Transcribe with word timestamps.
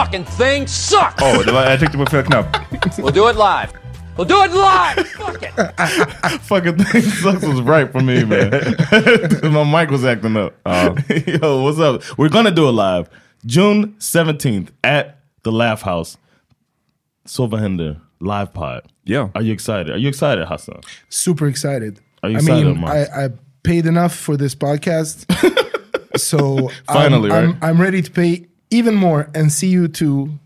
Fucking 0.00 0.24
thing 0.24 0.66
sucks! 0.66 1.22
Oh, 1.22 1.44
det 1.44 1.52
var, 1.52 1.70
jag 1.70 1.78
tryckte 1.78 1.98
på 1.98 2.06
fel 2.06 2.24
knapp. 2.24 2.56
we'll 2.98 3.12
do 3.12 3.28
it 3.28 3.36
live. 3.36 3.68
We'll 4.16 4.28
do 4.28 4.44
it 4.44 4.50
live! 4.50 5.06
Fuck 5.06 5.42
it! 5.42 6.40
Fucking 6.42 6.84
thing 6.84 7.02
sucks 7.02 7.42
was 7.42 7.60
right 7.60 7.92
for 7.92 8.00
me, 8.00 8.24
man. 8.24 8.50
My 9.52 9.64
mic 9.64 9.90
was 9.90 10.04
acting 10.04 10.38
up. 10.38 10.54
Uh, 10.64 10.94
Yo, 11.26 11.62
what's 11.62 11.78
up? 11.78 12.18
We're 12.18 12.30
gonna 12.30 12.50
do 12.50 12.66
it 12.68 12.72
live. 12.72 13.10
June 13.44 13.94
17th 13.98 14.70
at 14.82 15.18
the 15.42 15.52
Laugh 15.52 15.82
House. 15.82 16.16
Sova 17.26 18.00
live 18.20 18.54
pod. 18.54 18.90
Yeah. 19.04 19.28
Are 19.34 19.42
you 19.42 19.52
excited? 19.52 19.90
Are 19.90 19.98
you 19.98 20.08
excited, 20.08 20.48
Hassan? 20.48 20.80
Super 21.10 21.46
excited. 21.46 22.00
Are 22.22 22.30
you 22.30 22.36
excited, 22.38 22.66
I 22.66 22.72
mean, 22.72 22.84
I, 22.84 23.24
I 23.24 23.28
paid 23.64 23.84
enough 23.84 24.16
for 24.16 24.38
this 24.38 24.54
podcast. 24.54 25.26
So 26.16 26.70
finally, 26.86 27.30
I'm, 27.30 27.46
right? 27.46 27.56
I'm, 27.62 27.76
I'm, 27.76 27.80
ready 27.80 28.02
to 28.02 28.10
pay 28.10 28.46
even 28.70 28.94
more 28.94 29.30
and 29.34 29.52
see 29.52 29.68
you 29.68 29.88
two 29.88 30.38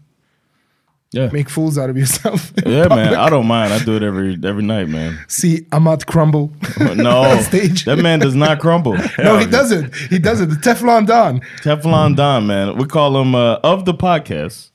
yeah. 1.14 1.28
make 1.28 1.48
fools 1.48 1.78
out 1.78 1.90
of 1.90 1.96
yourself. 1.96 2.52
Yeah, 2.66 2.88
man. 2.88 3.14
I 3.14 3.28
don't 3.28 3.46
mind. 3.46 3.72
I 3.72 3.84
do 3.84 3.94
it 3.94 4.02
every 4.02 4.38
every 4.42 4.62
night, 4.62 4.88
man. 4.88 5.18
See 5.28 5.66
I'm 5.70 5.86
Amat 5.86 6.06
crumble. 6.06 6.50
no, 6.80 7.40
stage. 7.42 7.84
that 7.84 7.98
man 7.98 8.20
does 8.20 8.34
not 8.34 8.58
crumble. 8.58 8.96
no, 9.18 9.38
he 9.38 9.46
doesn't. 9.46 9.94
He 9.94 10.18
doesn't. 10.18 10.48
The 10.48 10.56
Teflon 10.56 11.06
Don. 11.06 11.40
Teflon 11.58 12.16
Don, 12.16 12.46
man. 12.46 12.78
We 12.78 12.86
call 12.86 13.20
him 13.20 13.34
uh, 13.34 13.56
of 13.62 13.84
the 13.84 13.92
podcast. 13.92 14.70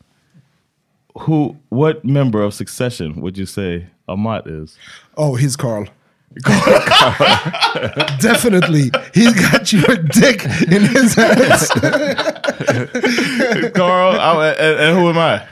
Who? 1.22 1.58
What 1.70 2.06
member 2.06 2.42
of 2.44 2.54
Succession 2.54 3.22
would 3.22 3.38
you 3.38 3.48
say 3.48 3.88
Amat 4.08 4.48
is? 4.48 4.78
Oh, 5.18 5.36
he's 5.36 5.56
Carl. 5.56 5.88
Definitely. 8.20 8.92
He's 9.14 9.34
got 9.50 9.74
your 9.74 9.98
dick 9.98 10.46
in 10.46 10.86
his 10.86 11.16
hands. 11.16 11.68
Carl, 13.74 14.20
I, 14.20 14.54
and, 14.58 14.80
and, 14.80 14.98
who 14.98 15.10
am 15.10 15.18
I? 15.18 15.46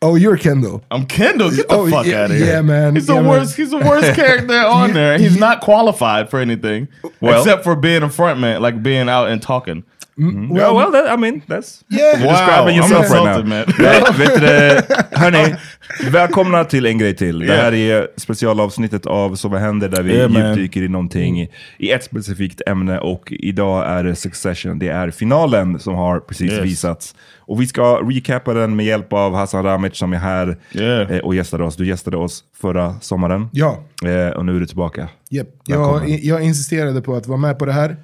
Oh, 0.00 0.16
you're 0.16 0.36
Kendall. 0.36 0.82
I'm 0.90 1.06
Kendall. 1.06 1.50
Get 1.50 1.68
the 1.68 1.74
oh, 1.74 1.90
fuck 1.90 2.06
yeah, 2.06 2.24
out 2.24 2.30
of 2.30 2.36
here. 2.36 2.46
Yeah, 2.46 2.62
man. 2.62 2.94
He's 2.94 3.08
yeah, 3.08 3.16
the 3.16 3.22
man. 3.22 3.30
worst. 3.30 3.56
He's 3.56 3.70
the 3.70 3.78
worst 3.78 4.14
character 4.16 4.58
on 4.58 4.92
there. 4.92 5.18
He's 5.18 5.38
not 5.38 5.60
qualified 5.60 6.30
for 6.30 6.40
anything 6.40 6.88
well, 7.20 7.38
except 7.38 7.64
for 7.64 7.76
being 7.76 8.02
a 8.02 8.10
front 8.10 8.40
man, 8.40 8.62
like 8.62 8.82
being 8.82 9.08
out 9.08 9.28
and 9.28 9.40
talking. 9.40 9.84
Mm. 10.18 10.56
Yeah, 10.56 10.74
well, 10.76 10.92
that, 10.92 11.18
I 11.18 11.20
mean, 11.20 11.42
that's... 11.46 11.82
Yeah. 11.90 12.20
You're 12.20 12.30
describing 12.32 12.80
Wow, 12.80 12.88
yourself 12.88 13.10
I'm 13.10 13.24
right 13.24 13.24
now. 13.24 13.28
insulted, 13.28 13.48
man. 13.48 13.64
Nej, 13.78 14.02
vet 14.18 14.34
du, 14.34 14.46
det? 14.46 14.84
hörni, 15.12 15.54
välkomna 16.10 16.64
till 16.64 16.86
en 16.86 16.98
grej 16.98 17.16
till. 17.16 17.38
Det 17.38 17.56
här 17.56 17.74
är 17.74 18.08
specialavsnittet 18.16 19.06
av 19.06 19.34
Så 19.34 19.48
vad 19.48 19.60
händer? 19.60 19.88
Där 19.88 20.02
vi 20.02 20.14
Yeah, 20.14 20.30
man. 20.30 20.48
djupdyker 20.48 20.82
i 20.82 20.88
någonting, 20.88 21.48
i 21.78 21.90
ett 21.90 22.04
specifikt 22.04 22.60
ämne. 22.66 22.98
Och 22.98 23.32
idag 23.32 23.86
är 23.88 24.04
det 24.04 24.14
Succession. 24.16 24.78
Det 24.78 24.88
är 24.88 25.10
finalen 25.10 25.78
som 25.78 25.94
har 25.94 26.20
precis 26.20 26.52
Yes. 26.52 26.64
visats. 26.64 27.14
Och 27.38 27.60
vi 27.60 27.66
ska 27.66 27.96
recappa 27.96 28.54
den 28.54 28.76
med 28.76 28.86
hjälp 28.86 29.12
av 29.12 29.34
Hassan 29.34 29.64
Ramic 29.64 29.96
som 29.96 30.12
är 30.12 30.16
här 30.18 30.56
Yeah. 30.72 31.12
eh, 31.12 31.18
och 31.18 31.34
gästade 31.34 31.64
oss. 31.64 31.76
Du 31.76 31.86
gästade 31.86 32.16
oss 32.16 32.44
förra 32.60 32.94
sommaren. 33.00 33.48
Ja. 33.52 33.78
Eh, 34.04 34.28
och 34.36 34.44
nu 34.46 34.56
är 34.56 34.60
du 34.60 34.66
tillbaka. 34.66 35.08
Yep. 35.30 35.48
Jag, 35.66 36.08
jag 36.08 36.42
insisterade 36.42 37.00
på 37.02 37.14
att 37.16 37.26
vara 37.26 37.38
med 37.38 37.58
på 37.58 37.66
det 37.66 37.72
här. 37.72 37.96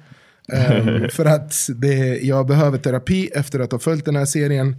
Ehm, 0.53 1.09
för 1.11 1.25
att 1.25 1.53
det, 1.75 2.19
jag 2.23 2.47
behöver 2.47 2.77
terapi 2.77 3.29
efter 3.35 3.59
att 3.59 3.71
ha 3.71 3.79
följt 3.79 4.05
den 4.05 4.15
här 4.15 4.25
serien. 4.25 4.75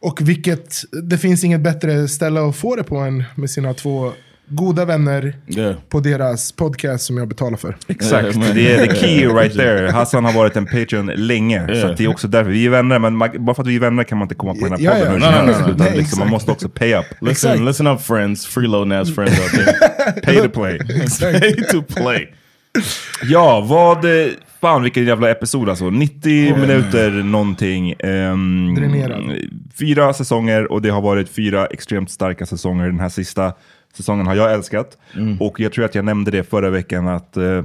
Och 0.00 0.18
vilket, 0.20 0.82
det 1.02 1.18
finns 1.18 1.44
inget 1.44 1.60
bättre 1.60 2.08
ställe 2.08 2.40
att 2.40 2.56
få 2.56 2.76
det 2.76 2.82
på 2.82 2.96
än 2.96 3.24
med 3.34 3.50
sina 3.50 3.74
två 3.74 4.12
goda 4.52 4.84
vänner 4.84 5.34
Yeah. 5.56 5.74
på 5.88 6.00
deras 6.00 6.52
podcast 6.52 7.04
som 7.04 7.16
jag 7.16 7.28
betalar 7.28 7.56
för. 7.56 7.76
Exakt, 7.88 8.36
Yeah, 8.36 8.54
det 8.54 8.72
är 8.74 8.86
the 8.86 8.94
key 8.96 9.26
right 9.28 9.52
there. 9.56 9.90
Hassan 9.90 10.24
har 10.24 10.32
varit 10.32 10.56
en 10.56 10.66
Patreon 10.66 11.06
länge, 11.06 11.66
så 11.66 11.72
Yeah. 11.72 11.90
att 11.90 11.96
det 11.96 12.04
är 12.04 12.08
också 12.08 12.28
därför. 12.28 12.50
Vi 12.50 12.66
är 12.66 12.70
vänner, 12.70 12.98
men 12.98 13.18
bara 13.18 13.54
för 13.54 13.62
att 13.62 13.68
vi 13.68 13.76
är 13.76 13.80
vänner 13.80 14.04
kan 14.04 14.18
man 14.18 14.24
inte 14.24 14.34
komma 14.34 14.54
på 14.54 14.60
den 14.60 14.72
här 14.72 14.78
Ja, 14.80 14.90
podden 14.92 15.22
ja. 15.22 15.30
Nej, 15.30 15.32
som 15.32 15.46
nej, 15.46 15.54
helst, 15.54 15.60
nej, 15.60 15.74
utan 15.74 15.86
nej, 15.86 15.98
liksom, 15.98 16.18
man 16.18 16.28
måste 16.28 16.50
också 16.50 16.68
pay 16.68 16.94
up. 16.94 17.04
Listen, 17.20 17.50
Exakt. 17.50 17.60
listen 17.60 17.86
up, 17.86 18.00
friends. 18.02 18.46
Freeloading 18.46 18.92
ass 18.92 19.14
friends 19.14 19.40
out 19.40 19.50
there. 19.50 19.72
Pay 20.24 20.36
to 20.36 20.48
play. 20.48 20.78
Pay 21.40 21.54
to 21.64 21.82
play. 21.82 22.28
Ja, 23.22 23.60
vad... 23.60 24.04
Fan 24.60 24.82
vilken 24.82 25.04
jävla 25.04 25.30
episod 25.30 25.68
alltså. 25.68 25.90
90 25.90 26.56
minuter 26.56 27.10
någonting. 27.10 27.94
Dränerad. 28.76 29.32
fyra 29.78 30.12
säsonger 30.12 30.72
och 30.72 30.82
det 30.82 30.88
har 30.90 31.00
varit 31.02 31.28
fyra 31.28 31.66
extremt 31.66 32.10
starka 32.10 32.46
säsonger. 32.46 32.86
Den 32.86 33.00
här 33.00 33.08
sista 33.08 33.52
säsongen 33.96 34.26
har 34.26 34.34
jag 34.34 34.52
älskat. 34.52 34.98
Och 35.40 35.60
jag 35.60 35.72
tror 35.72 35.84
att 35.84 35.94
jag 35.94 36.04
nämnde 36.04 36.30
det 36.30 36.42
förra 36.50 36.70
veckan 36.70 37.08
att 37.08 37.36
eh, 37.36 37.62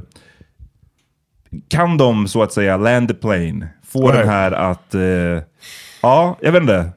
kan 1.67 1.97
de 1.97 2.27
så 2.27 2.43
att 2.43 2.53
säga 2.53 2.77
land 2.77 3.07
the 3.07 3.13
plane, 3.13 3.67
få 3.87 4.01
Right. 4.01 4.19
den 4.19 4.29
här 4.29 4.51
att, 4.51 4.95
eh, 4.95 5.01
ja, 6.01 6.37
jag 6.41 6.51
vet 6.51 6.61
inte. 6.61 6.89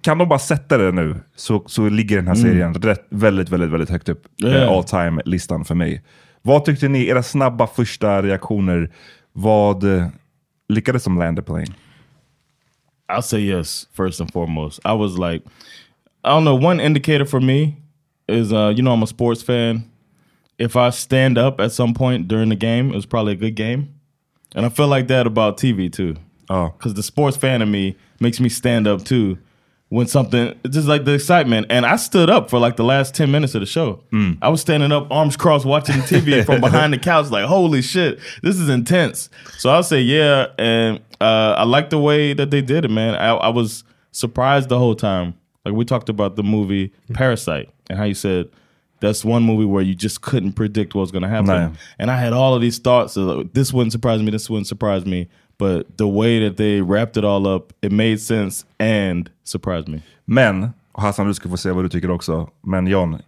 Kan 0.00 0.18
de 0.18 0.28
bara 0.28 0.38
sätta 0.38 0.78
det 0.78 0.92
nu 0.92 1.16
så, 1.36 1.62
så 1.66 1.88
ligger 1.88 2.16
den 2.16 2.28
här 2.28 2.34
serien 2.34 2.74
rätt, 2.74 3.06
väldigt, 3.10 3.50
väldigt, 3.50 3.70
väldigt 3.70 3.90
högt 3.90 4.08
upp 4.08 4.22
Yeah. 4.44 4.72
all 4.72 4.84
time-listan 4.84 5.64
för 5.64 5.74
mig. 5.74 6.02
Vad 6.48 6.64
tyckte 6.64 6.88
ni, 6.88 7.06
era 7.06 7.22
snabba 7.22 7.66
första 7.66 8.22
reaktioner, 8.22 8.90
vad 9.32 9.84
eh, 9.84 10.06
lyckades 10.68 11.04
de 11.04 11.18
land 11.18 11.36
the 11.36 11.42
plane? 11.42 11.74
I'll 13.12 13.22
say 13.22 13.40
yes 13.40 13.88
first 13.92 14.20
and 14.20 14.32
foremost. 14.32 14.80
I 14.84 14.92
was 14.92 15.18
like, 15.18 15.44
I 16.24 16.28
don't 16.30 16.44
know. 16.44 16.66
One 16.68 16.80
indicator 16.80 17.26
for 17.26 17.40
me 17.40 17.76
is, 18.28 18.52
uh, 18.52 18.72
you 18.76 18.82
know, 18.82 18.94
I'm 18.94 19.02
a 19.02 19.06
sports 19.06 19.42
fan. 19.42 19.82
If 20.58 20.76
I 20.76 20.90
stand 20.90 21.38
up 21.38 21.60
at 21.60 21.72
some 21.72 21.94
point 21.94 22.28
during 22.28 22.48
the 22.48 22.56
game, 22.56 22.90
it 22.92 22.96
was 22.96 23.06
probably 23.06 23.32
a 23.32 23.36
good 23.36 23.54
game, 23.54 23.88
and 24.54 24.66
I 24.66 24.70
feel 24.70 24.88
like 24.88 25.06
that 25.08 25.26
about 25.26 25.58
TV 25.58 25.92
too. 25.92 26.14
Ja. 26.50 26.70
because 26.70 26.94
the 26.94 27.02
sports 27.02 27.36
fan 27.36 27.60
in 27.60 27.70
me 27.70 27.94
makes 28.20 28.40
me 28.40 28.48
stand 28.48 28.86
up 28.86 29.04
too 29.04 29.36
when 29.90 30.06
something 30.06 30.54
it's 30.64 30.74
just 30.74 30.86
like 30.88 31.04
the 31.04 31.14
excitement. 31.14 31.66
And 31.70 31.86
i 31.86 31.96
stood 31.96 32.28
up 32.28 32.50
for 32.50 32.58
like 32.58 32.76
the 32.76 32.84
last 32.84 33.14
10 33.14 33.30
minutes 33.30 33.54
of 33.54 33.60
the 33.60 33.66
show. 33.66 34.02
I 34.42 34.48
was 34.48 34.60
standing 34.60 34.92
up 34.92 35.10
arms 35.10 35.36
crossed 35.36 35.64
watching 35.64 35.96
tv 36.02 36.44
from 36.46 36.60
behind 36.60 36.92
the 36.92 36.98
couch 36.98 37.30
like 37.30 37.46
holy 37.46 37.82
shit 37.82 38.18
this 38.42 38.58
is 38.58 38.68
intense. 38.68 39.30
So 39.58 39.70
i'll 39.70 39.82
say 39.82 40.00
yeah 40.00 40.48
and 40.58 41.00
uh, 41.20 41.54
i 41.58 41.64
like 41.64 41.90
the 41.90 41.98
way 41.98 42.32
that 42.34 42.50
they 42.50 42.60
did 42.62 42.84
it 42.84 42.90
man. 42.90 43.14
I, 43.14 43.30
I 43.30 43.48
was 43.48 43.84
surprised 44.12 44.68
the 44.68 44.78
whole 44.78 44.94
time. 44.94 45.34
Like 45.64 45.74
we 45.74 45.84
talked 45.84 46.08
about 46.08 46.36
the 46.36 46.42
movie 46.42 46.92
parasite 47.14 47.68
and 47.90 47.98
how 47.98 48.04
you 48.04 48.14
said 48.14 48.48
that's 49.00 49.24
one 49.24 49.42
movie 49.44 49.64
where 49.64 49.82
you 49.82 49.94
just 49.94 50.22
couldn't 50.22 50.54
predict 50.54 50.94
what 50.94 51.02
was 51.02 51.12
going 51.12 51.22
to 51.22 51.28
happen 51.28 51.46
and 52.00 52.10
I 52.10 52.18
had 52.18 52.32
all 52.32 52.54
of 52.54 52.60
these 52.60 52.78
thoughts 52.78 53.16
of 53.16 53.24
like, 53.26 53.52
this 53.52 53.72
wouldn't 53.72 53.92
surprise 53.92 54.20
me, 54.22 54.30
this 54.32 54.50
wouldn't 54.50 54.66
surprise 54.66 55.06
me. 55.06 55.28
But 55.58 55.98
the 55.98 56.06
way 56.06 56.48
that 56.48 56.56
they 56.56 56.80
wrapped 56.80 57.16
it 57.16 57.24
all 57.24 57.46
up, 57.46 57.72
it 57.80 57.92
made 57.92 58.20
sense 58.20 58.66
and 58.78 59.30
surprised 59.44 59.88
me. 59.88 60.02
Men, 60.24 60.70
Hassan 60.92 61.26
du 61.26 61.34
ska 61.34 61.48
få 61.48 61.56
säga 61.56 61.74
vad 61.74 61.84
du 61.84 61.88
tycker 61.88 62.10
också, 62.10 62.50
men 62.62 62.86
John, 62.86 63.18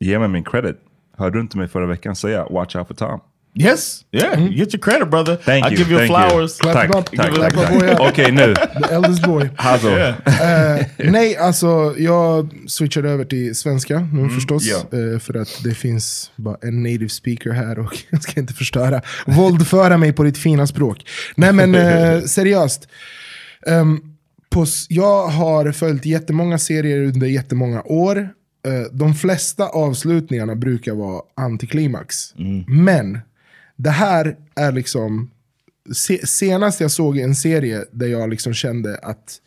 ge 0.00 0.18
mig 0.18 0.28
min 0.28 0.44
credit. 0.44 0.76
Hörde 1.16 1.38
du 1.38 1.40
inte 1.40 1.58
mig 1.58 1.68
förra 1.68 1.86
veckan 1.86 2.16
säga 2.16 2.46
watch 2.50 2.76
out 2.76 2.88
for 2.88 2.94
Tom? 2.94 3.20
Yes, 3.54 4.04
yeah, 4.12 4.40
you 4.40 4.48
get 4.54 4.74
your 4.74 4.80
credit, 4.80 5.10
brother. 5.10 5.36
Thank 5.36 5.66
I 5.66 5.68
you. 5.68 5.76
give 5.76 5.90
you 5.90 5.98
thank 5.98 6.10
flowers. 6.10 6.56
Tack, 6.56 6.90
tack. 7.16 8.00
Okej 8.00 8.32
nu, 8.32 8.54
The 8.54 8.94
eldest 8.94 9.22
boy. 9.26 9.50
alltså. 9.56 9.88
Eh, 9.98 10.86
nej, 10.98 11.36
alltså 11.36 11.94
jag 11.98 12.50
switchade 12.66 13.10
över 13.10 13.24
till 13.24 13.54
svenska 13.56 14.08
nu 14.12 14.28
förstås. 14.28 14.64
ja. 14.66 14.98
eh, 14.98 15.18
för 15.18 15.36
att 15.36 15.60
det 15.64 15.74
finns 15.74 16.30
bara 16.36 16.56
en 16.62 16.82
native 16.82 17.08
speaker 17.08 17.50
här 17.50 17.78
och 17.78 17.96
jag 18.10 18.22
ska 18.22 18.40
inte 18.40 18.54
förstöra. 18.54 19.02
Våldföra 19.26 19.96
mig 19.96 20.12
på 20.12 20.22
ditt 20.22 20.38
fina 20.38 20.66
språk. 20.66 21.06
Nej 21.34 21.52
men 21.52 21.74
eh, 21.74 22.20
seriöst. 22.26 22.88
Ehm, 23.66 24.00
på, 24.50 24.66
jag 24.88 25.26
har 25.28 25.72
följt 25.72 26.06
jättemånga 26.06 26.58
serier 26.58 26.98
under 27.04 27.26
jättemånga 27.26 27.82
år. 27.82 28.28
Eh, 28.66 28.72
de 28.92 29.14
flesta 29.14 29.64
avslutningarna 29.68 30.54
brukar 30.54 30.92
vara 30.94 31.22
antiklimax. 31.36 32.34
Men 32.66 33.18
det 33.76 33.90
här 33.90 34.36
är 34.54 34.72
liksom... 34.72 35.30
Se, 35.92 36.26
senast 36.26 36.80
jag 36.80 36.90
såg 36.90 37.18
en 37.18 37.34
serie 37.34 37.84
där 37.92 38.06
jag 38.06 38.30
liksom 38.30 38.54
kände 38.54 38.98
att 38.98 39.40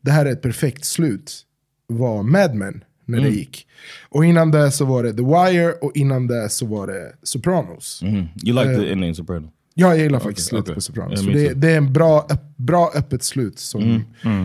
det 0.00 0.10
här 0.10 0.26
är 0.26 0.32
ett 0.32 0.42
perfekt 0.42 0.84
slut 0.84 1.42
var 1.86 2.22
Mad 2.22 2.54
Men 2.54 2.84
när 3.04 3.20
det 3.20 3.28
gick. 3.28 3.66
Och 4.08 4.24
innan 4.24 4.50
det 4.50 4.70
så 4.70 4.84
var 4.84 5.02
det 5.02 5.12
The 5.12 5.22
Wire 5.22 5.72
och 5.72 5.96
innan 5.96 6.26
det 6.26 6.48
så 6.48 6.66
var 6.66 6.86
det 6.86 7.12
Sopranos. 7.22 8.02
You 8.02 8.64
like 8.64 8.76
the 8.76 8.92
Indian 8.92 9.14
Soprano? 9.14 9.52
Ja, 9.74 9.88
jag 9.88 9.98
gillar 9.98 10.20
faktiskt 10.20 10.52
Okej, 10.52 10.56
slutet 10.56 10.68
okej. 10.68 10.74
på 10.74 10.80
Sopranos. 10.80 11.26
Me 11.26 11.32
det, 11.32 11.54
det 11.54 11.70
är 11.70 11.76
en 11.76 11.92
bra, 11.92 12.28
bra 12.56 12.92
öppet 12.94 13.22
slut 13.22 13.58
som 13.58 14.04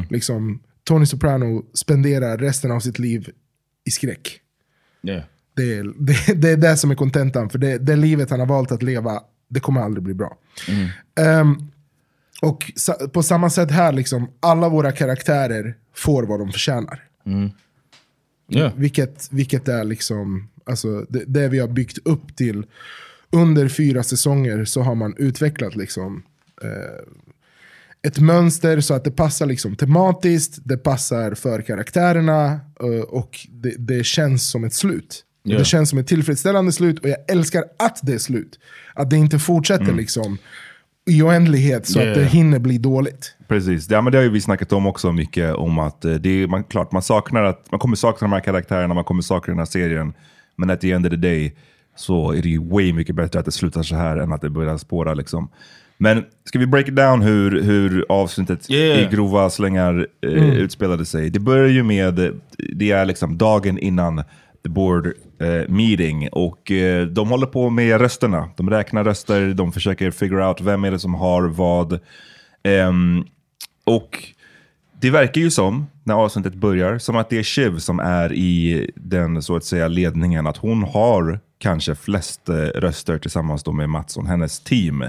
liksom 0.09 0.59
Tony 0.83 1.05
Soprano 1.05 1.65
spenderar 1.73 2.37
resten 2.37 2.71
av 2.71 2.79
sitt 2.79 2.99
liv 2.99 3.29
i 3.85 3.91
skräck. 3.91 4.39
Yeah. 5.03 5.23
Det 5.55 5.73
är 5.73 5.83
det, 5.99 6.41
det, 6.41 6.49
är 6.49 6.57
det 6.57 6.77
som 6.77 6.91
är 6.91 6.95
kontentan, 6.95 7.49
för 7.49 7.57
det, 7.57 7.77
det 7.77 7.95
livet 7.95 8.29
han 8.29 8.39
har 8.39 8.47
valt 8.47 8.71
att 8.71 8.83
leva, 8.83 9.21
det 9.49 9.59
kommer 9.59 9.81
aldrig 9.81 10.03
bli 10.03 10.13
bra. 10.13 10.37
Ehm, 11.19 11.55
och 12.41 12.71
sa, 12.75 12.93
på 12.93 13.23
samma 13.23 13.49
sätt 13.49 13.71
här, 13.71 13.91
liksom, 13.91 14.31
alla 14.39 14.69
våra 14.69 14.91
karaktärer 14.91 15.75
får 15.95 16.23
vad 16.23 16.39
de 16.39 16.51
förtjänar. 16.51 17.03
Yeah. 18.49 18.73
Vilket, 18.75 19.27
vilket 19.31 19.67
är 19.67 19.83
liksom, 19.83 20.49
alltså, 20.65 21.05
det, 21.09 21.23
det 21.27 21.47
vi 21.47 21.59
har 21.59 21.67
byggt 21.67 21.97
upp 22.05 22.35
till. 22.35 22.65
Under 23.29 23.67
fyra 23.67 24.03
säsonger 24.03 24.65
så 24.65 24.81
har 24.81 24.95
man 24.95 25.15
utvecklat 25.17 25.75
liksom, 25.75 26.23
eh, 26.63 27.05
ett 28.07 28.19
mönster 28.19 28.81
så 28.81 28.93
att 28.93 29.03
det 29.03 29.11
passar 29.11 29.45
liksom 29.45 29.75
tematiskt, 29.75 30.59
det 30.63 30.77
passar 30.77 31.33
för 31.33 31.61
karaktärerna 31.61 32.59
eh, 32.79 33.01
och 33.01 33.47
det, 33.49 33.75
det 33.77 34.05
känns 34.05 34.49
som 34.49 34.63
ett 34.63 34.73
slut. 34.73 35.25
Ja. 35.43 35.57
Det 35.57 35.65
känns 35.65 35.89
som 35.89 35.99
ett 35.99 36.07
tillfredsställande 36.07 36.71
slut 36.71 36.99
och 36.99 37.09
jag 37.09 37.17
älskar 37.27 37.63
att 37.79 37.99
det 38.03 38.13
är 38.13 38.17
slut. 38.17 38.59
Att 38.93 39.09
det 39.09 39.17
inte 39.17 39.39
fortsätter 39.39 39.93
liksom 39.93 40.37
i 41.09 41.21
oändlighet 41.21 41.87
så 41.87 41.99
Ja. 41.99 42.09
att 42.09 42.15
det 42.15 42.25
hinner 42.25 42.59
bli 42.59 42.77
dåligt. 42.77 43.35
Precis, 43.47 43.89
ja, 43.89 44.01
men 44.01 44.11
det 44.11 44.17
har 44.17 44.23
ju 44.23 44.29
vi 44.29 44.41
snackat 44.41 44.73
om 44.73 44.87
också 44.87 45.11
mycket, 45.11 45.55
om 45.55 45.79
att 45.79 46.05
eh, 46.05 46.13
det 46.13 46.29
är, 46.43 46.47
man, 46.47 46.63
klart, 46.63 46.91
man 46.91 47.01
saknar 47.01 47.43
att, 47.43 47.71
man 47.71 47.79
kommer 47.79 47.95
sakna 47.95 48.27
de 48.27 48.33
här 48.33 48.39
karaktärerna, 48.39 48.93
man 48.93 49.03
kommer 49.03 49.21
sakna 49.21 49.51
den 49.51 49.57
här 49.59 49.65
serien, 49.65 50.13
men 50.57 50.69
at 50.69 50.81
the 50.81 50.91
end 50.91 51.05
of 51.05 51.09
the 51.09 51.17
day 51.17 51.55
så 51.95 52.31
är 52.31 52.41
det 52.41 52.49
ju 52.49 52.69
way 52.69 52.93
mycket 52.93 53.15
bättre 53.15 53.39
att 53.39 53.45
det 53.45 53.51
slutar 53.51 53.83
så 53.83 53.95
här 53.95 54.17
än 54.17 54.33
att 54.33 54.41
det 54.41 54.49
börjar 54.49 54.77
spåra 54.77 55.13
liksom. 55.13 55.49
Men 55.97 56.23
ska 56.45 56.59
vi 56.59 56.67
break 56.67 56.87
it 56.87 56.95
down 56.95 57.21
hur, 57.21 57.61
hur 57.61 58.05
avsnittet 58.09 58.69
Yeah. 58.71 58.99
i 59.01 59.15
grova 59.15 59.49
slängar 59.49 60.07
eh, 60.25 60.53
utspelade 60.53 61.05
sig? 61.05 61.29
Det 61.29 61.39
börjar 61.39 61.67
ju 61.67 61.83
med, 61.83 62.19
eh, 62.19 62.31
det 62.75 62.91
är 62.91 63.05
liksom 63.05 63.37
dagen 63.37 63.77
innan 63.77 64.23
the 64.63 64.69
board 64.69 65.13
Eh, 65.41 65.67
meeting 65.67 66.29
och 66.31 66.71
eh, 66.71 67.07
de 67.07 67.29
håller 67.29 67.47
på 67.47 67.69
med 67.69 68.01
rösterna. 68.01 68.49
De 68.57 68.69
räknar 68.69 69.03
röster, 69.03 69.53
de 69.53 69.71
försöker 69.71 70.11
figure 70.11 70.47
out 70.47 70.61
vem 70.61 70.83
är 70.83 70.91
det 70.91 70.99
som 70.99 71.13
har 71.13 71.43
vad. 71.43 71.99
Ehm, 72.63 73.25
och 73.83 74.23
det 74.99 75.09
verkar 75.09 75.41
ju 75.41 75.51
som, 75.51 75.87
när 76.03 76.15
avsnittet 76.15 76.53
börjar, 76.53 76.97
som 76.97 77.15
att 77.15 77.29
det 77.29 77.37
är 77.37 77.43
Shiv 77.43 77.77
som 77.77 77.99
är 77.99 78.33
i 78.33 78.91
den 78.95 79.41
så 79.41 79.55
att 79.55 79.65
säga 79.65 79.87
ledningen. 79.87 80.47
Att 80.47 80.57
hon 80.57 80.83
har 80.83 81.39
kanske 81.57 81.95
flest 81.95 82.49
eh, 82.49 82.55
röster 82.55 83.17
tillsammans 83.17 83.63
då 83.63 83.71
med 83.71 83.89
Mattsson, 83.89 84.25
hennes 84.25 84.59
team. 84.59 85.01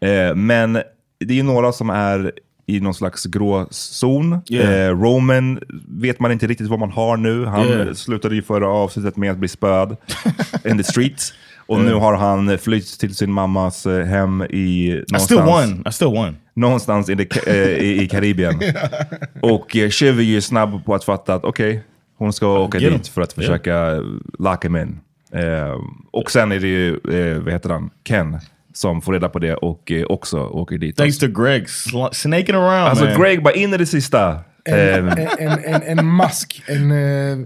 Eh, 0.00 0.34
men 0.34 0.72
det 1.18 1.30
är 1.30 1.36
ju 1.36 1.42
några 1.42 1.72
som 1.72 1.90
är 1.90 2.32
i 2.66 2.80
någon 2.80 2.94
slags 2.94 3.24
grå 3.24 3.66
zon. 3.70 4.38
Yeah. 4.50 4.86
Eh, 4.88 4.90
Roman 5.00 5.60
vet 5.88 6.20
man 6.20 6.32
inte 6.32 6.46
riktigt 6.46 6.68
vad 6.68 6.78
man 6.78 6.90
har 6.90 7.16
nu. 7.16 7.44
Han 7.46 7.66
Yeah. 7.68 7.92
slutade 7.94 8.34
ju 8.34 8.42
förra 8.42 8.68
avsnittet 8.68 9.16
med 9.16 9.30
att 9.30 9.38
bli 9.38 9.48
spöad 9.48 9.96
in 10.64 10.78
the 10.78 10.84
streets. 10.84 11.32
Och 11.66 11.80
nu 11.80 11.94
har 11.94 12.14
han 12.16 12.58
flytt 12.58 12.98
till 13.00 13.14
sin 13.14 13.32
mammas 13.32 13.86
eh, 13.86 14.04
hem 14.06 14.42
i 14.42 14.90
I 15.16 15.18
still 15.20 15.38
won. 15.38 15.84
I 15.88 15.92
still 15.92 16.08
won. 16.08 16.36
någonstans 16.54 17.08
i, 17.08 17.14
Ka- 17.14 17.48
eh, 17.48 17.54
i, 17.84 18.02
i 18.02 18.08
Karibien. 18.08 18.54
Och 19.40 19.76
eh, 19.76 19.90
Shiv 19.90 20.18
är 20.18 20.22
ju 20.22 20.40
snabb 20.40 20.84
på 20.84 20.94
att 20.94 21.04
fatta 21.04 21.34
att 21.34 21.44
okej, 21.44 21.84
hon 22.18 22.32
ska 22.32 22.58
åka 22.58 22.78
Get 22.78 22.90
him. 22.92 22.98
dit 22.98 23.08
för 23.08 23.22
att 23.22 23.32
försöka 23.32 24.02
lock 24.38 24.64
him 24.64 24.76
in. 24.76 25.00
Eh, 25.32 25.74
och 26.12 26.30
sen 26.30 26.52
är 26.52 26.60
det 26.60 26.68
ju, 26.68 26.88
eh, 26.94 27.42
vad 27.42 27.52
heter 27.52 27.70
han, 27.70 27.90
Ken 28.04 28.38
som 28.74 29.02
får 29.02 29.12
reda 29.12 29.28
på 29.28 29.38
det 29.38 29.54
och 29.54 29.92
eh, 29.92 30.04
också 30.04 30.38
åker 30.40 30.78
dit. 30.78 30.96
Thanks 30.96 31.18
to 31.18 31.26
Greg 31.26 31.64
sl- 31.66 32.12
snaking 32.12 32.54
around, 32.54 32.88
Alltså 32.88 33.04
man. 33.04 33.20
Greg 33.20 33.42
bara 33.42 33.54
in 33.54 33.74
i 33.74 33.76
det 33.76 33.86
sista. 33.86 34.30
En, 34.30 35.08
Eh, 35.08 35.26
en, 35.38 35.58
en, 35.64 35.98
en 35.98 36.06
mask, 36.06 36.62
en, 36.66 36.90
eh, 36.90 37.38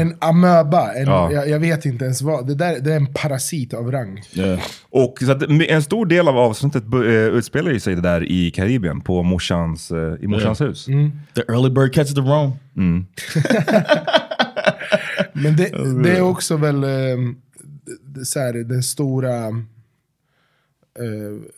en 0.00 0.16
amöba, 0.18 0.92
en, 0.92 1.06
Ja. 1.06 1.32
jag, 1.32 1.48
jag 1.48 1.58
vet 1.60 1.84
inte 1.84 2.04
ens 2.04 2.22
vad. 2.22 2.46
Det, 2.46 2.54
där, 2.54 2.80
det 2.80 2.92
är 2.92 2.96
en 2.96 3.06
parasit 3.14 3.74
av 3.74 3.92
rang. 3.92 4.22
Yeah. 4.34 4.60
och 4.90 5.18
så 5.20 5.32
att 5.32 5.42
en 5.42 5.82
stor 5.82 6.06
del 6.06 6.28
av 6.28 6.38
avsnittet 6.38 6.82
eh, 6.94 7.00
utspelar 7.10 7.78
sig 7.78 7.94
där 7.96 8.24
i 8.32 8.50
Karibien, 8.50 9.00
på 9.00 9.22
morsans, 9.22 9.90
eh, 9.90 10.14
i 10.20 10.26
morsans 10.26 10.60
hus. 10.60 10.84
The 11.34 11.40
early 11.48 11.70
bird 11.70 11.94
catches 11.94 12.14
the 12.14 12.20
wrong. 12.20 12.52
Men 15.32 15.56
det, 15.56 16.02
det 16.02 16.16
är 16.16 16.20
också 16.22 16.56
väl 16.56 16.84
eh, 16.84 16.88
det- 18.04 18.24
så 18.24 18.40
här, 18.40 18.52
den 18.52 18.82
stora 18.82 19.36
eh, 19.46 19.50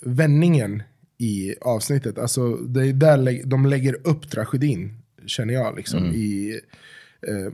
vändningen 0.01 0.83
i 1.19 1.55
avsnittet. 1.61 2.19
Alltså, 2.19 2.57
det 2.57 2.87
är 2.89 2.93
där 2.93 3.47
de 3.47 3.67
lägger 3.67 3.97
upp 4.05 4.31
tragedin, 4.31 4.93
känner 5.27 5.55
jag. 5.55 5.77
Liksom, 5.77 5.99
i 6.05 6.61
eh, 7.29 7.53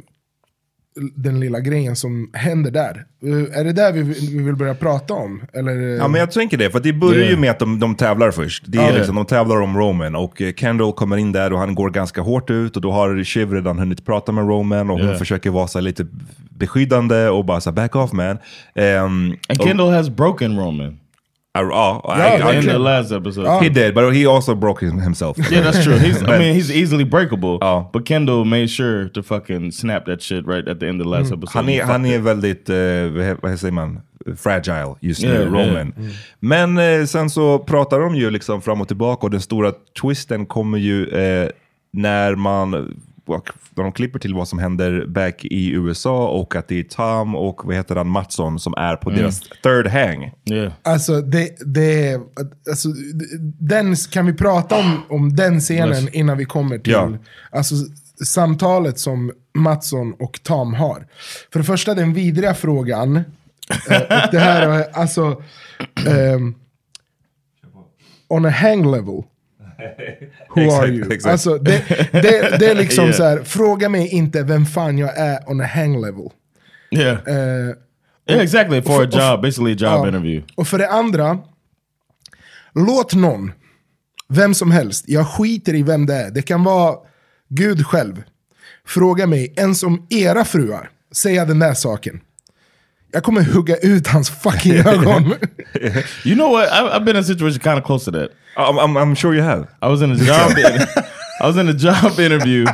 Den 1.14 1.40
lilla 1.40 1.60
grejen 1.60 1.96
som 1.96 2.30
händer 2.32 2.70
där. 2.70 3.06
Eh, 3.22 3.58
är 3.58 3.64
det 3.64 3.72
där 3.72 3.92
vi, 3.92 4.02
vi 4.02 4.42
vill 4.42 4.56
börja 4.56 4.74
prata 4.74 5.14
om? 5.14 5.42
Eller, 5.52 5.76
eh, 5.76 5.88
Ja 5.96 6.08
men 6.08 6.20
jag 6.20 6.30
tänker 6.32 6.56
det, 6.56 6.70
för 6.70 6.80
det 6.80 6.92
börjar 6.92 7.30
ju 7.30 7.36
med 7.36 7.50
att 7.50 7.58
de, 7.58 7.78
de 7.80 7.94
tävlar 7.94 8.30
först. 8.30 8.64
Det 8.66 8.78
är 8.78 8.90
Ja. 8.92 8.96
liksom, 8.96 9.16
de 9.16 9.26
tävlar 9.26 9.60
om 9.60 9.76
Roman 9.78 10.14
och 10.16 10.40
eh, 10.42 10.52
Kendall 10.54 10.92
kommer 10.92 11.16
in 11.16 11.32
där 11.32 11.52
och 11.52 11.58
han 11.58 11.74
går 11.74 11.90
ganska 11.90 12.20
hårt 12.20 12.50
ut 12.50 12.76
och 12.76 12.82
då 12.82 12.92
har 12.92 13.24
Shiv 13.24 13.52
redan 13.52 13.78
hunnit 13.78 14.04
prata 14.06 14.32
med 14.32 14.44
Roman 14.48 14.90
och 14.90 14.96
hon 14.98 15.06
Yeah. 15.06 15.18
försöker 15.18 15.50
vara 15.50 15.66
så 15.68 15.80
lite 15.80 16.06
beskyddande 16.50 17.28
och 17.28 17.44
bara 17.44 17.60
så 17.60 17.72
back 17.72 17.96
off 17.96 18.12
man. 18.12 18.30
Um, 18.30 18.38
And 19.48 19.62
Kendall 19.62 19.92
has 19.92 20.08
broken 20.10 20.58
Roman 20.58 20.99
Ja, 21.54 22.02
Ja, 22.04 22.52
I- 22.52 22.54
I- 22.54 22.58
in 22.58 22.62
the 22.62 22.78
last 22.78 23.12
episode. 23.12 23.46
Ja. 23.46 23.60
he 23.60 23.68
did, 23.68 23.94
but 23.94 24.14
he 24.14 24.26
also 24.26 24.54
broke 24.54 24.86
him- 24.86 25.00
himself. 25.00 25.38
Yeah, 25.52 25.64
that's 25.66 25.84
true. 25.84 25.96
He's, 25.98 26.22
I 26.22 26.24
mean, 26.38 26.54
he's 26.54 26.70
easily 26.70 27.04
breakable. 27.04 27.58
Ja. 27.60 27.90
But 27.92 28.06
Kendall 28.06 28.44
made 28.44 28.68
sure 28.68 29.08
to 29.08 29.22
fucking 29.22 29.72
snap 29.72 30.04
that 30.04 30.22
shit 30.22 30.46
right 30.46 30.68
at 30.68 30.80
the 30.80 30.88
end 30.88 31.00
of 31.00 31.04
the 31.06 31.10
last 31.10 31.32
episode. 31.32 31.58
Han 31.58 31.68
är, 31.68 31.84
han 31.84 32.04
väldigt, 32.18 32.68
eh, 32.70 32.76
vad 33.42 33.58
säger 33.58 33.72
man, 33.72 34.00
fragile 34.36 34.94
just 35.00 35.22
nu, 35.22 35.28
Yeah, 35.28 35.44
Roman. 35.52 35.94
Men 36.40 36.78
eh, 36.78 37.04
sen 37.06 37.30
så 37.30 37.58
pratar 37.58 38.00
de 38.00 38.14
ju 38.14 38.30
liksom 38.30 38.62
fram 38.62 38.80
och 38.80 38.88
tillbaka 38.88 39.26
och 39.26 39.30
den 39.30 39.40
stora 39.40 39.72
twisten 40.02 40.46
kommer 40.46 40.78
ju 40.78 41.06
eh, 41.08 41.48
när 41.92 42.34
man 42.34 43.00
när 43.74 43.82
de 43.84 43.92
klipper 43.92 44.18
till 44.18 44.34
vad 44.34 44.48
som 44.48 44.58
händer 44.58 45.06
back 45.06 45.44
i 45.44 45.70
USA 45.70 46.28
och 46.28 46.56
att 46.56 46.68
det 46.68 46.78
är 46.78 46.82
Tom 46.82 47.34
och 47.34 47.60
vad 47.64 47.76
heter 47.76 47.96
han, 47.96 48.08
Mattsson 48.08 48.60
som 48.60 48.74
är 48.76 48.96
på 48.96 49.10
deras 49.10 49.40
third 49.62 49.86
hang. 49.86 50.32
Yeah. 50.50 50.72
Alltså, 50.82 51.20
det, 51.20 51.56
det, 51.66 52.20
alltså, 52.70 52.88
den, 53.58 53.96
kan 53.96 54.26
vi 54.26 54.32
prata 54.32 54.78
om, 54.78 55.02
om 55.08 55.36
den 55.36 55.60
scenen 55.60 56.08
innan 56.12 56.38
vi 56.38 56.44
kommer 56.44 56.78
till 56.78 56.92
Ja. 56.92 57.12
alltså, 57.50 57.74
samtalet 58.24 58.98
som 58.98 59.32
Mattsson 59.54 60.12
och 60.12 60.40
Tom 60.42 60.74
har? 60.74 61.06
För 61.52 61.58
det 61.58 61.64
första 61.64 61.94
den 61.94 62.12
vidriga 62.12 62.54
frågan, 62.54 63.16
eh, 63.90 64.02
och 64.02 64.30
det 64.32 64.38
här 64.38 64.68
är 64.68 64.86
alltså, 64.92 65.42
ehm, 66.08 66.54
on 68.28 68.44
a 68.44 68.50
hang 68.50 68.90
level. 68.90 69.22
Who 70.54 70.60
are 70.60 70.66
Exakt, 70.66 70.88
you? 70.88 71.12
exakt. 71.12 71.32
Alltså, 71.32 71.58
det, 71.58 71.82
det, 72.12 72.56
det 72.58 72.70
är 72.70 72.74
liksom 72.74 73.04
Yeah. 73.04 73.16
så 73.16 73.24
här, 73.24 73.42
fråga 73.44 73.88
mig 73.88 74.08
inte 74.08 74.42
vem 74.42 74.66
fan 74.66 74.98
jag 74.98 75.18
är 75.18 75.50
on 75.50 75.60
a 75.60 75.66
hang 75.66 76.00
level. 76.00 76.28
Yeah. 76.90 77.18
Eh, 77.26 77.74
yeah, 78.30 78.42
exactly. 78.44 78.82
For 78.82 78.92
a 78.92 78.96
och- 78.96 79.02
och- 79.02 79.12
job, 79.20 79.42
basically 79.42 79.72
a 79.72 79.76
job 79.78 79.82
Ja. 80.04 80.08
interview. 80.08 80.46
Och 80.56 80.68
för 80.68 80.78
det 80.78 80.88
andra, 80.88 81.38
låt 82.74 83.14
någon, 83.14 83.52
vem 84.28 84.54
som 84.54 84.70
helst, 84.70 85.04
jag 85.08 85.26
skiter 85.28 85.74
i 85.74 85.82
vem 85.82 86.06
det 86.06 86.14
är, 86.14 86.30
det 86.30 86.42
kan 86.42 86.64
vara 86.64 86.96
Gud 87.48 87.86
själv, 87.86 88.22
fråga 88.86 89.26
mig, 89.26 89.54
ens 89.56 89.82
om 89.82 90.06
era 90.10 90.44
fruar, 90.44 90.90
säga 91.14 91.44
den 91.44 91.58
där 91.58 91.74
saken. 91.74 92.20
Jag 93.12 93.22
kommer 93.22 93.42
hugga 93.42 93.76
ut 93.76 94.06
hans 94.06 94.30
fucking 94.30 94.72
ögon. 94.86 95.34
You 96.24 96.34
know 96.34 96.48
what? 96.50 96.68
I, 96.72 96.96
I've 96.96 97.04
been 97.04 97.16
in 97.16 97.20
a 97.22 97.24
situation 97.24 97.60
kind 97.60 97.78
of 97.78 97.84
close 97.84 98.04
to 98.04 98.10
that. 98.10 98.30
I'm, 98.56 98.78
I'm, 98.78 98.96
I'm 98.96 99.14
sure 99.14 99.34
you 99.34 99.42
have. 99.42 99.66
I 99.82 99.88
was 99.88 100.02
in 100.02 100.10
a 100.12 100.16
job. 100.26 100.52
I 101.40 101.46
was 101.46 101.56
in 101.56 101.68
a 101.68 101.74
job 101.74 102.18
interview, 102.20 102.66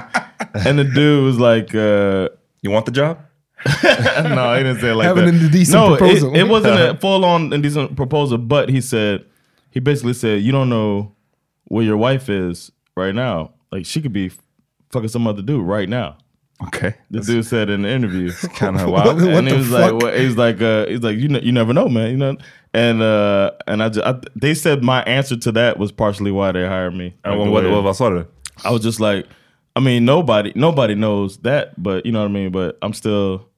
and 0.66 0.78
the 0.78 0.84
dude 0.84 1.24
was 1.24 1.38
like, 1.38 1.74
uh, 1.74 2.28
You 2.62 2.70
want 2.70 2.86
the 2.86 2.92
job? 2.92 3.18
"No, 3.82 4.54
he 4.56 4.62
didn't 4.62 4.80
say 4.80 4.90
it 4.90 4.94
like 4.94 5.06
Have 5.06 5.16
an 5.18 5.24
that." 5.24 5.34
indecent 5.44 5.72
no, 5.74 5.94
it- 5.94 5.98
proposal. 5.98 6.36
It, 6.36 6.44
wasn't 6.48 6.78
a 6.80 6.96
full-on 7.00 7.52
indecent 7.52 7.96
proposal, 7.96 8.38
but 8.38 8.68
he 8.68 8.80
said 8.80 9.24
he 9.70 9.80
basically 9.80 10.12
said, 10.14 10.42
"You 10.42 10.52
don't 10.52 10.68
know 10.68 11.12
where 11.64 11.84
your 11.84 11.96
wife 11.96 12.28
is 12.28 12.70
right 12.96 13.14
now. 13.14 13.52
Like 13.72 13.86
she 13.86 14.02
could 14.02 14.12
be 14.12 14.30
fucking 14.90 15.08
some 15.08 15.26
other 15.26 15.42
dude 15.42 15.66
right 15.66 15.88
now." 15.88 16.16
Okay. 16.68 16.94
The 17.10 17.20
dude 17.20 17.44
said 17.44 17.68
in 17.68 17.82
the 17.82 17.90
interview, 17.90 18.32
kind 18.54 18.80
of 18.80 18.88
wild. 18.90 19.20
what 19.20 19.28
and 19.28 19.48
he 19.48 19.54
was 19.54 19.70
like, 19.70 19.92
well, 19.94 20.14
he's 20.16 20.36
like, 20.36 20.60
uh, 20.62 20.86
he's 20.86 21.00
like, 21.02 21.18
you 21.18 21.28
know, 21.28 21.38
you 21.38 21.52
never 21.52 21.72
know, 21.74 21.88
man, 21.88 22.10
you 22.10 22.16
know. 22.16 22.36
And 22.72 23.02
uh, 23.02 23.52
and 23.66 23.82
I, 23.82 23.88
just, 23.90 24.06
I, 24.06 24.20
they 24.34 24.54
said 24.54 24.82
my 24.82 25.02
answer 25.02 25.36
to 25.36 25.52
that 25.52 25.78
was 25.78 25.92
partially 25.92 26.30
why 26.30 26.52
they 26.52 26.66
hired 26.66 26.94
me. 26.94 27.14
Like 27.24 27.38
the 27.38 27.44
vad, 27.44 27.64
way- 27.64 27.70
vad, 27.70 27.84
vad 27.84 27.96
sa? 27.96 28.24
I 28.64 28.70
was 28.70 28.82
just 28.82 29.00
like, 29.00 29.26
I 29.74 29.80
mean, 29.80 30.04
nobody, 30.06 30.52
nobody 30.54 30.94
knows 30.94 31.36
that, 31.38 31.80
but 31.82 32.06
you 32.06 32.12
know 32.12 32.20
what 32.20 32.30
I 32.30 32.32
mean. 32.32 32.52
But 32.52 32.78
I'm 32.80 32.94
still, 32.94 33.48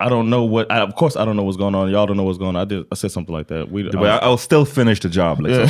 I 0.00 0.08
don't 0.08 0.28
know 0.28 0.42
what. 0.42 0.72
I, 0.72 0.80
of 0.80 0.96
course, 0.96 1.14
I 1.16 1.24
don't 1.24 1.36
know 1.36 1.44
what's 1.44 1.56
going 1.56 1.74
on. 1.74 1.88
Y'all 1.88 2.06
don't 2.06 2.16
know 2.16 2.24
what's 2.24 2.38
going 2.38 2.56
on. 2.56 2.62
I 2.62 2.64
did, 2.64 2.84
I 2.90 2.96
said 2.96 3.12
something 3.12 3.32
like 3.32 3.46
that. 3.46 3.70
We, 3.70 3.84
bara, 3.84 4.16
I, 4.16 4.26
I'll 4.26 4.36
still 4.36 4.64
finish 4.64 5.00
the 5.00 5.08
job 5.08 5.40
liksom. 5.40 5.62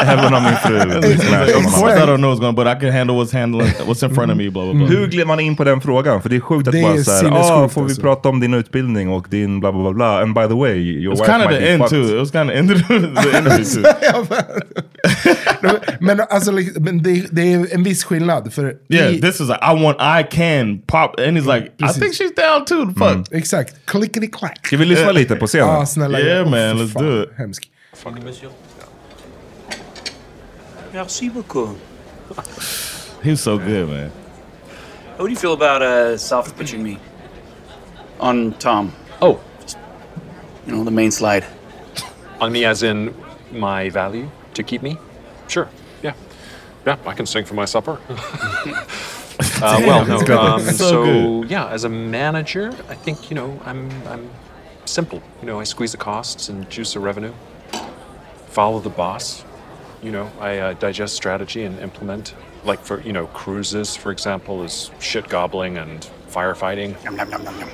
även, 0.00 0.34
om, 0.34 0.42
min 0.44 0.54
I 0.54 2.06
don't 2.06 2.20
know 2.20 2.28
what's 2.28 2.40
going, 2.40 2.50
on, 2.50 2.54
but 2.54 2.68
I 2.68 2.76
can 2.76 2.92
handle 2.92 3.16
what's 3.16 3.32
handling, 3.32 3.72
what's 3.86 4.02
in 4.04 4.14
front 4.14 4.30
of 4.30 4.36
me. 4.36 4.50
Blah 4.50 4.64
blah 4.64 4.74
blah. 4.74 4.86
Hur 4.86 5.06
gled 5.06 5.26
man 5.26 5.40
in 5.40 5.56
på 5.56 5.64
den 5.64 5.80
frågan? 5.80 6.22
För 6.22 6.28
det 6.28 6.36
är 6.36 6.40
sjukt 6.40 6.68
att 6.68 6.74
Det 6.74 6.82
bara 6.82 6.94
är 6.94 7.02
såhär, 7.02 7.32
ah, 7.32 7.68
får 7.68 7.80
vi 7.80 7.84
alltså. 7.86 8.02
prata 8.02 8.28
om 8.28 8.40
din 8.40 8.54
utbildning 8.54 9.08
och 9.08 9.26
din 9.30 9.60
bla 9.60 9.72
bla 9.72 9.82
bla 9.82 9.92
bla. 9.92 10.22
And 10.22 10.34
by 10.34 10.46
the 10.48 10.54
way, 10.54 10.76
your 10.76 11.14
It's 11.14 11.20
wife 11.20 11.32
kind 11.32 11.42
of 11.42 11.50
might 11.50 11.60
the 11.60 11.66
be 11.66 11.72
end 11.72 11.82
fucked. 11.82 12.08
too. 12.08 12.16
It 12.16 12.20
was 12.20 12.30
kind 12.30 12.50
of 12.50 12.56
end 12.56 12.68
the, 12.68 12.74
interview 13.38 13.64
too. 13.64 13.82
men 16.00 16.20
alltså, 16.30 16.52
men 16.52 17.02
det, 17.02 17.26
det 17.30 17.52
är 17.52 17.74
en 17.74 17.82
viss 17.82 18.04
skillnad. 18.04 18.52
För 18.52 18.74
Yeah, 18.88 19.12
this 19.20 19.40
is 19.40 19.48
like 19.48 19.60
I 19.62 19.82
want, 19.82 19.96
I 20.00 20.22
can 20.36 20.78
pop, 20.86 21.18
and 21.18 21.36
he's 21.36 21.46
like, 21.46 21.72
I 21.82 21.92
think 21.92 22.14
she's 22.14 22.34
down 22.44 22.64
too. 22.64 22.86
The 22.92 22.94
fuck. 22.98 23.32
Exakt, 23.32 23.74
clickety 23.86 24.26
clack. 24.30 24.66
Ska 24.66 24.76
vi 24.76 24.84
lyssna 24.84 25.12
lite 25.12 25.36
på 25.36 25.46
scenen? 25.46 25.68
Ja, 25.68 25.86
snälla. 25.86 26.18
Yeah, 26.20 26.36
jag- 26.38 26.50
man, 26.50 26.76
för 26.78 26.84
let's 26.84 26.92
fan, 26.92 27.02
do 27.04 27.22
it. 27.22 27.30
Hemsk. 27.38 27.70
monsieur. 28.24 28.50
Merci 30.92 31.30
beaucoup. 31.30 31.70
He 33.22 33.30
was 33.30 33.40
so 33.40 33.56
good, 33.58 33.88
man. 33.88 34.10
How 35.18 35.24
do 35.26 35.30
you 35.30 35.36
feel 35.36 35.52
about 35.52 35.82
uh, 35.82 36.16
soft 36.18 36.56
pitching 36.58 36.82
me 36.82 36.98
on 38.18 38.52
Tom? 38.58 38.92
Oh, 39.20 39.38
You 40.66 40.72
know, 40.74 40.84
the 40.84 40.90
main 40.90 41.10
slide. 41.12 41.44
on 42.40 42.52
me 42.52 42.64
as 42.66 42.82
in 42.82 43.14
my 43.52 43.90
value 43.90 44.28
to 44.54 44.62
keep 44.62 44.82
me? 44.82 44.96
Sure. 45.48 45.68
Yeah. 46.02 46.14
Yeah, 46.86 46.96
I 47.06 47.14
can 47.14 47.26
sing 47.26 47.44
for 47.46 47.54
my 47.54 47.66
supper. 47.66 47.96
uh, 49.62 49.80
well, 49.86 50.04
no. 50.06 50.38
Um, 50.38 50.60
So 50.60 50.72
so 50.72 51.04
good. 51.42 51.50
yeah, 51.50 51.68
as 51.68 51.84
a 51.84 51.88
manager, 51.88 52.68
I 52.88 52.94
think 52.94 53.30
you 53.30 53.36
know 53.36 53.60
I'm 53.64 53.90
I'm 54.08 54.28
simple. 54.84 55.22
You 55.40 55.46
know, 55.46 55.60
I 55.60 55.64
squeeze 55.64 55.92
the 55.92 55.98
costs 55.98 56.48
and 56.48 56.68
juice 56.70 56.94
the 56.94 57.00
revenue. 57.00 57.32
Follow 58.48 58.80
the 58.80 58.90
boss. 58.90 59.44
You 60.02 60.12
know, 60.12 60.30
I 60.40 60.58
uh, 60.58 60.72
digest 60.74 61.14
strategy 61.16 61.64
and 61.64 61.78
implement. 61.80 62.34
Like 62.64 62.80
for 62.80 63.00
you 63.00 63.12
know 63.12 63.26
cruises, 63.28 63.96
for 63.96 64.10
example, 64.10 64.62
is 64.62 64.90
shit 65.00 65.28
gobbling 65.28 65.76
and 65.78 66.08
firefighting. 66.30 66.96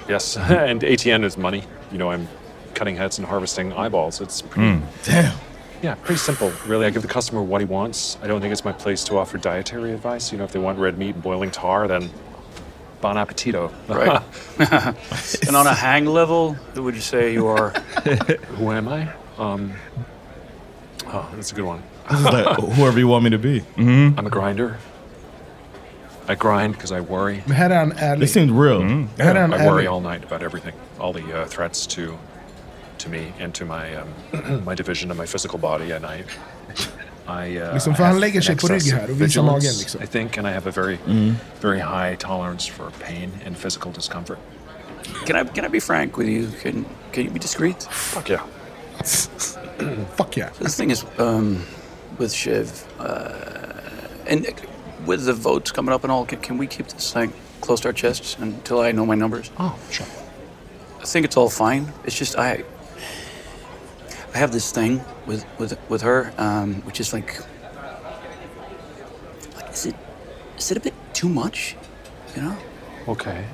Yes, 0.09 0.37
and 0.37 0.81
ATN 0.83 1.25
is 1.25 1.37
money. 1.37 1.63
You 1.93 1.99
know, 1.99 2.11
I'm 2.11 2.29
cutting 2.75 2.97
heads 2.97 3.19
and 3.19 3.27
harvesting 3.27 3.73
eyeballs. 3.73 4.21
It's 4.21 4.43
pretty, 4.43 4.81
Damn. 5.05 5.37
Yeah, 5.83 5.95
pretty 5.95 6.19
simple. 6.19 6.53
Really, 6.67 6.87
I 6.87 6.91
give 6.91 7.03
the 7.03 7.09
customer 7.09 7.43
what 7.43 7.61
he 7.61 7.65
wants. 7.65 8.19
I 8.23 8.27
don't 8.27 8.41
think 8.41 8.53
it's 8.53 8.65
my 8.65 8.73
place 8.73 9.05
to 9.05 9.19
offer 9.19 9.39
dietary 9.39 9.93
advice. 9.93 10.33
You 10.33 10.39
know, 10.39 10.45
if 10.45 10.53
they 10.53 10.59
want 10.59 10.79
red 10.79 10.99
meat 10.99 11.15
and 11.15 11.23
boiling 11.23 11.51
tar, 11.51 11.89
then 11.89 12.11
bon 13.01 13.17
appetito. 13.17 13.73
Right. 13.89 14.23
and 15.47 15.57
on 15.57 15.67
a 15.67 15.75
hang 15.75 16.07
level, 16.07 16.55
who 16.75 16.83
would 16.83 16.95
you 16.95 17.01
say 17.01 17.33
you 17.33 17.47
are? 17.47 17.71
Who 18.57 18.71
am 18.71 18.89
I? 18.89 19.13
Um, 19.39 19.73
oh, 21.07 21.31
that's 21.35 21.53
a 21.53 21.55
good 21.55 21.65
one. 21.65 21.83
Like 22.11 22.59
whoever 22.59 22.99
you 22.99 23.09
want 23.09 23.25
me 23.25 23.31
to 23.31 23.39
be. 23.39 23.63
I'm 23.77 24.27
a 24.27 24.31
grinder. 24.31 24.79
I 26.29 26.35
grind 26.37 26.75
because 26.75 26.93
I 26.93 27.01
worry. 27.01 27.37
Head 27.37 27.73
on, 27.73 27.73
är 27.73 27.77
han 27.77 27.93
ärlig. 27.93 28.21
They 28.21 28.27
seemed 28.27 28.53
real. 28.53 28.81
Mm. 28.83 29.09
Här 29.19 29.35
är 29.35 29.41
han 29.41 29.53
I 29.53 29.67
worry 29.67 29.85
ärlig. 29.85 29.93
all 29.93 30.01
night 30.01 30.25
about 30.25 30.43
everything, 30.43 30.75
all 30.99 31.13
the 31.13 31.43
uh, 31.43 31.47
threats 31.47 31.87
to 31.87 32.19
to 33.01 33.09
me 33.09 33.33
and 33.41 33.55
to 33.55 33.65
my 33.65 33.95
um, 33.97 34.65
my 34.65 34.75
division 34.75 35.11
of 35.11 35.17
my 35.17 35.27
physical 35.27 35.59
body, 35.59 35.93
and 35.93 36.05
I. 36.07 36.25
I, 37.27 37.59
uh, 37.59 37.73
Liksom, 37.75 37.95
för 37.95 38.03
I 38.03 38.07
han 38.07 38.15
have 38.15 38.21
lägger 38.21 38.41
an 38.41 38.43
sig 38.43 38.57
på 38.57 38.67
rygg 38.67 38.77
excess 38.77 38.93
här 38.93 39.05
och 39.05 39.11
of 39.11 39.17
visar 39.17 39.27
vigilance, 39.27 39.67
magen, 39.67 39.79
liksom. 39.79 40.03
I 40.03 40.07
think, 40.07 40.39
and 40.39 40.47
I 40.49 40.51
have 40.51 40.69
a 40.69 40.73
very, 40.73 40.99
very 41.61 41.79
high 41.81 42.17
tolerance 42.17 42.73
for 42.73 42.91
pain 42.91 43.31
and 43.47 43.57
physical 43.57 43.93
discomfort. 43.93 44.39
Can 45.27 45.37
I 45.37 45.45
can 45.45 45.65
I 45.65 45.69
be 45.69 45.81
frank 45.81 46.17
with 46.17 46.29
you? 46.29 46.47
Can 46.63 46.85
can 47.13 47.25
you 47.25 47.31
be 47.31 47.39
discreet? 47.39 47.83
Fuck 47.91 48.29
yeah. 48.29 48.43
Fuck 50.17 50.37
yeah. 50.37 50.51
The 50.59 50.69
thing 50.69 50.91
is, 50.91 51.05
um, 51.19 51.65
with 52.19 52.33
Shiv, 52.33 52.85
uh, 52.99 53.33
and 54.27 54.47
with 55.07 55.25
the 55.25 55.33
votes 55.33 55.73
coming 55.73 55.95
up 55.95 56.05
and 56.05 56.13
all, 56.13 56.27
can, 56.27 56.41
can 56.41 56.59
we 56.59 56.67
keep 56.67 56.87
this 56.87 57.15
like 57.15 57.31
close 57.61 57.81
to 57.83 57.89
our 57.89 57.95
chests 57.95 58.37
until 58.41 58.81
I 58.81 58.93
know 58.93 59.07
my 59.07 59.15
numbers? 59.17 59.51
Oh, 59.59 59.79
sure. 59.91 60.07
I 61.03 61.05
think 61.07 61.25
it's 61.25 61.37
all 61.37 61.49
fine. 61.51 61.93
It's 62.05 62.19
just 62.19 62.37
I. 62.37 62.65
I 64.35 64.39
have 64.39 64.53
this 64.53 64.71
thing 64.73 65.03
with 65.27 65.45
with 65.59 65.79
with 65.89 66.03
her, 66.03 66.33
um, 66.39 66.83
which 66.83 67.01
is 67.01 67.13
like, 67.13 67.41
like, 69.57 69.71
is 69.73 69.87
it 69.87 69.97
is 70.57 70.71
it 70.71 70.77
a 70.77 70.81
bit 70.81 70.95
too 71.13 71.29
much? 71.29 71.77
You 72.37 72.43
know? 72.43 72.57
Okay. 73.09 73.45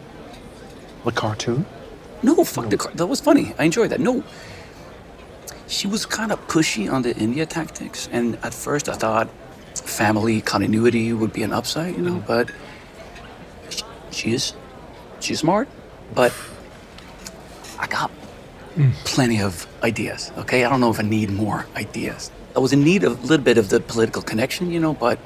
The 1.04 1.12
cartoon? 1.12 1.64
No, 2.22 2.44
fuck 2.44 2.68
the 2.68 2.76
car. 2.76 2.92
That 2.94 3.06
was 3.06 3.20
funny. 3.20 3.54
I 3.58 3.64
enjoyed 3.64 3.90
that. 3.90 4.00
No. 4.00 4.22
She 5.68 5.86
was 5.86 6.06
kind 6.06 6.30
of 6.30 6.46
pushy 6.46 6.92
on 6.92 7.02
the 7.02 7.16
India 7.16 7.46
tactics, 7.46 8.08
and 8.12 8.38
at 8.42 8.54
first 8.54 8.88
I 8.88 8.94
thought 8.94 9.28
family 9.74 10.40
continuity 10.40 11.12
would 11.12 11.32
be 11.32 11.42
an 11.42 11.52
upside, 11.52 11.96
you 11.96 12.02
know. 12.02 12.22
But 12.26 12.50
she, 13.70 13.82
she 14.10 14.32
is, 14.34 14.52
she's 15.20 15.40
smart, 15.40 15.68
but 16.14 16.32
I 17.78 17.86
got 17.86 18.10
plenty 19.04 19.40
of 19.40 19.66
ideas. 19.86 20.32
Okay, 20.42 20.64
I 20.64 20.68
don't 20.70 20.80
know 20.80 20.90
if 20.90 20.98
I 20.98 21.06
need 21.18 21.30
more 21.30 21.66
ideas. 21.76 22.30
I 22.56 22.58
was 22.58 22.72
in 22.72 22.82
need 22.82 23.04
of 23.04 23.12
a 23.22 23.26
little 23.26 23.44
bit 23.50 23.58
of 23.58 23.68
the 23.68 23.80
political 23.80 24.22
connection, 24.22 24.70
you 24.70 24.80
know, 24.80 24.94
but 24.94 25.18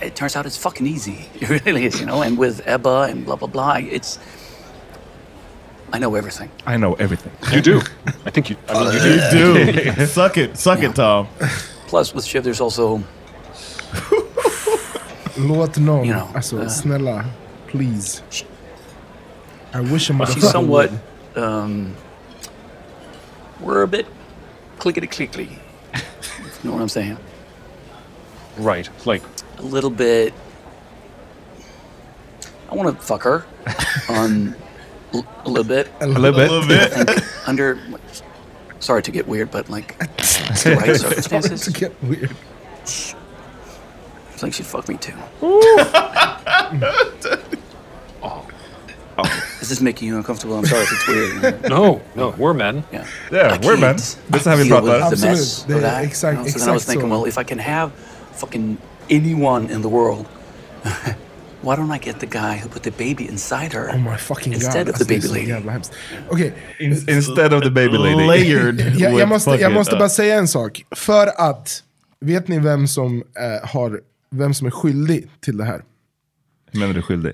it 0.00 0.14
turns 0.14 0.36
out 0.36 0.46
it's 0.46 0.60
fucking 0.66 0.86
easy. 0.86 1.18
It 1.40 1.48
really 1.66 1.84
is, 1.88 2.00
you 2.00 2.06
know. 2.06 2.22
And 2.22 2.38
with 2.38 2.56
Ebba 2.66 2.98
and 3.10 3.24
blah 3.26 3.36
blah 3.36 3.48
blah, 3.48 3.76
it's 3.96 4.18
I 5.94 5.98
know 5.98 6.14
everything. 6.14 6.50
I 6.66 6.76
know 6.76 6.94
everything. 6.94 7.32
You 7.52 7.60
do. 7.62 7.76
I 8.26 8.30
think 8.30 8.50
you. 8.50 8.56
I 8.68 8.72
mean, 8.84 8.92
you 8.94 9.20
do. 9.38 9.46
You 9.64 9.94
do. 9.94 10.06
suck 10.18 10.36
it. 10.36 10.56
Suck 10.56 10.82
it, 10.82 10.94
Tom. 10.94 11.28
Plus, 11.86 12.14
with 12.14 12.24
Shiv, 12.24 12.42
there's 12.42 12.60
also 12.60 13.00
Låt 15.36 15.76
någon, 15.76 16.06
You 16.06 16.14
know, 16.14 16.28
alltså 16.34 16.56
uh, 16.56 16.68
snälla, 16.68 17.24
please. 17.70 18.22
I 19.74 19.80
wish 19.80 20.10
a 20.10 20.26
she's 20.26 20.50
somewhat. 20.50 20.90
Um, 21.36 21.94
we're 23.60 23.82
a 23.82 23.88
bit 23.88 24.06
clickety 24.78 25.06
clickety. 25.06 25.44
you 25.94 26.00
know 26.64 26.72
what 26.72 26.82
I'm 26.82 26.88
saying? 26.88 27.16
Right. 28.58 28.88
Like, 29.06 29.22
A 29.58 29.62
little 29.62 29.90
bit. 29.90 30.32
I 32.70 32.74
want 32.74 32.98
to 32.98 33.04
fuck 33.04 33.22
her 33.22 33.44
on 34.08 34.56
l- 35.14 35.26
a 35.44 35.48
little 35.48 35.64
bit. 35.64 35.88
A 36.00 36.06
little 36.06 36.66
bit. 36.66 36.92
I 36.92 37.04
think 37.04 37.48
under. 37.48 37.78
Sorry 38.80 39.02
to 39.02 39.10
get 39.10 39.26
weird, 39.26 39.50
but 39.50 39.68
like 39.70 39.98
the 39.98 40.76
right 40.80 40.96
circumstances, 41.00 41.62
To 41.62 41.72
get 41.72 42.02
weird. 42.02 42.30
I 42.82 44.38
think 44.38 44.52
she'd 44.54 44.66
fuck 44.66 44.88
me 44.88 44.96
too. 44.98 45.14
Is 49.66 49.70
this 49.70 49.80
making 49.80 50.08
you 50.08 50.16
uncomfortable? 50.18 50.56
I'm 50.56 50.66
sorry 50.66 50.82
if 50.82 50.92
it's 50.92 51.08
weird. 51.08 51.70
no, 51.70 52.00
no, 52.14 52.34
we're 52.38 52.54
men. 52.54 52.82
Yeah. 52.92 53.04
Yeah, 53.32 53.58
we're 53.62 53.76
men. 53.80 53.96
Det 54.28 54.36
är 54.38 54.42
så 54.42 54.50
här 54.50 54.56
vi 54.56 54.68
pratar. 54.68 54.98
the 54.98 55.04
Absolut. 55.04 55.30
mess 55.36 55.64
Det 55.68 55.72
är 55.74 55.80
that, 55.80 56.02
exakt- 56.04 56.34
you 56.38 56.42
know? 56.44 56.52
So 56.52 56.58
then 56.58 56.68
I 56.68 56.72
was 56.72 56.82
exakt 56.82 56.90
thinking, 56.90 57.10
så. 57.10 57.16
well, 57.16 57.28
if 57.28 57.38
I 57.38 57.44
can 57.44 57.58
have 57.58 57.90
fucking 58.36 58.76
anyone 59.10 59.72
in 59.74 59.82
the 59.82 59.88
world, 59.88 60.24
why 61.62 61.74
don't 61.76 61.90
I 61.96 61.98
get 62.06 62.20
the 62.20 62.26
guy 62.26 62.60
who 62.62 62.68
put 62.68 62.82
the 62.82 62.90
baby 62.90 63.28
inside 63.28 63.72
her 63.72 63.90
Oh 63.94 63.98
my 63.98 64.16
fucking 64.16 64.52
god. 64.52 64.62
instead 64.62 64.88
of 64.88 64.94
the 64.98 65.04
är 65.04 65.08
baby 65.08 65.20
så 65.28 65.34
lady? 65.34 65.48
jävla 65.48 65.72
hemskt. 65.72 65.92
Okej, 66.28 66.52
In, 66.78 66.92
instead 67.08 67.52
of 67.54 67.62
the 67.62 67.70
baby 67.70 67.96
lady. 67.98 68.26
Layered. 68.26 68.80
jag, 68.98 69.28
måste, 69.28 69.50
jag 69.50 69.58
fucking, 69.60 69.74
måste 69.74 69.96
bara 69.96 70.08
säga 70.08 70.34
en 70.38 70.48
sak. 70.48 70.84
För 70.96 71.26
att, 71.50 71.82
vet 72.20 72.48
ni 72.48 72.58
vem 72.58 72.86
som, 72.88 73.22
eh, 73.62 73.68
har, 73.68 74.00
vem 74.30 74.54
som 74.54 74.66
är 74.66 74.70
skyldig 74.70 75.28
till 75.40 75.56
det 75.56 75.64
här? 75.64 75.82
Hur 76.72 76.80
menar 76.80 76.94
du 76.94 77.02
skyldig? 77.02 77.32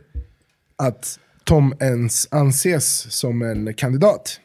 Att 0.78 1.18
Tom 1.44 1.74
ens 1.80 2.28
anses 2.30 3.12
som 3.12 3.42
en 3.42 3.74
kandidat. 3.74 4.38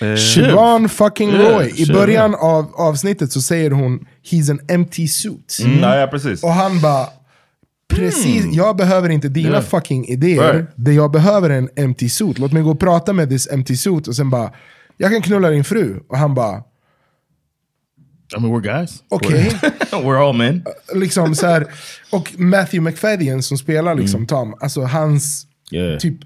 Eh, 0.00 0.14
Siobhan 0.16 0.88
fucking 0.88 1.30
Yeah, 1.30 1.54
Roy. 1.56 1.66
I 1.68 1.72
Shiv. 1.72 1.94
början 1.94 2.34
av 2.34 2.74
avsnittet 2.74 3.32
så 3.32 3.42
säger 3.42 3.70
hon 3.70 4.06
“He's 4.30 4.50
an 4.50 4.60
empty 4.68 5.08
suit”. 5.08 5.58
Mm, 5.64 5.78
ja, 5.78 5.96
ja, 5.96 6.06
precis. 6.06 6.42
Och 6.42 6.52
han 6.52 6.80
bara, 6.80 7.06
precis, 7.88 8.44
jag 8.52 8.76
behöver 8.76 9.08
inte 9.08 9.28
dina 9.28 9.48
Yeah. 9.48 9.62
fucking 9.64 10.08
idéer. 10.08 10.52
Right. 10.54 10.66
Det 10.76 10.92
jag 10.92 11.10
behöver 11.10 11.50
är 11.50 11.58
en 11.58 11.68
empty 11.76 12.08
suit. 12.08 12.38
Låt 12.38 12.52
mig 12.52 12.62
gå 12.62 12.70
och 12.70 12.80
prata 12.80 13.12
med 13.12 13.28
this 13.28 13.48
empty 13.52 13.76
suit 13.76 14.08
och 14.08 14.16
sen 14.16 14.30
bara, 14.30 14.52
jag 14.96 15.10
kan 15.12 15.22
knulla 15.22 15.50
din 15.50 15.64
fru. 15.64 16.00
Och 16.08 16.18
han 16.18 16.34
bara, 16.34 16.62
I 18.36 18.40
mean, 18.40 18.54
we're 18.54 18.60
guys. 18.78 19.02
okej. 19.08 19.50
We're, 19.62 19.72
we're 20.04 20.28
all 20.28 20.36
men. 20.36 20.64
liksom 20.94 21.34
så 21.34 21.46
här. 21.46 21.66
Och 22.12 22.32
Matthew 22.38 22.90
McFadden 22.90 23.42
som 23.42 23.58
spelar 23.58 23.94
liksom 23.94 24.16
Mm. 24.18 24.26
Tom, 24.26 24.54
alltså 24.60 24.80
hans, 24.82 25.46
Yeah. 25.74 25.98
typ, 25.98 26.16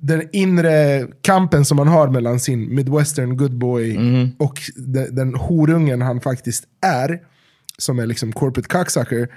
den 0.00 0.22
inre 0.32 1.06
kampen 1.22 1.64
som 1.64 1.78
han 1.78 1.88
har 1.88 2.08
mellan 2.08 2.40
sin 2.40 2.74
midwestern 2.74 3.36
good 3.36 3.58
boy 3.58 3.96
Mm-hmm. 3.96 4.30
och 4.38 4.58
de, 4.76 5.04
den 5.06 5.34
horungen 5.34 6.02
han 6.02 6.20
faktiskt 6.20 6.64
är, 6.80 7.20
som 7.78 7.98
är 7.98 8.06
liksom 8.06 8.32
corporate 8.32 8.68
cocksucker. 8.68 9.28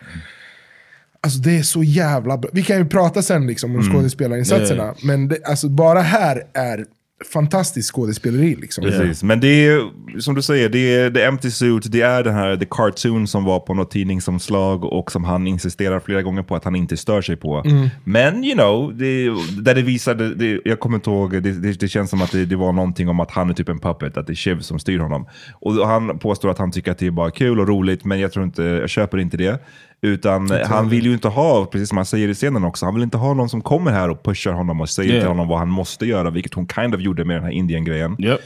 Alltså 1.21 1.39
det 1.39 1.57
är 1.57 1.63
så 1.63 1.83
jävla 1.83 2.37
bra. 2.37 2.49
Vi 2.53 2.63
kan 2.63 2.77
ju 2.77 2.85
prata 2.85 3.21
sen 3.21 3.47
liksom 3.47 3.75
om 3.75 3.81
skådespelarinsatserna, 3.91 4.83
Mm. 4.83 4.95
Yeah. 4.95 5.05
men 5.05 5.27
det, 5.27 5.43
alltså 5.45 5.69
bara 5.69 6.01
här 6.01 6.43
är 6.53 6.85
fantastiskt 7.33 7.91
skådespeleri. 7.91 8.55
Liksom. 8.55 8.83
Precis, 8.83 9.23
men 9.23 9.39
det 9.39 9.47
är 9.47 9.91
som 10.19 10.35
du 10.35 10.41
säger, 10.41 10.69
det 10.69 10.95
är 10.95 11.11
The 11.11 11.21
Empty 11.21 11.51
Suit, 11.51 11.91
det 11.91 12.01
är 12.01 12.23
den 12.23 12.33
här 12.33 12.57
The 12.57 12.65
Cartoon 12.69 13.27
som 13.27 13.43
var 13.43 13.59
på 13.59 13.73
något 13.73 13.91
tidningsomslag 13.91 14.83
och 14.83 15.11
som 15.11 15.23
han 15.23 15.47
insisterar 15.47 15.99
flera 15.99 16.21
gånger 16.21 16.43
på 16.43 16.55
att 16.55 16.63
han 16.63 16.75
inte 16.75 16.97
stör 16.97 17.21
sig 17.21 17.35
på. 17.35 17.63
Men 18.03 18.43
you 18.43 18.53
know, 18.53 18.97
det, 18.97 19.29
där 19.61 19.75
det 19.75 19.81
visade, 19.81 20.35
det, 20.35 20.61
jag 20.65 20.79
kommer 20.79 20.95
inte 20.95 21.09
ihåg, 21.09 21.31
det, 21.31 21.51
det, 21.51 21.79
det 21.79 21.87
känns 21.87 22.09
som 22.09 22.21
att 22.21 22.31
det, 22.31 22.45
det 22.45 22.55
var 22.55 22.71
någonting 22.71 23.09
om 23.09 23.19
att 23.19 23.31
han 23.31 23.49
är 23.49 23.53
typ 23.53 23.69
en 23.69 23.79
puppet, 23.79 24.17
att 24.17 24.27
det 24.27 24.33
är 24.33 24.35
Shiv 24.35 24.59
som 24.59 24.79
styr 24.79 24.99
honom. 24.99 25.27
Och 25.53 25.87
han 25.87 26.19
påstår 26.19 26.49
att 26.49 26.57
han 26.57 26.71
tycker 26.71 26.91
att 26.91 26.97
det 26.97 27.07
är 27.07 27.11
bara 27.11 27.31
kul 27.31 27.59
och 27.59 27.67
roligt, 27.67 28.05
men 28.05 28.19
jag 28.19 28.31
tror 28.31 28.45
inte, 28.45 28.63
jag 28.63 28.89
köper 28.89 29.17
inte 29.17 29.37
det. 29.37 29.59
Utan 30.05 30.51
han 30.65 30.89
vill 30.89 31.05
ju 31.05 31.13
inte 31.13 31.27
ha, 31.27 31.65
precis 31.65 31.89
som 31.89 31.97
han 31.97 32.05
säger 32.05 32.27
i 32.29 32.33
scenen 32.33 32.63
också, 32.63 32.85
han 32.85 32.93
vill 32.93 33.03
inte 33.03 33.17
ha 33.17 33.33
någon 33.33 33.49
som 33.49 33.61
kommer 33.61 33.91
här 33.91 34.09
och 34.09 34.23
pushar 34.23 34.53
honom 34.53 34.81
och 34.81 34.89
säger 34.89 35.09
Yeah. 35.09 35.21
till 35.21 35.27
honom 35.29 35.47
vad 35.47 35.59
han 35.59 35.69
måste 35.69 36.05
göra, 36.05 36.29
vilket 36.29 36.53
hon 36.53 36.67
kind 36.67 36.95
of 36.95 37.01
gjorde 37.01 37.25
med 37.25 37.35
den 37.35 37.43
här 37.43 37.51
Indien-grejen. 37.51 38.15
Yep. 38.19 38.39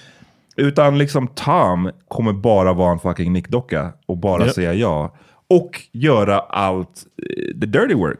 Utan 0.57 0.97
liksom 0.97 1.27
Tom 1.27 1.91
kommer 2.07 2.33
bara 2.33 2.73
vara 2.73 2.91
en 2.91 2.99
fucking 2.99 3.33
nickdocka 3.33 3.91
och 4.05 4.17
bara 4.17 4.45
Japp. 4.45 4.55
säga 4.55 4.73
ja. 4.73 5.15
Och 5.49 5.81
göra 5.91 6.39
allt, 6.39 7.03
eh, 7.23 7.59
the 7.59 7.65
dirty 7.65 7.93
work. 7.93 8.19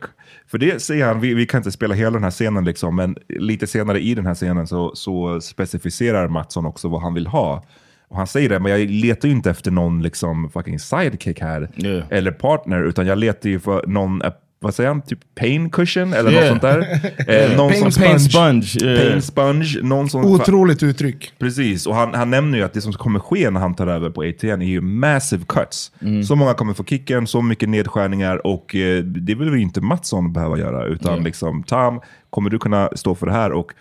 För 0.52 0.58
det 0.58 0.82
säger 0.82 1.06
han, 1.06 1.20
vi, 1.20 1.34
vi 1.34 1.46
kan 1.46 1.58
inte 1.60 1.72
spela 1.72 1.96
hela 1.96 2.12
den 2.12 2.24
här 2.24 2.32
scenen 2.32 2.66
liksom, 2.66 2.96
men 2.96 3.16
lite 3.30 3.68
senare 3.68 4.00
i 4.00 4.16
den 4.16 4.26
här 4.26 4.36
scenen 4.36 4.68
så, 4.68 4.92
så 4.96 5.42
specificerar 5.42 6.28
Mattsson 6.28 6.66
också 6.66 6.88
vad 6.90 7.02
han 7.02 7.14
vill 7.14 7.28
ha. 7.28 7.64
Och 8.10 8.18
han 8.18 8.28
säger 8.28 8.50
det, 8.50 8.60
men 8.60 8.72
jag 8.72 8.90
letar 8.90 9.28
ju 9.28 9.34
inte 9.34 9.50
efter 9.50 9.72
någon 9.72 10.02
liksom 10.04 10.50
fucking 10.50 10.80
sidekick 10.80 11.42
här, 11.42 11.70
Yeah. 11.76 12.04
eller 12.10 12.32
partner, 12.32 12.84
utan 12.84 13.08
jag 13.08 13.18
letar 13.18 13.50
ju 13.50 13.60
för 13.60 13.88
någon, 13.88 14.22
eh, 14.22 14.32
vad 14.62 14.74
säger 14.76 14.88
han, 14.88 15.02
typ 15.02 15.20
pain 15.36 15.70
cushion 15.70 16.14
eller 16.14 16.32
Yeah. 16.32 16.44
något 16.44 16.50
sånt 16.50 16.62
där. 16.62 17.00
Eh, 17.52 17.58
någon 17.58 17.70
Pain 17.72 17.92
som, 17.92 18.04
Pain 18.04 18.20
sponge. 18.20 18.76
Yeah. 18.84 19.00
pain 19.10 19.22
sponge, 19.22 19.80
någon 19.84 20.10
som... 20.10 20.26
Otroligt 20.26 20.84
uttryck. 20.84 21.34
Precis, 21.40 21.88
och 21.88 21.96
han, 21.96 22.14
han 22.14 22.30
nämner 22.30 22.58
ju 22.58 22.64
att 22.64 22.74
det 22.74 22.82
som 22.82 22.94
kommer 22.94 23.20
ske 23.20 23.50
när 23.50 23.60
han 23.60 23.76
tar 23.76 23.88
över 23.88 24.10
på 24.10 24.22
ATN 24.22 24.62
är 24.62 24.66
ju 24.66 24.82
massive 24.82 25.44
cuts. 25.48 25.92
Mm. 26.02 26.24
Så 26.24 26.36
många 26.36 26.54
kommer 26.54 26.74
få 26.74 26.84
kicken, 26.84 27.28
så 27.28 27.42
mycket 27.42 27.70
nedskärningar 27.70 28.48
och 28.48 28.76
eh, 28.76 29.04
det 29.04 29.36
vill 29.36 29.50
väl 29.50 29.60
inte 29.60 29.82
Mattsson 29.82 30.34
behöva 30.34 30.58
göra. 30.58 30.86
Utan 30.86 31.24
liksom, 31.24 31.64
Tom, 31.64 32.02
kommer 32.30 32.50
du 32.50 32.60
kunna 32.60 32.90
stå 32.96 33.16
för 33.16 33.26
det 33.26 33.34
här? 33.34 33.52
Och 33.52 33.72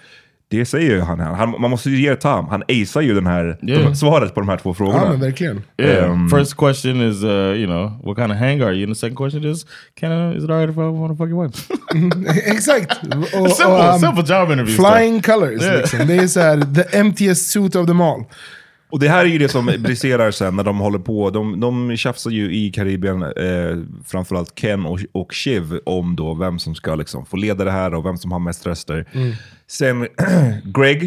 det 0.50 0.64
säger 0.66 0.90
ju 0.90 1.00
han, 1.00 1.20
här. 1.20 1.32
han 1.32 1.50
Man 1.60 1.70
måste 1.70 1.90
ju 1.90 2.00
ge 2.00 2.16
Tom, 2.16 2.48
han 2.48 2.62
acear 2.62 3.00
ju 3.02 3.14
den 3.14 3.26
här, 3.26 3.58
Yeah. 3.62 3.82
de, 3.84 3.96
svaret 3.96 4.34
på 4.34 4.40
de 4.40 4.48
här 4.48 4.56
två 4.56 4.74
frågorna. 4.74 5.02
Ja 5.04 5.10
men 5.10 5.20
verkligen. 5.20 5.62
Yeah. 5.78 6.10
Um, 6.12 6.28
First 6.30 6.54
question 6.56 7.00
is, 7.10 7.24
uh, 7.24 7.30
you 7.30 7.66
know, 7.66 7.92
what 8.04 8.16
kind 8.16 8.32
of 8.32 8.38
hang 8.38 8.60
are 8.62 8.72
you? 8.74 8.84
And 8.84 8.94
the 8.94 8.98
second 8.98 9.16
question 9.16 9.44
is, 9.44 9.66
can 10.00 10.12
I, 10.12 10.36
is 10.36 10.44
it 10.44 10.50
alright 10.50 10.70
if 10.70 10.76
I 10.76 10.80
want 10.80 11.12
to 11.18 11.24
fuck 11.24 11.30
your 11.30 11.44
wife? 11.44 11.74
Exakt. 12.50 12.98
Och, 13.14 13.40
och 13.42 13.50
simple, 13.50 13.74
han- 13.82 14.00
simple 14.00 14.24
job 14.36 14.50
interview. 14.52 14.72
Flying 14.92 15.22
colors 15.22 15.62
Yeah. 15.62 15.76
liksom. 15.76 16.06
Det 16.06 16.14
är 16.16 16.26
så 16.26 16.40
här, 16.40 16.74
the 16.74 16.98
emptiest 16.98 17.50
suit 17.50 17.76
of 17.76 17.86
them 17.86 18.00
all. 18.00 18.24
Och 18.90 18.98
det 19.00 19.08
här 19.08 19.20
är 19.20 19.28
ju 19.28 19.38
det 19.38 19.48
som 19.48 19.66
briserar 19.78 20.30
sen 20.30 20.56
när 20.56 20.64
de 20.64 20.78
håller 20.78 20.98
på. 20.98 21.30
De, 21.30 21.60
de 21.60 21.96
tjafsar 21.96 22.30
ju 22.30 22.54
i 22.56 22.70
Karibien, 22.70 23.22
eh, 23.22 23.30
framförallt 24.06 24.54
Ken 24.54 24.86
och, 24.86 24.98
och 25.12 25.34
Shiv, 25.34 25.78
om 25.86 26.16
då 26.16 26.34
vem 26.34 26.58
som 26.58 26.74
ska 26.74 26.94
liksom 26.94 27.26
få 27.26 27.36
leda 27.36 27.64
det 27.64 27.70
här 27.70 27.94
och 27.94 28.06
vem 28.06 28.16
som 28.16 28.32
har 28.32 28.38
mest 28.38 28.66
röster. 28.66 29.06
Sen 29.70 30.06
Greg, 30.64 31.04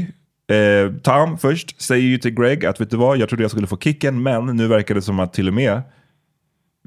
eh, 0.52 0.92
Tom 1.04 1.38
först, 1.38 1.82
säger 1.82 2.04
ju 2.08 2.18
till 2.18 2.32
Greg 2.32 2.66
att 2.66 2.82
vet 2.82 2.90
du 2.90 2.98
vad, 2.98 3.18
jag 3.18 3.30
trodde 3.30 3.44
jag 3.44 3.52
skulle 3.52 3.68
få 3.68 3.78
kicken, 3.78 4.24
men 4.24 4.46
nu 4.46 4.68
verkar 4.68 4.96
det 4.96 5.02
som 5.02 5.20
att 5.20 5.34
till 5.34 5.48
och 5.48 5.54
med 5.54 5.82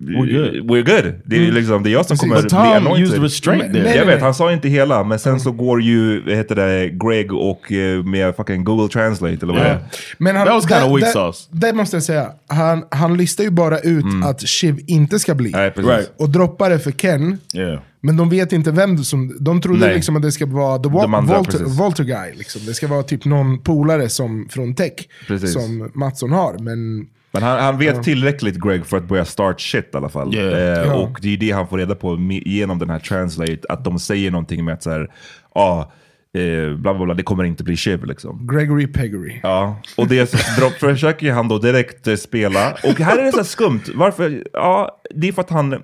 We're 0.00 0.16
good. 0.16 0.70
We're 0.70 1.02
good. 1.02 1.14
Det 1.24 1.36
är, 1.46 1.52
liksom, 1.52 1.82
det 1.82 1.90
är 1.90 1.92
jag 1.92 2.06
som 2.06 2.16
kommer 2.16 2.36
But 2.36 2.48
bli 2.48 2.56
anointed. 2.58 3.06
used 3.06 3.22
restraint 3.22 3.62
Men- 3.62 3.72
there. 3.72 3.84
nej, 3.84 3.96
Jag 3.96 4.06
vet, 4.06 4.20
han 4.20 4.34
sa 4.34 4.52
inte 4.52 4.68
hela, 4.68 5.04
men 5.04 5.18
sen 5.18 5.40
så 5.40 5.52
går 5.52 5.82
ju, 5.82 6.20
vad 6.20 6.34
heter 6.34 6.54
det, 6.54 6.88
Greg 6.88 7.32
och 7.32 7.72
eh, 7.72 8.02
med 8.04 8.36
fucking 8.36 8.64
Google 8.64 8.88
Translate 8.88 9.32
eller 9.32 9.46
vad 9.46 9.56
det 9.62 9.68
är. 9.68 9.78
Men 10.18 10.36
han, 10.36 10.46
That 10.46 10.54
was 10.54 10.68
kinda 10.68 10.84
det- 10.86 10.94
weak 10.94 11.00
det- 11.00 11.12
sauce. 11.12 11.48
Det 11.50 11.72
måste 11.72 11.96
jag 11.96 12.02
säga. 12.02 12.32
Han, 12.46 12.84
han 12.90 13.16
listar 13.16 13.44
ju 13.44 13.50
bara 13.50 13.78
ut 13.78 14.04
att 14.24 14.40
Shiv 14.48 14.80
inte 14.86 15.18
ska 15.18 15.34
bli. 15.34 15.52
Mm. 15.52 15.72
Precis. 15.72 15.90
Right. 15.90 16.12
Och 16.16 16.30
droppar 16.30 16.70
det 16.70 16.78
för 16.78 16.90
Ken. 16.90 17.38
Yeah. 17.54 17.80
Men 18.04 18.16
de 18.16 18.28
vet 18.28 18.52
inte 18.52 18.70
vem 18.70 18.98
som... 18.98 19.36
De 19.40 19.60
trodde 19.60 19.80
Nej. 19.86 19.94
liksom 19.94 20.16
att 20.16 20.22
det 20.22 20.32
ska 20.32 20.46
vara 20.46 20.78
the 20.78 20.88
Wa- 20.88 21.16
andra. 21.16 21.42
Walter 21.78 22.04
Guy. 22.04 22.34
Liksom. 22.34 22.62
Det 22.66 22.74
ska 22.74 22.88
vara 22.88 23.02
typ 23.02 23.24
någon 23.24 23.58
polare 23.58 24.08
som, 24.08 24.48
från 24.50 24.74
Tech. 24.74 24.92
Precis. 25.26 25.52
Som 25.52 25.90
Mattsson 25.94 26.32
har. 26.32 26.58
Men 26.58 27.06
Men 27.32 27.42
han, 27.42 27.58
han 27.62 27.78
vet 27.78 28.02
tillräckligt 28.02 28.56
Greg 28.60 28.86
för 28.86 28.96
att 28.96 29.08
börja 29.08 29.24
start 29.24 29.60
shit 29.60 29.90
i 29.92 29.96
alla 29.96 30.08
fall. 30.08 30.34
Yeah. 30.34 30.78
Eh, 30.78 30.86
Ja. 30.86 30.94
Och 30.94 31.18
det 31.22 31.28
är 31.32 31.36
det 31.36 31.50
han 31.50 31.68
får 31.68 31.78
reda 31.78 31.94
på 31.94 32.18
genom 32.44 32.78
den 32.78 32.90
här 32.90 32.98
translate, 32.98 33.58
att 33.68 33.84
de 33.84 33.98
säger 33.98 34.30
någonting 34.30 34.64
med 34.64 34.74
att 34.74 34.82
såhär, 34.82 35.10
ja, 35.54 35.92
eh, 36.34 36.76
bla 36.76 36.94
bla 36.94 37.04
bla, 37.04 37.14
det 37.14 37.22
kommer 37.22 37.44
inte 37.44 37.64
bli 37.64 37.76
Shiv 37.76 38.04
liksom. 38.04 38.46
Gregory 38.52 38.86
Peggery. 38.86 39.40
Ja, 39.42 39.80
och 39.96 40.08
det 40.08 40.30
så 40.30 40.36
försöker 40.80 41.32
han 41.32 41.48
då 41.48 41.58
direkt 41.58 42.06
eh, 42.06 42.16
spela. 42.16 42.72
Och 42.72 43.00
här 43.00 43.18
är 43.18 43.24
det 43.24 43.30
så 43.32 43.36
här 43.36 43.44
skumt. 43.44 43.82
Varför? 43.94 44.44
Ja, 44.52 45.00
det 45.14 45.28
är 45.28 45.32
för 45.32 45.42
att 45.42 45.50
han, 45.50 45.82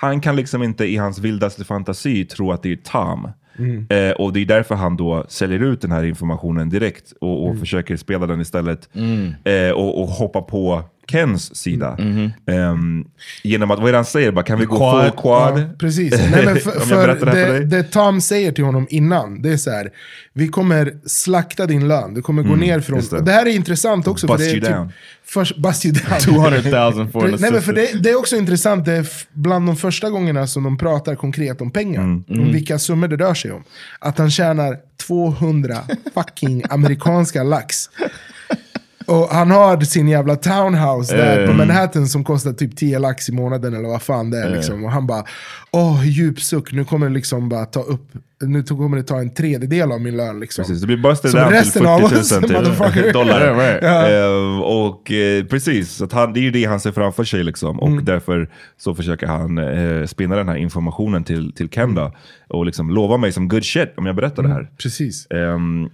han 0.00 0.20
kan 0.20 0.36
liksom 0.36 0.62
inte 0.62 0.84
i 0.84 0.96
hans 0.96 1.18
vildaste 1.18 1.64
fantasi 1.64 2.24
tro 2.24 2.52
att 2.52 2.62
det 2.62 2.72
är 2.72 2.76
Tom. 2.76 3.28
Eh, 3.90 4.10
och 4.10 4.32
det 4.32 4.40
är 4.40 4.46
därför 4.46 4.74
han 4.74 4.96
då 4.96 5.24
säljer 5.28 5.60
ut 5.60 5.80
den 5.80 5.92
här 5.92 6.04
informationen 6.04 6.68
direkt 6.68 7.12
och, 7.20 7.46
och 7.46 7.58
försöker 7.58 7.96
spela 7.96 8.26
den 8.26 8.40
istället. 8.40 8.88
Eh, 9.44 9.70
och, 9.70 10.02
och 10.02 10.08
hoppa 10.08 10.42
på 10.42 10.82
Kens 11.10 11.56
sida. 11.56 11.96
Ehm, 12.46 13.04
genom 13.42 13.70
att, 13.70 13.78
vad 13.78 13.88
är 13.88 13.92
det 13.92 13.98
han 13.98 14.04
säger? 14.04 14.32
Bara, 14.32 14.44
kan 14.44 14.58
vi 14.58 14.64
gå 14.64 14.76
Quad. 14.76 15.04
full 15.04 15.20
quad? 15.20 15.60
Ja, 15.60 15.64
precis. 15.78 16.10
Nej, 16.32 16.44
men 16.44 16.56
för, 16.56 17.16
för 17.16 17.26
det 17.26 17.64
det, 17.64 17.82
Tom 17.82 18.20
säger 18.20 18.52
till 18.52 18.64
honom 18.64 18.86
innan, 18.90 19.42
det 19.42 19.52
är 19.52 19.56
så 19.56 19.70
här. 19.70 19.90
Vi 20.32 20.48
kommer 20.48 20.94
slakta 21.06 21.66
din 21.66 21.88
lön, 21.88 22.14
du 22.14 22.22
kommer 22.22 22.42
gå 22.42 22.56
ner 22.56 22.80
från... 22.80 22.98
Mm, 22.98 23.10
det. 23.10 23.20
Det. 23.20 23.32
här 23.32 23.46
är 23.46 23.50
intressant 23.50 24.06
också. 24.06 24.26
Bust 24.26 24.38
för 24.38 24.44
det 24.44 24.50
är 24.50 24.54
you 24.54 24.60
typ, 24.60 24.74
down. 24.74 24.92
Först, 25.24 25.56
bust 25.56 25.86
you 25.86 25.94
down. 25.94 26.20
200,000 26.20 27.12
for 27.12 27.24
an 27.24 27.36
Nej, 27.40 27.52
men 27.52 27.62
för 27.62 27.72
det, 27.72 28.02
det 28.02 28.10
är 28.10 28.18
också 28.18 28.36
intressant, 28.36 28.84
det 28.84 28.92
är 28.92 29.06
bland 29.32 29.66
de 29.66 29.76
första 29.76 30.10
gångerna 30.10 30.46
som 30.46 30.62
de 30.62 30.78
pratar 30.78 31.14
konkret 31.14 31.60
om 31.60 31.70
pengar. 31.70 32.02
Mm. 32.02 32.24
Om 32.28 32.52
vilka 32.52 32.78
summor 32.78 33.08
det 33.08 33.16
rör 33.16 33.34
sig 33.34 33.52
om. 33.52 33.64
Att 33.98 34.18
han 34.18 34.30
tjänar 34.30 34.76
200 35.06 35.78
fucking 36.14 36.62
amerikanska 36.70 37.42
lax. 37.42 37.90
Och 39.10 39.28
han 39.28 39.50
har 39.50 39.80
sin 39.80 40.08
jävla 40.08 40.36
townhouse 40.36 41.16
där 41.16 41.46
på 41.46 41.52
Manhattan 41.52 42.06
som 42.06 42.24
kostar 42.24 42.52
typ 42.52 42.76
10 42.76 42.98
lax 42.98 43.28
i 43.28 43.32
månaden 43.32 43.74
eller 43.74 43.88
vad 43.88 44.02
fan 44.02 44.30
det 44.30 44.38
är. 44.38 44.50
Liksom. 44.50 44.84
Och 44.84 44.90
han 44.92 45.06
bara, 45.06 45.24
åh 45.70 46.08
djup 46.08 46.40
suck, 46.40 46.72
nu 46.72 46.84
kommer 46.84 47.06
det 47.08 47.12
liksom 47.14 47.48
bara 47.48 47.64
ta 47.64 47.80
upp, 47.80 48.08
nu 48.42 48.62
kommer 48.62 48.96
det 48.96 49.02
ta 49.02 49.18
en 49.18 49.34
tredjedel 49.34 49.92
av 49.92 50.00
min 50.00 50.16
lön. 50.16 50.40
Liksom. 50.40 50.62
Precis, 50.64 50.80
det 50.80 50.86
blir 50.86 50.96
busted 50.96 51.30
Som 51.30 51.40
down 51.40 51.48
till 51.50 51.58
resten 51.58 51.86
av 51.86 51.98
40 52.00 52.14
000 52.14 52.20
oss, 52.20 52.28
typ, 52.40 52.50
motherfucker. 52.50 53.12
dollar. 53.20 53.40
Yeah, 53.40 53.58
right. 53.58 54.12
Eh, 54.12 54.60
och 54.60 55.12
eh, 55.12 55.44
precis, 55.44 55.90
så 55.90 56.04
att 56.04 56.12
han, 56.12 56.32
det 56.32 56.40
är 56.40 56.42
ju 56.42 56.50
det 56.50 56.64
han 56.64 56.80
ser 56.80 56.92
framför 56.92 57.24
sig 57.24 57.44
liksom. 57.44 57.80
Och 57.80 57.88
Mm. 57.88 58.04
därför 58.04 58.50
så 58.76 58.94
försöker 58.94 59.26
han 59.26 59.58
eh, 59.58 60.06
spinna 60.06 60.36
den 60.36 60.48
här 60.48 60.56
informationen 60.56 61.24
till, 61.24 61.52
till 61.52 61.68
Ken 61.68 61.94
då. 61.94 62.12
Och 62.48 62.66
liksom 62.66 62.90
lova 62.90 63.16
mig 63.16 63.32
som 63.32 63.48
good 63.48 63.64
shit 63.64 63.92
om 63.96 64.06
jag 64.06 64.16
berättar 64.16 64.42
det 64.42 64.48
här. 64.48 64.70
Precis. 64.82 65.26
Ehm, 65.30 65.88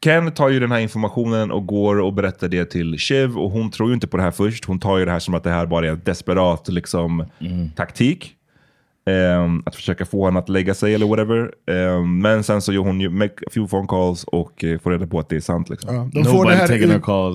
Ken 0.00 0.32
tar 0.32 0.48
ju 0.48 0.60
den 0.60 0.72
här 0.72 0.78
informationen 0.78 1.50
och 1.50 1.66
går 1.66 2.00
och 2.00 2.12
berättar 2.12 2.48
det 2.48 2.64
till 2.64 2.98
Shiv 2.98 3.38
och 3.38 3.50
hon 3.50 3.70
tror 3.70 3.88
ju 3.88 3.94
inte 3.94 4.06
på 4.06 4.16
det 4.16 4.22
här 4.22 4.30
först. 4.30 4.64
Hon 4.64 4.78
tar 4.80 4.98
ju 4.98 5.04
det 5.04 5.10
här 5.10 5.18
som 5.18 5.34
att 5.34 5.44
det 5.44 5.50
här 5.50 5.66
bara 5.66 5.86
är 5.86 5.90
en 5.90 6.00
desperat 6.04 6.68
liksom, 6.68 7.24
taktik. 7.76 8.34
Ehm, 9.06 9.62
att 9.66 9.74
försöka 9.74 10.04
få 10.06 10.20
honom 10.20 10.36
att 10.36 10.48
lägga 10.48 10.74
sig 10.74 10.94
eller 10.94 11.06
whatever. 11.06 11.50
Ehm, 11.70 12.18
men 12.20 12.44
sen 12.44 12.62
så 12.62 12.72
gör 12.72 12.80
hon 12.82 13.00
ju 13.00 13.08
make 13.10 13.32
a 13.46 13.50
few 13.54 13.70
phone 13.70 13.86
calls 13.88 14.24
och 14.24 14.64
eh, 14.64 14.78
får 14.78 14.90
reda 14.90 15.06
på 15.06 15.18
att 15.18 15.28
det 15.28 15.36
är 15.36 15.40
sant. 15.40 15.68
Liksom. 15.70 15.94
Ja, 15.94 16.00
de 16.12 16.18
Nobody 16.18 16.36
får 16.36 16.44
det 16.44 16.56
här 16.56 16.72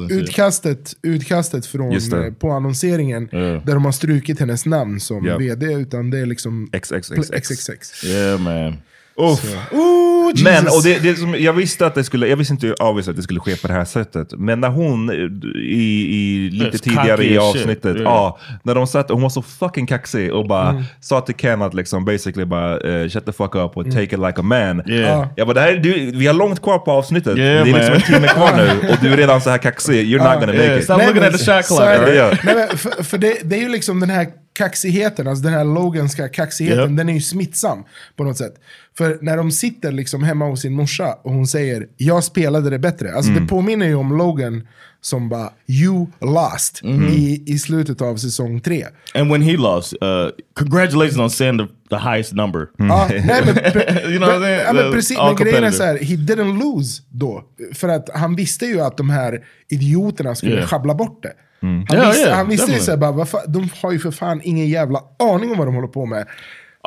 ut, 0.03 0.09
shit. 0.11 0.21
utkastet, 0.21 0.93
utkastet 1.01 1.65
från, 1.65 1.91
eh, 1.91 2.33
på 2.39 2.51
annonseringen 2.51 3.29
Ja. 3.31 3.39
där 3.39 3.73
de 3.73 3.85
har 3.85 3.91
strukit 3.91 4.39
hennes 4.39 4.65
namn 4.65 4.99
som 4.99 5.25
Ja. 5.25 5.37
vd, 5.37 5.65
utan 5.73 6.09
det 6.09 6.19
är 6.19 6.25
liksom 6.25 6.69
XXXX. 6.71 7.29
XXX. 7.31 8.03
Yeah, 8.05 8.39
man. 8.39 8.77
Uff. 9.17 9.55
Oh. 9.71 10.43
Men, 10.43 10.67
och 10.67 10.83
det, 10.83 10.99
det 11.03 11.15
som, 11.15 11.35
jag 11.39 11.53
visste 11.53 11.85
att 11.85 11.95
det 11.95 12.03
skulle, 12.03 12.27
jag 12.27 12.37
visste 12.37 12.53
inte 12.53 12.73
obviously 12.73 13.11
att 13.11 13.17
det 13.17 13.23
skulle 13.23 13.39
ske 13.39 13.55
på 13.55 13.67
det 13.67 13.73
här 13.73 13.85
sättet. 13.85 14.27
Men 14.37 14.61
när 14.61 14.69
hon 14.69 15.11
i, 15.55 16.07
i 16.15 16.49
lite 16.51 16.77
tidigare 16.77 17.25
i 17.25 17.37
avsnittet, 17.37 17.95
yeah. 17.95 18.01
ja, 18.03 18.39
när 18.63 18.75
de 18.75 18.87
satt, 18.87 19.09
hon 19.09 19.21
var 19.21 19.29
så 19.29 19.41
fucking 19.41 19.87
kaxig 19.87 20.33
och 20.33 20.47
bara 20.47 20.69
Mm. 20.69 20.83
sa 21.01 21.21
till 21.21 21.35
Ken 21.35 21.61
att 21.61 21.73
liksom 21.73 22.05
basically 22.05 22.45
bara 22.45 22.79
eh, 22.79 23.09
shut 23.09 23.25
the 23.25 23.31
fuck 23.31 23.55
up 23.55 23.77
och 23.77 23.85
take 23.85 24.03
it 24.03 24.11
like 24.11 24.33
a 24.39 24.41
man. 24.41 24.81
Yeah. 24.89 25.01
Ja. 25.01 25.29
Jag 25.35 25.47
bara, 25.47 25.53
det 25.53 25.61
här, 25.61 25.71
är- 25.71 25.77
du, 25.77 26.11
vi 26.11 26.27
har 26.27 26.33
långt 26.33 26.61
kvar 26.61 26.79
på 26.79 26.91
avsnittet. 26.91 27.37
Yeah, 27.37 27.63
det 27.65 27.71
är 27.71 27.73
liksom 27.73 27.83
man. 27.87 27.95
en 27.95 28.01
timme 28.01 28.27
kvar 28.27 28.51
nu 28.81 28.89
och 28.89 28.97
du 29.01 29.13
är 29.13 29.17
redan 29.17 29.41
så 29.41 29.49
här 29.49 29.57
kaxig. 29.57 30.05
You're 30.15 30.17
not 30.33 30.39
gonna 30.41 30.53
make 30.53 30.77
it. 30.77 30.83
stop 30.83 30.97
looking 31.07 31.23
at 31.23 31.31
the 31.37 31.45
shot 31.45 31.67
clock. 31.67 32.07
right? 32.07 32.79
För 32.79 33.03
för 33.03 33.17
det, 33.17 33.37
det 33.43 33.55
är 33.55 33.61
ju 33.61 33.69
liksom 33.69 33.99
den 33.99 34.09
här 34.09 34.27
kaxigheten, 34.53 35.27
alltså 35.27 35.43
den 35.43 35.53
här 35.53 35.63
Loganska 35.63 36.29
kaxigheten, 36.29 36.79
Yep. 36.89 36.97
den 36.97 37.09
är 37.09 37.13
ju 37.13 37.21
smittsam 37.21 37.83
på 38.15 38.23
något 38.23 38.37
sätt. 38.37 38.53
För 38.97 39.17
när 39.21 39.37
de 39.37 39.51
sitter 39.51 39.91
liksom 39.91 40.23
hemma 40.23 40.45
hos 40.45 40.61
sin 40.61 40.73
morsa 40.73 41.13
och 41.23 41.31
hon 41.33 41.47
säger 41.47 41.87
jag 41.97 42.23
spelade 42.23 42.69
det 42.69 42.79
bättre. 42.79 43.13
Alltså 43.13 43.31
Mm. 43.31 43.43
det 43.43 43.49
påminner 43.49 43.85
ju 43.87 43.95
om 43.95 44.17
Logan 44.17 44.67
som 45.01 45.29
bara 45.29 45.49
you 45.67 46.05
lost 46.21 46.79
Mm-hmm. 46.83 47.09
i, 47.09 47.43
i 47.47 47.59
slutet 47.59 48.01
av 48.01 48.15
säsong 48.17 48.59
tre. 48.61 48.85
And 49.15 49.31
when 49.31 49.41
he 49.41 49.57
lost, 49.57 49.93
uh, 49.93 50.29
congratulations 50.53 51.17
on 51.17 51.29
saying 51.29 51.57
the, 51.57 51.65
the 51.89 51.95
highest 51.95 52.33
number. 52.33 52.67
Ja, 52.77 53.07
nej, 53.09 53.23
men, 53.45 53.57
You 54.11 54.17
know 54.17 54.49
ja, 54.49 54.73
men 54.73 54.91
precis, 54.91 55.17
men 55.17 55.35
grejen 55.35 55.63
är 55.63 55.71
så 55.71 55.83
här, 55.83 55.97
he 55.97 56.15
didn't 56.15 56.59
lose 56.59 57.01
då. 57.09 57.43
För 57.73 57.89
att 57.89 58.09
han 58.13 58.35
visste 58.35 58.65
ju 58.65 58.81
att 58.81 58.97
de 58.97 59.09
här 59.09 59.43
idioterna 59.69 60.35
skulle 60.35 60.53
Yeah. 60.53 60.67
schabbla 60.67 60.93
bort 60.95 61.23
det. 61.23 61.33
Han 61.63 61.85
Ja, 61.89 62.07
visste, 62.09 62.29
ja, 62.29 62.35
han 62.35 62.49
visste 62.49 62.71
ju 62.71 62.79
såhär, 62.79 62.97
bara, 62.97 63.25
de 63.47 63.69
har 63.81 63.91
ju 63.91 63.99
för 63.99 64.11
fan 64.11 64.41
ingen 64.43 64.67
jävla 64.67 64.99
aning 65.19 65.51
om 65.51 65.57
vad 65.57 65.67
de 65.67 65.75
håller 65.75 65.87
på 65.87 66.05
med. 66.05 66.27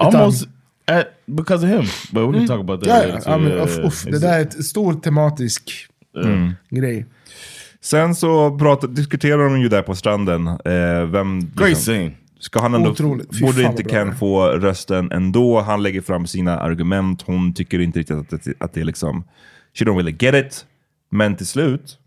Utan- 0.00 0.16
Almost 0.20 0.48
at, 0.90 1.06
because 1.26 1.66
of 1.66 1.72
him. 1.72 1.84
But 2.12 2.34
we 2.34 2.38
can 2.38 2.46
talk 2.46 2.60
about 2.60 2.84
that 2.84 2.88
Ja, 3.08 3.20
ja, 3.26 3.38
men, 3.38 3.52
yeah, 3.52 3.86
uff, 3.86 4.04
det 4.04 4.18
där 4.18 4.38
är 4.38 4.42
ett 4.42 4.64
stor 4.64 4.94
tematisk 4.94 5.70
grej. 6.70 7.06
Sen 7.80 8.14
så 8.14 8.58
pratar, 8.58 8.88
diskuterar 8.88 9.44
de 9.44 9.60
ju 9.60 9.68
där 9.68 9.82
på 9.82 9.94
stranden. 9.94 10.46
Eh, 10.48 11.06
vem, 11.10 11.50
Great 11.54 11.76
scene. 11.78 12.10
Ska 12.40 12.60
han 12.60 12.74
ändå, 12.74 12.90
Otroligt. 12.90 13.40
Borde 13.40 13.62
inte 13.62 13.82
Ken 13.84 14.16
få 14.16 14.46
rösten 14.48 15.12
ändå? 15.12 15.60
Han 15.60 15.82
lägger 15.82 16.00
fram 16.00 16.26
sina 16.26 16.58
argument. 16.60 17.22
Hon 17.22 17.54
tycker 17.54 17.78
inte 17.80 17.98
riktigt 17.98 18.16
att 18.16 18.30
det, 18.44 18.52
att 18.58 18.72
det 18.74 18.80
är 18.80 18.84
liksom... 18.84 19.24
She 19.74 19.84
don't 19.84 19.96
really 19.96 20.16
get 20.18 20.34
it. 20.46 20.66
Men 21.10 21.36
till 21.36 21.46
slut 21.46 21.98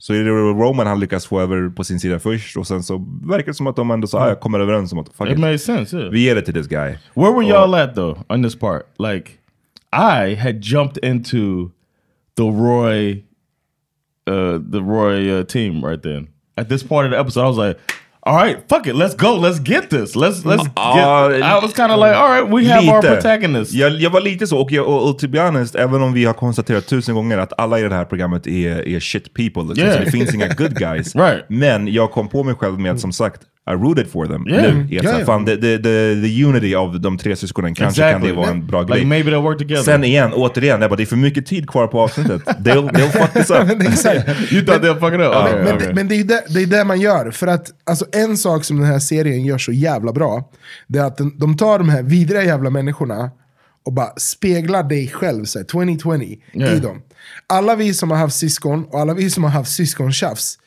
så 0.00 0.14
är 0.14 0.24
det 0.24 0.30
Roman 0.30 0.86
han 0.86 1.00
lyckas 1.00 1.26
få 1.26 1.40
över 1.40 1.68
på 1.68 1.84
sin 1.84 2.00
sida 2.00 2.18
först. 2.18 2.56
Och 2.56 2.66
sen 2.66 2.82
så 2.82 3.06
verkar 3.22 3.46
det 3.46 3.54
som 3.54 3.66
att 3.66 3.76
de 3.76 3.90
ändå 3.90 4.06
så, 4.06 4.18
ah, 4.18 4.28
jag 4.28 4.40
kommer 4.40 4.60
överens 4.60 4.92
om 4.92 4.98
att 4.98 5.08
fuck 5.08 5.26
It 5.28 5.32
it. 5.32 5.38
made 5.38 5.58
sense, 5.58 5.96
yeah. 5.96 6.10
Vi 6.10 6.20
ger 6.20 6.34
det 6.34 6.42
till 6.42 6.54
this 6.54 6.66
guy. 6.66 6.96
Where 7.14 7.32
were 7.32 7.44
y'all 7.44 7.74
at 7.74 7.94
though 7.94 8.18
on 8.28 8.42
this 8.42 8.58
part? 8.58 8.82
Like, 8.98 9.30
I 9.92 10.34
had 10.34 10.60
jumped 10.62 11.04
into 11.04 11.70
the 12.36 12.42
Roy, 12.50 13.24
uh, 14.26 14.58
the 14.72 14.80
Roy 14.80 15.40
uh, 15.40 15.44
team 15.44 15.84
right 15.84 16.02
then. 16.02 16.28
At 16.56 16.68
this 16.68 16.82
point 16.82 17.06
of 17.06 17.10
the 17.12 17.18
episode, 17.18 17.44
I 17.44 17.48
was 17.48 17.58
like, 17.68 17.78
"All 18.22 18.36
right, 18.36 18.56
fuck 18.68 18.86
it, 18.86 18.94
let's 18.94 19.14
go, 19.16 19.28
let's 19.48 19.58
get 19.58 19.90
this, 19.90 20.16
let's 20.16 20.44
let's 20.44 20.68
Ah, 20.76 21.28
get." 21.28 21.42
I 21.42 21.58
was 21.62 21.72
kind 21.74 21.92
of 21.92 21.98
like, 21.98 22.14
"All 22.16 22.28
right, 22.28 22.48
we 22.54 22.68
have 22.74 22.88
our 22.88 23.02
Lite. 23.02 23.14
protagonist." 23.14 23.72
Jag, 23.72 23.92
jag 23.92 24.10
var 24.10 24.20
lite 24.20 24.46
så, 24.46 24.58
och, 24.60 24.72
jag, 24.72 24.86
och, 24.86 25.08
och 25.10 25.18
to 25.18 25.28
be 25.28 25.40
honest, 25.40 25.74
även 25.74 26.02
om 26.02 26.12
vi 26.12 26.24
har 26.24 26.34
konstaterat 26.34 26.86
tusen 26.86 27.14
gånger 27.14 27.38
att 27.38 27.52
alla 27.60 27.78
i 27.78 27.82
det 27.82 27.94
här 27.94 28.04
programmet 28.04 28.46
är, 28.46 28.88
är 28.88 29.00
shit 29.00 29.34
people, 29.34 29.62
liksom, 29.62 29.84
Yeah. 29.84 29.98
så 29.98 30.04
det 30.04 30.10
finns 30.10 30.34
inga 30.34 30.48
good 30.48 30.78
guys. 30.78 31.14
Right. 31.20 31.44
Men 31.48 31.88
jag 31.88 32.10
kom 32.10 32.28
på 32.28 32.44
mig 32.44 32.54
själv 32.54 32.80
med 32.80 32.92
att 32.92 33.00
som 33.00 33.12
sagt, 33.12 33.40
I 33.72 33.76
rooted 33.76 34.10
for 34.10 34.26
them 34.26 34.48
Yeah. 34.48 34.62
nu. 34.74 35.00
Här, 35.02 35.18
ja. 35.18 35.24
fan, 35.26 35.46
the, 35.46 35.56
the, 35.56 35.76
the, 35.78 36.22
the 36.22 36.44
unity 36.44 36.74
av 36.74 37.00
de 37.00 37.18
tre 37.18 37.36
syskonen, 37.36 37.74
kanske 37.74 38.12
kan 38.12 38.20
det 38.22 38.32
vara 38.32 38.50
en 38.50 38.66
bra 38.66 38.80
like 38.82 38.92
grej. 38.94 39.04
maybe 39.04 39.30
they'll 39.30 39.42
work 39.42 39.58
together. 39.58 39.82
Sen 39.82 40.04
igen, 40.04 40.32
återigen, 40.32 40.80
jag 40.80 40.90
bara, 40.90 40.96
det 40.96 41.02
är 41.02 41.06
för 41.06 41.16
mycket 41.16 41.46
tid 41.46 41.68
kvar 41.70 41.86
på 41.86 42.00
avsnittet. 42.00 42.42
They'll, 42.46 42.90
they'll 42.90 43.10
fuck 43.10 43.32
this 43.32 43.50
up. 43.50 43.82
Exakt. 43.92 44.28
you 44.52 44.64
thought 44.66 44.82
they'll 44.82 45.00
fuck 45.00 45.14
it 45.14 45.20
up? 45.20 45.32
Men, 45.32 45.42
Okay, 45.50 45.64
men, 45.64 45.76
okay. 45.76 45.92
men 45.94 46.08
det 46.08 46.14
är 46.14 46.24
det, 46.24 46.42
det, 46.48 46.62
är 46.62 46.66
det 46.66 46.84
man 46.84 47.00
gör. 47.00 47.30
För 47.30 47.46
att 47.46 47.70
alltså, 47.86 48.06
en 48.12 48.36
sak 48.36 48.64
som 48.64 48.76
den 48.76 48.86
här 48.86 48.98
serien 48.98 49.44
gör 49.44 49.58
så 49.58 49.72
jävla 49.72 50.12
bra, 50.12 50.50
det 50.86 50.98
är 50.98 51.04
att 51.04 51.16
den, 51.16 51.38
de 51.38 51.56
tar 51.56 51.78
de 51.78 51.88
här 51.88 52.02
vidriga 52.02 52.42
jävla 52.44 52.70
människorna 52.70 53.30
och 53.84 53.92
bara 53.92 54.12
spegla 54.16 54.82
dig 54.82 55.08
själv, 55.08 55.44
så 55.44 55.58
här, 55.58 55.66
2020, 55.66 56.36
Ja. 56.52 56.66
i 56.72 56.78
dem. 56.80 57.02
Alla 57.46 57.74
vi 57.76 57.94
som 57.94 58.10
har 58.10 58.18
haft 58.18 58.36
syskon 58.36 58.84
och 58.84 59.00
alla 59.00 59.14
vi 59.14 59.30
som 59.30 59.44
har 59.44 59.50
haft 59.50 59.70
syskontjafs 59.70 60.58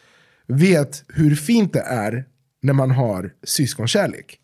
vet 0.47 1.03
hur 1.13 1.35
fint 1.35 1.73
det 1.73 1.79
är 1.79 2.25
när 2.63 2.73
man 2.73 2.91
har 2.91 3.31
syskonkärlek. 3.43 4.39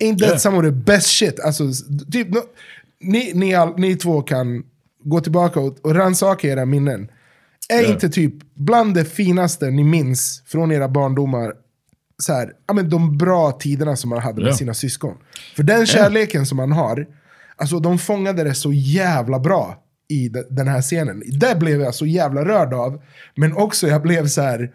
Ain't 0.00 0.18
that 0.18 0.40
some 0.40 0.56
of 0.58 0.64
the 0.64 0.70
best 0.70 1.06
shit? 1.06 1.40
Alltså, 1.40 1.64
typ, 2.12 2.28
no, 2.34 2.40
ni, 3.00 3.32
ni, 3.34 3.54
all, 3.54 3.78
ni 3.78 3.96
två 3.96 4.22
kan 4.22 4.62
gå 5.04 5.20
tillbaka 5.20 5.60
och, 5.60 5.78
och 5.82 5.94
rannsaka 5.94 6.48
era 6.48 6.64
minnen. 6.64 7.08
Är 7.68 7.90
inte 7.90 8.08
typ 8.08 8.34
bland 8.54 8.94
det 8.94 9.04
finaste 9.04 9.70
ni 9.70 9.84
minns 9.84 10.42
från 10.46 10.72
era 10.72 10.88
barndomar 10.88 11.52
så 12.18 12.32
här, 12.32 12.52
ja, 12.66 12.74
men 12.74 12.90
de 12.90 13.18
bra 13.18 13.52
tiderna 13.52 13.96
som 13.96 14.10
man 14.10 14.18
hade 14.18 14.42
med 14.42 14.50
Ja. 14.50 14.56
sina 14.56 14.74
syskon? 14.74 15.16
För 15.56 15.62
den 15.62 15.86
kärleken 15.86 16.46
som 16.46 16.56
man 16.56 16.72
har, 16.72 17.06
alltså 17.56 17.78
de 17.78 17.98
fångade 17.98 18.44
det 18.44 18.54
så 18.54 18.72
jävla 18.72 19.38
bra 19.38 19.82
i 20.08 20.28
de, 20.28 20.44
den 20.50 20.68
här 20.68 20.82
scenen. 20.82 21.22
Det 21.40 21.58
blev 21.58 21.80
jag 21.80 21.94
så 21.94 22.06
jävla 22.06 22.44
rörd 22.44 22.74
av. 22.74 23.02
Men 23.34 23.56
också 23.56 23.88
jag 23.88 24.02
blev 24.02 24.26
så 24.26 24.42
här 24.42 24.72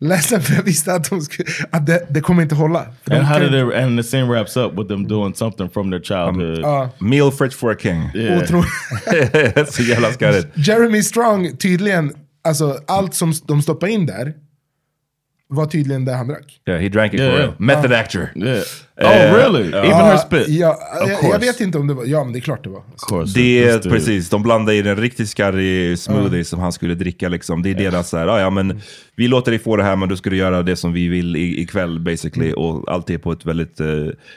ledsen 0.00 0.40
för 0.42 0.54
jag 0.54 0.62
visste 0.62 0.92
att, 0.94 1.10
de 1.10 1.20
skulle, 1.20 1.48
att 1.70 1.86
det, 1.86 2.06
det 2.10 2.20
kommer 2.20 2.42
inte 2.42 2.54
hålla. 2.54 2.86
De 3.04 3.14
And 3.16 3.24
how 3.26 3.38
did 3.38 3.54
it, 3.54 3.74
and 3.74 3.98
the 3.98 4.02
scene 4.02 4.28
wraps 4.28 4.56
up 4.56 4.72
with 4.78 4.88
them 4.88 5.08
doing 5.08 5.34
something 5.34 5.70
from 5.70 5.90
their 5.90 6.02
childhood. 6.02 6.58
Ja. 6.62 6.90
Meal 6.98 7.32
fit 7.32 7.54
for 7.54 7.72
a 7.72 7.76
king. 7.78 8.10
Yeah. 8.14 8.44
Så 9.70 9.82
jävla 9.82 10.12
skarrigt. 10.12 10.48
Jeremy 10.54 11.02
Strong, 11.02 11.56
tydligen, 11.56 12.12
alltså 12.44 12.78
allt 12.86 13.14
som 13.14 13.32
de 13.46 13.62
stoppade 13.62 13.92
in 13.92 14.06
där 14.06 14.34
var 15.48 15.66
tydligen 15.66 16.04
det 16.04 16.12
han 16.12 16.28
drack. 16.28 16.60
Yeah, 16.68 16.80
he 16.82 16.88
drank 16.88 17.14
it 17.14 17.20
Yeah. 17.20 17.32
for 17.32 17.38
real. 17.38 17.54
Method 17.58 17.92
actor. 17.92 18.28
Yeah. 18.36 18.62
Eh, 19.00 19.06
Oh, 19.08 19.34
really? 19.36 19.68
Even 19.68 19.90
her 19.92 20.16
spit? 20.16 20.48
Ja, 20.48 20.78
jag, 21.08 21.30
jag 21.32 21.38
vet 21.38 21.60
inte 21.60 21.78
om 21.78 21.86
det 21.86 21.94
var, 21.94 22.04
ja 22.04 22.24
men 22.24 22.32
det 22.32 22.38
är 22.38 22.40
klart 22.40 22.64
det 22.64 22.70
var. 22.70 22.82
Course. 23.08 23.32
Det 23.34 23.64
är 23.68 23.78
precis, 23.78 24.30
de 24.30 24.42
blandade 24.42 24.74
i 24.76 24.88
en 24.88 24.96
riktigt 24.96 25.28
skarrig 25.28 25.98
smoothie 25.98 26.44
som 26.44 26.60
han 26.60 26.72
skulle 26.72 26.94
dricka. 26.94 27.28
Liksom. 27.28 27.62
Det 27.62 27.70
är 27.70 27.74
deras 27.74 28.08
så 28.08 28.16
här, 28.18 28.26
"Ah, 28.26 28.40
ja 28.40 28.50
men 28.50 28.80
vi 29.16 29.28
låter 29.28 29.50
dig 29.50 29.58
få 29.58 29.76
det 29.76 29.82
här 29.82 29.96
men 29.96 30.08
du 30.08 30.16
ska 30.16 30.30
du 30.30 30.36
göra 30.36 30.62
det 30.62 30.76
som 30.76 30.92
vi 30.92 31.08
vill 31.08 31.36
i, 31.36 31.60
ikväll 31.62 32.00
basically. 32.00 32.46
Mm. 32.46 32.58
Och 32.58 32.92
allt 32.92 33.10
är 33.10 33.18
på 33.18 33.32
ett 33.32 33.46
väldigt 33.46 33.80
eh, 33.80 33.86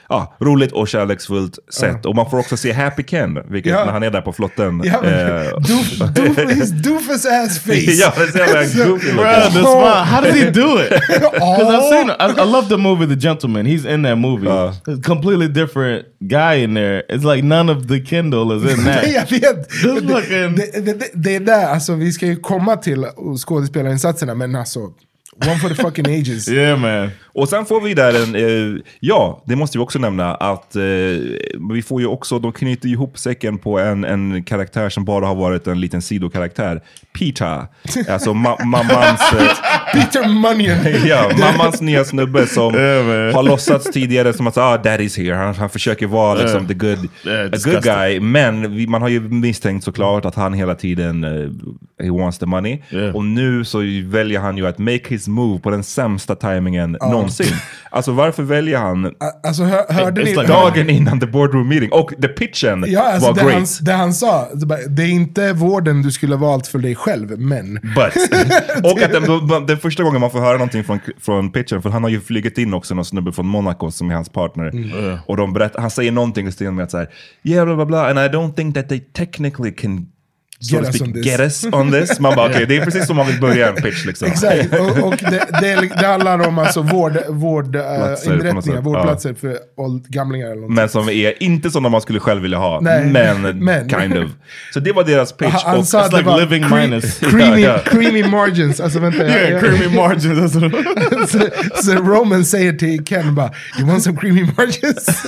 ja, 0.10 0.36
roligt 0.40 0.72
och 0.72 0.88
kärleksfullt 0.88 1.60
sätt. 1.74 2.06
Och 2.06 2.16
man 2.16 2.30
får 2.30 2.40
också 2.40 2.58
se 2.58 2.72
Happy 2.72 3.04
Ken, 3.04 3.40
vilket 3.50 3.72
Ja. 3.72 3.86
när 3.86 3.92
han 3.92 4.04
är 4.04 4.12
där 4.12 4.22
på 4.22 4.34
flotten. 4.34 4.82
Ja, 4.86 5.04
eh, 5.04 5.50
doof, 5.52 6.14
doof, 6.16 6.38
his 6.52 6.70
doofus 6.72 7.26
ass 7.26 7.60
face. 7.60 7.74
ja, 7.74 8.14
det 8.18 8.32
så 8.32 8.38
jävla 8.38 8.62
goofy 8.86 9.08
the 9.08 9.52
smile. 9.52 10.04
How 10.06 10.22
does 10.22 10.36
he 10.36 10.50
do 10.52 10.80
it? 10.82 10.90
Because 11.08 11.72
I've 11.72 11.82
Oh. 11.82 11.90
seen. 11.92 12.10
I, 12.10 12.42
I 12.42 12.46
love 12.52 12.70
the 12.70 12.78
movie 12.78 13.08
The 13.16 13.28
Gentleman. 13.28 13.66
He's 13.66 13.94
in 13.94 14.04
that 14.04 14.18
movie. 14.18 14.47
Uh. 14.48 14.74
There's 14.86 15.00
a 15.00 15.02
completely 15.02 15.48
different 15.48 16.06
guy 16.20 16.64
in 16.64 16.74
there. 16.74 17.04
It's 17.10 17.24
like 17.24 17.44
none 17.44 17.70
of 17.70 17.88
the 17.88 18.00
Kindle 18.06 18.52
is 18.52 18.64
in 18.64 18.86
that. 18.86 19.12
jag 19.12 19.30
vet. 19.30 19.70
Det, 20.58 20.82
det, 20.82 20.94
det, 20.94 21.12
det 21.14 21.36
är 21.36 21.40
där, 21.40 21.68
alltså 21.68 21.94
vi 21.94 22.12
ska 22.12 22.26
ju 22.26 22.36
komma 22.36 22.78
till 22.78 23.06
skådespelarinsatserna 23.38 24.36
men 24.36 24.56
alltså, 24.56 24.80
one 25.46 25.60
for 25.60 25.70
the 25.70 25.76
fucking 25.76 26.08
ages. 26.08 26.48
yeah, 26.52 26.80
man. 26.80 27.10
Och 27.38 27.50
sen 27.50 27.66
får 27.66 27.82
vi 27.82 27.94
där 27.94 28.24
en, 28.24 28.36
eh, 28.36 28.82
ja, 29.00 29.44
det 29.46 29.56
måste 29.56 29.78
vi 29.78 29.84
också 29.84 30.00
nämna, 30.00 30.36
att 30.36 30.76
eh, 30.76 30.82
vi 31.72 31.84
får 31.88 32.02
ju 32.02 32.08
också, 32.08 32.40
de 32.40 32.52
knyter 32.52 32.90
ihop 32.90 33.18
säcken 33.18 33.58
på 33.58 33.80
en, 33.80 34.04
en 34.04 34.44
karaktär 34.44 34.90
som 34.90 35.06
bara 35.06 35.26
har 35.26 35.36
varit 35.36 35.68
en 35.68 35.80
liten 35.80 36.02
sidokaraktär. 36.02 36.82
Peter, 37.20 37.66
alltså 38.10 38.34
ma 38.34 38.58
mammans... 38.66 39.34
Eh, 39.34 39.48
Peter 39.94 40.28
Munyon. 40.28 40.78
ja, 41.08 41.32
mammans 41.40 41.82
nya 41.82 42.06
snubbe 42.06 42.48
som 42.48 42.76
Yeah, 42.76 43.36
har 43.36 43.44
låtsats 43.44 43.92
tidigare 43.92 44.34
som 44.34 44.48
att 44.48 44.58
ah, 44.58 44.78
daddy's 44.78 45.18
here. 45.18 45.36
Han, 45.36 45.56
han 45.56 45.70
försöker 45.70 46.08
vara 46.08 46.42
liksom 46.42 46.68
the 46.68 46.74
good, 46.74 47.10
Yeah, 47.26 47.46
a 47.46 47.58
good 47.66 47.84
guy. 47.84 48.20
Men 48.20 48.76
vi, 48.76 48.88
man 48.88 49.02
har 49.02 49.10
ju 49.10 49.20
misstänkt 49.20 49.84
såklart 49.84 50.26
att 50.26 50.36
han 50.36 50.54
hela 50.54 50.76
tiden 50.76 51.24
uh, 51.24 51.52
he 52.04 52.10
wants 52.10 52.38
the 52.38 52.46
money. 52.46 52.82
Yeah. 52.90 53.16
Och 53.16 53.26
nu 53.26 53.64
så 53.64 53.80
väljer 54.04 54.40
han 54.40 54.58
ju 54.58 54.68
att 54.68 54.78
make 54.78 55.04
his 55.08 55.27
move 55.28 55.60
på 55.60 55.70
den 55.70 55.84
sämsta 55.84 56.36
timingen 56.36 56.98
någonsin. 57.02 57.56
Alltså 57.90 58.12
varför 58.12 58.44
väljer 58.44 58.78
han 58.78 59.14
Alltså 59.44 59.64
hör, 59.64 59.94
hörde 59.94 60.24
ni? 60.24 60.34
dagen 60.34 60.90
innan 60.90 61.20
the 61.20 61.26
boardroom 61.26 61.68
meeting? 61.68 61.92
Och 61.92 62.14
the 62.22 62.28
pitchen 62.28 62.86
Ja, 62.88 63.14
alltså 63.14 63.28
var 63.28 63.36
det, 63.36 63.42
han, 63.42 63.52
great. 63.52 63.80
det 63.82 63.94
han 63.94 64.14
sa, 64.14 64.48
det 64.90 65.04
är 65.04 65.10
inte 65.10 65.54
vården 65.54 66.02
du 66.02 66.12
skulle 66.12 66.36
ha 66.36 66.48
valt 66.48 66.68
för 66.68 66.80
dig 66.80 66.96
själv, 66.96 67.40
men... 67.40 67.74
But. 67.74 68.16
och 68.84 69.02
att 69.02 69.12
den, 69.12 69.66
den 69.66 69.78
första 69.78 70.04
gången 70.04 70.22
man 70.22 70.32
får 70.32 70.40
höra 70.40 70.54
någonting 70.54 70.84
från, 70.84 71.00
från 71.20 71.52
pitchen, 71.52 71.82
för 71.82 71.90
han 71.90 72.04
har 72.04 72.10
ju 72.10 72.22
flugit 72.22 72.58
in 72.58 72.74
också 72.74 72.96
någon 72.96 73.06
snubbe 73.06 73.32
från 73.32 73.48
Monaco 73.48 73.92
som 73.92 74.12
är 74.12 74.16
hans 74.16 74.30
partner. 74.30 74.70
Mm. 74.70 75.18
Och 75.26 75.38
de 75.38 75.54
berättar, 75.54 75.82
han 75.82 75.92
säger 75.92 76.12
någonting 76.12 76.48
i 76.48 76.52
stil 76.52 76.72
med 76.72 76.84
att 76.84 76.92
såhär, 76.92 77.10
yeah 77.44 77.66
bla 77.66 77.76
bla 77.76 77.86
bla, 77.86 78.10
and 78.10 78.20
I 78.20 78.38
don't 78.38 78.54
think 78.54 78.76
that 78.76 78.90
they 78.90 79.00
technically 79.00 79.72
can 79.72 80.08
so 80.60 80.76
Get 80.76 80.86
us 80.86 80.96
speak, 80.96 81.08
on 81.08 81.14
this." 81.14 81.26
get 81.26 81.40
us 81.40 81.66
on 81.72 81.92
this. 81.92 82.20
Man 82.20 82.36
bara 82.36 82.50
okej, 82.50 82.66
det 82.66 82.78
är 82.78 82.86
precis 82.86 83.06
som 83.08 83.16
man 83.16 83.28
vill 83.28 83.40
börja 83.40 83.70
en 83.70 83.76
pitch 83.76 84.06
liksom. 84.06 84.28
Exakt, 84.28 84.74
och, 84.80 85.08
och 85.08 85.16
det, 85.18 85.48
det, 85.62 85.90
det 86.00 86.08
handlar 86.08 86.48
om 86.48 86.60
alltså 86.60 86.82
vård, 86.82 87.18
vård, 87.30 87.76
äh, 87.76 87.82
Platser 87.82 88.26
på 88.30 88.36
något 88.36 88.46
inrättningar, 88.46 88.78
sätt, 88.78 88.86
vårdplatser 88.86 89.34
för 89.34 89.58
åld, 89.78 90.08
gamlingar 90.08 90.48
eller 90.52 90.62
något. 90.62 90.72
Men 90.72 90.90
som 90.90 91.10
är 91.10 91.44
inte 91.44 91.70
sådana 91.72 91.90
man 91.90 92.02
skulle 92.02 92.20
själv 92.20 92.42
vilja 92.42 92.58
ha, 92.58 92.80
Nej, 92.82 93.06
men, 93.06 93.42
men. 93.66 93.90
kind 93.90 94.18
of. 94.18 94.32
Så 94.74 94.80
det 94.80 94.92
var 94.92 95.04
deras 95.04 95.32
pitch. 95.38 95.54
Han, 95.64 95.86
sa 95.86 96.02
att 96.06 96.14
like 96.14 96.38
living 96.38 96.64
cre- 96.64 96.82
minus. 96.82 97.20
creamy, 97.32 97.62
Ja, 97.62 97.70
ja. 97.86 97.92
creamy 97.92 98.24
margins. 98.24 98.80
Alltså 98.80 99.00
vänta, 99.00 99.18
Yeah, 99.28 99.50
jag, 99.52 99.60
creamy 99.60 99.96
margins. 99.96 100.56
What 100.56 101.30
så, 101.30 101.40
så 101.84 101.94
Roman 101.94 102.46
säger 102.46 102.74
till 102.74 103.06
Ken 103.06 103.36
bara, 103.36 103.52
you 103.80 103.88
want 103.88 104.04
some 104.04 104.18
creamy 104.18 104.44
margins? 104.58 105.26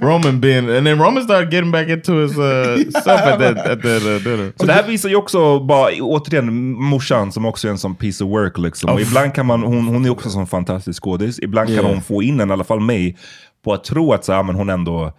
Roman 0.00 0.40
being, 0.40 0.68
and 0.76 0.86
then 0.86 0.98
Roman 0.98 1.22
started 1.24 1.52
getting 1.52 1.70
back 1.70 1.88
into 1.88 2.12
his 2.22 2.38
uh, 2.38 2.76
stuff 3.00 3.06
at 3.20 3.38
that 3.38 3.56
at 3.58 3.82
that 3.82 4.02
uh, 4.02 4.18
dinner. 4.24 4.43
Så 4.56 4.66
det 4.66 4.72
här 4.72 4.86
visar 4.86 5.08
ju 5.08 5.16
också 5.16 5.60
bara, 5.60 5.88
återigen, 6.00 6.72
morsan 6.82 7.32
som 7.32 7.46
också 7.46 7.68
är 7.68 7.72
en 7.72 7.78
sån 7.78 7.94
piece 7.94 8.24
of 8.24 8.30
work 8.30 8.58
liksom. 8.58 8.90
Och 8.90 9.00
ibland 9.00 9.34
kan 9.34 9.46
man, 9.46 9.62
hon, 9.62 9.86
hon 9.88 10.04
är 10.04 10.10
också 10.10 10.28
en 10.28 10.32
sån 10.32 10.46
fantastisk 10.46 11.02
skådis. 11.02 11.38
Ibland 11.38 11.68
kan 11.68 11.74
Yeah. 11.76 11.88
hon 11.88 12.02
få 12.02 12.22
in 12.22 12.40
en, 12.40 12.50
i 12.50 12.52
alla 12.52 12.64
fall 12.64 12.80
mig, 12.80 13.16
på 13.64 13.72
att 13.72 13.84
tro 13.84 14.12
att 14.12 14.24
så, 14.24 14.32
här, 14.32 14.42
men 14.42 14.54
hon 14.54 14.70
ändå, 14.70 15.12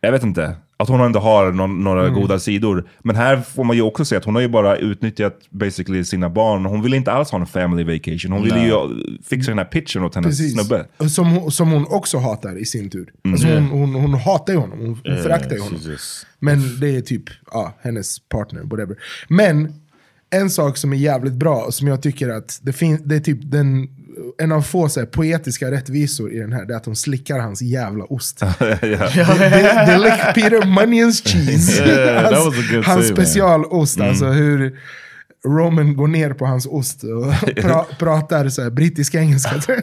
jag 0.00 0.12
vet 0.12 0.22
inte, 0.22 0.56
att 0.80 0.88
hon 0.88 1.00
ändå 1.00 1.20
har 1.20 1.52
någon, 1.52 1.84
några 1.84 2.02
Mm. 2.06 2.20
goda 2.20 2.38
sidor. 2.38 2.88
Men 3.02 3.16
här 3.16 3.36
får 3.40 3.64
man 3.64 3.76
ju 3.76 3.82
också 3.82 4.04
se 4.04 4.16
att 4.16 4.24
hon 4.24 4.34
har 4.34 4.42
ju 4.42 4.48
bara 4.48 4.76
utnyttjat 4.76 5.34
basically 5.50 6.04
sina 6.04 6.30
barn. 6.30 6.64
Hon 6.66 6.82
vill 6.82 6.94
inte 6.94 7.12
alls 7.12 7.30
ha 7.30 7.40
en 7.40 7.46
family 7.46 7.84
vacation. 7.98 8.32
Hon 8.32 8.42
ville 8.42 8.60
ju 8.66 8.72
fixa 9.24 9.50
den 9.50 9.58
här 9.58 9.64
pitchen 9.64 10.04
åt 10.04 10.14
hennes 10.14 10.28
Precis. 10.38 10.52
snubbe. 10.52 10.86
Och 10.96 11.10
Som, 11.10 11.50
som 11.50 11.70
hon 11.70 11.86
också 11.88 12.18
hatar 12.18 12.58
i 12.58 12.64
sin 12.64 12.90
tur. 12.90 13.12
Alltså 13.32 13.46
hon, 13.48 13.64
hon, 13.68 13.94
hon 13.94 14.14
hatar 14.14 14.52
ju 14.52 14.58
honom, 14.58 14.78
hon, 14.78 14.88
hon 15.04 15.22
föraktar 15.22 15.56
ju 15.56 15.60
honom. 15.62 15.78
she's 15.78 15.90
just- 15.90 16.26
Men 16.38 16.80
det 16.80 16.96
är 16.96 17.00
typ 17.00 17.24
ja, 17.52 17.74
hennes 17.82 18.18
partner, 18.28 18.62
whatever. 18.62 18.96
Men 19.28 19.72
en 20.30 20.50
sak 20.50 20.76
som 20.76 20.92
är 20.92 20.96
jävligt 20.96 21.32
bra 21.34 21.62
och 21.64 21.74
som 21.74 21.88
jag 21.88 22.02
tycker 22.02 22.28
att 22.28 22.58
det 22.62 22.72
finns, 22.72 23.00
det 23.04 23.16
är 23.16 23.20
typ 23.20 23.38
den, 23.42 23.88
en 24.38 24.52
av 24.52 24.62
få 24.62 24.88
så 24.88 25.00
här, 25.00 25.06
poetiska 25.06 25.70
rättvisor 25.70 26.32
i 26.32 26.38
den 26.38 26.52
här, 26.52 26.64
det 26.64 26.72
är 26.74 26.76
att 26.76 26.84
de 26.84 26.96
slickar 26.96 27.38
hans 27.38 27.62
jävla 27.62 28.04
ost. 28.04 28.38
they, 28.38 28.78
they 29.86 29.98
lick 29.98 30.34
Peter 30.34 30.62
Munion's 30.62 31.22
cheese. 31.28 31.84
Yeah, 31.84 32.32
hans 32.32 32.34
hans 32.34 32.56
scene, 32.56 32.96
man. 32.96 33.04
specialost, 33.04 34.00
alltså 34.00 34.26
hur 34.26 34.78
Roman 35.46 35.96
går 35.96 36.08
ner 36.08 36.32
på 36.32 36.46
hans 36.46 36.66
ost 36.66 37.04
och 37.04 37.56
pra, 37.62 37.84
pratar 37.98 38.48
så 38.48 38.62
här, 38.62 38.70
brittisk 38.70 39.14
engelska. 39.14 39.62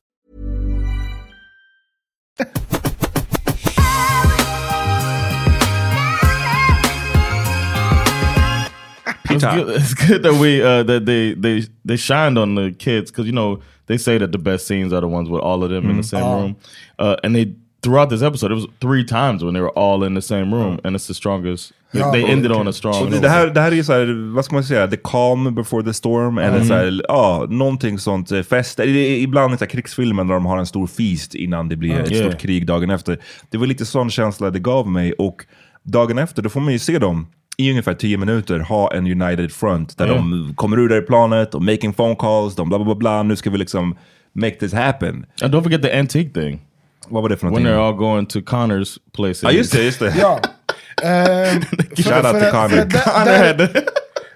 It's 9.33 9.43
good, 9.45 9.69
it's 9.69 9.93
good 9.93 10.23
that 10.23 10.33
we 10.33 10.61
uh, 10.61 10.83
that 10.83 11.05
they 11.05 11.33
they 11.35 11.63
they 11.85 11.95
shined 11.95 12.37
on 12.37 12.55
the 12.55 12.71
kids 12.77 13.11
because 13.11 13.25
you 13.25 13.31
know 13.31 13.61
they 13.85 13.97
say 13.97 14.17
that 14.17 14.33
the 14.33 14.37
best 14.37 14.67
scenes 14.67 14.91
are 14.91 14.99
the 14.99 15.07
ones 15.07 15.29
with 15.29 15.41
all 15.41 15.63
of 15.63 15.69
them 15.69 15.89
in 15.89 15.97
the 15.97 16.03
same 16.03 16.23
Oh. 16.23 16.41
room, 16.41 16.57
uh, 16.99 17.15
and 17.23 17.33
they 17.33 17.55
throughout 17.83 18.09
this 18.09 18.21
episode 18.21 18.53
it 18.53 18.61
was 18.61 18.67
three 18.79 19.03
times 19.07 19.43
when 19.43 19.53
they 19.53 19.61
were 19.61 19.71
all 19.75 20.03
in 20.07 20.15
the 20.15 20.21
same 20.21 20.55
room, 20.55 20.79
and 20.83 20.95
it's 20.95 21.07
the 21.07 21.13
strongest. 21.13 21.73
Ja, 21.91 22.11
they 22.11 22.31
ended 22.31 22.51
och- 22.51 22.57
on 22.59 22.67
a 22.67 22.71
strong. 22.71 23.11
Det, 23.21 23.29
här, 23.29 23.47
det 23.47 23.61
här 23.61 23.71
är 23.71 23.75
ju 23.75 23.83
såhär, 23.83 24.33
vad 24.35 24.45
ska 24.45 24.55
man 24.55 24.63
säga, 24.63 24.87
the 24.87 24.97
calm 25.03 25.55
before 25.55 25.83
the 25.83 25.93
storm. 25.93 26.37
Eller 26.37 26.63
så 26.63 26.73
här, 26.73 27.01
ja, 27.07 27.45
någonting 27.49 27.99
sånt 27.99 28.31
eh, 28.31 28.41
fest. 28.41 28.79
Ibland 28.79 29.53
i 29.53 29.57
så 29.57 29.63
här 29.63 29.69
krigsfilmer 29.69 30.23
när 30.23 30.33
de 30.33 30.45
har 30.45 30.57
en 30.57 30.65
stor 30.65 30.87
feast 30.87 31.35
innan 31.35 31.69
det 31.69 31.75
blir 31.75 31.99
ett 31.99 32.11
Yeah. 32.11 32.29
stort 32.29 32.41
krig 32.41 32.65
dagen 32.67 32.89
efter. 32.89 33.17
Det 33.49 33.57
var 33.57 33.65
lite 33.67 33.85
sån 33.85 34.09
känsla 34.09 34.49
det 34.51 34.59
gav 34.59 34.87
mig. 34.87 35.13
Och 35.13 35.45
dagen 35.83 36.17
efter, 36.17 36.41
då 36.41 36.49
får 36.49 36.59
man 36.59 36.73
ju 36.73 36.79
se 36.79 36.99
dem 36.99 37.27
i 37.57 37.69
ungefär 37.71 37.93
10 37.93 38.17
minuter 38.17 38.59
ha 38.59 38.93
en 38.93 39.21
united 39.21 39.51
front. 39.51 39.97
Där 39.97 40.05
Yeah. 40.05 40.17
de 40.17 40.53
kommer 40.55 40.79
ur 40.79 41.01
planet, 41.01 41.55
och 41.55 41.61
making 41.61 41.93
phone 41.93 42.15
calls, 42.15 42.55
de 42.55 42.69
bla 42.69 42.77
bla 42.77 42.85
bla 42.85 42.95
bla. 42.95 43.23
Nu 43.23 43.35
ska 43.35 43.49
vi 43.49 43.57
liksom 43.57 43.95
make 44.33 44.55
this 44.55 44.73
happen. 44.73 45.25
And 45.43 45.53
don't 45.55 45.63
forget 45.63 45.81
the 45.81 45.99
antique 45.99 46.29
thing. 46.41 46.61
Vad 47.09 47.21
var 47.23 47.29
det 47.29 47.37
för 47.37 47.47
When 47.47 47.63
någonting? 47.63 47.73
they're 47.73 47.87
all 47.87 47.95
going 47.95 48.25
to 48.25 48.39
Connor's 48.39 48.97
place. 49.15 49.39
Ja 49.45 49.51
just 49.51 49.71
det, 49.71 49.83
just 49.83 49.99
det. 49.99 50.13
Ja. 50.19 50.39
För- 51.01 52.03
Shout 52.03 52.25
out 52.25 52.43
to 52.43 52.51
Connor. 52.51 52.85
där- 53.25 53.53
där- 53.57 53.83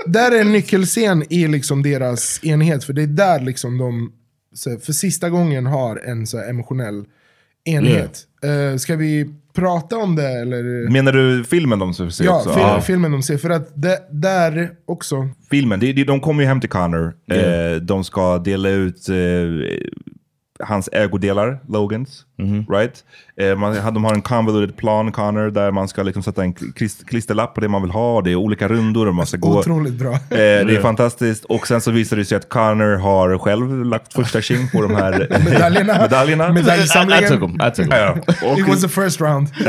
Där 0.08 0.32
är 0.32 0.42
en 0.42 0.52
nyckelscen 0.52 1.24
i 1.30 1.48
liksom 1.48 1.84
deras 1.84 2.40
enhet, 2.44 2.84
för 2.84 2.94
det 2.94 3.04
är 3.04 3.08
där 3.08 3.40
liksom 3.40 3.78
de 3.78 4.12
så, 4.54 4.78
för 4.80 4.94
sista 4.94 5.30
gången 5.30 5.66
har 5.66 5.98
en 6.06 6.28
så 6.28 6.38
emotionell 6.44 7.06
enhet. 7.66 8.22
Eh, 8.44 8.78
ska 8.78 8.96
vi 8.96 9.30
prata 9.54 9.98
om 9.98 10.16
det 10.16 10.28
eller? 10.28 10.90
Menar 10.92 11.12
du 11.12 11.44
filmen 11.44 11.80
de 11.80 11.94
ska 11.94 12.10
se 12.10 12.24
ja, 12.24 12.36
också? 12.38 12.50
fil- 12.50 12.60
Ja. 12.62 12.82
filmen 12.82 13.12
de 13.12 13.24
ser. 13.24 13.38
För 13.38 13.50
att 13.50 13.72
det, 13.82 14.00
där 14.12 14.70
också, 14.86 15.30
filmen, 15.52 15.80
de, 15.80 15.94
de, 15.94 16.04
de 16.04 16.20
kommer 16.20 16.44
ju 16.44 16.48
hem 16.48 16.62
till 16.62 16.70
Connor. 16.70 17.14
Yeah. 17.32 17.72
Eh, 17.74 17.78
de 17.82 18.04
ska 18.04 18.38
dela 18.38 18.70
ut 18.70 19.10
eh, 19.10 19.16
hans 20.60 20.90
ägodelar, 20.92 21.60
Logans. 21.70 22.26
Right? 22.70 23.04
Eh, 23.38 23.56
man, 23.56 23.94
de 23.94 24.04
har 24.04 24.14
en 24.14 24.22
convoluted 24.22 24.78
plan, 24.78 25.12
Connor, 25.12 25.50
där 25.52 25.72
man 25.72 25.88
ska 25.88 26.04
liksom 26.04 26.24
sätta 26.24 26.42
en 26.44 26.54
klist, 26.54 27.06
klisterlapp 27.08 27.56
på 27.56 27.62
det 27.62 27.68
man 27.68 27.82
vill 27.82 27.92
ha. 27.92 28.22
Det 28.22 28.32
är 28.32 28.36
olika 28.36 28.68
rundor 28.68 29.08
och 29.08 29.16
man 29.16 29.26
ska 29.26 29.38
gå. 29.38 29.60
otroligt 29.60 29.94
bra. 29.94 30.14
Eh, 30.14 30.18
det 30.30 30.76
är 30.76 30.82
fantastiskt. 30.82 31.46
Och 31.46 31.68
sen 31.68 31.82
så 31.82 31.92
visar 31.92 32.18
det 32.18 32.26
sig 32.26 32.36
att 32.38 32.50
Connor 32.50 32.96
har 32.98 33.38
själv 33.38 33.86
lagt 33.86 34.14
första 34.14 34.42
tjing 34.42 34.70
på 34.70 34.82
de 34.82 34.96
här 34.96 35.12
Medaljerna. 35.46 35.94
medaljerna. 36.02 36.52
Medaljsamlingen. 36.54 37.24
I, 37.24 37.26
I 37.26 37.30
took 37.30 37.40
them. 37.40 37.56
I 37.68 37.72
took 37.72 37.76
them. 37.76 37.90
Ja, 37.90 38.18
och- 38.52 38.60
It 38.60 38.68
was 38.68 38.82
the 38.82 38.90
first 38.90 39.22
round. 39.22 39.48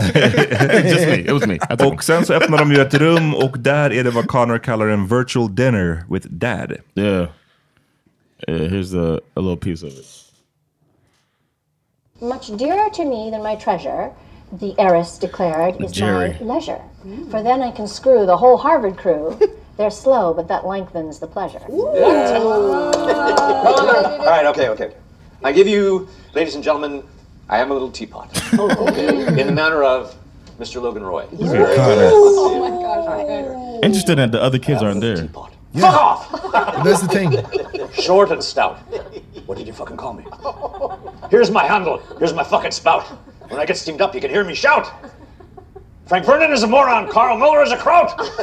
Just 0.84 1.06
me. 1.06 1.14
It 1.20 1.32
was 1.32 1.46
me. 1.46 1.58
Och 1.86 2.04
sen 2.04 2.24
så 2.24 2.34
öppnar 2.34 2.58
de 2.58 2.72
ju 2.72 2.80
ett 2.80 2.94
rum 2.94 3.34
och 3.34 3.58
där 3.58 3.92
är 3.92 4.04
det 4.04 4.10
vad 4.10 4.26
Connor 4.26 4.58
kallar 4.58 4.86
en 4.88 5.06
virtual 5.06 5.54
dinner 5.54 6.02
with 6.10 6.26
dad. 6.28 6.72
Yeah. 6.94 7.28
Yeah, 8.48 8.60
here's 8.72 8.94
a, 9.16 9.20
a 9.34 9.40
little 9.40 9.56
piece 9.56 9.86
of 9.86 9.92
it. 9.92 10.06
Much 12.20 12.54
dearer 12.56 12.88
to 12.90 13.04
me 13.04 13.30
than 13.30 13.42
my 13.42 13.54
treasure, 13.56 14.10
the 14.52 14.74
heiress 14.78 15.18
declared, 15.18 15.80
is 15.82 15.92
Jerry. 15.92 16.36
my 16.40 16.54
leisure. 16.54 16.80
For 17.30 17.42
then 17.42 17.62
I 17.62 17.70
can 17.70 17.86
screw 17.86 18.24
the 18.26 18.36
whole 18.36 18.56
Harvard 18.56 18.96
crew. 18.96 19.38
They're 19.76 19.90
slow, 19.90 20.32
but 20.32 20.48
that 20.48 20.64
lengthens 20.66 21.18
the 21.18 21.26
pleasure. 21.26 21.60
All 21.68 22.82
right, 24.24 24.46
okay, 24.46 24.68
okay. 24.70 24.94
I 25.44 25.52
give 25.52 25.66
you, 25.66 26.08
ladies 26.34 26.54
and 26.54 26.64
gentlemen, 26.64 27.02
I 27.50 27.58
am 27.58 27.70
a 27.70 27.74
little 27.74 27.90
teapot. 27.90 28.30
Oh, 28.58 28.86
in 28.86 29.46
the 29.46 29.52
manner 29.52 29.82
of 29.82 30.14
Mr. 30.58 30.80
Logan 30.80 31.02
Roy. 31.04 31.26
Oh 31.38 32.58
my 32.58 32.70
gosh. 32.82 33.84
Interesting 33.84 34.16
that 34.16 34.32
the 34.32 34.40
other 34.40 34.58
kids 34.58 34.82
aren't 34.82 35.02
there. 35.02 35.28
Fuck 35.28 35.52
off! 35.84 36.30
That's 36.82 37.02
the 37.02 37.08
thing. 37.08 37.92
Short 37.92 38.30
and 38.30 38.42
stout. 38.42 38.78
What 39.46 39.58
did 39.58 39.66
you 39.66 39.72
fucking 39.72 39.96
call 39.96 40.12
me? 40.12 40.24
Here's 41.30 41.50
my 41.50 41.64
handle. 41.64 41.98
Here's 42.18 42.34
my 42.34 42.42
fucking 42.44 42.72
spout. 42.72 43.04
When 43.48 43.60
I 43.60 43.64
get 43.64 43.76
steamed 43.76 44.00
up, 44.00 44.14
you 44.14 44.20
can 44.20 44.30
hear 44.30 44.44
me 44.44 44.54
shout. 44.54 44.92
Frank 46.06 46.26
Vernon 46.26 46.52
is 46.52 46.62
a 46.62 46.66
moron. 46.66 47.08
Carl 47.10 47.38
Miller 47.38 47.62
is 47.62 47.72
a 47.72 47.76
kraut. 47.76 48.12
How's 48.16 48.36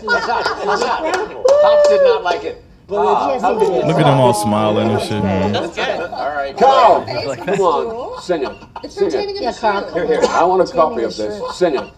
that? 0.00 0.62
How's 0.64 0.80
that? 0.80 1.44
Pops 1.62 1.88
did 1.88 2.02
not 2.02 2.22
like 2.22 2.44
it. 2.44 2.62
Yes, 2.90 3.42
he. 3.42 3.46
Ah, 3.46 3.86
Look 3.86 3.98
at 3.98 4.04
them 4.04 4.18
all 4.20 4.34
smiling 4.34 4.90
and 4.90 5.00
shit. 5.00 5.22
man. 5.22 5.54
All 5.54 6.34
right. 6.34 6.56
Carl, 6.56 7.04
come 7.06 7.60
on, 7.60 8.20
sing 8.22 8.42
it. 8.44 8.90
Sing 8.90 9.10
it. 9.12 9.40
Yeah, 9.40 9.52
Carl. 9.52 9.92
Here, 9.94 10.06
here. 10.06 10.20
I 10.28 10.44
want 10.44 10.68
a 10.68 10.72
copy 10.72 11.04
of 11.04 11.16
this. 11.16 11.56
Sing 11.56 11.76
it. 11.76 11.92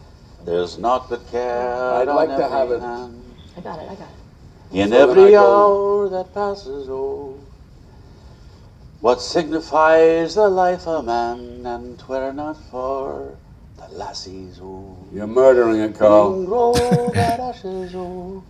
There's 0.44 0.79
naught 0.79 1.09
but 1.09 1.27
care. 1.31 1.72
I'd 1.94 2.09
like 2.09 2.29
to 2.37 2.48
have 2.48 2.70
it. 2.70 2.81
hand. 2.81 3.22
I 3.57 3.61
got 3.61 3.79
it, 3.79 3.90
I 3.90 3.94
got 3.94 4.09
it. 4.09 4.77
In 4.77 4.90
So 4.90 5.09
when 5.09 5.18
I 5.18 5.22
every 5.22 5.37
hour 5.37 6.09
that 6.09 6.35
passes, 6.35 6.88
oh, 6.88 7.38
what 9.03 9.21
signifies 9.21 10.37
the 10.37 10.49
life 10.49 10.87
of 10.87 11.05
man, 11.05 11.67
and 11.67 11.99
twere 11.99 12.33
not 12.33 12.57
for 12.71 13.37
the 13.77 13.88
lassies, 13.97 14.61
oh. 14.62 14.97
You're 15.12 15.27
murdering 15.27 15.81
it, 15.81 15.95
Green 15.95 15.95
Carl. 15.95 16.47
grove 16.47 17.12
that 17.15 17.41
ashes, 17.41 17.93
oh. 17.97 18.45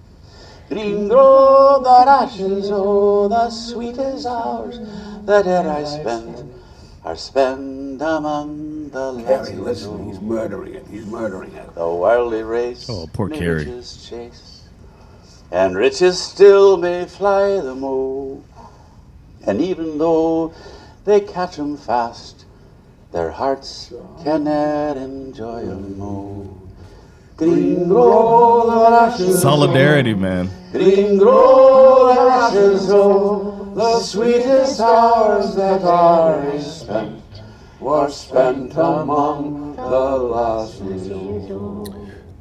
Green 0.69 1.09
grove 1.09 1.85
that 1.85 2.07
ashes, 2.07 2.69
oh, 2.71 3.29
the 3.29 3.49
sweetest 3.49 4.27
hours 4.27 4.79
that 5.25 5.47
e'er 5.47 5.69
I 5.71 5.85
spent 5.85 6.45
are 7.03 7.17
spent 7.17 8.03
among 8.03 8.91
the 8.91 9.15
Harry, 9.25 9.55
lassies, 9.55 9.59
listen, 9.59 10.05
he's 10.07 10.19
oh. 10.19 10.21
murdering 10.21 10.75
it. 10.75 10.87
He's 10.91 11.07
murdering 11.07 11.55
it. 11.55 11.75
The 11.75 11.89
worldly 11.89 12.43
race 12.43 12.91
Oh, 12.91 13.09
poor 13.15 13.29
may 13.31 13.39
Carrie. 13.39 13.65
riches 13.65 14.07
chase, 14.07 14.65
and 15.51 15.75
riches 15.77 16.21
still 16.21 16.77
may 16.77 17.07
fly 17.07 17.59
the 17.59 17.75
mo. 17.75 18.45
And 19.47 19.61
even 19.61 19.99
though 19.99 20.53
they 21.05 21.21
catch 21.21 21.59
'em 21.59 21.77
fast, 21.77 22.45
their 23.13 23.31
hearts 23.31 23.93
cannot 24.25 24.97
enjoy 24.97 25.61
'em 25.61 25.99
mo. 25.99 26.47
Green 27.37 27.89
grove 27.89 28.67
that 28.71 28.93
ashes, 28.93 29.41
Solidarity, 29.41 30.15
man. 30.15 30.49
green 30.73 31.19
grove 31.19 32.15
that 32.15 32.29
ashes, 32.29 32.89
oh, 32.91 33.67
the 33.75 33.99
sweetest 34.01 34.81
hours 34.81 35.55
that 35.57 35.83
are 35.83 36.61
spent 36.61 37.21
were 37.81 38.09
spent 38.11 38.77
among 38.77 39.75
the 39.77 40.19
lassies. 40.35 41.11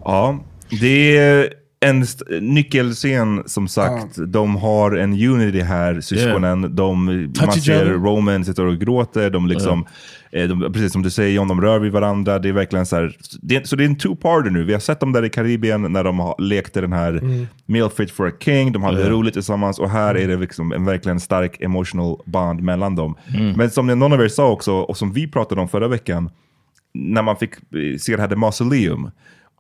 Ja, 0.06 0.36
det 0.82 1.18
är 1.18 1.44
eh, 1.44 1.50
en 1.86 2.06
nyckelscen 2.42 3.44
som 3.46 3.68
sagt. 3.68 4.16
De 4.28 4.56
har 4.56 4.92
en 4.92 5.14
unity 5.14 5.62
här, 5.62 6.02
syskonen. 6.02 6.76
De, 6.76 7.06
man 7.42 7.52
ser. 7.52 7.86
Roman 7.86 8.46
sitter 8.46 8.66
och 8.66 8.78
gråter. 8.80 9.30
De 9.30 9.48
liksom, 9.48 9.86
eh, 10.32 10.48
de, 10.50 10.74
precis 10.74 10.92
som 10.92 11.04
du 11.04 11.10
säger 11.10 11.36
John, 11.36 11.48
de 11.48 11.62
rör 11.62 11.80
vid 11.80 11.92
varandra. 11.92 12.40
Det 12.40 12.50
är 12.50 12.54
verkligen 12.54 12.86
så 12.86 12.96
här. 12.96 13.16
Det, 13.42 13.68
så 13.68 13.76
det 13.76 13.84
är 13.84 13.86
en 13.86 13.96
two-parter 13.96 14.50
nu. 14.50 14.64
Vi 14.64 14.74
har 14.74 14.80
sett 14.80 15.00
dem 15.00 15.12
där 15.14 15.26
i 15.26 15.30
Karibien 15.30 15.82
när 15.94 16.04
de 16.04 16.20
har, 16.20 16.36
lekte 16.40 16.82
den 16.82 16.94
här 16.94 17.12
Mm. 17.18 17.48
Meal 17.66 17.90
Fit 17.90 18.12
for 18.12 18.28
a 18.28 18.32
King. 18.40 18.72
De 18.72 18.84
hade 18.84 19.02
Ja. 19.02 19.10
roligt 19.10 19.34
tillsammans 19.34 19.80
och 19.80 19.90
här 19.90 20.16
är 20.18 20.28
det 20.28 20.38
liksom 20.38 20.72
en 20.72 20.86
verkligen 20.86 21.20
stark 21.20 21.62
emotional 21.62 22.18
bond 22.26 22.62
mellan 22.62 22.96
dem. 22.96 23.16
Mm. 23.38 23.52
Men 23.58 23.70
som 23.70 23.88
någon 23.88 24.14
av 24.14 24.22
er 24.22 24.28
sa 24.28 24.50
också, 24.52 24.74
och 24.74 24.98
som 24.98 25.14
vi 25.14 25.28
pratade 25.28 25.62
om 25.62 25.68
förra 25.70 25.88
veckan, 25.88 26.30
när 26.94 27.22
man 27.22 27.36
fick 27.38 27.54
eh, 27.54 27.98
se 28.00 28.16
det 28.16 28.22
här 28.22 28.30
The 28.30 28.36
Mausoleum, 28.36 29.12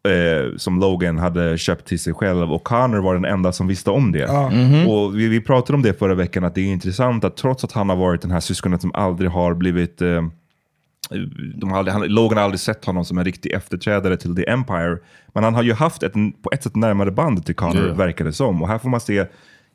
eh, 0.09 0.57
som 0.57 0.79
Logan 0.79 1.17
hade 1.17 1.57
köpt 1.57 1.85
till 1.87 1.99
sig 1.99 2.13
själv 2.13 2.53
och 2.53 2.63
Connor 2.63 2.97
var 3.01 3.13
den 3.13 3.25
enda 3.25 3.51
som 3.51 3.67
visste 3.67 3.89
om 3.89 4.11
det. 4.11 4.19
Ja. 4.19 4.49
Mhm. 4.49 4.87
Och 4.87 5.19
vi, 5.19 5.27
vi 5.27 5.41
pratade 5.41 5.75
om 5.75 5.81
det 5.81 5.99
förra 5.99 6.15
veckan, 6.15 6.43
att 6.43 6.55
det 6.55 6.61
är 6.61 6.65
intressant 6.65 7.23
att 7.23 7.37
trots 7.37 7.63
att 7.63 7.71
han 7.71 7.89
har 7.89 7.95
varit 7.95 8.21
den 8.21 8.31
här 8.31 8.39
syskonet 8.39 8.81
som 8.81 8.91
aldrig 8.95 9.31
har 9.31 9.53
blivit 9.53 10.01
eh, 10.01 10.21
de 11.55 11.71
har 11.71 11.77
aldrig, 11.77 11.93
han, 11.93 12.07
Logan 12.07 12.37
har 12.37 12.43
aldrig 12.45 12.59
sett 12.59 12.85
honom 12.85 13.05
som 13.05 13.17
en 13.17 13.25
riktig 13.25 13.51
efterträdare 13.51 14.17
till 14.17 14.35
The 14.35 14.49
Empire. 14.49 14.97
Men 15.33 15.43
han 15.43 15.55
har 15.55 15.63
ju 15.63 15.73
haft 15.73 16.03
ett, 16.03 16.13
på 16.13 16.49
ett 16.53 16.63
sätt 16.63 16.75
närmare 16.75 17.11
band 17.11 17.45
till 17.45 17.55
Connor, 17.55 17.87
Ja. 17.87 17.93
verkar 17.93 18.25
det 18.25 18.33
som. 18.33 18.61
Och 18.61 18.67
här 18.67 18.77
får 18.77 18.89
man 18.89 19.01
se 19.01 19.25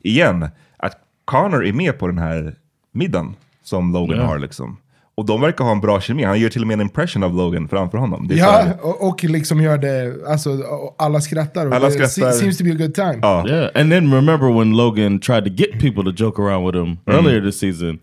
igen 0.03 0.49
att 0.77 0.93
Connor 1.25 1.65
är 1.65 1.73
med 1.73 1.99
på 1.99 2.07
den 2.07 2.17
här 2.17 2.55
middagen 2.91 3.35
som 3.63 3.93
Logan 3.93 4.17
Ja. 4.19 4.25
har. 4.25 4.39
liksom. 4.39 4.77
Och 5.17 5.25
de 5.25 5.41
verkar 5.41 5.63
ha 5.65 5.71
en 5.71 5.81
bra 5.81 6.01
kemi. 6.01 6.23
Han 6.23 6.39
gör 6.39 6.49
till 6.49 6.61
och 6.61 6.67
med 6.67 6.73
en 6.73 6.81
impression 6.81 7.23
av 7.23 7.35
Logan 7.35 7.67
framför 7.67 7.97
honom. 7.97 8.27
Det 8.27 8.33
är 8.33 8.37
så 8.37 8.43
Ja, 8.43 8.73
och, 8.81 9.07
och 9.09 9.23
liksom 9.23 9.61
gör 9.61 9.77
det, 9.77 10.15
alltså 10.27 10.59
alla 10.97 11.21
skrattar. 11.21 11.65
Och 11.67 11.73
Alla 11.75 11.91
skrattar. 11.91 12.31
se- 12.31 12.39
seems 12.39 12.57
to 12.57 12.63
be 12.63 12.71
a 12.71 12.75
good 12.77 12.93
time. 12.93 13.19
Yeah, 13.49 13.69
and 13.75 13.91
then 13.91 14.13
remember 14.13 14.57
when 14.59 14.71
Logan 14.77 15.19
tried 15.19 15.43
to 15.45 15.49
get 15.49 15.71
people 15.79 16.03
to 16.03 16.23
joke 16.23 16.41
around 16.41 16.65
with 16.65 16.77
him 16.77 16.97
Mm. 17.05 17.17
earlier 17.25 17.41
this 17.41 17.59
season? 17.59 17.99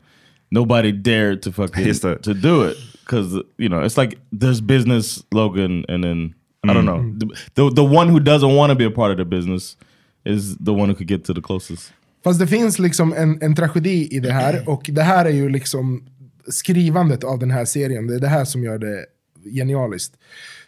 Nobody 0.51 0.93
dared 0.93 1.43
to 1.43 1.53
fucking 1.53 1.95
to 2.23 2.35
do 2.35 2.69
it 2.69 2.77
because 3.05 3.35
you 3.59 3.69
know 3.69 3.85
it's 3.85 4.01
like 4.03 4.17
there's 4.41 4.61
business 4.61 5.25
Logan, 5.35 5.85
and 5.89 6.05
then 6.05 6.35
I 6.65 6.75
don't 6.75 6.77
Mm. 6.77 6.85
know 6.85 7.19
the, 7.21 7.27
the 7.55 7.75
the 7.75 7.97
one 7.99 8.11
who 8.13 8.19
doesn't 8.21 8.57
want 8.57 8.71
to 8.71 8.77
be 8.79 8.85
a 8.85 8.91
part 8.91 9.11
of 9.13 9.17
the 9.19 9.37
business 9.37 9.77
is 10.25 10.57
the 10.65 10.71
one 10.73 10.87
who 10.89 10.95
could 10.95 11.09
get 11.09 11.25
to 11.25 11.35
the 11.35 11.41
closest. 11.41 11.93
Fast 12.25 12.41
det 12.41 12.47
finns 12.47 12.79
liksom 12.79 13.13
en, 13.13 13.39
en 13.43 13.55
tragedi 13.55 14.09
i 14.17 14.21
det 14.21 14.33
här, 14.33 14.69
och 14.69 14.83
det 14.93 15.03
här 15.03 15.25
är 15.25 15.31
ju 15.31 15.49
liksom 15.49 16.03
skrivandet 16.49 17.25
av 17.25 17.39
den 17.39 17.51
här 17.51 17.65
serien. 17.65 18.07
Det 18.07 18.15
är 18.15 18.21
det 18.21 18.29
här 18.29 18.45
som 18.45 18.65
gör 18.65 18.79
det 18.79 19.07
genialiskt. 19.45 20.15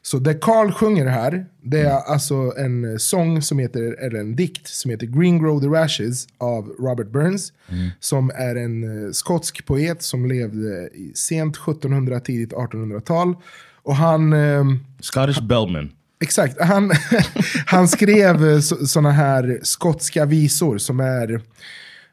Så 0.03 0.18
det 0.18 0.35
Carl 0.35 0.72
sjunger 0.72 1.07
här, 1.07 1.47
det 1.62 1.81
är 1.81 2.12
alltså 2.12 2.53
en 2.59 2.99
sång 2.99 3.43
som 3.43 3.59
heter, 3.59 4.05
eller 4.05 4.20
en 4.20 4.37
dikt 4.37 4.68
som 4.68 4.91
heter 4.91 5.07
Green 5.07 5.43
Grow 5.43 5.61
the 5.61 5.66
Rashes 5.66 6.27
av 6.39 6.68
Robert 6.79 7.07
Burns. 7.07 7.53
Som 8.01 8.31
är 8.35 8.57
en 8.57 9.07
eh, 9.07 9.11
skotsk 9.12 9.66
poet 9.66 10.03
som 10.03 10.27
levde 10.27 10.89
i 10.95 11.12
sent 11.14 11.57
1700, 11.57 12.20
tidigt 12.20 12.53
1800-tal. 12.53 13.37
Och 13.83 13.97
han... 13.97 14.33
ehm, 14.33 14.79
Scottish 15.01 15.43
Bellman. 15.43 15.91
Exakt. 16.20 16.61
Han, 16.61 16.93
han 17.66 17.89
skrev 17.89 18.61
sådana 18.61 19.11
här 19.11 19.61
skotska 19.62 20.24
visor 20.24 20.79
som 20.79 21.01
är 21.01 21.35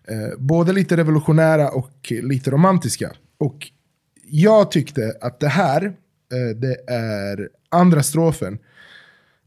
eh, 0.07 0.37
både 0.37 0.73
lite 0.73 0.97
revolutionära 0.97 1.69
och 1.69 2.11
lite 2.23 2.51
romantiska. 2.51 3.11
Och 3.43 3.71
jag 4.25 4.71
tyckte 4.71 5.17
att 5.21 5.39
det 5.39 5.47
här, 5.47 5.85
eh, 5.85 6.55
det 6.55 6.77
är 6.93 7.49
andra 7.69 8.03
strofen, 8.03 8.59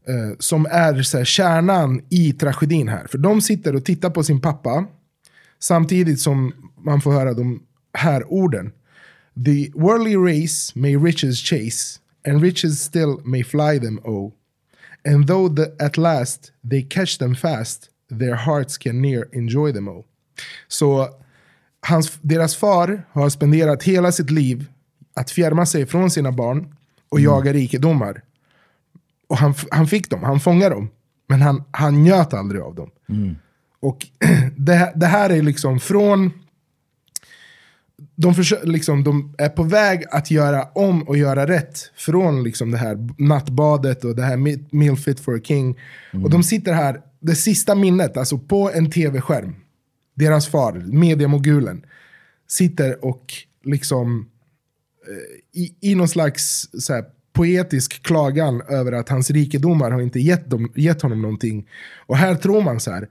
eh, 0.07 0.37
som 0.39 0.65
är 0.71 1.01
så 1.01 1.17
här, 1.17 1.25
kärnan 1.25 2.01
i 2.09 2.33
tragedin 2.33 2.87
här. 2.87 3.07
För 3.07 3.17
de 3.17 3.41
sitter 3.41 3.75
och 3.75 3.85
tittar 3.85 4.09
på 4.09 4.23
sin 4.23 4.41
pappa, 4.41 4.85
samtidigt 5.59 6.19
som 6.19 6.53
man 6.77 7.01
får 7.01 7.11
höra 7.11 7.33
de 7.33 7.63
här 7.93 8.33
orden. 8.33 8.71
The 9.45 9.71
worldly 9.73 10.15
race 10.15 10.79
may 10.79 10.95
riches 10.97 11.37
chase, 11.37 11.99
and 12.27 12.43
riches 12.43 12.81
still 12.81 13.17
may 13.23 13.43
fly 13.43 13.79
them 13.79 13.99
oh. 14.03 14.31
And 15.05 15.27
though 15.27 15.55
the, 15.55 15.85
at 15.85 15.97
last 15.97 16.51
they 16.69 16.81
catch 16.81 17.17
them 17.17 17.35
fast, 17.35 17.89
their 18.19 18.35
hearts 18.35 18.77
can 18.77 19.01
near 19.01 19.25
enjoy 19.31 19.73
them 19.73 19.87
oh. 19.87 20.05
Så 20.67 21.09
hans, 21.89 22.19
deras 22.21 22.55
far 22.55 23.03
har 23.11 23.29
spenderat 23.29 23.83
hela 23.83 24.11
sitt 24.11 24.31
liv 24.31 24.65
att 25.13 25.31
fjärma 25.31 25.65
sig 25.65 25.85
från 25.85 26.11
sina 26.11 26.31
barn 26.31 26.75
och 27.09 27.19
jaga 27.19 27.53
rikedomar. 27.53 28.21
Och 29.27 29.37
han, 29.37 29.53
han 29.71 29.87
fick 29.87 30.09
dem, 30.09 30.23
han 30.23 30.39
fångade 30.39 30.75
dem. 30.75 30.89
Men 31.27 31.41
han, 31.41 31.63
han 31.71 32.03
njöt 32.03 32.33
aldrig 32.33 32.61
av 32.61 32.75
dem. 32.75 32.89
Och 33.79 34.07
det, 34.57 34.91
det 34.95 35.05
här 35.05 35.29
är 35.29 35.41
liksom 35.41 35.79
från... 35.79 36.31
De, 38.15 38.33
försö- 38.33 38.65
liksom, 38.65 39.03
de 39.03 39.35
är 39.37 39.49
på 39.49 39.63
väg 39.63 40.03
att 40.11 40.31
göra 40.31 40.63
om 40.75 41.03
och 41.03 41.17
göra 41.17 41.47
rätt 41.47 41.91
från 41.95 42.43
liksom 42.43 42.71
det 42.71 42.77
här 42.77 42.97
nattbadet 43.17 44.03
och 44.03 44.15
det 44.15 44.23
här 44.23 44.37
meal 44.75 44.97
fit 44.97 45.19
for 45.19 45.35
a 45.35 45.39
king. 45.43 45.77
Och 46.23 46.29
de 46.29 46.43
sitter 46.43 46.73
här, 46.73 47.01
det 47.19 47.35
sista 47.35 47.75
minnet, 47.75 48.17
alltså 48.17 48.37
på 48.37 48.71
en 48.71 48.91
tv-skärm. 48.91 49.55
Deras 50.17 50.47
far, 50.47 50.73
mediamogulen, 50.73 51.85
sitter 52.47 53.05
och 53.05 53.33
liksom 53.63 54.29
eh, 55.07 55.61
i, 55.61 55.75
i 55.81 55.95
någon 55.95 56.07
slags 56.07 56.69
så 56.79 56.93
här, 56.93 57.05
poetisk 57.33 58.03
klagan 58.03 58.61
över 58.69 58.91
att 58.91 59.09
hans 59.09 59.31
rikedomar 59.31 59.91
har 59.91 60.01
inte 60.01 60.19
gett, 60.19 60.49
dem, 60.49 60.71
gett 60.75 61.01
honom 61.01 61.21
någonting. 61.21 61.67
Och 62.05 62.17
här 62.17 62.35
tror 62.35 62.61
man 62.61 62.79
så 62.79 62.91
här, 62.91 63.07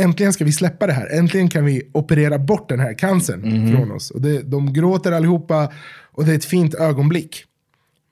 äntligen 0.00 0.32
ska 0.32 0.44
vi 0.44 0.52
släppa 0.52 0.86
det 0.86 0.92
här. 0.92 1.18
Äntligen 1.18 1.48
kan 1.50 1.64
vi 1.64 1.82
operera 1.92 2.38
bort 2.38 2.68
den 2.68 2.80
här 2.80 2.94
cancern 2.98 3.40
Mhm. 3.40 3.72
från 3.76 3.90
oss. 3.92 4.10
Och 4.10 4.20
det, 4.20 4.42
de 4.42 4.72
gråter 4.72 5.12
allihopa 5.12 5.72
och 6.12 6.24
det 6.24 6.32
är 6.32 6.36
ett 6.36 6.44
fint 6.44 6.74
ögonblick. 6.74 7.44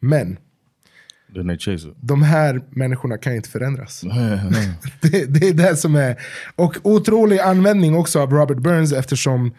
Men 0.00 0.36
Then 1.34 1.48
they 1.48 1.58
chase 1.58 1.88
it. 1.88 1.94
de 2.00 2.22
här 2.22 2.60
människorna 2.70 3.18
kan 3.18 3.34
inte 3.34 3.48
förändras. 3.48 4.00
det, 5.00 5.24
det 5.24 5.48
är 5.48 5.54
det 5.54 5.76
som 5.76 5.94
är... 5.94 6.16
Och 6.56 6.76
otrolig 6.82 7.38
användning 7.38 7.94
också 7.94 8.20
av 8.20 8.32
Robert 8.32 8.58
Burns 8.58 8.92
eftersom 8.92 9.54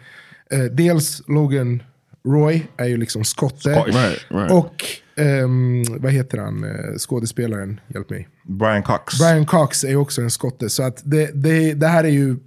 eh, 0.51 0.63
dels 0.63 1.21
Logan 1.27 1.83
Roy 2.25 2.67
är 2.77 2.85
ju 2.85 2.97
liksom 2.97 3.23
skotte. 3.23 3.69
Right, 3.69 4.25
right. 4.29 4.51
Och 4.51 4.85
ehm, 5.15 5.83
vad 6.01 6.11
heter 6.11 6.37
han, 6.37 6.63
eh, 6.63 6.97
skådespelaren? 6.97 7.79
Hjälp 7.87 8.09
mig. 8.09 8.27
Brian 8.43 8.83
Cox. 8.83 9.19
Brian 9.19 9.45
Cox 9.45 9.83
är 9.83 9.95
också 9.95 10.21
en 10.21 10.31
skotte. 10.31 10.69
Så 10.69 10.83
att 10.83 11.01
det, 11.03 11.31
det, 11.33 11.73
det 11.73 11.87
här 11.87 12.03
är 12.03 12.09
ju... 12.09 12.37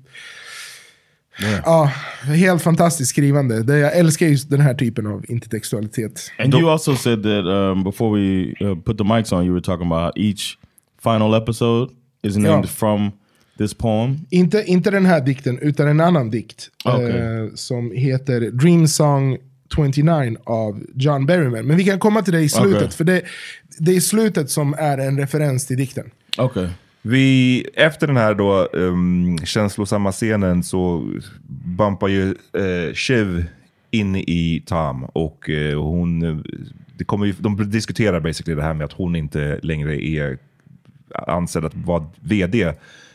Ja, 1.65 1.93
helt 2.25 2.63
fantastiskt 2.63 3.11
skrivande. 3.11 3.63
Det, 3.63 3.79
jag 3.79 3.97
älskar 3.97 4.27
just 4.27 4.51
den 4.51 4.61
här 4.61 4.75
typen 4.75 5.07
av 5.07 5.25
intertextualitet. 5.29 6.31
And 6.39 6.55
you 6.55 6.71
also 6.71 6.95
said 6.97 7.23
that 7.23 7.45
um, 7.47 7.85
before 7.85 8.21
we 8.21 8.55
uh, 8.67 8.79
put 8.83 8.99
the 8.99 9.05
mics 9.05 9.33
on, 9.33 9.45
you 9.45 9.53
were 9.53 9.63
talking 9.63 9.93
about 9.93 10.13
each 10.17 10.59
final 11.03 11.35
episode 11.35 11.93
is 12.23 12.37
named 12.37 12.65
Ja. 12.65 12.69
from 12.69 13.11
this 13.59 13.75
poem. 13.75 14.19
Inte, 14.31 14.65
inte 14.67 14.91
den 14.91 15.07
här 15.07 15.21
dikten, 15.21 15.59
utan 15.59 15.89
en 15.89 16.01
annan 16.01 16.31
dikt. 16.31 16.69
Okej. 16.85 17.11
Eh, 17.11 17.55
som 17.55 17.91
heter 17.91 18.41
Dream 18.51 18.89
Song 18.89 19.39
29 19.77 20.37
av 20.45 20.83
John 20.95 21.27
Berryman. 21.27 21.67
Men 21.67 21.77
vi 21.77 21.85
kan 21.85 21.99
komma 21.99 22.23
till 22.23 22.33
det 22.33 22.41
i 22.41 22.49
slutet, 22.49 22.77
Okej. 22.83 22.91
för 22.91 23.05
det, 23.05 23.23
det 23.79 23.97
är 23.97 24.01
slutet 24.01 24.51
som 24.51 24.75
är 24.79 24.99
en 24.99 25.19
referens 25.19 25.67
till 25.67 25.77
dikten. 25.77 26.11
Okay. 26.39 26.69
Vi, 27.03 27.67
efter 27.75 28.07
den 28.07 28.17
här 28.17 28.35
då 28.35 28.69
um, 28.73 29.39
känslosamma 29.45 30.13
scenen 30.13 30.63
så 30.63 31.11
bumpar 31.77 32.09
ju 32.09 32.35
uh, 32.57 32.95
Shiv 32.95 33.45
in 33.91 34.17
i 34.17 34.63
Tam 34.67 35.05
och 35.05 35.49
uh, 35.49 35.83
hon, 35.83 36.43
det 36.97 37.05
kommer 37.05 37.27
ju, 37.27 37.35
de 37.39 37.71
diskuterar 37.71 38.21
basically 38.21 38.57
det 38.57 38.63
här 38.63 38.75
med 38.75 38.85
att 38.85 38.93
hon 38.93 39.17
inte 39.17 39.61
längre 39.63 40.07
är 40.07 40.39
ansedd 41.15 41.65
att 41.65 41.75
vara 41.75 42.07
vd. 42.21 42.65
Um, 42.65 42.75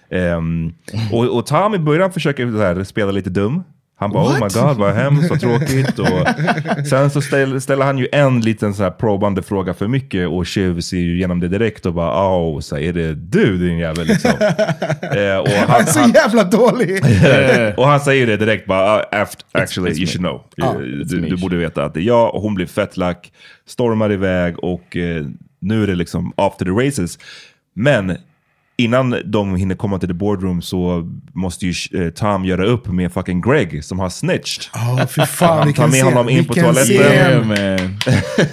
ehm, 0.10 0.74
och, 1.12 1.38
och 1.38 1.46
Tom 1.46 1.76
i 1.76 1.80
början 1.80 2.12
försöker 2.12 2.52
så 2.52 2.58
här, 2.58 2.84
spela 2.84 3.12
lite 3.12 3.30
dum. 3.30 3.64
Han 4.00 4.12
bara 4.12 4.24
oh 4.24 4.34
my 4.34 4.39
god 4.39 4.78
vad 4.78 4.93
hemskt, 4.93 5.30
vad 5.30 5.39
tråkigt. 5.39 6.00
Och 6.00 6.08
sen 6.89 7.10
så 7.10 7.22
ställ, 7.22 7.62
ställer 7.62 7.86
han 7.86 7.98
ju 7.98 8.08
en 8.12 8.41
liten 8.41 8.74
så 8.74 8.84
här 8.84 8.91
probande 8.91 9.41
fråga 9.43 9.74
för 9.74 9.88
mycket 9.88 10.28
och 10.28 10.48
Shiv 10.48 10.82
ser 10.82 10.98
ju 10.98 11.16
igenom 11.16 11.39
det 11.39 11.48
direkt 11.48 11.86
och 11.86 11.93
bara 11.93 12.30
oh, 12.38 12.60
så 12.60 12.76
här, 12.76 12.84
är 12.84 12.93
det 12.93 13.14
du 13.16 13.58
din 13.58 13.78
jävel 13.78 14.08
liksom? 14.08 14.32
Eh, 15.02 15.38
och 15.38 15.48
Han 15.50 15.82
är 15.82 15.86
så 15.86 16.12
jävla 16.16 16.43
dålig! 16.43 17.02
och 17.78 17.88
han 17.88 18.00
säger 18.00 18.28
det 18.28 18.38
direkt 18.38 18.66
bara, 18.68 19.04
"Ah, 19.12 19.26
actually 19.52 19.91
it's 19.91 19.95
you 19.98 20.00
me." 20.00 20.06
should 20.08 20.20
know. 20.20 20.43
Ja, 20.56 20.74
Eh, 20.74 20.80
du, 20.80 21.22
du 21.30 21.38
borde 21.38 21.56
veta 21.58 21.86
att 21.86 21.93
det 21.93 22.00
är 22.00 22.04
jag 22.04 22.36
och 22.36 22.41
hon 22.41 22.56
blir 22.56 22.66
fett 22.66 22.98
lack, 22.98 23.32
stormar 23.68 24.12
iväg 24.12 24.60
och 24.64 24.98
eh, 24.98 25.26
nu 25.60 25.84
är 25.84 25.88
det 25.88 25.95
liksom 25.95 26.34
after 26.36 26.66
the 26.66 26.72
races. 26.72 27.20
Men 27.76 28.18
innan 28.78 29.16
de 29.26 29.56
hinner 29.56 29.76
komma 29.76 30.00
till 30.00 30.10
the 30.10 30.14
boardroom 30.14 30.62
så 30.62 31.04
måste 31.34 31.66
ju 31.66 32.02
eh, 32.02 32.10
Tom 32.10 32.46
göra 32.46 32.66
upp 32.66 32.88
med 32.88 33.14
fucking 33.14 33.42
Greg 33.42 33.84
som 33.84 34.00
har 34.00 34.10
snitched. 34.10 34.64
Ja, 34.74 35.08
fy 35.08 35.22
fan, 35.26 35.58
Han 35.58 35.74
tar 35.74 35.88
med 35.88 36.04
honom 36.04 36.30
in 36.30 36.46
på 36.46 36.54
toaletten. 36.54 36.96
Yeah. 36.96 37.48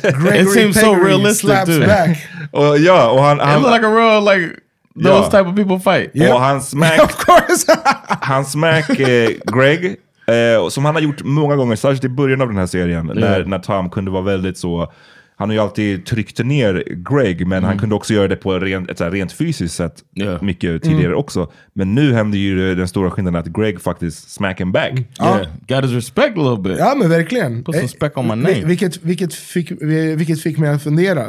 Gregory 0.02 0.42
it 0.42 0.52
seems 0.52 0.80
so 0.80 0.94
realistic 0.94 1.64
too. 1.66 1.86
back. 1.86 2.28
och, 2.52 2.78
ja, 2.78 3.10
och 3.10 3.22
han, 3.22 3.36
It 3.36 3.42
han, 3.42 3.62
looked 3.62 3.72
like 3.72 3.86
a 3.86 3.96
real 3.96 4.24
like 4.24 4.60
those 5.04 5.30
type 5.30 5.46
of 5.48 5.56
people 5.56 5.78
fight. 5.78 6.30
Och 6.32 6.40
han 6.40 6.62
smack, 6.72 7.02
of 7.02 7.24
course. 7.24 7.80
han 8.20 8.44
smack 8.44 9.00
eh, 9.00 9.30
Greg, 9.54 9.96
eh, 10.26 10.68
som 10.68 10.84
han 10.84 10.94
har 10.94 11.02
gjort 11.02 11.22
många 11.22 11.56
gånger, 11.56 11.76
särskilt 11.76 12.04
i 12.04 12.08
början 12.08 12.40
av 12.40 12.48
den 12.48 12.56
här 12.56 12.66
serien, 12.66 13.06
när, 13.14 13.44
när 13.44 13.58
Tom 13.58 13.90
kunde 13.90 14.10
vara 14.10 14.22
väldigt 14.22 14.58
så... 14.58 14.92
Han 15.36 15.48
har 15.48 15.54
ju 15.54 15.60
alltid 15.60 16.06
tryckt 16.06 16.38
ner 16.44 16.84
Greg, 17.10 17.46
men 17.46 17.62
han 17.62 17.72
Mm. 17.72 17.78
kunde 17.80 17.94
också 17.94 18.14
göra 18.14 18.28
det 18.28 18.36
på 18.36 18.58
rent, 18.58 18.90
ett 18.90 18.98
så 18.98 19.10
rent 19.10 19.32
fysiskt 19.32 19.74
sätt 19.74 19.94
mycket 20.40 20.82
tidigare 20.82 21.06
Mm. 21.06 21.18
också. 21.18 21.50
Men 21.72 21.94
nu 21.94 22.12
händer 22.12 22.38
ju 22.38 22.74
den 22.74 22.88
stora 22.88 23.10
skillnaden 23.10 23.40
att 23.40 23.46
Greg 23.46 23.80
faktiskt 23.80 24.30
smack 24.30 24.60
him 24.60 24.72
back. 24.72 24.92
Yeah, 25.20 25.46
got 25.68 25.84
his 25.84 25.90
respect 25.92 26.38
a 26.38 26.50
little 26.50 26.62
bit. 26.70 26.78
Ja 26.78 26.94
men 26.98 27.08
verkligen. 27.10 27.64
Put 27.64 27.74
some 27.74 27.84
Eh, 27.84 27.88
spec 27.88 28.12
on 28.16 28.24
my 28.26 28.34
name. 28.34 28.64
Vilket, 28.64 29.02
vilket, 29.02 29.34
fick, 29.34 29.72
vilket 30.16 30.40
fick 30.42 30.58
mig 30.58 30.70
att 30.70 30.82
fundera. 30.82 31.26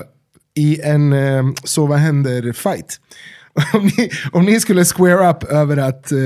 I 0.57 0.81
en 0.81 1.13
eh, 1.13 1.43
Så 1.63 1.85
vad 1.85 1.97
händer 1.99 2.53
fight. 2.53 2.99
om, 3.73 3.85
ni, 3.97 4.09
om 4.31 4.45
ni 4.45 4.59
skulle 4.59 4.85
square 4.85 5.29
up 5.29 5.43
över 5.43 5.77
att 5.77 6.11
eh, 6.11 6.17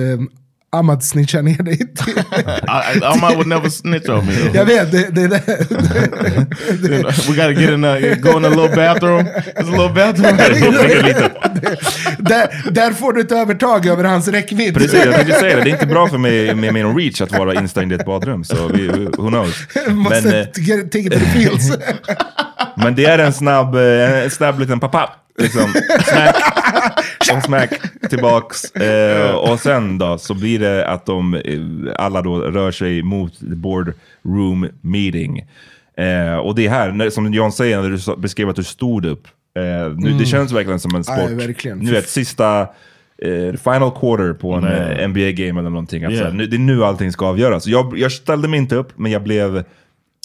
Ahmad 0.71 1.03
snitchar 1.03 1.41
ner 1.41 1.63
dig. 1.63 1.77
till- 1.77 2.23
Ahmad 3.03 3.33
would 3.35 3.47
never 3.47 3.69
snitch 3.69 4.09
on 4.09 4.25
me. 4.25 4.33
though. 4.35 4.55
Jag 4.55 4.65
vet, 4.65 4.91
det, 4.91 5.07
det, 5.11 5.27
det, 5.27 5.43
we 7.27 7.35
gotta 7.35 7.51
get 7.51 7.69
in 7.69 7.83
a, 7.85 7.97
go 8.21 8.37
in 8.37 8.45
a 8.45 8.49
little 8.49 8.75
bathroom. 8.75 9.19
There's 9.25 9.67
a 9.67 9.71
little 9.71 9.89
bathroom. 9.89 10.37
där, 12.19 12.71
där 12.71 12.93
får 12.93 13.13
du 13.13 13.21
ett 13.21 13.31
övertag 13.31 13.85
över 13.85 14.03
hans 14.03 14.27
räckvidd. 14.27 14.73
Precis, 14.73 15.05
jag 15.05 15.15
tänkte 15.15 15.33
säga 15.33 15.55
det. 15.55 15.61
Det 15.63 15.69
är 15.69 15.73
inte 15.73 15.85
bra 15.87 16.07
för 16.07 16.17
mig 16.17 16.55
med 16.55 16.73
min 16.73 16.97
reach 16.97 17.21
att 17.21 17.31
vara 17.31 17.53
instängd 17.53 17.91
i 17.91 17.95
ett 17.95 18.05
badrum. 18.05 18.43
Så 18.43 18.67
vi, 18.67 18.87
who 19.17 19.27
knows. 19.29 19.55
Måste 19.87 20.21
Men, 20.21 20.33
eh, 20.33 20.47
get- 20.55 20.91
take 20.91 20.99
it 20.99 21.11
to 21.13 21.19
the 21.19 21.25
fields. 21.25 21.71
men 22.75 22.95
det 22.95 23.05
är 23.05 23.19
en 23.19 23.33
snabb, 23.33 23.75
eh, 23.75 24.23
en 24.23 24.29
snabb 24.29 24.59
liten 24.59 24.79
pappa. 24.79 25.09
Liksom, 25.41 25.73
smack, 26.03 26.35
och 27.37 27.43
smack 27.43 27.69
tillbaks. 28.09 28.71
Eh, 28.75 29.31
och 29.35 29.59
sen 29.59 29.97
då 29.97 30.17
så 30.17 30.33
blir 30.33 30.59
det 30.59 30.87
att 30.87 31.05
de 31.05 31.33
eh, 31.33 31.59
alla 32.03 32.21
då 32.21 32.37
rör 32.41 32.71
sig 32.71 33.03
mot 33.03 33.39
boardroom 33.39 34.67
meeting. 34.81 35.39
Eh, 35.97 36.35
och 36.35 36.55
det 36.55 36.65
är 36.65 36.69
här, 36.69 37.09
som 37.09 37.33
John 37.33 37.51
säger 37.51 37.81
när 37.81 37.89
du 37.89 38.21
beskrev 38.21 38.49
att 38.49 38.55
du 38.55 38.63
stod 38.63 39.05
upp. 39.05 39.27
Eh, 39.57 39.61
nu, 39.97 40.07
Mm. 40.07 40.17
Det 40.17 40.25
känns 40.25 40.51
verkligen 40.51 40.79
som 40.79 40.95
en 40.95 41.03
sport. 41.03 41.29
verkligen. 41.29 41.77
Nu 41.79 41.91
vet, 41.91 42.09
sista 42.09 42.61
eh, 43.21 43.53
final 43.63 43.91
quarter 43.91 44.33
på 44.33 44.53
en 44.53 44.63
Mm. 44.63 44.91
eh, 44.99 45.07
NBA-game 45.07 45.59
eller 45.59 45.69
någonting. 45.69 46.03
Att, 46.03 46.11
Yeah. 46.11 46.33
nu, 46.33 46.45
det 46.47 46.55
är 46.55 46.59
nu 46.59 46.83
allting 46.83 47.11
ska 47.11 47.25
avgöras. 47.25 47.67
Jag, 47.67 47.97
jag 47.97 48.11
ställde 48.11 48.47
mig 48.47 48.57
inte 48.59 48.75
upp, 48.75 48.89
men 48.95 49.11
jag 49.11 49.23
blev... 49.23 49.63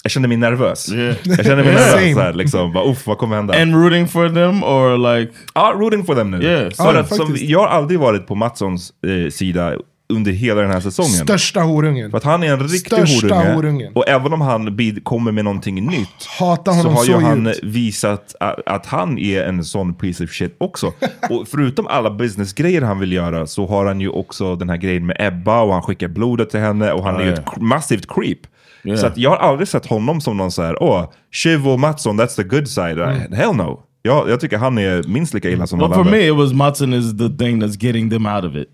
Jag 0.05 0.11
kände 0.11 0.27
mig 0.27 0.37
nervös. 0.37 0.89
Jag 0.89 1.15
kände 1.45 1.55
mig 1.63 1.73
nervös. 1.73 2.13
Så 2.13 2.19
här, 2.19 2.33
liksom, 2.33 2.73
bara, 2.73 2.89
Uff, 2.91 3.07
vad 3.07 3.17
kommer 3.17 3.35
hända? 3.35 3.61
And 3.61 3.75
rooting 3.75 4.07
for 4.07 4.29
them 4.29 4.63
or 4.63 5.17
like... 5.17 5.31
Ja, 5.53 5.73
rooting 5.75 6.05
for 6.05 6.15
them 6.15 6.31
nu. 6.31 6.41
Yeah, 6.43 6.71
För 6.71 6.93
ja, 6.93 6.99
att, 6.99 7.07
som, 7.15 7.27
faktiskt. 7.27 7.49
jag 7.49 7.59
har 7.59 7.67
aldrig 7.67 7.99
varit 7.99 8.27
på 8.27 8.35
Mattssons 8.35 8.93
eh, 9.25 9.29
sida 9.31 9.73
under 10.13 10.31
hela 10.31 10.61
den 10.61 10.71
här 10.71 10.79
säsongen. 10.79 11.11
Största 11.11 11.61
horungen. 11.61 12.11
För 12.11 12.17
att 12.17 12.23
han 12.23 12.43
är 12.43 12.53
en 12.53 12.59
riktig 12.67 12.81
Största 13.07 13.35
horunge. 13.35 13.53
horungen. 13.55 13.91
Och 13.95 14.07
även 14.09 14.33
om 14.33 14.41
han 14.41 14.75
bid, 14.75 15.03
kommer 15.03 15.31
med 15.31 15.43
någonting 15.45 15.85
nytt 15.85 16.25
Hatar 16.39 16.71
så 16.71 16.77
honom 16.77 16.93
har 16.93 17.03
så, 17.03 17.11
ju 17.11 17.17
han 17.17 17.45
djupt. 17.45 17.63
visat 17.63 18.35
att, 18.39 18.59
att 18.67 18.85
han 18.85 19.17
är 19.19 19.43
en 19.43 19.63
sån 19.63 19.93
piece 19.93 20.23
of 20.23 20.29
shit 20.29 20.55
också. 20.57 20.93
och 21.29 21.47
förutom 21.47 21.87
alla 21.87 22.09
businessgrejer 22.11 22.81
han 22.81 22.99
vill 22.99 23.11
göra 23.11 23.47
så 23.47 23.67
har 23.67 23.85
han 23.85 24.01
ju 24.01 24.09
också 24.09 24.55
den 24.55 24.69
här 24.69 24.77
grejen 24.77 25.05
med 25.05 25.15
Ebba 25.19 25.61
och 25.61 25.73
han 25.73 25.81
skickar 25.81 26.07
blodet 26.07 26.49
till 26.49 26.59
henne 26.59 26.91
och 26.91 27.03
han 27.03 27.13
Ja, 27.15 27.21
är 27.21 27.25
ju 27.25 27.31
ja. 27.31 27.37
ett 27.37 27.61
massivt 27.61 28.07
creep. 28.15 28.39
Yeah. 28.85 28.99
Så 28.99 29.07
att 29.07 29.17
jag 29.17 29.29
har 29.29 29.37
aldrig 29.37 29.67
sett 29.67 29.85
honom 29.85 30.21
som 30.21 30.37
någon 30.37 30.51
så 30.51 30.61
här, 30.61 30.83
åh, 30.83 31.11
Shiv 31.31 31.67
och 31.67 31.79
Mattsson, 31.79 32.19
that's 32.19 32.35
the 32.35 32.43
good 32.43 32.67
side. 32.67 32.97
Hell 33.33 33.55
no. 33.55 33.81
Jag, 34.01 34.29
jag 34.29 34.39
tycker 34.39 34.57
han 34.57 34.77
är 34.77 35.03
minst 35.07 35.33
lika 35.33 35.49
illa 35.49 35.67
som 35.67 35.79
But 35.79 35.85
alla 35.85 35.95
for 35.95 36.01
andra. 36.01 36.11
me, 36.17 36.27
it 36.27 36.35
was 36.35 36.53
Matson 36.53 36.93
is 36.93 37.17
the 37.17 37.29
thing 37.29 37.63
that's 37.63 37.83
getting 37.85 38.09
them 38.09 38.25
out 38.25 38.43
of 38.45 38.55
it. 38.55 38.67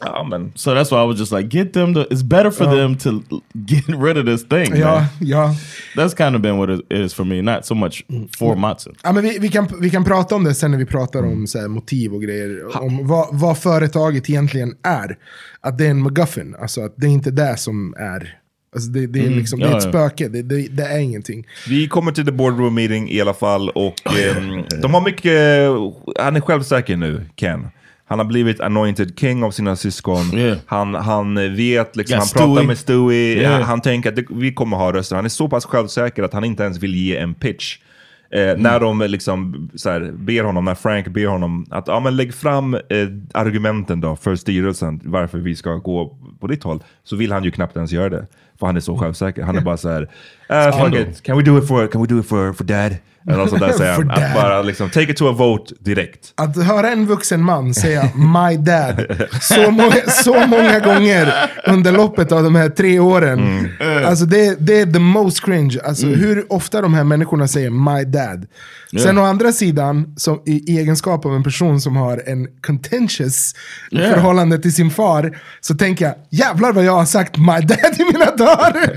Ja, 0.00 0.24
men. 0.30 0.52
So 0.54 0.70
that's 0.74 0.90
why 0.92 1.04
I 1.04 1.06
was 1.06 1.18
just 1.18 1.32
like, 1.32 1.48
get 1.58 1.72
them 1.72 1.94
to. 1.94 2.00
It's 2.00 2.22
better 2.24 2.50
for 2.50 2.64
Ja. 2.66 2.74
them 2.74 2.96
to 2.96 3.10
get 3.54 3.84
rid 3.88 4.16
of 4.18 4.24
this 4.26 4.48
thing. 4.48 4.80
Ja, 4.80 4.94
man. 4.94 5.04
ja. 5.20 5.54
That's 5.96 6.14
kind 6.24 6.36
of 6.36 6.42
been 6.42 6.56
what 6.58 6.70
it 6.70 6.92
is 6.92 7.14
for 7.14 7.24
me. 7.24 7.42
Not 7.42 7.66
so 7.66 7.74
much 7.74 8.04
for 8.38 8.56
Matson. 8.56 8.94
Ja, 9.02 9.12
men 9.12 9.22
vi, 9.22 9.38
vi, 9.38 9.48
kan, 9.48 9.68
vi 9.80 9.90
kan 9.90 10.04
prata 10.04 10.34
om 10.34 10.44
det 10.44 10.54
sen 10.54 10.70
när 10.70 10.78
vi 10.78 10.86
pratar 10.86 11.22
om 11.22 11.46
så 11.46 11.58
här, 11.58 11.68
motiv 11.68 12.14
och 12.14 12.22
grejer. 12.22 12.76
Om 12.82 13.06
vad, 13.06 13.28
vad 13.32 13.58
företaget 13.58 14.30
egentligen 14.30 14.74
är. 14.84 15.16
Att 15.60 15.78
det 15.78 15.86
är 15.86 15.90
en 15.90 16.02
McGuffin. 16.02 16.56
Alltså 16.60 16.80
att 16.84 16.94
det 16.96 17.06
är 17.06 17.10
inte 17.10 17.30
det 17.30 17.56
som 17.56 17.94
är. 17.98 18.38
Alltså 18.78 18.90
det, 18.90 19.06
det, 19.06 19.18
är, 19.20 19.26
Mm. 19.26 19.38
liksom, 19.38 19.60
det 19.60 19.66
är 19.66 19.70
Ja, 19.70 19.78
ett 19.78 19.84
ja. 19.84 19.90
spöke, 19.90 20.28
det, 20.28 20.42
det, 20.42 20.68
det 20.70 20.82
är 20.82 20.98
ingenting. 20.98 21.46
Vi 21.68 21.88
kommer 21.88 22.12
till 22.12 22.24
the 22.26 22.32
boardroom 22.32 22.74
meeting 22.74 23.10
i 23.10 23.20
alla 23.20 23.34
fall 23.34 23.68
och 23.70 23.94
ehm, 24.18 24.62
de 24.82 24.94
har 24.94 25.00
mycket, 25.00 25.68
han 26.24 26.36
är 26.36 26.40
självsäker 26.40 26.96
nu, 26.96 27.24
Ken. 27.36 27.68
Han 28.06 28.18
har 28.18 28.26
blivit 28.26 28.60
anointed 28.60 29.18
king 29.18 29.44
av 29.44 29.50
sina 29.50 29.76
syskon. 29.76 30.24
Han, 30.66 30.94
han 30.94 31.34
vet, 31.56 31.96
liksom, 31.96 32.14
Ja, 32.14 32.18
han 32.20 32.28
pratar 32.28 32.52
Stewie. 32.54 32.66
med 32.66 32.78
Stewie, 32.78 33.36
Yeah. 33.38 33.52
han, 33.52 33.62
han 33.62 33.80
tänker 33.80 34.08
att 34.08 34.16
det, 34.16 34.24
vi 34.30 34.52
kommer 34.52 34.76
ha 34.76 34.92
röster. 34.92 35.16
Han 35.16 35.24
är 35.24 35.28
så 35.28 35.48
pass 35.48 35.64
självsäker 35.64 36.22
att 36.22 36.32
han 36.32 36.44
inte 36.44 36.62
ens 36.62 36.78
vill 36.78 36.94
ge 36.94 37.16
en 37.16 37.34
pitch. 37.34 37.76
Eh, 38.30 38.56
När 38.56 38.80
de 38.80 38.98
liksom 39.08 39.70
så 39.74 39.90
här, 39.90 40.12
ber 40.14 40.44
honom, 40.44 40.64
när 40.64 40.74
Frank 40.74 41.08
ber 41.08 41.26
honom 41.26 41.66
att 41.70 41.88
ja, 41.88 42.00
men 42.00 42.16
lägg 42.16 42.34
fram 42.34 42.74
eh, 42.74 42.80
argumenten 43.34 44.00
då 44.00 44.16
för 44.16 44.36
styrelsen 44.36 45.00
varför 45.04 45.38
vi 45.38 45.56
ska 45.56 45.74
gå 45.74 46.18
på 46.40 46.46
ditt 46.46 46.62
håll. 46.62 46.82
Så 47.04 47.16
vill 47.16 47.32
han 47.32 47.44
ju 47.44 47.50
knappt 47.50 47.76
ens 47.76 47.92
göra 47.92 48.08
det. 48.08 48.26
För 48.58 48.66
han 48.66 48.76
är 48.76 48.80
så 48.80 48.98
självsäker. 48.98 49.42
Han 49.42 49.56
är 49.56 49.60
bara 49.70 49.76
så 49.76 49.88
här, 49.88 50.08
"Ah, 50.48 50.72
fuck 50.72 50.94
it. 50.94 51.22
Can 51.22 51.36
we 51.36 51.42
do 51.42 51.58
it 51.58 51.68
for, 51.68 51.86
can 51.86 52.00
we 52.00 52.06
do 52.06 52.20
it 52.20 52.28
for, 52.28 52.52
for 52.52 52.64
dad? 52.64 52.96
Eller 53.26 53.38
något 53.38 53.50
sånt 53.50 53.60
där 53.62 53.72
säger 53.78 53.92
han. 53.92 54.10
Att 54.10 54.34
bara 54.34 54.62
liksom, 54.62 54.90
take 54.90 55.10
it 55.10 55.16
to 55.16 55.28
a 55.28 55.32
vote 55.32 55.74
direkt. 55.80 56.32
Att 56.34 56.62
höra 56.64 56.90
en 56.90 57.06
vuxen 57.06 57.42
man 57.44 57.74
säga 57.74 58.02
my 58.14 58.56
dad 58.56 59.04
så, 59.40 59.70
må 59.70 59.92
så 60.08 60.46
många 60.46 60.78
gånger 60.80 61.32
under 61.66 61.92
loppet 61.92 62.32
av 62.32 62.42
de 62.42 62.54
här 62.54 62.68
tre 62.68 62.98
åren. 62.98 63.68
Alltså 64.06 64.24
det, 64.24 64.56
det 64.66 64.80
är 64.80 64.86
the 64.92 64.98
most 64.98 65.44
cringe. 65.44 65.80
Alltså 65.84 66.06
hur 66.06 66.52
ofta 66.52 66.80
de 66.80 66.94
här 66.94 67.04
människorna 67.04 67.48
säger 67.48 67.70
my 67.70 68.04
dad. 68.04 68.46
Sen 68.92 69.00
Yeah. 69.00 69.18
å 69.18 69.26
andra 69.26 69.52
sidan, 69.52 70.14
som, 70.16 70.42
i 70.46 70.78
egenskap 70.78 71.26
av 71.26 71.34
en 71.34 71.42
person 71.42 71.80
som 71.80 71.96
har 71.96 72.22
en 72.26 72.46
contentious 72.66 73.54
Yeah. 73.90 74.14
förhållande 74.14 74.58
till 74.58 74.74
sin 74.74 74.90
far, 74.90 75.38
så 75.60 75.74
tänker 75.74 76.04
jag 76.04 76.14
jävlar 76.30 76.72
vad 76.72 76.84
jag 76.84 76.92
har 76.92 77.04
sagt 77.04 77.36
my 77.38 77.46
dad 77.66 77.94
i 77.98 78.04
mina 78.12 78.30
dagar. 78.36 78.90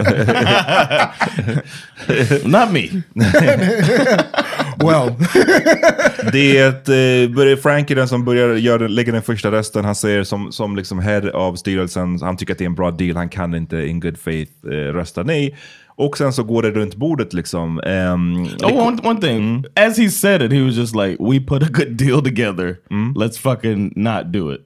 Not 2.46 2.72
me. 2.72 2.88
well. 4.84 5.12
Det 6.32 6.58
är 6.58 6.70
ett, 6.70 6.90
eh, 6.90 7.36
börjar- 7.36 7.56
Frank 7.62 7.92
är 7.92 7.96
den 7.96 8.08
som 8.08 8.26
börjar 8.26 8.56
göra, 8.56 8.88
lägga 8.88 9.12
den 9.14 9.22
första 9.22 9.52
rösten. 9.52 9.86
Han 9.86 9.96
säger 9.96 10.24
som, 10.24 10.52
som 10.52 10.76
liksom 10.76 11.00
head 11.00 11.30
av 11.30 11.56
styrelsen, 11.56 12.20
han 12.22 12.38
tycker 12.38 12.54
att 12.54 12.58
det 12.58 12.64
är 12.64 12.70
en 12.70 12.76
bra 12.76 12.92
deal. 12.92 13.16
Han 13.16 13.30
kan 13.30 13.56
inte 13.56 13.78
in 13.88 14.00
good 14.00 14.18
faith 14.18 14.52
eh, 14.66 14.70
rösta 14.70 15.24
nej. 15.24 15.58
Och 15.96 16.18
sen 16.18 16.34
så 16.34 16.44
går 16.44 16.62
det 16.64 16.72
runt 16.72 16.96
bordet 16.96 17.34
liksom. 17.34 17.76
det 17.84 18.66
Oh, 18.66 18.70
ko- 18.70 18.82
one, 18.88 18.98
one 19.10 19.22
thing. 19.22 19.66
As 19.76 19.98
he 19.98 20.10
said 20.10 20.42
it, 20.42 20.52
he 20.52 20.62
was 20.62 20.76
just 20.76 20.96
like, 20.96 21.18
"We 21.20 21.40
put 21.40 21.64
a 21.64 21.68
good 21.72 21.88
deal 21.98 22.24
together. 22.24 22.76
Let's 23.16 23.38
fucking 23.40 23.94
not 23.96 24.34
do 24.34 24.54
it." 24.54 24.62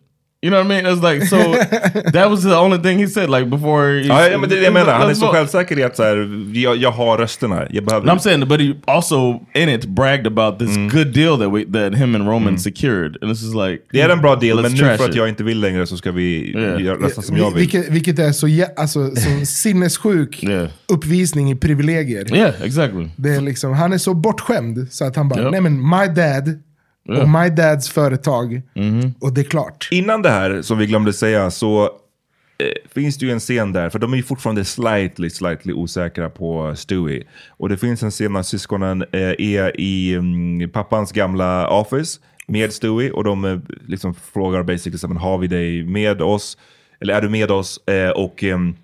You 0.45 0.51
know 0.51 0.63
what 0.63 0.71
I 0.71 0.81
mean? 0.81 0.85
It's 0.93 1.01
like 1.13 1.25
so. 1.25 1.37
that 2.13 2.29
was 2.29 2.43
the 2.43 2.55
only 2.55 2.77
thing 2.77 2.99
he 2.99 3.07
said. 3.07 3.29
Like 3.29 3.45
before. 3.49 3.99
He, 4.01 4.07
Ja, 4.07 4.27
ja, 4.27 4.37
men 4.37 4.49
det 4.49 4.55
är 4.55 4.59
det 4.59 4.65
jag 4.65 4.73
menar. 4.73 4.93
Han 4.93 5.09
är 5.09 5.13
så 5.13 5.27
självsäker 5.27 5.79
i 5.79 5.83
att 5.83 5.95
så 5.95 6.03
här, 6.03 6.29
jag, 6.53 6.77
jag 6.77 6.91
har 6.91 7.17
rösterna. 7.17 7.67
Jag 7.69 7.85
behöver... 7.85 8.09
And 8.09 8.19
I'm 8.19 8.23
saying, 8.23 8.47
but 8.47 8.59
he 8.61 8.73
also 8.85 9.39
in 9.53 9.69
it 9.69 9.85
bragged 9.85 10.27
about 10.27 10.59
this 10.59 10.77
good 10.93 11.07
deal 11.13 11.37
that 11.39 11.49
we 11.53 11.65
that 11.79 11.95
him 11.99 12.15
and 12.15 12.27
Roman 12.27 12.59
secured, 12.59 13.17
and 13.21 13.31
this 13.31 13.41
is 13.43 13.53
like 13.53 13.83
Det 13.91 14.01
är 14.01 14.09
en 14.09 14.21
bra 14.21 14.35
deal, 14.35 14.61
men 14.61 14.71
nu 14.71 14.77
trash 14.77 14.97
för 14.97 15.09
att 15.09 15.15
jag 15.15 15.29
inte 15.29 15.43
vill 15.43 15.59
längre 15.59 15.87
så 15.87 15.97
ska 15.97 16.11
vi 16.11 16.51
Yeah. 16.55 17.01
rösta 17.01 17.21
som 17.21 17.37
jag 17.37 17.51
vill. 17.51 17.59
Vilket, 17.59 17.89
vilket 17.89 18.19
är 18.19 18.31
så, 18.31 18.47
jä- 18.47 18.69
alltså, 18.77 19.15
så 19.15 19.45
sinnessjuk 19.45 20.43
uppvisning 20.87 21.51
i 21.51 21.55
privilegier. 21.55 22.35
Yeah, 22.35 22.61
exactly. 22.63 23.07
Det 23.15 23.29
är 23.35 23.41
liksom, 23.41 23.73
han 23.73 23.93
är 23.93 23.97
så 23.97 24.13
bortskämd 24.13 24.87
så 24.91 25.05
att 25.05 25.15
han 25.15 25.29
bara, 25.29 25.41
Ja. 25.41 25.49
nej 25.51 25.61
men 25.61 25.89
my 25.89 26.07
dad 26.21 26.59
Ja. 27.07 27.21
och 27.21 27.29
my 27.29 27.49
dads 27.49 27.89
företag 27.89 28.61
Mm-hmm. 28.73 29.13
och 29.21 29.33
det 29.33 29.41
är 29.41 29.45
klart. 29.45 29.87
Innan 29.91 30.21
det 30.21 30.29
här, 30.29 30.61
som 30.61 30.77
vi 30.77 30.85
glömde 30.85 31.13
säga, 31.13 31.51
så 31.51 31.83
eh, 31.83 32.93
finns 32.93 33.17
det 33.17 33.25
ju 33.25 33.31
en 33.31 33.39
scen 33.39 33.71
där, 33.71 33.89
för 33.89 33.99
de 33.99 34.13
är 34.13 34.17
ju 34.17 34.23
fortfarande 34.23 34.65
slightly, 34.65 35.29
slightly 35.29 35.73
osäkra 35.73 36.29
på 36.29 36.75
Stewie. 36.75 37.23
Och 37.49 37.69
det 37.69 37.77
finns 37.77 38.03
en 38.03 38.11
scen 38.11 38.33
när 38.33 38.43
syskonen 38.43 39.01
eh, 39.11 39.19
är 39.21 39.81
i 39.81 40.15
mm, 40.15 40.69
pappans 40.69 41.11
gamla 41.11 41.69
office 41.69 42.19
med 42.47 42.73
Stewie 42.73 43.11
och 43.11 43.23
de 43.23 43.45
eh, 43.45 43.59
liksom 43.87 44.13
frågar 44.13 44.63
basically, 44.63 45.15
har 45.19 45.37
vi 45.37 45.47
dig 45.47 45.83
med 45.83 46.21
oss? 46.21 46.57
Eller 46.99 47.13
är 47.13 47.21
du 47.21 47.29
med 47.29 47.51
oss? 47.51 47.87
Eh, 47.87 48.09
och 48.09 48.43
ehm, 48.43 48.75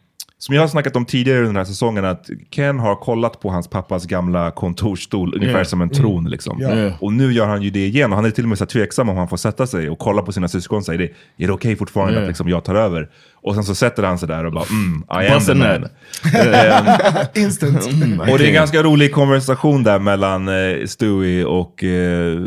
som 0.42 0.56
jag 0.56 0.62
har 0.62 0.68
snackat 0.68 0.96
om 0.96 1.06
tidigare 1.06 1.38
under 1.38 1.48
den 1.50 1.56
här 1.56 1.64
säsongen, 1.64 2.06
att 2.06 2.30
Ken 2.50 2.80
har 2.80 2.96
kollat 2.96 3.40
på 3.40 3.50
hans 3.50 3.68
pappas 3.68 4.06
gamla 4.06 4.52
kontorsstol, 4.52 5.34
ungefär 5.36 5.54
Yeah. 5.54 5.64
som 5.66 5.82
en 5.82 5.88
Mm. 5.88 6.02
tron. 6.02 6.30
Liksom. 6.30 6.58
Ja. 6.62 6.76
Yeah. 6.76 6.94
Och 7.04 7.14
nu 7.14 7.32
gör 7.34 7.48
han 7.48 7.62
ju 7.62 7.70
det 7.70 7.86
igen, 7.86 8.12
och 8.12 8.16
han 8.16 8.26
är 8.26 8.32
till 8.32 8.44
och 8.44 8.50
med 8.50 8.58
så 8.58 8.66
tveksam 8.66 9.10
om 9.10 9.18
han 9.18 9.28
får 9.28 9.38
sätta 9.38 9.68
sig 9.68 9.90
och 9.90 10.00
kolla 10.00 10.22
på 10.22 10.32
sina 10.32 10.48
syskon 10.48 10.78
och 10.78 10.86
säger 10.86 11.00
det, 11.00 11.44
är 11.44 11.48
det 11.48 11.54
okej 11.54 11.76
fortfarande 11.76 12.14
Yeah. 12.14 12.24
att 12.24 12.28
liksom 12.30 12.50
jag 12.50 12.64
tar 12.64 12.76
över? 12.76 13.10
Och 13.44 13.56
sen 13.56 13.64
så 13.64 13.76
sätter 13.76 14.04
han 14.04 14.20
sig 14.20 14.28
där 14.28 14.46
och 14.46 14.52
bara, 14.52 14.66
mm, 14.70 15.24
I 15.24 15.28
am 15.28 15.42
the 15.42 15.54
man. 15.54 15.88
Ehm, 16.34 17.26
Instant. 17.34 17.86
och 18.32 18.38
det 18.38 18.44
är 18.44 18.48
en 18.48 18.54
ganska 18.54 18.84
rolig 18.84 19.14
konversation 19.14 19.84
där 19.84 20.00
mellan 20.00 20.48
eh, 20.48 20.86
Stewie 20.86 21.46
och, 21.46 21.84
eh, 21.84 22.42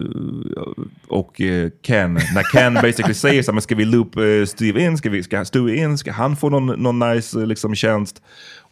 och 1.08 1.40
eh, 1.40 1.70
Ken. 1.86 2.14
När 2.14 2.52
Ken 2.52 2.74
basically 2.82 3.14
säger 3.14 3.42
så 3.42 3.50
här, 3.50 3.54
men 3.54 3.62
ska 3.62 3.74
vi 3.74 3.84
loop 3.84 4.16
eh, 4.16 4.46
Steve 4.46 4.82
in? 4.82 4.98
Ska, 4.98 5.10
vi, 5.10 5.22
ska 5.22 5.44
Stewie 5.44 5.76
in? 5.76 5.98
Ska 5.98 6.12
han 6.12 6.36
få 6.36 6.48
någon, 6.50 6.66
någon 6.66 6.98
nice 6.98 7.40
eh, 7.40 7.46
liksom, 7.46 7.74
tjänst? 7.74 8.22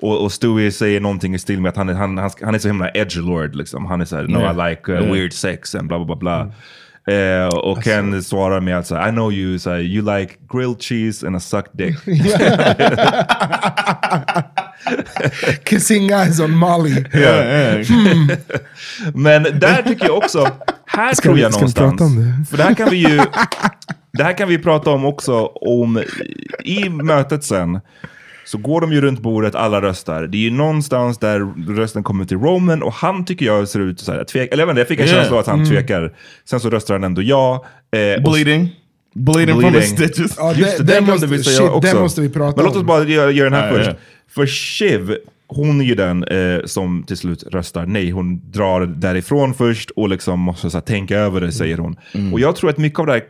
Och, 0.00 0.22
och 0.24 0.32
Stewie 0.32 0.72
säger 0.72 1.00
någonting 1.00 1.34
i 1.34 1.38
stil 1.38 1.60
med 1.60 1.68
att 1.68 1.76
han 1.76 1.88
är, 1.88 1.94
han, 1.94 2.18
han, 2.18 2.30
han 2.42 2.54
är 2.54 2.58
så 2.58 2.68
himla 2.68 2.90
edgelord. 2.90 3.54
Liksom. 3.54 3.86
Han 3.86 4.00
är 4.00 4.04
så 4.04 4.16
här, 4.16 4.22
no 4.22 4.38
Yeah. 4.42 4.68
I 4.68 4.70
like 4.70 4.92
uh, 4.92 4.98
Yeah. 4.98 5.12
weird 5.12 5.32
sex 5.32 5.74
and 5.74 5.88
bla 5.88 5.98
bla 5.98 6.06
bla 6.06 6.16
bla. 6.16 6.52
Eh, 7.06 7.46
och 7.58 7.84
Ken 7.84 8.22
svarar 8.22 8.60
med 8.60 8.78
att 8.78 8.86
säga, 8.86 9.08
I 9.08 9.10
know 9.10 9.32
you, 9.32 9.58
så 9.58 9.70
här, 9.70 9.78
you 9.78 10.18
like 10.18 10.34
grilled 10.52 10.82
cheese 10.82 11.26
and 11.26 11.36
a 11.36 11.40
sucked 11.40 11.70
dick. 11.72 11.96
Kissing 15.64 16.10
eyes 16.10 16.40
on 16.40 16.50
Molly. 16.50 17.04
Ja. 17.12 17.42
Hmm. 17.88 18.30
Men 19.14 19.42
där 19.42 19.82
tycker 19.82 20.06
jag 20.06 20.18
också, 20.18 20.48
här 20.86 21.14
Ska 21.14 21.22
tror 21.22 21.38
jag 21.38 21.48
vi 21.48 21.52
någonstans, 21.52 22.00
det? 22.00 22.44
för 22.50 22.56
där 22.56 22.74
kan 22.74 22.90
vi 22.90 22.96
ju, 22.96 23.20
det 24.12 24.24
här 24.24 24.32
kan 24.32 24.48
vi 24.48 24.58
prata 24.58 24.90
om 24.90 25.04
också 25.04 25.46
om 25.46 26.02
i 26.64 26.88
mötet 26.88 27.44
sen. 27.44 27.80
Så 28.44 28.58
går 28.58 28.80
de 28.80 28.92
ju 28.92 29.00
runt 29.00 29.20
bordet, 29.20 29.54
alla 29.54 29.82
röstar. 29.82 30.22
Det 30.26 30.36
är 30.36 30.40
ju 30.42 30.50
någonstans 30.50 31.18
där 31.18 31.40
rösten 31.76 32.02
kommer 32.02 32.24
till 32.24 32.38
Roman 32.38 32.82
och 32.82 32.92
han 32.92 33.24
tycker 33.24 33.46
jag 33.46 33.68
ser 33.68 33.80
ut 33.80 34.00
så 34.00 34.12
här, 34.12 34.24
tvek, 34.24 34.52
eller 34.52 34.62
jag 34.62 34.66
vet 34.66 34.72
inte, 34.72 34.80
jag 34.80 34.88
fick 34.88 35.00
en 35.00 35.06
Yeah. 35.06 35.18
känsla 35.18 35.36
av 35.36 35.40
att 35.40 35.46
han 35.46 35.58
Mm. 35.60 35.70
tvekar. 35.70 36.12
Sen 36.44 36.60
så 36.60 36.70
röstar 36.70 36.94
han 36.94 37.04
ändå 37.04 37.22
ja. 37.22 37.64
Eh, 37.96 38.24
och- 38.24 38.32
Bleeding. 38.32 38.68
Bleeding 39.14 39.60
from 39.60 39.72
the 39.72 39.82
stitches. 39.82 40.34
Ja, 40.38 40.54
Just 40.54 40.78
det- 40.78 40.84
den 40.84 41.04
måste- 41.04 41.26
vi 41.26 41.44
säga 41.44 41.56
shit, 41.58 41.70
också. 41.70 42.00
måste 42.00 42.20
vi 42.20 42.28
prata 42.28 42.56
Men 42.56 42.64
låt 42.64 42.74
oss 42.74 42.80
om. 42.80 42.86
bara 42.86 43.04
göra, 43.04 43.30
göra 43.30 43.50
den 43.50 43.58
här 43.60 43.68
Ja, 43.70 43.74
först. 43.76 43.90
ja. 43.90 43.96
För 44.34 44.46
Shiv, 44.46 45.16
hon 45.46 45.80
är 45.80 45.84
ju 45.84 45.94
den 45.94 46.24
eh, 46.24 46.60
som 46.64 47.04
till 47.06 47.16
slut 47.16 47.44
röstar 47.52 47.86
nej. 47.86 48.10
Hon 48.10 48.50
drar 48.50 48.80
därifrån 48.86 49.54
först 49.54 49.90
och 49.90 50.08
liksom 50.08 50.40
måste 50.40 50.68
här, 50.72 50.80
tänka 50.80 51.16
över 51.18 51.40
det, 51.40 51.52
säger 51.52 51.78
hon. 51.78 51.96
Mm. 52.14 52.32
Och 52.32 52.40
jag 52.40 52.56
tror 52.56 52.70
att 52.70 52.78
mycket 52.78 52.98
av 52.98 53.06
det 53.06 53.12
här, 53.12 53.22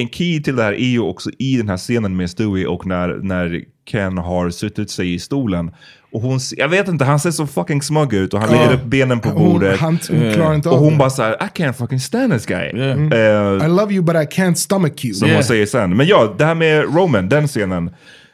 en 0.00 0.08
key 0.08 0.42
till 0.42 0.56
det 0.56 0.62
här 0.62 0.72
är 0.72 0.86
ju 0.88 1.00
också 1.00 1.30
i 1.38 1.56
den 1.56 1.68
här 1.68 1.76
scenen 1.76 2.16
med 2.16 2.30
Stewie 2.30 2.66
och 2.66 2.86
när, 2.86 3.08
när 3.22 3.60
Ken 3.90 4.18
har 4.18 4.50
suttit 4.50 4.90
sig 4.90 5.14
i 5.14 5.18
stolen. 5.18 5.70
Och 6.12 6.20
hon, 6.20 6.38
jag 6.56 6.68
vet 6.68 6.88
inte, 6.88 7.04
han 7.04 7.20
ser 7.20 7.30
så 7.30 7.46
fucking 7.46 7.82
smug 7.82 8.12
ut 8.12 8.34
och 8.34 8.40
han 8.40 8.48
Ja. 8.52 8.60
lägger 8.62 8.74
upp 8.74 8.84
benen 8.84 9.20
på 9.20 9.28
Hon- 9.28 9.52
bordet. 9.52 9.80
han- 9.80 9.98
hon 10.10 10.32
klarar 10.34 10.54
inte 10.54 10.68
och 10.68 10.74
av 10.74 10.80
hon 10.80 10.92
det. 10.92 10.98
bara 10.98 11.10
såhär, 11.10 11.32
I 11.32 11.60
can't 11.62 11.72
fucking 11.72 12.00
stand 12.00 12.32
this 12.32 12.46
guy. 12.46 12.70
Mm. 12.70 13.12
Eh, 13.12 13.66
I 13.66 13.68
love 13.68 13.94
you 13.94 14.04
but 14.04 14.14
I 14.14 14.40
can't 14.40 14.54
stomach 14.54 15.04
you. 15.04 15.14
som 15.14 15.30
hon 15.30 15.44
säger 15.44 15.66
sen. 15.66 15.96
Men 15.96 16.06
ja, 16.06 16.34
det 16.38 16.44
här 16.44 16.54
med 16.54 16.94
Roman, 16.94 17.28
den 17.28 17.48
scenen. 17.48 17.90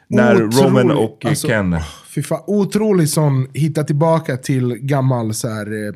När 0.07 0.35
Otrolig- 0.35 0.63
Roman 0.65 0.91
och 0.91 1.25
alltså, 1.25 1.47
Ken... 1.47 1.77
Fy 2.15 2.23
fan, 2.23 2.43
otrolig 2.47 3.09
sån 3.09 3.47
hitta 3.53 3.83
tillbaka 3.83 4.37
till 4.37 4.75
gammal 4.75 5.33
så 5.33 5.47
här, 5.47 5.87
eh, 5.87 5.93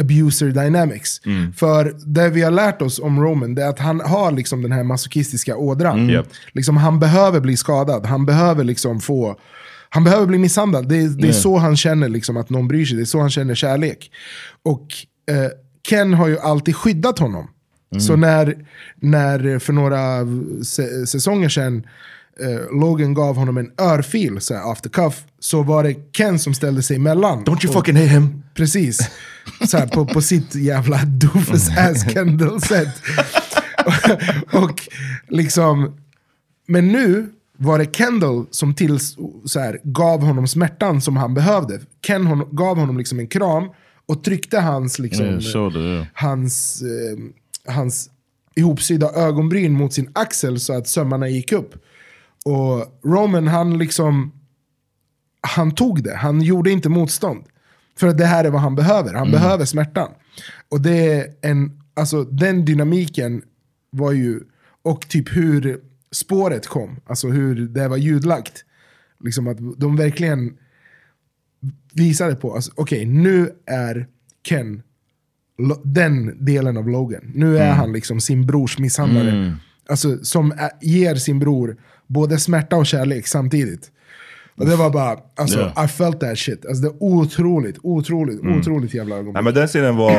abuser 0.00 0.46
dynamics. 0.46 1.20
Mm. 1.26 1.52
För 1.52 1.96
det 2.06 2.28
vi 2.28 2.42
har 2.42 2.50
lärt 2.50 2.82
oss 2.82 2.98
om 2.98 3.22
Roman, 3.22 3.54
det 3.54 3.62
är 3.62 3.68
att 3.68 3.78
han 3.78 4.00
har 4.00 4.32
liksom 4.32 4.62
den 4.62 4.72
här 4.72 4.82
masochistiska 4.82 5.56
ådran. 5.56 6.10
Mm. 6.10 6.24
Liksom, 6.52 6.76
han 6.76 7.00
behöver 7.00 7.40
bli 7.40 7.56
skadad, 7.56 8.06
han 8.06 8.26
behöver 8.26 8.64
liksom 8.64 9.00
få 9.00 9.36
han 9.88 10.04
behöver 10.04 10.26
bli 10.26 10.38
misshandlad. 10.38 10.88
Det 10.88 10.96
är, 10.96 11.08
det 11.08 11.28
är 11.28 11.32
så 11.32 11.58
han 11.58 11.76
känner 11.76 12.08
liksom, 12.08 12.36
att 12.36 12.50
någon 12.50 12.68
bryr 12.68 12.84
sig. 12.84 12.96
Det 12.96 13.02
är 13.02 13.04
så 13.04 13.20
han 13.20 13.30
känner 13.30 13.54
kärlek. 13.54 14.10
Och 14.62 14.86
eh, 15.30 15.50
Ken 15.88 16.14
har 16.14 16.28
ju 16.28 16.38
alltid 16.38 16.76
skyddat 16.76 17.18
honom. 17.18 17.48
Mm. 17.92 18.00
Så 18.00 18.16
när, 18.16 18.66
när 19.00 19.58
för 19.58 19.72
några 19.72 20.22
sä- 20.60 21.06
säsonger 21.06 21.48
sedan 21.48 21.86
eh, 22.40 22.80
Logan 22.80 23.14
gav 23.14 23.36
honom 23.36 23.56
en 23.56 23.70
örfil 23.80 24.40
så 24.40 24.54
här, 24.54 24.72
after 24.72 24.90
cuff, 24.90 25.24
så 25.40 25.62
var 25.62 25.84
det 25.84 25.94
Ken 26.12 26.38
som 26.38 26.54
ställde 26.54 26.82
sig 26.82 26.96
emellan. 26.96 27.44
Don't 27.44 27.64
you 27.64 27.68
Och- 27.68 27.74
fucking 27.74 27.96
hate 27.96 28.08
him? 28.08 28.42
Precis. 28.54 29.10
Så 29.68 29.78
här, 29.78 29.86
på, 29.86 30.06
på 30.06 30.20
sitt 30.22 30.54
jävla 30.54 31.04
doofus 31.04 31.68
ass 31.78 32.12
Kendall-sätt. 32.12 32.88
och 34.52 34.88
liksom, 35.28 35.96
men 36.66 36.88
nu 36.88 37.28
var 37.58 37.78
det 37.78 37.96
Kendall 37.96 38.46
som 38.50 38.74
till, 38.74 38.98
så 39.44 39.60
här, 39.60 39.80
gav 39.82 40.22
honom 40.22 40.48
smärtan 40.48 41.00
som 41.00 41.16
han 41.16 41.34
behövde. 41.34 41.80
Ken 42.06 42.26
hon, 42.26 42.48
gav 42.56 42.76
honom 42.78 42.98
liksom 42.98 43.18
en 43.18 43.26
kram 43.28 43.64
och 44.06 44.24
tryckte 44.24 44.60
hans, 44.60 44.98
liksom, 44.98 45.24
Yeah, 45.26 45.76
yeah. 45.76 46.06
hans, 46.14 46.82
eh, 46.82 47.72
hans 47.74 48.10
ihopsydda 48.56 49.10
ögonbryn 49.12 49.72
mot 49.72 49.92
sin 49.92 50.10
axel 50.12 50.60
så 50.60 50.72
att 50.78 50.88
sömmarna 50.88 51.28
gick 51.28 51.52
upp. 51.52 51.74
Och 52.46 53.00
Roman 53.04 53.46
han 53.48 53.78
liksom, 53.78 54.32
han 55.40 55.74
tog 55.74 56.02
det, 56.02 56.16
han 56.16 56.40
gjorde 56.42 56.70
inte 56.70 56.88
motstånd. 56.88 57.44
För 57.98 58.06
att 58.06 58.18
det 58.18 58.24
här 58.26 58.44
är 58.44 58.50
vad 58.50 58.60
han 58.60 58.74
behöver, 58.74 59.12
han 59.14 59.28
Mm. 59.28 59.32
behöver 59.32 59.64
smärtan. 59.64 60.10
Och 60.70 60.80
det 60.80 61.12
är 61.12 61.26
en, 61.42 61.80
alltså 61.94 62.24
den 62.24 62.64
dynamiken 62.64 63.42
var 63.90 64.12
ju, 64.12 64.40
och 64.82 65.08
typ 65.08 65.36
hur 65.36 65.80
spåret 66.12 66.66
kom, 66.66 66.96
alltså 67.06 67.28
hur 67.28 67.68
det 67.68 67.88
var 67.88 67.96
ljudlagt. 67.96 68.64
Liksom 69.24 69.46
att 69.48 69.58
de 69.76 69.96
verkligen 69.96 70.56
visade 71.92 72.34
på, 72.36 72.54
alltså, 72.54 72.72
okej 72.74 73.04
nu 73.06 73.50
är 73.66 74.06
Ken 74.48 74.82
den 75.84 76.44
delen 76.44 76.76
av 76.76 76.88
Logan. 76.88 77.30
Nu 77.34 77.58
är 77.58 77.64
Mm. 77.66 77.76
han 77.76 77.92
liksom 77.92 78.20
sin 78.20 78.46
brors 78.46 78.78
misshandlare. 78.78 79.30
Mm. 79.30 79.52
Alltså 79.88 80.24
som 80.24 80.52
ger 80.80 81.14
sin 81.14 81.38
bror 81.38 81.76
både 82.06 82.38
smärta 82.38 82.76
och 82.76 82.86
kärlek 82.86 83.26
samtidigt. 83.26 83.90
Och 84.58 84.66
det 84.66 84.76
var 84.76 84.90
bara, 84.90 85.16
alltså 85.36 85.58
Yeah. 85.58 85.84
I 85.84 85.88
felt 85.88 86.20
that 86.20 86.38
shit. 86.38 86.66
Alltså 86.66 86.82
det 86.82 86.88
är 86.88 87.02
otroligt, 87.02 87.76
otroligt, 87.82 88.42
Mm. 88.42 88.60
otroligt 88.60 88.94
jävla 88.94 89.14
ögonblick. 89.14 89.34
Nej, 89.34 89.42
men 89.42 89.54
den 89.54 89.66
scenen 89.68 89.96
var, 89.96 90.12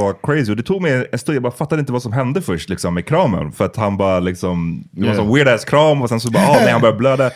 var 0.00 0.14
crazy 0.22 0.50
och 0.50 0.56
det 0.56 0.62
tog 0.62 0.82
mig 0.82 1.06
en 1.12 1.18
stund, 1.18 1.36
jag 1.36 1.42
bara 1.42 1.52
fattade 1.52 1.80
inte 1.80 1.92
vad 1.92 2.02
som 2.02 2.12
hände 2.12 2.42
först 2.42 2.68
liksom, 2.68 2.94
med 2.94 3.06
kramen. 3.06 3.52
För 3.52 3.64
att 3.64 3.76
han 3.76 3.96
bara 3.96 4.20
liksom, 4.20 4.84
det 4.90 5.00
var 5.06 5.12
Yeah. 5.14 5.26
en 5.26 5.34
weird 5.34 5.48
ass 5.48 5.64
kram 5.64 6.02
och 6.02 6.08
sen 6.08 6.20
så 6.20 6.30
bara, 6.30 6.44
ah, 6.48 6.56
nej, 6.60 6.72
han 6.72 6.80
började 6.80 6.98
blöda. 6.98 7.30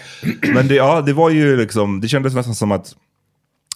Men 0.55 0.69
det, 0.69 0.75
ja, 0.75 1.01
det 1.01 1.13
var 1.13 1.31
ju 1.31 1.57
liksom, 1.57 2.01
det 2.01 2.09
kändes 2.09 2.35
nästan 2.35 2.55
som 2.55 2.73
att 2.73 2.93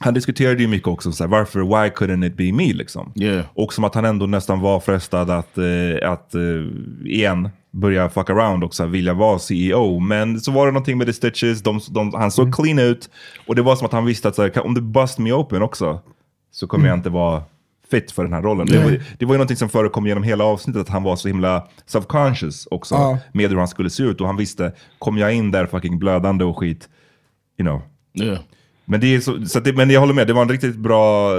han 0.01 0.15
diskuterade 0.15 0.63
ju 0.63 0.69
mycket 0.69 0.89
också, 0.89 1.13
så 1.13 1.25
här, 1.25 1.29
varför, 1.31 1.61
why 1.61 1.91
couldn't 1.91 2.27
it 2.27 2.37
be 2.37 2.53
me 2.53 2.73
liksom? 2.73 3.13
Och 3.55 3.73
som 3.73 3.85
att 3.85 3.95
han 3.95 4.05
ändå 4.05 4.27
nästan 4.27 4.61
var 4.61 4.81
frestad 4.81 5.31
att, 5.31 5.59
eh, 5.59 6.11
att 6.11 6.35
eh, 6.35 6.41
igen, 7.05 7.49
börja 7.77 8.09
fuck 8.09 8.31
around 8.31 8.65
och 8.65 8.75
så 8.75 8.83
här, 8.83 8.91
vilja 8.91 9.15
vara 9.15 9.39
CEO. 9.39 9.99
Men 10.01 10.41
så 10.41 10.51
var 10.53 10.67
det 10.67 10.73
någonting 10.73 10.99
med 10.99 11.07
the 11.07 11.13
stitches, 11.13 11.63
de, 11.63 11.81
de, 11.91 12.15
han 12.15 12.31
såg 12.31 12.55
clean 12.55 12.79
ut. 12.79 13.11
Och 13.47 13.55
det 13.55 13.63
var 13.63 13.77
som 13.77 13.87
att 13.87 13.93
han 13.93 14.05
visste 14.05 14.29
att 14.29 14.35
så 14.35 14.43
här, 14.43 14.67
om 14.67 14.75
du 14.75 14.81
bust 14.81 15.19
me 15.19 15.33
open 15.33 15.63
också, 15.63 16.01
så 16.51 16.67
kommer 16.67 16.85
jag 16.87 16.93
Mm. 16.93 16.99
inte 16.99 17.11
vara 17.11 17.43
fit 17.91 18.13
för 18.13 18.23
den 18.25 18.33
här 18.33 18.43
rollen. 18.43 18.67
Det 18.67 18.79
var, 18.85 18.91
det 19.19 19.25
var 19.27 19.35
ju 19.35 19.39
någonting 19.39 19.57
som 19.57 19.69
förekom 19.69 20.07
genom 20.07 20.23
hela 20.23 20.45
avsnittet, 20.45 20.83
att 20.83 20.89
han 20.89 21.03
var 21.03 21.17
så 21.17 21.29
himla 21.29 21.69
subconscious 21.87 22.69
också 22.71 22.95
Ja. 22.95 23.19
med 23.33 23.51
hur 23.51 23.57
han 23.59 23.69
skulle 23.69 23.91
se 23.91 24.03
ut. 24.03 24.21
Och 24.21 24.27
han 24.27 24.37
visste, 24.37 24.73
kom 24.99 25.19
jag 25.19 25.35
in 25.35 25.51
där 25.51 25.67
fucking 25.67 25.99
blödande 25.99 26.45
och 26.45 26.59
skit, 26.59 26.89
you 27.59 27.69
know. 27.69 27.83
Yeah. 28.27 28.39
Men, 28.89 29.01
det 29.01 29.15
är 29.15 29.21
så, 29.21 29.47
så 29.47 29.59
att 29.59 29.65
det, 29.65 29.73
men 29.73 29.91
jag 29.91 30.01
håller 30.01 30.15
med, 30.15 30.27
det 30.27 30.33
var 30.33 30.43
en 30.43 30.49
riktigt 30.49 30.77
bra 30.77 31.31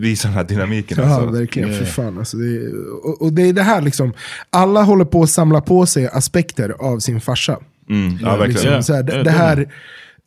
visa 0.00 0.28
den 0.28 0.36
här 0.36 0.44
dynamiken. 0.44 0.98
Ja, 1.00 1.04
alltså. 1.14 1.30
verkligen. 1.38 1.74
För 1.74 1.84
fan, 1.84 2.18
alltså 2.18 2.36
det 2.36 2.56
är, 2.56 2.70
och, 3.06 3.22
och 3.22 3.32
det 3.32 3.42
är 3.42 3.52
det 3.52 3.62
här 3.62 3.80
liksom, 3.80 4.12
alla 4.50 4.82
håller 4.82 5.04
på 5.04 5.22
att 5.22 5.30
samla 5.30 5.60
på 5.60 5.86
sig 5.86 6.08
aspekter 6.08 6.70
av 6.70 6.98
sin 6.98 7.20
farsa. 7.20 7.58
Mm, 7.90 8.18
ja, 8.22 8.36
verkligen. 8.36 8.74
Liksom, 8.76 8.82
så 8.82 8.94
här, 8.94 9.02
det 9.02 9.22
det- 9.22 9.30
här, 9.30 9.56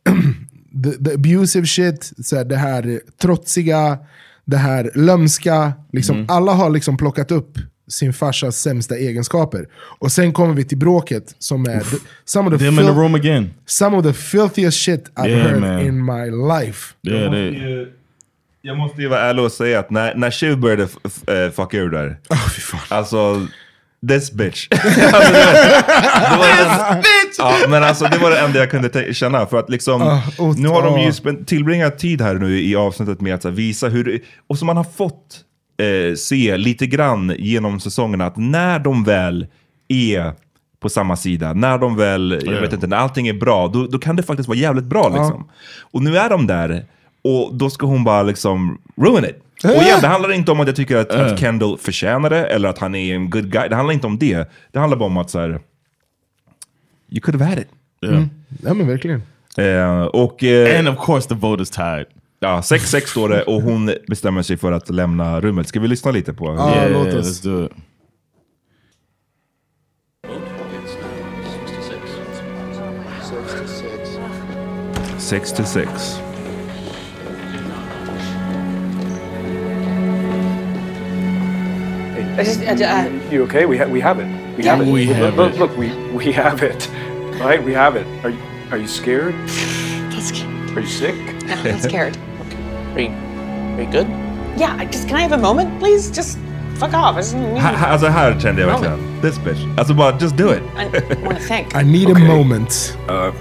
the, 0.83 0.91
the 1.05 1.13
abusive 1.13 1.67
shit, 1.67 2.13
så 2.23 2.35
här, 2.35 2.45
det 2.45 2.57
här 2.57 3.01
trotsiga, 3.21 3.97
det 4.45 4.57
här 4.57 4.91
lömska. 4.95 5.73
Liksom, 5.93 6.15
Mm. 6.15 6.27
Alla 6.29 6.51
har 6.53 6.69
liksom 6.69 6.97
plockat 6.97 7.31
upp 7.31 7.57
sin 7.91 8.13
farsas 8.13 8.61
sämsta 8.61 8.95
egenskaper. 8.97 9.67
Och 9.99 10.11
sen 10.11 10.33
kommer 10.33 10.53
vi 10.53 10.63
till 10.65 10.77
bråket 10.77 11.35
som 11.39 11.65
är 11.65 11.79
the, 11.79 11.97
some, 12.25 12.49
of 12.55 12.59
the 12.59 12.65
Them 12.65 12.79
in 12.79 12.85
the 12.85 12.91
room 12.91 13.15
again. 13.15 13.53
some 13.65 13.97
of 13.97 14.03
the 14.05 14.13
filthiest 14.13 14.77
shit 14.77 15.11
I've 15.15 15.27
Yeah, 15.29 15.47
heard 15.49 15.61
man. 15.61 15.79
in 15.81 16.05
my 16.05 16.25
life. 16.53 16.93
Yeah, 17.03 17.21
jag, 17.23 17.31
they, 17.31 17.51
måste 17.51 17.63
ju, 17.67 17.87
jag 18.61 18.77
måste 18.77 19.01
ju 19.01 19.07
vara 19.07 19.19
ärlig 19.21 19.45
och 19.45 19.51
säga 19.51 19.79
att 19.79 19.89
när, 19.89 20.15
när 20.15 20.31
Shiv 20.31 20.57
började 20.57 20.83
eh, 20.83 21.51
fucka 21.55 21.77
ur 21.77 21.89
där, 21.89 22.17
alltså 22.89 23.47
this 24.09 24.31
bitch. 24.31 24.67
alltså, 24.71 24.89
det, 24.99 25.11
var, 25.11 25.19
det, 26.31 26.37
var 26.37 26.93
den, 26.95 27.03
ja, 27.37 27.53
men 27.69 27.83
alltså, 27.83 28.05
det 28.05 28.17
var 28.17 28.31
det 28.31 28.39
enda 28.39 28.59
jag 28.59 28.71
kunde 28.71 29.13
känna. 29.13 29.45
För 29.45 29.59
att 29.59 29.69
liksom, 29.69 30.01
Ah, 30.01 30.21
ot- 30.37 30.57
nu 30.57 30.67
har 30.67 30.83
de 30.83 30.99
ju 31.01 31.09
ah. 31.09 31.45
tillbringat 31.45 31.99
tid 31.99 32.21
här 32.21 32.35
nu 32.35 32.61
i 32.61 32.75
avsnittet 32.75 33.21
med 33.21 33.35
att 33.35 33.41
så 33.41 33.47
här, 33.49 33.55
visa 33.55 33.87
hur, 33.89 34.21
och 34.47 34.57
som 34.57 34.65
man 34.65 34.77
har 34.77 34.83
fått 34.83 35.39
eh, 35.81 36.15
se 36.15 36.57
lite 36.57 36.87
grann 36.87 37.35
genom 37.39 37.79
säsongerna, 37.79 38.25
att 38.25 38.37
när 38.37 38.79
de 38.79 39.03
väl 39.03 39.47
är 39.87 40.31
på 40.79 40.89
samma 40.89 41.15
sida, 41.15 41.53
när 41.53 41.77
de 41.77 41.95
väl, 41.95 42.39
jag 42.45 42.55
Ja. 42.55 42.61
vet 42.61 42.73
inte, 42.73 42.87
när 42.87 42.97
allting 42.97 43.27
är 43.27 43.33
bra, 43.33 43.67
då, 43.67 43.87
då 43.87 43.99
kan 43.99 44.15
det 44.15 44.23
faktiskt 44.23 44.49
vara 44.49 44.57
jävligt 44.57 44.85
bra 44.85 45.09
liksom. 45.09 45.49
Och 45.81 46.03
nu 46.03 46.17
är 46.17 46.29
de 46.29 46.47
där, 46.47 46.85
och 47.23 47.55
då 47.55 47.69
ska 47.69 47.85
hon 47.85 48.03
bara 48.03 48.23
liksom 48.23 48.81
ruin 48.97 49.25
it. 49.25 49.37
Och 49.63 49.69
igen, 49.83 49.97
det 50.01 50.07
handlar 50.07 50.31
inte 50.33 50.51
om 50.51 50.59
att 50.59 50.67
jag 50.67 50.75
tycker 50.75 50.97
att, 50.97 51.11
att 51.11 51.39
Kendall 51.39 51.77
förtjänar 51.77 52.29
det, 52.29 52.45
eller 52.45 52.69
att 52.69 52.77
han 52.77 52.95
är 52.95 53.15
en 53.15 53.29
good 53.29 53.51
guy. 53.51 53.69
Det 53.69 53.75
handlar 53.75 53.93
inte 53.93 54.07
om 54.07 54.17
det. 54.17 54.49
Det 54.71 54.79
handlar 54.79 54.97
bara 54.97 55.05
om 55.05 55.17
att 55.17 55.29
så 55.29 55.39
här, 55.39 55.49
you 57.09 57.19
could 57.21 57.41
have 57.41 57.45
had 57.49 57.59
it. 57.59 57.67
Mm. 58.05 58.29
Ja 58.63 58.73
men 58.73 58.87
verkligen. 58.87 59.23
Eh, 59.57 60.01
och, 60.01 60.43
eh, 60.43 60.79
and 60.79 60.89
of 60.89 61.05
course 61.05 61.29
the 61.29 61.35
vote 61.35 61.63
is 61.63 61.69
tied. 61.69 62.05
Ja, 62.43 62.61
6-6 62.61 62.99
står 63.05 63.29
det 63.29 63.43
och 63.43 63.61
hon 63.61 63.93
bestämmer 64.07 64.41
sig 64.41 64.57
för 64.57 64.71
att 64.71 64.89
lämna 64.89 65.41
rummet. 65.41 65.67
Ska 65.67 65.79
vi 65.79 65.87
lyssna 65.87 66.11
lite 66.11 66.33
på? 66.33 66.45
Ja, 66.45 66.75
yeah, 66.75 66.91
låt 66.91 67.13
oss. 67.13 67.41
let's 67.41 67.43
do 67.43 67.65
it. 67.65 67.71
Six 75.19 75.51
to 75.53 75.63
six. 75.65 76.19
I 82.37 82.43
just, 82.43 82.61
I, 82.61 82.73
I, 82.83 83.33
You 83.33 83.43
okay? 83.43 83.65
We, 83.65 83.77
ha- 83.77 83.85
we 83.85 83.99
have 84.01 84.19
it. 84.19 84.27
We 84.57 84.63
Yeah. 84.63 84.75
have 84.77 84.87
it. 84.87 84.91
We 84.91 85.05
look, 85.05 85.15
have 85.15 85.37
look, 85.37 85.53
it. 85.53 85.59
Look, 85.59 85.77
we, 85.77 85.91
we 86.11 86.31
have 86.31 86.63
it. 86.63 86.89
Right? 87.39 87.63
We 87.63 87.73
have 87.73 87.95
it. 87.95 88.05
Are 88.23 88.29
you, 88.29 88.39
are 88.71 88.77
you 88.77 88.87
scared? 88.87 89.35
Are 90.75 90.81
you 90.81 90.87
sick? 90.87 91.15
no, 91.45 91.53
I'm 91.71 91.79
scared. 91.79 92.17
Are 92.95 93.01
you, 93.01 93.09
are 93.77 93.81
you 93.81 93.91
good? 93.91 94.07
Yeah, 94.59 94.75
I 94.79 94.85
just 94.85 95.07
can 95.07 95.17
I 95.17 95.21
have 95.21 95.31
a 95.31 95.37
moment, 95.37 95.79
please? 95.79 96.11
Just 96.11 96.37
fuck 96.75 96.93
off. 96.93 97.17
It's 97.17 97.33
me. 97.33 97.57
Ha- 97.59 97.73
ha- 97.73 97.87
Alltså 97.87 98.07
här 98.07 98.39
kände 98.39 98.61
jag 98.61 98.67
verkligen, 98.67 99.21
this 99.21 99.39
bitch. 99.39 99.77
Alltså 99.77 99.93
bara, 99.93 100.17
just 100.19 100.37
do 100.37 100.49
it. 100.51 100.61
I 100.77 100.85
want 101.25 101.37
to 101.39 101.43
thank. 101.47 101.75
I 101.75 101.83
need 101.83 102.09
Okay. 102.11 102.23
a 102.23 102.27
moment. 102.27 102.97
Uh, 103.09 103.31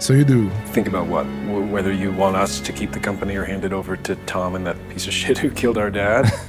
So 0.00 0.12
you 0.12 0.24
do. 0.24 0.48
think 0.72 0.88
about 0.88 1.06
what? 1.08 1.26
W- 1.46 1.72
whether 1.74 1.92
you 1.92 2.12
want 2.18 2.36
us 2.36 2.60
to 2.60 2.72
keep 2.72 2.92
the 2.92 3.00
company 3.00 3.36
or 3.36 3.44
hand 3.44 3.64
it 3.64 3.72
over 3.72 3.96
to 3.96 4.14
Tom 4.26 4.54
and 4.54 4.64
that 4.66 4.76
piece 4.88 5.08
of 5.08 5.12
shit 5.14 5.38
who 5.38 5.50
killed 5.50 5.76
our 5.78 5.90
dad? 5.90 6.30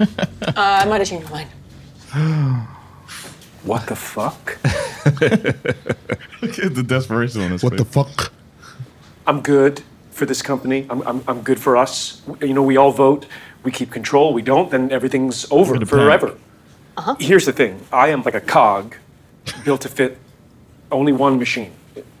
Uh, 0.00 0.82
I 0.82 0.84
might 0.86 0.98
have 0.98 1.06
changed 1.08 1.30
my 1.30 1.46
mind. 2.14 2.66
what 3.64 3.86
the 3.86 3.94
fuck? 3.94 4.58
Look 6.42 6.58
at 6.58 6.74
the 6.74 6.82
desperation 6.82 7.42
on 7.42 7.50
his 7.52 7.62
What 7.62 7.76
the 7.76 7.84
fuck? 7.84 8.32
I'm 9.26 9.40
good 9.42 9.82
for 10.12 10.26
this 10.26 10.42
company. 10.42 10.86
I'm, 10.90 11.02
I'm, 11.02 11.22
I'm 11.26 11.42
good 11.42 11.58
for 11.58 11.76
us. 11.76 12.22
You 12.40 12.54
know, 12.54 12.62
we 12.62 12.76
all 12.76 12.92
vote. 12.92 13.26
We 13.64 13.70
keep 13.70 13.90
control. 13.90 14.32
We 14.32 14.42
don't, 14.42 14.70
then 14.70 14.90
everything's 14.90 15.46
over 15.50 15.74
Gonna 15.74 15.86
forever. 15.86 16.36
Uh-huh. 16.96 17.16
Here's 17.18 17.46
the 17.46 17.52
thing 17.52 17.80
I 17.92 18.08
am 18.08 18.22
like 18.22 18.34
a 18.34 18.40
cog 18.40 18.96
built 19.64 19.80
to 19.82 19.88
fit 19.88 20.18
only 20.90 21.12
one 21.12 21.38
machine. 21.38 21.72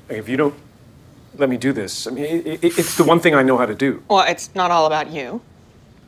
If 0.08 0.28
you 0.28 0.36
don't 0.36 0.54
let 1.38 1.48
me 1.48 1.56
do 1.56 1.72
this, 1.72 2.06
I 2.06 2.10
mean, 2.10 2.24
it, 2.24 2.64
it, 2.64 2.78
it's 2.78 2.96
the 2.96 3.04
one 3.04 3.20
thing 3.20 3.34
I 3.34 3.42
know 3.42 3.58
how 3.58 3.66
to 3.66 3.74
do. 3.74 4.02
Well, 4.08 4.24
it's 4.28 4.50
not 4.54 4.70
all 4.70 4.86
about 4.86 5.12
you. 5.12 5.40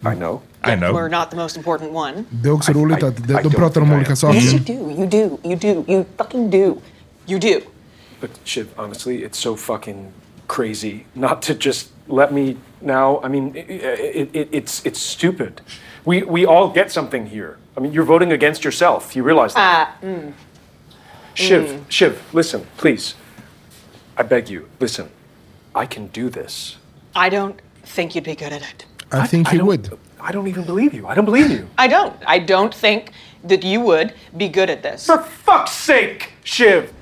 I 0.04 0.14
know. 0.14 0.42
I 0.62 0.76
know. 0.76 0.92
We're 0.92 1.08
not 1.08 1.30
the 1.30 1.36
most 1.36 1.56
important 1.56 1.92
one. 1.92 2.24
Det 2.30 2.48
är 2.48 2.52
också 2.52 2.72
roligt 2.72 3.02
att 3.02 3.16
de, 3.16 3.22
de 3.22 3.34
don't 3.34 3.56
pratar 3.56 3.80
om 3.80 3.86
think 3.86 3.94
I 3.94 3.96
olika 3.96 4.16
saker. 4.16 4.34
Yes, 4.34 4.52
you 4.52 4.60
do. 4.60 4.90
You 4.90 5.06
do. 5.06 5.38
You 5.42 5.56
do. 5.56 5.84
You 5.92 6.04
fucking 6.16 6.50
do. 6.50 6.80
You 7.26 7.38
do. 7.38 7.60
But 8.20 8.30
Shiv, 8.44 8.66
honestly, 8.76 9.24
it's 9.24 9.38
so 9.38 9.56
fucking 9.56 10.12
crazy 10.48 11.06
not 11.14 11.42
to 11.42 11.54
just 11.54 11.90
let 12.08 12.32
me 12.32 12.56
now. 12.80 13.20
I 13.22 13.28
mean, 13.28 13.54
it, 13.56 13.68
it, 13.70 14.30
it, 14.34 14.48
it's 14.52 14.84
it's 14.84 15.00
stupid. 15.00 15.60
We 16.04 16.22
we 16.22 16.44
all 16.46 16.68
get 16.70 16.90
something 16.92 17.26
here. 17.26 17.58
I 17.76 17.80
mean, 17.80 17.92
you're 17.92 18.04
voting 18.04 18.32
against 18.32 18.64
yourself. 18.64 19.16
You 19.16 19.22
realize 19.22 19.54
that? 19.54 19.96
Uh, 20.02 20.06
mm. 20.06 20.32
Shiv, 21.34 21.84
Shiv, 21.88 22.22
listen, 22.32 22.66
please. 22.76 23.14
I 24.16 24.22
beg 24.22 24.48
you, 24.48 24.68
listen. 24.78 25.08
I 25.74 25.86
can 25.86 26.06
do 26.08 26.30
this. 26.30 26.76
I 27.16 27.28
don't 27.28 27.60
think 27.82 28.14
you'd 28.14 28.22
be 28.24 28.36
good 28.36 28.52
at 28.52 28.62
it. 28.62 28.86
I 29.10 29.26
think 29.26 29.48
he 29.48 29.58
don't- 29.58 29.66
would. 29.66 29.98
I 30.20 30.32
don't 30.32 30.46
even 30.46 30.64
believe 30.64 30.94
you. 30.94 31.06
I 31.06 31.14
don't 31.14 31.26
believe 31.26 31.50
you. 31.50 31.68
I 31.76 31.86
don't. 31.86 32.14
I 32.26 32.38
don't 32.38 32.72
think 32.72 33.10
that 33.42 33.62
you 33.62 33.80
would 33.80 34.14
be 34.36 34.48
good 34.48 34.70
at 34.70 34.82
this. 34.82 35.06
For 35.06 35.18
fuck's 35.18 35.72
sake, 35.72 36.32
Shiv. 36.44 36.92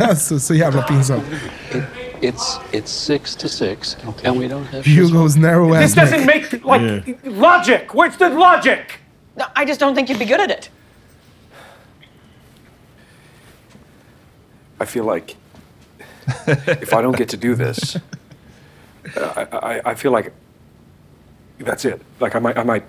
Alltså, 0.00 0.40
så 0.40 0.54
jävla 0.54 0.82
pinsamt. 0.82 1.24
It's 2.20 2.60
it's 2.72 2.90
six 2.90 3.36
to 3.36 3.48
six, 3.48 3.96
and 4.24 4.38
we 4.38 4.48
don't 4.48 4.66
have. 4.66 4.84
Hugo's 4.84 5.36
narrow 5.36 5.74
This 5.74 5.96
ass 5.96 6.10
doesn't 6.10 6.26
make 6.26 6.52
like 6.64 7.16
logic. 7.24 7.94
Where's 7.94 8.16
the 8.18 8.28
logic? 8.28 9.00
No, 9.36 9.44
I 9.56 9.64
just 9.64 9.80
don't 9.80 9.94
think 9.94 10.10
you'd 10.10 10.18
be 10.18 10.26
good 10.26 10.40
at 10.40 10.50
it. 10.50 10.70
I 14.80 14.84
feel 14.86 15.04
like 15.04 15.36
if 16.56 16.92
I 16.92 17.02
don't 17.02 17.16
get 17.16 17.28
to 17.30 17.36
do 17.36 17.54
this, 17.54 17.96
uh, 19.16 19.46
I, 19.52 19.56
I, 19.56 19.80
I 19.90 19.94
feel 19.94 20.12
like 20.12 20.32
that's 21.58 21.84
it. 21.84 22.02
Like 22.20 22.34
I 22.34 22.38
might, 22.38 22.58
I 22.58 22.64
might, 22.64 22.84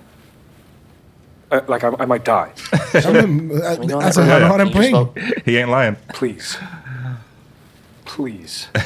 uh, 1.52 1.60
like 1.68 1.84
I, 1.84 1.88
I 1.98 2.06
might 2.06 2.24
die. 2.24 2.50
Ja, 2.94 3.10
men, 3.12 3.62
alltså, 4.02 4.22
han 4.22 4.42
har 4.42 4.58
en 4.58 4.70
poäng. 4.70 5.08
He 5.44 5.58
ain't 5.58 5.70
lying. 5.70 5.96
Please, 6.14 6.58
please. 8.04 8.68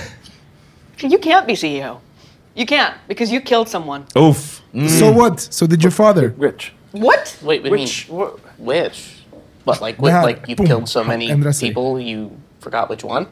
You 0.98 1.18
can't 1.18 1.46
be 1.46 1.52
CEO. 1.52 2.00
You 2.54 2.64
can't 2.66 2.94
because 3.06 3.30
you 3.30 3.40
killed 3.40 3.68
someone. 3.68 4.06
Oof. 4.16 4.62
So 4.88 5.12
what? 5.12 5.40
So 5.40 5.66
did 5.66 5.82
your 5.82 5.90
father? 5.90 6.30
Which? 6.30 6.72
What? 6.92 7.36
Wait, 7.42 7.62
what 7.62 7.70
Which? 7.70 8.08
mean? 8.08 8.30
Which? 8.58 9.16
What, 9.64 9.82
like, 9.82 9.96
Det 9.96 10.02
what, 10.02 10.24
like 10.24 10.48
you've 10.48 10.58
boom. 10.58 10.66
killed 10.66 10.88
so 10.88 11.04
many 11.04 11.26
people 11.60 12.00
you 12.00 12.30
forgot 12.60 12.88
which 12.88 13.04
one? 13.04 13.26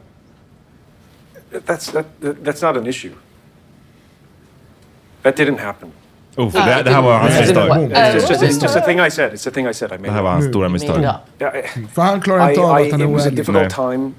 That's 1.49 1.91
that, 1.91 2.05
that. 2.21 2.43
That's 2.43 2.61
not 2.61 2.77
an 2.77 2.85
issue. 2.85 3.15
That 5.23 5.35
didn't 5.35 5.57
happen. 5.57 5.91
Oof, 6.37 6.53
det, 6.53 6.81
det 6.83 6.91
här 6.91 7.01
var 7.01 7.17
hans 7.17 7.39
misstag. 7.39 7.69
It's 7.69 8.13
just, 8.13 8.29
it's, 8.31 8.41
it's 8.43 8.61
just 8.63 8.75
a 8.75 8.81
thing 8.81 8.99
I 8.99 9.09
said. 9.11 9.33
It's 9.33 9.47
a 9.47 9.51
thing 9.51 9.67
I 9.69 9.73
said. 9.73 9.91
I 9.91 9.97
made. 9.97 10.07
Det 10.07 10.11
här 10.11 10.21
var 10.21 10.29
it. 10.29 10.33
hans 10.33 10.45
stora 10.49 10.69
misstag. 10.69 10.95
Made 11.01 11.07
up. 11.09 11.41
Yeah, 11.41 11.55
I- 11.55 11.87
För 11.93 12.01
han 12.01 12.21
klarar 12.21 12.49
inte 12.49 12.61
av 12.61 12.69
att 12.71 12.91
han 12.91 13.01
it 13.01 13.07
är 13.07 13.13
was 13.13 13.21
a 13.21 13.25
oärlig. 13.29 13.37
difficult 13.37 13.77
Nej. 13.77 13.97
time 13.97 14.11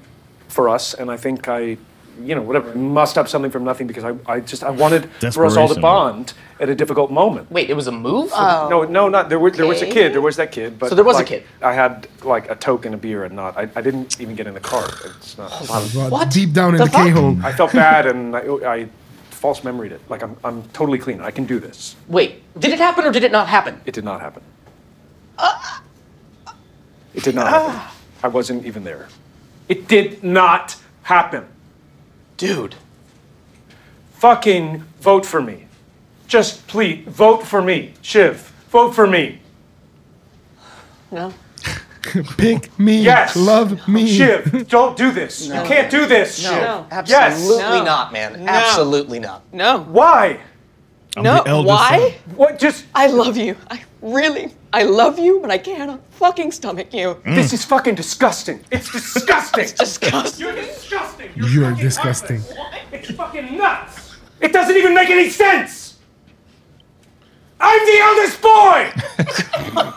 for 0.47 0.69
us, 0.73 0.95
and 0.99 1.11
I 1.13 1.17
think 1.17 1.47
I, 1.47 1.77
you 2.25 2.33
know, 2.35 2.43
whatever, 2.47 2.75
mussed 2.75 3.17
up 3.21 3.27
something 3.29 3.51
from 3.51 3.63
nothing 3.63 3.87
because 3.87 4.03
I, 4.13 4.37
I 4.37 4.41
just 4.51 4.63
I 4.63 4.69
wanted 4.81 5.01
for 5.33 5.45
us 5.45 5.57
all 5.57 5.67
to 5.69 5.79
bond 5.81 6.33
at 6.59 6.69
a 6.69 6.75
difficult 6.75 7.11
moment. 7.11 7.51
Wait, 7.51 7.69
it 7.69 7.75
was 7.75 7.87
a 7.87 7.91
move? 7.91 8.31
Oh. 8.33 8.67
No, 8.69 8.83
no, 8.83 9.09
not 9.09 9.29
there. 9.29 9.39
Was, 9.39 9.53
there 9.53 9.67
was 9.67 9.81
a 9.81 9.85
kid. 9.85 10.11
There 10.13 10.21
was 10.21 10.35
that 10.37 10.51
kid, 10.51 10.79
but 10.79 10.89
So 10.89 10.95
there 10.95 11.05
was 11.05 11.19
a 11.19 11.23
kid. 11.23 11.43
I 11.61 11.73
had 11.73 12.07
like 12.23 12.49
a 12.51 12.55
toke 12.55 12.85
and 12.87 12.95
a 12.95 12.97
beer, 12.97 13.23
and 13.25 13.35
not. 13.35 13.55
I, 13.57 13.67
I 13.79 13.81
didn't 13.83 14.19
even 14.21 14.35
get 14.35 14.47
in 14.47 14.53
the 14.53 14.59
car. 14.71 14.85
It's 15.19 15.37
not. 15.37 15.51
Oh, 15.69 16.09
Vad? 16.09 16.29
Deep 16.33 16.53
down 16.53 16.73
in 16.75 16.81
the, 16.81 16.89
K-hole. 16.89 17.37
I 17.43 17.51
felt 17.53 17.73
bad, 17.73 18.05
and 18.07 18.35
I, 18.35 18.39
I 18.75 18.87
false 19.37 19.63
memoried 19.63 19.91
it. 19.91 20.01
Like 20.09 20.23
I'm, 20.23 20.35
I'm 20.43 20.63
totally 20.69 20.97
clean. 20.97 21.21
I 21.21 21.31
can 21.31 21.45
do 21.45 21.59
this. 21.59 21.95
Wait, 22.07 22.41
did 22.59 22.71
it 22.73 22.79
happen 22.79 23.05
or 23.05 23.11
did 23.11 23.23
it 23.23 23.31
not 23.31 23.47
happen? 23.47 23.79
It 23.85 23.93
did 23.93 24.03
not 24.03 24.19
happen. 24.19 24.43
Uh, 25.37 25.79
uh, 26.47 26.51
it 27.13 27.23
did 27.23 27.35
not 27.35 27.47
ah. 27.47 27.69
happen. 27.69 27.97
I 28.23 28.27
wasn't 28.29 28.65
even 28.65 28.83
there. 28.83 29.07
It 29.69 29.87
did 29.87 30.23
not 30.23 30.75
happen. 31.03 31.45
Dude. 32.37 32.75
Fucking 34.13 34.83
vote 34.99 35.25
for 35.25 35.41
me. 35.41 35.67
Just 36.27 36.67
please 36.67 37.05
vote 37.07 37.45
for 37.45 37.61
me. 37.61 37.93
Shiv, 38.01 38.51
vote 38.69 38.93
for 38.93 39.07
me. 39.07 39.39
No. 41.11 41.33
Pick 42.37 42.77
me, 42.79 43.01
Yes. 43.01 43.35
love 43.35 43.87
me. 43.87 44.07
Shiv, 44.07 44.67
don't 44.67 44.97
do 44.97 45.11
this. 45.11 45.47
You 45.47 45.53
can't 45.53 45.89
do 45.89 46.05
this, 46.05 46.43
No, 46.43 46.49
Shiv. 46.49 46.85
absolutely 46.91 47.27
Yes. 47.27 47.47
No. 47.49 47.83
not, 47.83 48.13
man. 48.13 48.45
No. 48.45 48.51
Absolutely 48.51 49.19
not. 49.19 49.41
No. 49.53 49.79
Why? 49.83 50.39
no. 51.15 51.43
the 51.43 51.49
eldest 51.49 51.67
Why? 51.67 52.15
What? 52.35 52.59
Just 52.59 52.85
I 52.93 53.07
love 53.07 53.37
you. 53.37 53.55
I 53.71 53.83
really, 54.01 54.53
I 54.71 54.83
love 54.83 55.17
you, 55.19 55.39
but 55.41 55.49
I 55.49 55.57
cannot 55.57 55.99
fucking 56.11 56.51
stomach 56.51 56.93
you. 56.93 57.15
Mm. 57.25 57.35
this 57.35 57.53
is 57.53 57.65
fucking 57.65 57.95
disgusting. 57.95 58.63
It's 58.71 58.91
disgusting. 58.91 59.63
It's 59.63 59.73
disgusting. 59.73 60.45
You're 60.45 60.55
disgusting. 60.55 61.31
You're 61.35 61.73
disgusting. 61.73 62.41
It's 62.91 63.11
fucking 63.11 63.57
nuts. 63.57 64.15
It 64.39 64.53
doesn't 64.53 64.75
even 64.77 64.93
make 64.93 65.09
any 65.09 65.29
sense. 65.29 65.97
I'm 67.59 67.85
the 67.85 67.99
eldest 67.99 68.41
boy. 68.41 69.91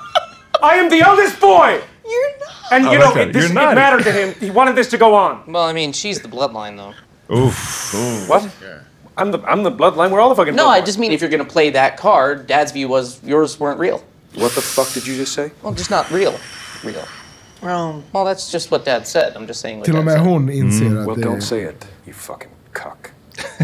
I 0.63 0.75
am 0.77 0.89
the 0.89 1.01
eldest 1.01 1.41
boy. 1.41 1.83
You're 2.11 2.39
not. 2.39 2.73
And 2.73 2.85
you 2.85 2.99
know, 2.99 3.11
okay. 3.11 3.23
it, 3.23 3.33
this, 3.33 3.53
You're 3.53 3.63
it 3.63 3.75
mattered 3.75 4.05
to 4.05 4.13
him. 4.13 4.35
He 4.41 4.51
wanted 4.51 4.75
this 4.75 4.89
to 4.91 4.99
go 4.99 5.15
on. 5.15 5.53
Well, 5.53 5.65
I 5.65 5.73
mean, 5.73 5.93
she's 5.93 6.21
the 6.21 6.29
bloodline, 6.29 6.77
though. 6.77 6.95
Oof. 7.35 8.29
What? 8.29 8.51
I'm 9.17 9.31
the 9.31 9.39
I'm 9.45 9.63
the 9.63 9.71
bloodline. 9.71 10.11
We're 10.11 10.21
all 10.21 10.31
the 10.31 10.35
fucking. 10.35 10.55
No, 10.55 10.69
I 10.69 10.81
just 10.81 10.99
mean 10.99 11.13
if 11.13 11.21
you're 11.21 11.31
gonna 11.31 11.45
play 11.45 11.71
that 11.71 11.97
card, 11.97 12.47
Dad's 12.47 12.73
view 12.73 12.89
was 12.89 13.23
yours 13.23 13.61
weren't 13.61 13.79
real. 13.79 14.03
What 14.35 14.53
the 14.55 14.61
fuck 14.61 14.93
did 14.93 15.07
you 15.07 15.17
just 15.17 15.35
say? 15.35 15.53
Well, 15.63 15.75
just 15.75 15.91
not 15.91 16.11
real. 16.11 16.39
Real. 16.83 17.05
Rome. 17.61 18.05
Well, 18.13 18.25
that's 18.25 18.51
just 18.51 18.71
what 18.71 18.85
Dad 18.85 19.07
said. 19.07 19.37
I'm 19.37 19.47
just 19.47 19.61
saying 19.61 19.79
what 19.79 19.87
Till 19.87 19.97
och 19.97 20.05
Dad 20.05 20.13
med 20.13 20.19
said. 20.19 20.27
hon 20.27 20.49
inser 20.49 20.85
mm. 20.85 21.05
Well, 21.05 21.11
att 21.11 21.17
det 21.17 21.25
don't 21.25 21.43
say 21.43 21.63
it, 21.63 21.87
you 22.07 22.13
fucking 22.13 22.51
cuck. 22.73 23.11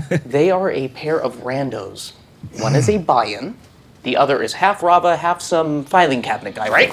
They 0.30 0.51
are 0.51 0.70
a 0.70 0.88
pair 0.88 1.18
of 1.18 1.44
randos. 1.44 2.12
One 2.61 2.78
is 2.78 2.88
a 2.88 2.99
buy-in. 2.99 3.55
The 4.03 4.16
other 4.16 4.42
is 4.42 4.53
half 4.53 4.82
Rava, 4.82 5.16
half 5.16 5.40
some 5.40 5.84
filing 5.84 6.22
cabinet 6.22 6.55
guy, 6.55 6.68
right? 6.68 6.92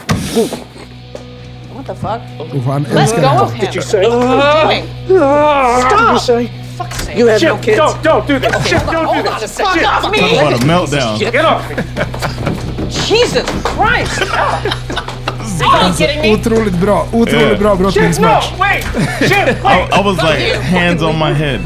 What 1.88 1.96
the 1.96 2.02
fuck? 2.02 2.22
Uff, 2.56 2.66
han 2.66 2.86
älskar 2.86 3.22
go 3.22 3.28
henne. 3.28 3.42
of 3.42 3.54
him. 3.54 3.66
Did 3.66 3.76
you 3.76 3.82
say? 3.82 4.02
What 4.02 4.14
are 4.14 4.74
you 4.74 4.84
doing? 5.08 5.20
Stop! 5.88 6.20
Stop. 6.20 6.42
Fuck's 6.78 6.98
sake. 7.06 7.18
You 7.20 7.28
have 7.28 7.42
no 7.44 7.58
kids. 7.58 7.78
don't, 7.78 8.04
don't 8.04 8.28
do 8.28 8.40
this. 8.40 8.68
Shit, 8.68 8.82
hold 8.82 8.96
on, 8.96 9.06
don't 9.06 9.24
do 9.26 9.40
this. 9.40 9.58
Fuck 9.58 9.78
off 9.86 10.12
me. 10.12 10.20
Talk 10.20 10.32
about 10.32 10.54
a 10.54 10.66
meltdown. 10.66 11.20
Get 11.20 11.46
off 11.46 11.70
me. 11.70 11.76
Jesus 13.08 13.50
Christ. 13.64 14.22
Are 15.64 15.88
you 15.90 15.94
kidding 15.98 16.22
me? 16.22 16.34
Otroligt 16.34 16.74
bra. 16.82 17.08
Otroligt 17.14 17.32
Yeah. 17.34 17.60
bra 17.60 17.76
Shit, 17.76 17.80
no, 17.80 17.92
brottningsmatch. 17.92 18.54
wait. 18.60 18.84
Shit, 19.20 19.32
I, 19.32 19.62
wait. 19.64 19.94
I 19.94 20.02
was 20.04 20.18
like 20.18 20.56
hands 20.62 21.04
on 21.04 21.18
my 21.20 21.34
head. 21.34 21.60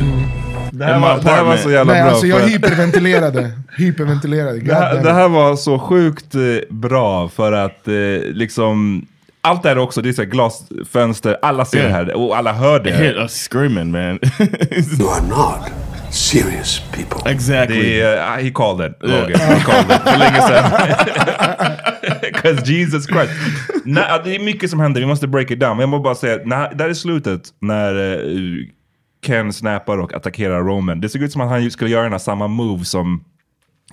Det 0.71 0.85
här, 0.85 0.99
var, 0.99 1.19
det 1.23 1.29
här 1.29 1.43
var 1.43 1.57
så 1.57 1.71
jävla 1.71 1.93
Nej, 1.93 2.01
bra. 2.01 2.11
alltså 2.11 2.27
jag 2.27 2.39
för 2.41 2.47
hyperventilerade. 2.47 3.51
Hyperventilerade. 3.77 4.59
det, 4.59 4.73
här, 4.75 4.95
God 4.95 5.03
det 5.03 5.13
här 5.13 5.27
var 5.29 5.55
så 5.55 5.79
sjukt 5.79 6.35
eh, 6.35 6.41
bra 6.69 7.29
för 7.29 7.51
att 7.51 7.87
eh, 7.87 7.93
liksom... 8.23 9.05
Allt 9.47 9.63
det 9.63 9.69
här 9.69 9.77
också, 9.77 10.01
det 10.01 10.09
är 10.09 10.13
så 10.13 10.21
här 10.21 10.29
glasfönster, 10.29 11.37
alla 11.41 11.65
ser 11.65 11.77
Yeah. 11.77 11.89
det 11.91 11.95
här 11.95 12.13
och 12.15 12.37
alla 12.37 12.53
hör 12.53 12.79
det. 12.79 12.89
It 12.89 12.95
hit 12.95 13.15
us 13.15 13.47
screaming, 13.51 13.91
man. 13.91 14.01
You 14.99 15.09
are 15.09 15.21
not 15.29 15.71
serious 16.11 16.81
people. 16.91 17.31
exactly. 17.31 17.81
Det 17.81 18.01
är, 18.01 18.37
uh, 18.37 18.43
he 18.43 18.49
called 18.51 18.91
it, 18.91 18.97
Roger. 19.01 19.37
He 19.37 19.59
called 19.59 19.91
it 19.91 20.01
för 20.09 20.17
länge 20.17 20.41
sedan. 20.41 20.71
'Cause 22.33 22.71
Jesus 22.71 23.05
Christ. 23.07 23.31
Nej, 23.85 24.21
det 24.23 24.35
är 24.35 24.39
mycket 24.39 24.69
som 24.69 24.79
händer, 24.79 25.01
vi 25.01 25.07
måste 25.07 25.27
break 25.27 25.51
it 25.51 25.59
down. 25.59 25.69
Men 25.77 25.79
jag 25.79 25.89
måste 25.89 26.03
bara 26.03 26.15
säga, 26.15 26.39
när, 26.45 26.73
där 26.75 26.89
är 26.89 26.93
slutet 26.93 27.41
när 27.61 28.13
eh, 28.13 28.19
Ken 29.25 29.53
snappar 29.53 29.97
och 29.97 30.13
attackerar 30.13 30.59
Roman. 30.63 31.01
Det 31.01 31.09
såg 31.09 31.21
ut 31.23 31.31
som 31.31 31.41
att 31.41 31.49
han 31.49 31.71
skulle 31.71 31.89
göra 31.89 32.03
den 32.03 32.11
här 32.11 32.19
samma 32.19 32.47
move 32.47 32.85
som 32.85 33.23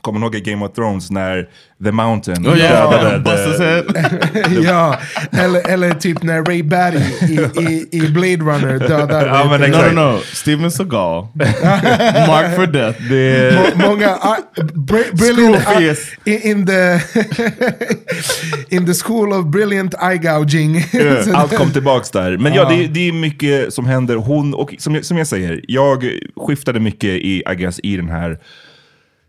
kommer 0.05 0.21
ihåg 0.21 0.35
i 0.35 0.41
Game 0.41 0.65
of 0.65 0.73
Thrones 0.73 1.11
när 1.11 1.49
The 1.85 1.93
Mountain 1.93 2.47
Oh, 2.49 2.59
yeah. 2.59 2.91
dödade 2.91 3.85
ja, 4.65 4.99
eller, 5.33 5.69
eller 5.71 5.91
typ 5.95 6.23
när 6.23 6.43
Ray 6.45 6.63
Batty 6.63 6.99
i, 7.29 7.35
i, 7.63 7.89
i 7.93 8.01
Blade 8.11 8.37
Runner 8.37 8.79
dödar... 8.89 9.27
Ja, 9.27 9.59
men. 9.59 9.71
No, 9.71 9.77
no, 9.77 10.13
no. 10.13 10.19
Steven 10.33 10.71
Seagal. 10.71 11.27
Mark 12.29 12.55
for 12.57 12.67
death. 12.67 13.01
Må- 13.79 13.89
Många... 13.89 14.09
Uh, 14.09 14.65
br 14.75 14.97
brilliant... 15.17 15.57
Uh, 16.27 16.47
in, 16.47 16.67
the, 16.67 17.01
in 18.77 18.87
the 18.87 18.95
school 18.95 19.33
of 19.33 19.47
brilliant 19.47 19.95
eye 20.03 20.17
gouging. 20.19 20.83
Så 21.25 21.37
Allt 21.37 21.57
kom 21.57 21.71
tillbaks 21.73 22.11
där. 22.11 22.37
Men 22.39 22.55
ja, 22.55 22.69
det, 22.69 22.87
det 22.87 23.09
är 23.09 23.13
mycket 23.13 23.75
som 23.75 23.87
händer. 23.87 24.17
Hon, 24.17 24.55
och 24.55 24.75
som, 24.79 24.95
jag- 24.95 25.05
som 25.05 25.19
jag 25.19 25.27
säger, 25.27 25.61
jag 25.69 26.05
skiftade 26.37 26.81
mycket 26.81 27.11
i, 27.11 27.43
I 27.53 27.55
guess, 27.57 27.81
i 27.83 27.97
den 27.97 28.09
här 28.09 28.39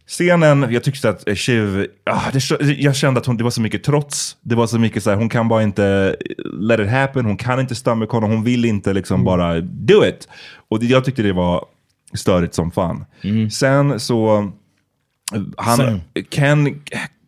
scenen. 0.07 0.67
Jag 0.71 0.83
tyckte 0.83 1.09
att 1.09 1.29
eh, 1.29 1.35
Shiv, 1.35 1.87
ah, 2.05 2.31
det, 2.33 2.63
jag 2.73 2.95
kände 2.95 3.19
att 3.19 3.25
hon, 3.25 3.37
det 3.37 3.43
var 3.43 3.51
så 3.51 3.61
mycket 3.61 3.83
trots. 3.83 4.37
Det 4.41 4.55
var 4.55 4.67
så 4.67 4.79
mycket 4.79 5.03
så 5.03 5.09
här, 5.09 5.17
hon 5.17 5.29
kan 5.29 5.47
bara 5.47 5.63
inte 5.63 6.15
let 6.59 6.79
it 6.79 6.89
happen. 6.89 7.25
Hon 7.25 7.37
kan 7.37 7.59
inte 7.59 7.75
stomach 7.75 8.09
honom. 8.09 8.31
Hon 8.31 8.43
vill 8.43 8.65
inte 8.65 8.93
liksom 8.93 9.15
Mm. 9.15 9.25
bara 9.25 9.61
do 9.61 10.05
it. 10.05 10.27
Och 10.69 10.79
det, 10.79 10.85
jag 10.85 11.05
tyckte 11.05 11.21
det 11.21 11.33
var 11.33 11.65
störigt 12.13 12.53
som 12.53 12.71
fan. 12.71 13.05
Sen 13.51 13.99
så, 13.99 14.51
han, 15.57 15.77
Same. 15.77 15.99
Ken, 16.29 16.81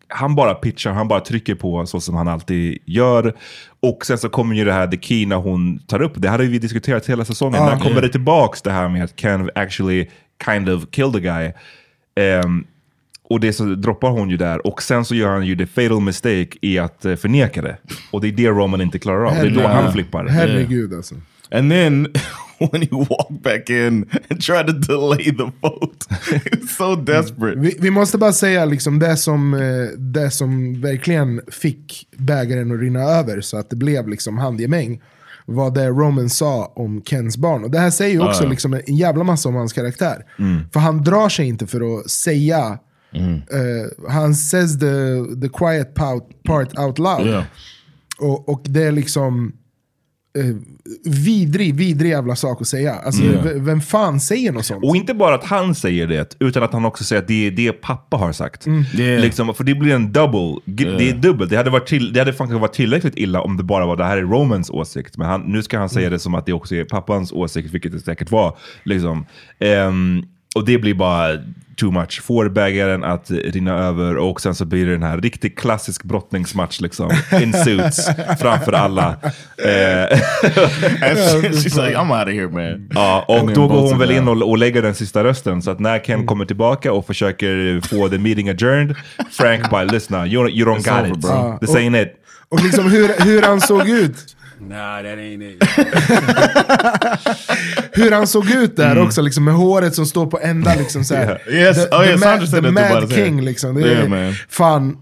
han 0.08 0.36
bara 0.36 0.54
pitchar, 0.56 0.92
han 0.92 1.08
bara 1.08 1.20
trycker 1.20 1.56
på 1.56 1.86
så 1.86 2.00
som 2.00 2.16
han 2.16 2.28
alltid 2.28 2.78
gör. 2.86 3.34
Och 3.80 4.06
sen 4.06 4.18
så 4.18 4.30
kommer 4.30 4.56
ju 4.56 4.66
det 4.66 4.74
här 4.74 4.88
The 4.88 4.98
Key 5.02 5.26
när 5.26 5.36
hon 5.36 5.80
tar 5.80 6.02
upp, 6.02 6.14
det 6.16 6.30
hade 6.30 6.46
vi 6.46 6.60
diskuterat 6.60 7.06
hela 7.10 7.26
säsongen. 7.26 7.62
Ah, 7.62 7.66
när 7.66 7.78
kommer 7.78 7.90
yeah. 7.90 8.02
det 8.02 8.10
tillbaks 8.10 8.62
det 8.62 8.72
här 8.72 8.90
med 8.90 9.04
att 9.04 9.16
Ken 9.16 9.50
actually 9.56 10.08
kind 10.46 10.70
of 10.70 10.84
killed 10.92 11.14
the 11.14 11.20
guy. 11.20 11.52
Ehm, 12.18 12.63
och 13.30 13.39
det 13.39 13.53
så 13.53 13.63
droppar 13.63 14.09
hon 14.09 14.30
ju 14.30 14.38
där 14.38 14.68
och 14.68 14.82
sen 14.82 15.05
så 15.05 15.15
gör 15.15 15.30
han 15.30 15.45
ju 15.45 15.55
the 15.55 15.65
fatal 15.65 16.01
mistake 16.01 16.47
i 16.61 16.80
att 16.80 17.05
eh, 17.05 17.15
förneka 17.15 17.61
det. 17.61 17.78
Och 18.11 18.22
det 18.22 18.28
är 18.28 18.32
det 18.32 18.47
Roman 18.47 18.82
inte 18.82 18.99
klarar 18.99 19.26
av. 19.26 19.34
Det 19.34 19.39
är 19.39 19.49
då 19.49 19.68
han 19.68 19.93
flippar. 19.93 20.26
Herregud 20.26 20.93
alltså. 20.93 21.15
And 21.51 21.72
then 21.72 22.07
when 22.59 22.82
he 22.82 22.88
walked 22.91 23.41
back 23.41 23.70
in 23.70 24.09
and 24.30 24.41
tried 24.41 24.68
to 24.68 24.74
delay 24.74 25.24
the 25.24 25.51
vote, 25.61 26.05
he 26.32 26.59
was 26.61 26.76
so 26.78 26.95
desperate. 26.95 27.59
Vi, 27.59 27.78
vi 27.80 27.91
måste 27.91 28.18
bara 28.18 28.34
säga 28.34 28.65
liksom 28.65 28.99
det 28.99 29.18
som, 29.18 29.53
eh, 29.53 29.59
det 29.97 30.32
som 30.32 30.82
verkligen 30.82 31.41
fick 31.47 32.07
bägaren 32.18 32.72
att 32.72 32.80
rinna 32.80 32.99
över 32.99 33.41
så 33.41 33.57
att 33.57 33.70
det 33.70 33.76
blev 33.76 34.07
liksom 34.07 34.38
handgemäng 34.38 35.01
var 35.50 35.72
det 35.72 35.88
Roman 35.88 36.30
sa 36.30 36.74
om 36.76 37.02
Kens 37.06 37.38
barn. 37.38 37.64
Och 37.64 37.72
det 37.72 37.80
här 37.80 37.89
säger 37.89 38.14
ju 38.14 38.28
också 38.28 38.43
ja. 38.43 38.50
liksom 38.50 38.74
en 38.74 38.95
jävla 38.95 39.24
massa 39.24 39.50
om 39.50 39.56
hans 39.56 39.74
karaktär. 39.74 40.26
Mm. 40.39 40.70
För 40.74 40.80
han 40.80 41.04
drar 41.04 41.30
sig 41.30 41.48
inte 41.48 41.68
för 41.68 42.00
att 42.00 42.10
säga, 42.10 42.80
eh, 43.14 44.10
han 44.10 44.36
says 44.36 44.80
the, 44.80 44.86
the 45.41 45.50
quiet 45.50 45.93
part, 45.93 46.80
out 46.80 47.00
loud. 47.00 47.28
Ja. 47.28 47.43
Och, 48.20 48.50
och 48.50 48.62
det 48.64 48.84
är 48.84 48.91
liksom 48.91 49.54
vidrig, 51.06 51.76
vidrig 51.76 52.10
jävla 52.12 52.36
sak 52.36 52.62
att 52.62 52.68
säga. 52.68 52.94
Alltså, 52.94 53.24
Mm. 53.24 53.66
vem 53.66 53.82
fan 53.82 54.20
säger 54.20 54.52
något 54.52 54.66
sånt? 54.66 54.84
Och 54.84 54.96
inte 54.96 55.14
bara 55.14 55.36
att 55.36 55.44
han 55.44 55.76
säger 55.76 56.08
det, 56.08 56.36
utan 56.40 56.64
att 56.64 56.74
han 56.74 56.86
också 56.86 57.04
säger 57.04 57.22
att 57.22 57.28
det 57.28 57.48
är 57.48 57.52
det 57.52 57.72
pappa 57.72 58.18
har 58.18 58.32
sagt. 58.32 58.68
Yeah. 58.68 59.22
Liksom, 59.22 59.54
för 59.54 59.64
det 59.64 59.76
blir 59.76 59.96
en 59.96 60.12
double. 60.14 60.62
G- 60.66 60.86
Det 60.86 60.92
är 60.96 61.02
Yeah. 61.02 61.20
dubbelt. 61.20 61.50
Det 61.50 61.58
hade, 61.58 61.70
varit 61.70 61.88
till, 61.88 62.14
det 62.14 62.20
hade 62.20 62.34
fan 62.34 62.60
varit 62.60 62.74
tillräckligt 62.74 63.18
illa 63.18 63.42
om 63.42 63.58
det 63.58 63.64
bara 63.64 63.86
var 63.86 63.96
det 63.98 64.04
här 64.06 64.18
är 64.18 64.22
Romans 64.22 64.70
åsikt. 64.70 65.18
Men 65.18 65.28
han, 65.28 65.42
nu 65.42 65.64
ska 65.64 65.78
han 65.80 65.90
säga 65.90 66.10
det 66.10 66.20
som 66.20 66.36
att 66.36 66.46
det 66.46 66.54
också 66.54 66.76
är 66.76 66.84
pappans 66.84 67.32
åsikt, 67.32 67.74
vilket 67.74 67.92
det 67.92 68.00
säkert 68.00 68.32
var. 68.32 68.58
Liksom. 68.84 69.26
Ehm, 69.60 70.24
och 70.58 70.66
det 70.66 70.78
blir 70.78 70.93
bara 70.93 71.38
too 71.78 71.91
much. 71.91 72.22
Får 72.22 72.49
bägaren 72.49 73.03
att 73.03 73.32
rinna 73.32 73.74
över 73.74 74.18
och 74.18 74.41
sen 74.41 74.55
så 74.55 74.66
blir 74.66 74.86
det 74.86 74.91
den 74.91 75.03
här 75.03 75.18
riktigt 75.18 75.60
klassisk 75.60 76.03
brottningsmatch 76.03 76.82
liksom. 76.82 77.12
In 77.41 77.53
suits, 77.53 78.10
framför 78.39 78.74
alla. 78.74 79.16
Eh, 79.64 79.70
she's 81.01 81.86
like, 81.86 81.97
I'm 81.97 82.20
out 82.20 82.28
of 82.28 82.34
here, 82.34 82.47
man. 82.49 82.89
Ja, 82.93 83.26
och 83.28 83.53
då 83.53 83.68
går 83.68 83.82
hon 83.82 83.99
väl 83.99 84.12
in 84.12 84.28
och, 84.28 84.49
och 84.49 84.58
lägger 84.58 84.82
den 84.82 84.95
sista 84.95 85.24
rösten. 85.24 85.62
Så 85.62 85.72
att 85.72 85.80
när 85.80 85.99
Ken 85.99 86.26
kommer 86.26 86.45
tillbaka 86.45 86.93
och 86.93 87.08
försöker 87.08 87.82
få 87.88 88.10
the 88.10 88.18
meeting 88.18 88.49
adjourned, 88.49 88.95
Frank 89.32 89.70
bara 89.70 89.84
lyssna, 89.84 90.28
you, 90.28 90.49
you 90.49 90.70
don't 90.70 90.78
It's 90.78 91.01
got 91.01 91.12
over, 91.12 91.18
it. 91.18 91.22
bro. 91.22 91.58
This 91.62 91.76
ain't 91.76 92.01
it. 92.01 92.14
Och 92.49 92.64
liksom 92.64 92.91
hur, 92.91 93.26
hur 93.26 93.41
han 93.41 93.62
såg 93.62 93.89
ut. 93.89 94.37
Nah, 94.60 94.97
that 95.03 95.18
ain't 95.18 95.43
it. 95.43 95.64
Hur 97.91 98.12
han 98.12 98.28
såg 98.28 98.51
ut 98.51 98.76
där 98.76 98.91
Mm. 98.91 99.03
också, 99.05 99.22
liksom, 99.22 99.43
med 99.43 99.53
håret 99.53 99.95
som 99.95 100.05
står 100.05 100.26
på 100.28 100.39
ända. 100.39 100.76
Liksom, 100.76 101.03
så 101.03 101.16
här. 101.16 101.41
Yeah. 101.49 101.62
Yes. 101.68 101.76
The, 101.89 101.95
Oh, 101.95 102.01
the, 102.01 102.05
yeah, 102.10 102.18
ma- 102.18 102.22
Sandra 102.24 102.47
said 102.47 102.64
the 102.64 102.72
Mad. 102.72 103.12
King 103.14 103.41
liksom. 103.41 103.76
Det 103.76 103.82
Yeah, 103.82 104.03
är, 104.03 104.08
man. 104.08 104.34
Fan. 104.49 104.97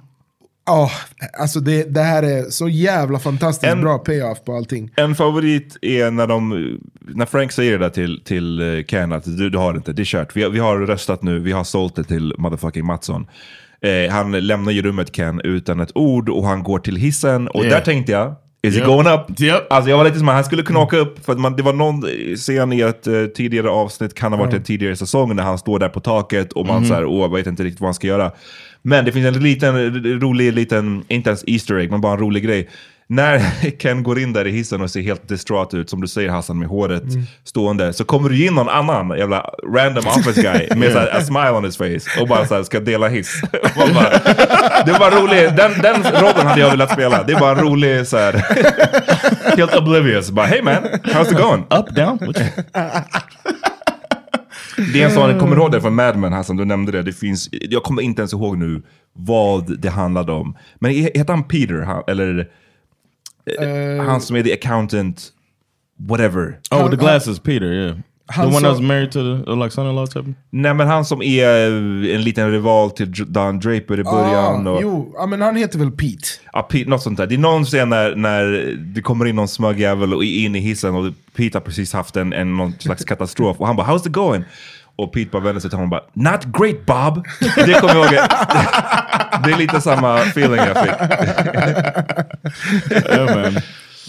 Oh, 0.69 0.91
alltså 1.39 1.59
det, 1.59 1.83
det 1.83 2.01
här 2.01 2.23
är 2.23 2.43
så 2.49 2.69
jävla 2.69 3.19
fantastiskt 3.19 3.71
En- 3.71 3.81
bra 3.81 3.97
payoff 3.97 4.43
på 4.45 4.53
allting. 4.55 4.91
En 4.95 5.15
favorit 5.15 5.77
är 5.81 6.11
när, 6.11 6.27
de, 6.27 6.77
när 7.01 7.25
Frank 7.25 7.51
säger 7.51 7.71
det 7.71 7.77
där 7.77 7.89
till, 7.89 8.21
till 8.25 8.77
eh, 8.77 8.83
Ken 8.83 9.11
att 9.11 9.23
du, 9.37 9.49
du 9.49 9.57
har 9.57 9.73
det 9.73 9.77
inte, 9.77 9.93
det 9.93 10.01
är 10.01 10.05
kört. 10.05 10.35
Vi, 10.35 10.43
har- 10.43 10.49
vi 10.49 10.59
har 10.59 10.77
röstat 10.77 11.23
nu, 11.23 11.39
vi 11.39 11.51
har 11.51 11.63
sålt 11.63 11.95
det 11.95 12.03
till 12.03 12.33
motherfucking 12.37 12.85
Mattsson. 12.85 13.27
Eh, 13.81 14.11
han 14.13 14.31
lämnar 14.31 14.71
ju 14.71 14.81
rummet 14.81 15.11
Ken 15.15 15.41
utan 15.43 15.79
ett 15.79 15.91
ord 15.95 16.29
och 16.29 16.47
han 16.47 16.63
går 16.63 16.79
till 16.79 16.95
hissen. 16.95 17.47
Och 17.47 17.63
Yeah. 17.65 17.77
där 17.77 17.85
tänkte 17.85 18.11
jag, 18.11 18.35
is 18.67 18.75
Yep. 18.75 18.83
he 18.83 18.87
going 18.87 19.07
up? 19.07 19.41
Yep. 19.41 19.63
Alltså 19.69 19.89
jag 19.89 19.97
var 19.97 20.05
lite 20.05 20.19
som 20.19 20.29
att 20.29 20.35
han 20.35 20.43
skulle 20.43 20.63
kunna 20.63 20.79
åka 20.79 20.97
upp, 20.97 21.25
för 21.25 21.33
att 21.33 21.39
man, 21.39 21.55
det 21.55 21.63
var 21.63 21.73
någon 21.73 22.03
scen 22.35 22.73
i 22.73 22.81
ett 22.81 23.07
eh, 23.07 23.25
tidigare 23.25 23.69
avsnitt, 23.69 24.13
kan 24.13 24.33
ha 24.33 24.39
varit 24.39 24.53
en 24.53 24.63
tidigare 24.63 24.95
säsong, 24.95 25.35
när 25.35 25.43
han 25.43 25.57
står 25.57 25.79
där 25.79 25.89
på 25.89 25.99
taket 25.99 26.53
och 26.53 26.65
man 26.65 26.75
Mhm. 26.81 26.85
så 26.85 26.93
här, 26.93 27.05
åh, 27.05 27.33
vet 27.33 27.47
inte 27.47 27.63
riktigt 27.63 27.81
vad 27.81 27.87
han 27.87 27.93
ska 27.93 28.07
göra. 28.07 28.31
Men 28.81 29.05
det 29.05 29.11
finns 29.11 29.25
en 29.37 29.43
liten 29.43 29.75
rolig, 30.21 30.53
liten, 30.53 31.03
inte 31.07 31.29
ens 31.29 31.43
Easter 31.47 31.75
egg, 31.79 31.91
men 31.91 32.01
bara 32.01 32.13
en 32.13 32.19
rolig 32.19 32.43
grej. 32.43 32.69
När 33.07 33.39
Ken 33.79 34.03
går 34.03 34.19
in 34.19 34.33
där 34.33 34.47
i 34.47 34.51
hissen 34.51 34.81
och 34.81 34.91
ser 34.91 35.01
helt 35.01 35.27
distraught 35.27 35.73
ut, 35.73 35.89
som 35.89 36.01
du 36.01 36.07
säger 36.07 36.29
Hassan, 36.29 36.59
med 36.59 36.67
håret 36.67 37.03
stående, 37.43 37.93
så 37.93 38.03
kommer 38.03 38.29
det 38.29 38.37
in 38.37 38.53
någon 38.53 38.69
annan 38.69 39.17
jävla 39.17 39.49
random 39.73 40.07
office 40.07 40.41
guy 40.41 40.67
med 40.79 40.91
så 40.91 40.99
a 40.99 41.21
smile 41.21 41.51
on 41.51 41.65
his 41.65 41.77
face 41.77 42.21
och 42.21 42.27
bara 42.27 42.47
så 42.47 42.55
här, 42.55 42.63
ska 42.63 42.79
dela 42.79 43.07
hiss. 43.07 43.41
Bara, 43.75 44.09
det 44.85 44.91
var 44.91 44.99
bara 44.99 45.21
rolig, 45.21 45.55
den, 45.55 45.71
den 45.81 46.03
rollen 46.03 46.47
hade 46.47 46.61
jag 46.61 46.69
velat 46.69 46.91
spela. 46.91 47.23
Det 47.23 47.33
är 47.33 47.39
bara 47.39 47.51
en 47.51 47.65
rolig 47.65 48.07
så 48.07 48.17
här, 48.17 48.33
helt 49.57 49.75
oblivious. 49.75 50.31
Bara, 50.31 50.45
hey 50.45 50.61
man, 50.61 50.75
how's 51.03 51.31
it 51.31 51.37
going? 51.37 51.61
Up, 51.61 51.95
down? 51.95 52.33
Det 54.93 55.01
är 55.01 55.05
en 55.05 55.11
sån, 55.11 55.39
kommer 55.39 55.55
du 55.55 55.61
ihåg 55.61 55.71
det 55.71 55.81
från 55.81 55.95
Mad 55.95 56.17
Men 56.17 56.33
Hassan? 56.33 56.57
Du 56.57 56.65
nämnde 56.65 56.91
det. 56.91 57.01
det 57.03 57.13
finns, 57.13 57.49
jag 57.51 57.83
kommer 57.83 58.01
inte 58.01 58.21
ens 58.21 58.33
ihåg 58.33 58.57
nu 58.57 58.81
vad 59.13 59.79
det 59.81 59.89
handlade 59.89 60.31
om. 60.31 60.57
Men 60.79 60.91
heter 60.91 61.33
han 61.33 61.43
Peter? 61.43 61.81
Han, 61.81 62.03
eller 62.07 62.47
eh, 63.45 64.05
han 64.05 64.21
som 64.21 64.35
är 64.35 64.43
the 64.43 64.53
accountant, 64.53 65.31
whatever. 65.99 66.59
Oh, 66.71 66.89
the 66.89 66.95
glasses, 66.95 67.39
Peter, 67.39 67.73
yeah. 67.73 67.95
Han 68.27 68.49
the 68.49 68.55
one 68.55 68.61
sa- 68.61 68.67
that 68.67 68.71
was 68.71 68.81
married 68.81 69.11
to 69.11 69.19
the 69.19 69.51
uh, 69.51 69.63
like 69.63 69.71
son-in-law 69.71 70.07
type? 70.07 70.33
Nej 70.49 70.73
men 70.73 70.87
han 70.87 71.05
som 71.05 71.21
är 71.21 71.47
eh, 71.47 72.15
en 72.15 72.23
liten 72.23 72.51
rival 72.51 72.91
till 72.91 73.11
Don 73.27 73.59
Draper 73.59 73.99
i 73.99 74.03
början. 74.03 74.67
Ah, 74.67 74.71
och, 74.71 74.81
jo, 74.81 75.13
ja, 75.17 75.25
men 75.25 75.41
han 75.41 75.55
heter 75.55 75.79
väl 75.79 75.91
Pete? 75.91 76.27
Ja, 76.53 76.61
Pete, 76.61 76.89
något 76.89 77.01
sånt 77.01 77.17
där. 77.17 77.27
Det 77.27 77.35
är 77.35 77.39
någon 77.39 77.65
scen 77.65 77.89
när, 77.89 78.15
när 78.15 78.75
det 78.93 79.01
kommer 79.01 79.25
in 79.25 79.35
någon 79.35 79.47
smögjävel 79.47 80.13
och 80.13 80.23
in 80.23 80.55
i 80.55 80.59
hissen 80.59 80.95
och 80.95 81.13
Pete 81.35 81.57
har 81.57 81.61
precis 81.61 81.93
haft 81.93 82.15
en, 82.15 82.33
en 82.33 82.57
någon 82.57 82.73
slags 82.79 83.05
katastrof 83.05 83.59
och 83.59 83.67
han 83.67 83.75
bara 83.75 83.87
“How's 83.87 84.07
it 84.07 84.13
going?” 84.13 84.43
Och 84.95 85.13
Pete 85.13 85.29
bara 85.31 85.43
vänder 85.43 85.61
sig 85.61 85.69
till 85.69 85.77
honom 85.77 85.93
och 85.93 85.99
bara 85.99 86.31
“Not 86.31 86.45
great 86.45 86.85
Bob!” 86.85 87.25
Det 87.55 87.73
kommer 87.73 87.95
jag 87.95 88.05
ihåg. 88.05 88.13
Det 89.43 89.51
är 89.51 89.57
lite 89.57 89.81
samma 89.81 90.17
feeling 90.19 90.57
jag 90.57 90.77
fick. 90.77 90.91
yeah, 92.91 93.35
man. 93.35 93.53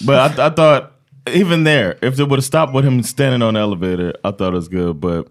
But 0.07 0.16
I, 0.16 0.47
I 0.47 0.51
thought 0.51 0.84
even 1.26 1.64
there, 1.64 1.97
if 2.03 2.16
they 2.16 2.24
would 2.24 2.39
have 2.39 2.45
stopped 2.45 2.74
with 2.74 2.84
him 2.84 3.03
standing 3.03 3.43
on 3.43 3.55
the 3.55 3.61
elevator, 3.61 4.14
I 4.24 4.30
thought 4.30 4.53
it 4.53 4.57
was 4.57 4.68
good. 4.68 5.01
But 5.01 5.26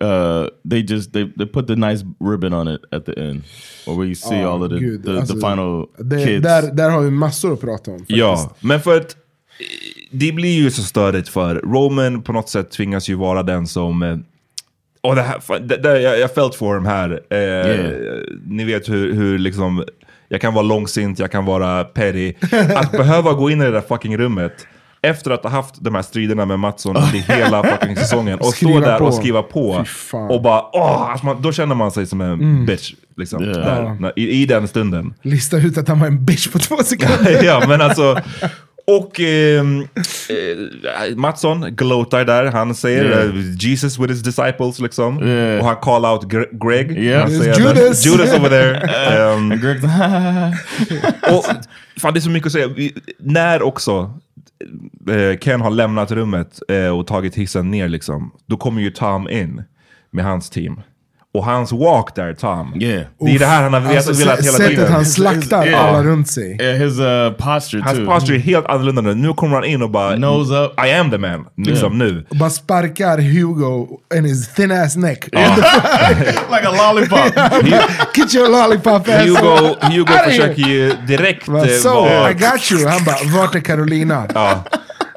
uh, 0.00 0.48
they 0.64 0.82
just 0.82 1.12
they, 1.12 1.24
they 1.36 1.46
put 1.46 1.66
the 1.66 1.76
nice 1.76 2.04
ribbon 2.20 2.52
on 2.52 2.68
it 2.68 2.80
at 2.92 3.06
the 3.06 3.18
end, 3.18 3.42
where 3.86 3.96
we 3.96 4.14
see 4.14 4.42
Ah, 4.42 4.52
all 4.52 4.62
of 4.62 4.70
the 4.70 4.78
gud, 4.78 5.04
the, 5.04 5.18
alltså, 5.18 5.34
the 5.34 5.40
final 5.40 5.86
det, 5.98 6.24
kids. 6.24 6.42
Där, 6.42 6.72
där 6.72 6.90
har 6.90 7.00
vi 7.00 7.10
massor 7.10 7.52
att 7.52 7.60
prata 7.60 7.90
om. 7.90 7.98
Faktiskt. 7.98 8.18
Ja, 8.18 8.56
men 8.60 8.80
för 8.80 8.96
att 8.96 9.12
eh, 9.12 9.16
det 10.10 10.32
blir 10.32 10.54
ju 10.54 10.70
så 10.70 10.82
störigt 10.82 11.28
för 11.28 11.54
Roman 11.54 12.22
på 12.22 12.32
något 12.32 12.48
sätt 12.48 12.70
tvingas 12.70 13.08
ju 13.08 13.14
vara 13.14 13.42
den 13.42 13.66
som 13.66 14.02
eh, 14.02 14.16
och 15.02 15.14
det 15.16 15.22
här, 15.22 15.58
det, 15.60 15.76
det, 15.76 16.00
jag, 16.00 16.18
jag 16.18 16.34
felt 16.34 16.54
for 16.54 16.74
dem 16.74 16.86
här. 16.86 17.20
Eh, 17.30 17.38
Yeah. 17.38 17.92
Ni 18.46 18.64
vet 18.64 18.88
hur, 18.88 19.14
hur 19.14 19.38
liksom, 19.38 19.84
jag 20.28 20.40
kan 20.40 20.54
vara 20.54 20.62
långsint, 20.62 21.18
jag 21.18 21.30
kan 21.32 21.44
vara 21.44 21.84
petty. 21.84 22.34
Att 22.76 22.92
behöva 22.92 23.32
gå 23.32 23.50
in 23.50 23.60
i 23.62 23.64
det 23.64 23.70
där 23.70 23.80
fucking 23.80 24.18
rummet 24.18 24.66
efter 25.02 25.30
att 25.30 25.42
ha 25.42 25.50
haft 25.50 25.74
de 25.84 25.94
här 25.94 26.02
striderna 26.02 26.44
med 26.46 26.58
Mattsson 26.58 26.96
under 26.96 27.18
hela 27.36 27.62
fucking 27.62 27.96
säsongen 27.96 28.38
och 28.38 28.46
stå 28.54 28.80
där 28.80 28.98
på. 28.98 29.04
och 29.04 29.14
skriva 29.14 29.42
på. 29.42 29.84
Och 30.30 30.42
bara, 30.42 30.62
åh, 30.72 31.10
alltså 31.10 31.26
man, 31.26 31.42
då 31.42 31.52
känner 31.52 31.74
man 31.74 31.90
sig 31.90 32.06
som 32.06 32.20
en 32.20 32.32
Mm. 32.32 32.66
bitch. 32.66 32.92
Liksom, 33.16 33.44
Yeah. 33.44 34.00
där, 34.00 34.12
i, 34.16 34.42
I 34.42 34.46
den 34.46 34.68
stunden. 34.68 35.14
Lista 35.22 35.56
ut 35.56 35.78
att 35.78 35.88
han 35.88 36.00
var 36.00 36.06
en 36.06 36.24
bitch 36.24 36.48
på 36.52 36.58
två 36.58 36.76
sekunder. 36.76 37.42
ja, 37.44 37.64
men 37.68 37.80
alltså, 37.80 38.16
Och 38.86 39.20
ehm, 39.20 39.80
eh, 39.80 41.16
Mattsson 41.16 41.60
gloatar 41.76 42.24
där. 42.24 42.44
Han 42.44 42.74
säger 42.74 43.04
Yeah. 43.04 43.24
eh, 43.28 43.54
Jesus 43.58 43.98
with 43.98 44.12
his 44.12 44.22
disciples 44.22 44.78
liksom. 44.80 45.22
Yeah. 45.28 45.58
Och 45.60 45.66
han 45.66 45.76
call 45.76 46.04
out 46.04 46.24
Gre- 46.24 46.68
Greg. 46.68 46.98
Yeah. 46.98 47.20
Han 47.22 47.30
säger 47.38 47.58
Judas. 47.58 48.06
Judas 48.06 48.34
over 48.38 48.48
there. 48.48 49.32
And 49.32 49.52
Greg, 49.62 49.76
och, 51.36 51.44
fan, 52.00 52.14
det 52.14 52.18
är 52.18 52.20
så 52.20 52.30
mycket 52.30 52.46
att 52.46 52.52
säga. 52.52 52.68
Vi, 52.68 52.94
när 53.18 53.62
också 53.62 54.18
eh, 55.10 55.38
Ken 55.38 55.60
har 55.60 55.70
lämnat 55.70 56.10
rummet 56.10 56.60
eh, 56.68 56.98
och 56.98 57.06
tagit 57.06 57.34
hissen 57.34 57.70
ner, 57.70 57.88
liksom, 57.88 58.30
då 58.46 58.56
kommer 58.56 58.82
ju 58.82 58.90
Tom 58.90 59.28
in 59.28 59.62
med 60.10 60.24
hans 60.24 60.50
team. 60.50 60.80
Och 61.34 61.44
hans 61.44 61.72
walk 61.72 62.14
där, 62.14 62.34
Tom. 62.34 62.80
Yeah. 62.82 63.02
Det 63.20 63.34
är 63.34 63.38
det 63.38 63.46
här 63.46 63.62
han 63.62 63.72
har 63.72 63.80
velat, 63.80 63.96
Alltså, 63.96 64.12
velat 64.24 64.40
hela 64.40 64.52
sättet 64.52 64.70
tiden. 64.70 64.92
han 64.92 65.04
slaktar 65.06 65.66
Yeah. 65.66 65.84
alla 65.84 66.02
runt 66.02 66.28
sig. 66.28 66.56
Yeah, 66.62 66.76
his 66.76 66.98
uh, 66.98 67.30
posture 67.32 67.82
Hans 67.82 67.98
too. 67.98 68.06
posture 68.06 68.36
är 68.36 68.40
helt 68.40 68.66
annorlunda 68.66 69.02
nu. 69.02 69.14
Nu 69.14 69.32
kommer 69.34 69.54
han 69.54 69.64
in 69.64 69.82
och 69.82 69.90
bara 69.90 70.16
Nose 70.16 70.54
up. 70.54 70.86
I 70.86 70.92
am 70.92 71.10
the 71.10 71.18
man. 71.18 71.46
Liksom 71.56 71.98
nu. 71.98 72.26
Och 72.30 72.36
bara 72.36 72.50
sparkar 72.50 73.18
Hugo 73.18 73.88
in 74.14 74.24
his 74.24 74.48
thin 74.54 74.72
ass 74.72 74.96
neck. 74.96 75.24
like 75.32 76.66
a 76.66 76.92
lollipop. 76.92 77.34
Get 78.16 78.34
your 78.34 78.48
lollipop 78.48 79.08
ass 79.08 79.26
Hugo, 79.26 79.76
Hugo 79.80 80.12
försöker 80.24 80.62
ju 80.62 80.92
direkt 81.06 81.48
eh, 81.48 81.64
So, 81.82 82.06
I 82.30 82.32
got 82.34 82.72
you. 82.72 82.88
Han 82.88 83.04
bara, 83.04 83.16
vart 83.40 83.54
är 83.54 83.60
Carolina? 83.60 84.26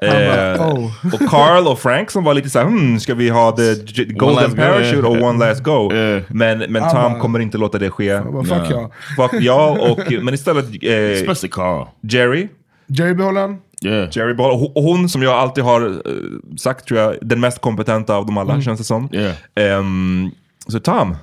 Bara, 0.07 0.53
Eh, 0.55 0.67
oh. 0.69 0.91
Och 1.13 1.29
Carl 1.29 1.67
och 1.67 1.79
Frank 1.79 2.11
som 2.11 2.23
var 2.23 2.33
lite 2.33 2.49
såhär, 2.49 2.65
hmm, 2.65 2.99
ska 2.99 3.13
vi 3.13 3.29
ha 3.29 3.51
the 3.51 3.75
golden 4.05 4.49
go, 4.49 4.55
parachute 4.55 4.95
yeah. 4.95 5.05
och 5.05 5.21
one 5.21 5.47
last 5.47 5.63
go? 5.63 5.91
Men, 6.27 6.59
men 6.59 6.81
Han 6.81 6.91
Tom 6.91 7.11
bara, 7.13 7.19
kommer 7.19 7.39
inte 7.39 7.57
låta 7.57 7.77
det 7.79 7.89
ske. 7.89 8.19
bara, 8.19 8.43
fuck 8.43 8.71
ja. 8.71 8.91
Fuck 9.17 9.41
ja, 9.41 9.77
och, 9.89 10.11
men 10.23 10.33
istället 10.33 10.65
eh, 10.83 10.91
Especially 10.93 11.51
Carl. 11.51 11.87
Jerry. 12.01 12.47
Jerry 12.87 13.13
behåller 13.13 13.57
Yeah. 13.85 14.09
Jerry 14.11 14.33
Ball. 14.33 14.71
Och 14.75 14.83
hon 14.83 15.09
som 15.09 15.23
jag 15.23 15.33
alltid 15.33 15.63
har 15.63 15.81
eh, 15.81 16.55
sagt 16.57 16.87
tror 16.87 16.99
jag, 16.99 17.15
den 17.21 17.39
mest 17.39 17.61
kompetenta 17.61 18.15
av 18.15 18.25
dem 18.25 18.37
alla 18.37 18.61
känns 18.61 18.79
det 18.79 18.85
som. 18.85 19.09
Yeah. 19.11 19.35
Ehm, 19.55 20.31
så 20.67 20.79
Tom, 20.79 21.15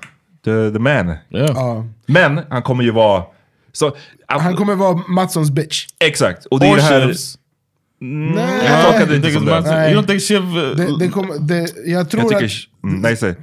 the, 0.44 0.70
the 0.70 0.78
man. 0.78 1.16
Ja. 1.28 1.84
Men 2.06 2.40
han 2.50 2.62
kommer 2.62 2.84
ju 2.84 2.90
vara... 2.90 3.22
Så, 3.72 3.92
Han 4.26 4.56
kommer 4.56 4.74
vara 4.74 5.00
Mattssons 5.08 5.50
bitch. 5.50 5.86
Exakt. 6.00 6.46
Och 6.46 6.60
det 6.60 6.66
är 6.66 6.72
Or 6.72 6.76
det 6.76 6.82
här... 6.82 7.06
Shivs. 7.06 7.38
Nej. 8.00 8.64
Jag 8.66 8.82
You 8.82 9.14
inte 9.14 9.30
som 9.30 9.44
det. 9.44 9.50
Matson? 9.50 9.74
You 9.74 10.02
don't 10.02 10.06
think 10.06 10.22
Shiv... 10.22 10.42
Det, 10.76 10.98
det 10.98 11.08
kommer, 11.08 11.38
det, 11.38 11.72
jag 11.86 12.10
tror 12.10 12.32
Jag 12.32 12.40
tycker... 12.40 12.68
att... 12.82 12.84
Mm, 12.84 13.00
nej, 13.00 13.16
säg. 13.16 13.34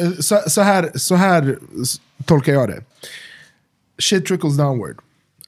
Eh, 0.00 0.10
Så, 0.18 0.40
så, 0.46 0.60
här, 0.62 0.90
så 0.94 1.14
här 1.14 1.58
tolkar 2.24 2.52
jag 2.52 2.68
det. 2.68 2.80
Shit 4.02 4.26
trickles 4.26 4.56
downward. 4.56 4.96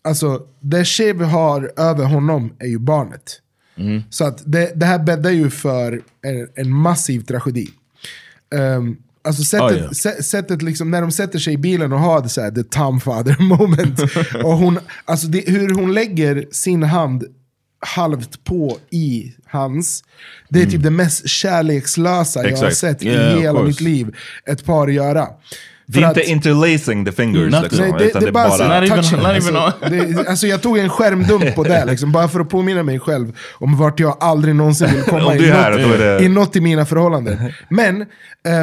Alltså, 0.03 0.43
det 0.61 0.85
Shiv 0.85 1.21
har 1.23 1.73
över 1.77 2.05
honom 2.05 2.53
är 2.59 2.67
ju 2.67 2.79
barnet. 2.79 3.41
Så 4.11 4.25
att 4.25 4.43
det, 4.47 4.73
det 4.75 4.87
här 4.87 4.99
bäddar 4.99 5.31
ju 5.31 5.51
för 5.51 5.93
en, 6.23 6.49
en 6.55 6.73
massiv 6.73 7.21
tragedi. 7.21 7.69
Um, 8.55 8.97
alltså 9.25 9.43
sättet, 9.43 9.71
Oh, 9.71 9.77
yeah. 9.77 9.91
sä- 9.91 10.23
sättet 10.23 10.63
liksom, 10.63 10.91
när 10.91 11.01
de 11.01 11.11
sätter 11.11 11.39
sig 11.39 11.55
i 11.55 11.59
bilen 11.59 11.93
och 11.93 12.01
har 12.01 12.23
det 12.23 12.29
så 12.29 12.41
här, 12.41 12.51
the 12.51 12.63
Tom 12.65 13.01
father 13.01 13.37
moment. 13.43 14.01
och 14.45 14.53
hon, 14.57 14.79
alltså 15.05 15.27
det, 15.27 15.45
hur 15.51 15.75
hon 15.75 15.95
lägger 15.95 16.47
sin 16.53 16.83
hand 16.83 17.25
halvt 17.87 18.45
på 18.45 18.79
i 18.91 19.33
hans. 19.47 20.05
Det 20.49 20.63
är 20.63 20.67
typ 20.67 20.83
det 20.83 20.91
mest 20.91 21.29
kärlekslösa 21.29 22.49
jag 22.49 22.57
har 22.57 22.71
sett 22.71 23.03
Yeah, 23.03 23.39
i 23.39 23.41
hela 23.41 23.63
mitt 23.63 23.81
liv 23.81 24.17
ett 24.51 24.65
par 24.65 24.89
göra. 24.89 25.27
Det 25.89 26.03
är 26.03 26.09
inte 26.09 26.21
att- 26.21 26.27
interlacing 26.27 27.05
the 27.05 27.13
fingers 27.13 27.53
Nothing. 27.53 27.63
liksom, 27.63 27.81
Nej, 27.81 27.93
det, 27.99 28.05
utan 28.05 28.23
det 28.23 28.29
är 28.29 28.33
bara 28.33 28.51
så 28.51 28.65
Not 28.65 28.73
even- 28.73 28.89
touching. 28.97 29.19
not 29.19 29.27
even 29.37 29.57
alltså, 29.57 29.89
det, 29.91 30.29
alltså 30.29 30.47
jag 30.47 30.63
tog 30.63 30.79
en 30.79 30.89
skärmdump 30.89 31.55
på 31.55 31.65
det, 31.65 31.85
liksom, 31.91 32.13
bara 32.13 32.29
för 32.29 32.41
att 32.41 32.49
påminna 32.49 32.83
mig 32.83 32.99
själv 32.99 33.37
om 33.53 33.77
vart 33.77 34.01
jag 34.01 34.17
aldrig 34.21 34.55
någonsin 34.55 34.89
vill 34.95 35.03
komma 35.03 35.27
Om 35.27 35.37
i, 35.37 35.47
här, 35.51 35.71
något, 35.79 35.99
det- 35.99 36.25
i 36.25 36.29
något 36.29 36.57
i 36.57 36.61
mina 36.61 36.87
förhållanden. 36.87 37.53
Men, 37.69 38.01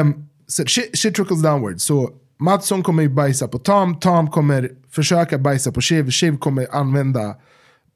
um, 0.00 0.14
så 0.48 0.64
shit, 0.66 0.98
shit 0.98 1.14
trickles 1.14 1.42
downward. 1.42 1.80
Så 1.80 2.10
Mattsson 2.40 2.82
kommer 2.82 3.02
ju 3.02 3.08
bajsa 3.08 3.48
på 3.48 3.58
Tom, 3.58 4.00
Tom 4.00 4.30
kommer 4.30 4.70
försöka 4.94 5.38
bajsa 5.38 5.72
på 5.72 5.80
Shiv, 5.80 6.10
Shiv 6.10 6.36
kommer 6.38 6.66
använda 6.76 7.34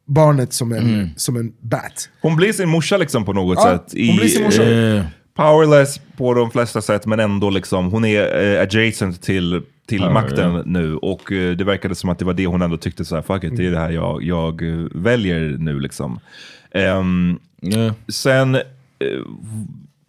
barnet 0.09 0.53
som 0.53 0.73
en, 0.73 1.11
som 1.17 1.37
en 1.37 1.53
bat. 1.61 2.09
Hon 2.23 2.37
blir 2.37 2.53
sin 2.53 2.69
morsa 2.69 2.97
liksom 2.97 3.25
på 3.25 3.33
något 3.33 3.59
Ja, 3.59 3.65
sätt. 3.65 3.93
hon 4.09 4.17
blir 4.17 4.29
sin 4.29 4.43
morsa. 4.45 4.63
eh, 4.63 5.05
powerless 5.35 6.01
på 6.17 6.35
de 6.35 6.51
flesta 6.51 6.83
sätt, 6.83 7.07
men 7.07 7.21
ändå 7.21 7.51
liksom, 7.51 7.91
hon 7.91 8.05
är 8.05 8.55
eh, 8.57 8.63
adjacent 8.63 9.23
till, 9.23 9.63
till 9.87 10.01
Ja, 10.01 10.11
makten 10.13 10.55
ja. 10.55 10.63
nu. 10.67 10.97
Och 10.97 11.33
eh, 11.33 11.57
det 11.57 11.65
verkade 11.65 11.95
som 11.95 12.11
att 12.11 12.19
det 12.19 12.25
var 12.25 12.35
det 12.35 12.47
hon 12.47 12.63
ändå 12.63 12.77
tyckte, 12.77 13.05
så 13.05 13.15
här, 13.15 13.23
fuck 13.23 13.45
it, 13.45 13.57
det 13.57 13.67
är 13.67 13.71
det 13.71 13.79
här 13.79 13.91
jag, 13.91 14.23
jag 14.23 14.63
eh, 14.63 14.87
väljer 14.95 15.41
nu 15.59 15.81
liksom. 15.81 16.21
Ehm, 16.75 17.39
yeah. 17.63 17.93
Sen, 18.09 18.55
eh, 18.55 18.63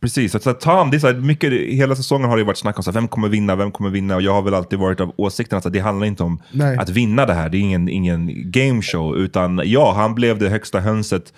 precis, 0.02 0.43
så 0.43 0.50
att 0.50 0.60
Tom, 0.60 0.91
det 0.91 0.97
är 0.97 1.00
så 1.00 1.08
här, 1.08 1.14
mycket, 1.14 1.52
hela 1.54 1.95
säsongen 1.95 2.30
har 2.30 2.38
det 2.38 2.43
varit 2.43 2.58
snack 2.58 2.78
om 2.78 2.84
så 2.84 2.91
här, 2.91 3.00
vem 3.00 3.08
kommer 3.08 3.30
vinna, 3.30 3.56
vem 3.56 3.72
kommer 3.72 3.89
vinna? 3.89 4.16
Och 4.16 4.22
jag 4.22 4.34
har 4.34 4.41
väl 4.41 4.54
alltid 4.54 4.80
varit 4.80 5.00
av 5.00 5.14
åsikten 5.18 5.58
att 5.58 5.74
det 5.74 5.80
handlar 5.80 6.08
inte 6.08 6.24
om 6.24 6.41
Nej. 6.52 6.78
att 6.78 6.89
vinna 6.89 7.26
det 7.26 7.34
här, 7.34 7.50
det 7.50 7.58
är 7.58 7.60
ingen, 7.60 7.89
ingen 7.89 8.52
game 8.52 8.82
show, 8.82 9.18
utan 9.18 9.62
ja, 9.66 9.93
han 9.93 10.16
blev 10.16 10.39
det 10.39 10.50
högsta 10.50 10.80
hönset 10.80 11.34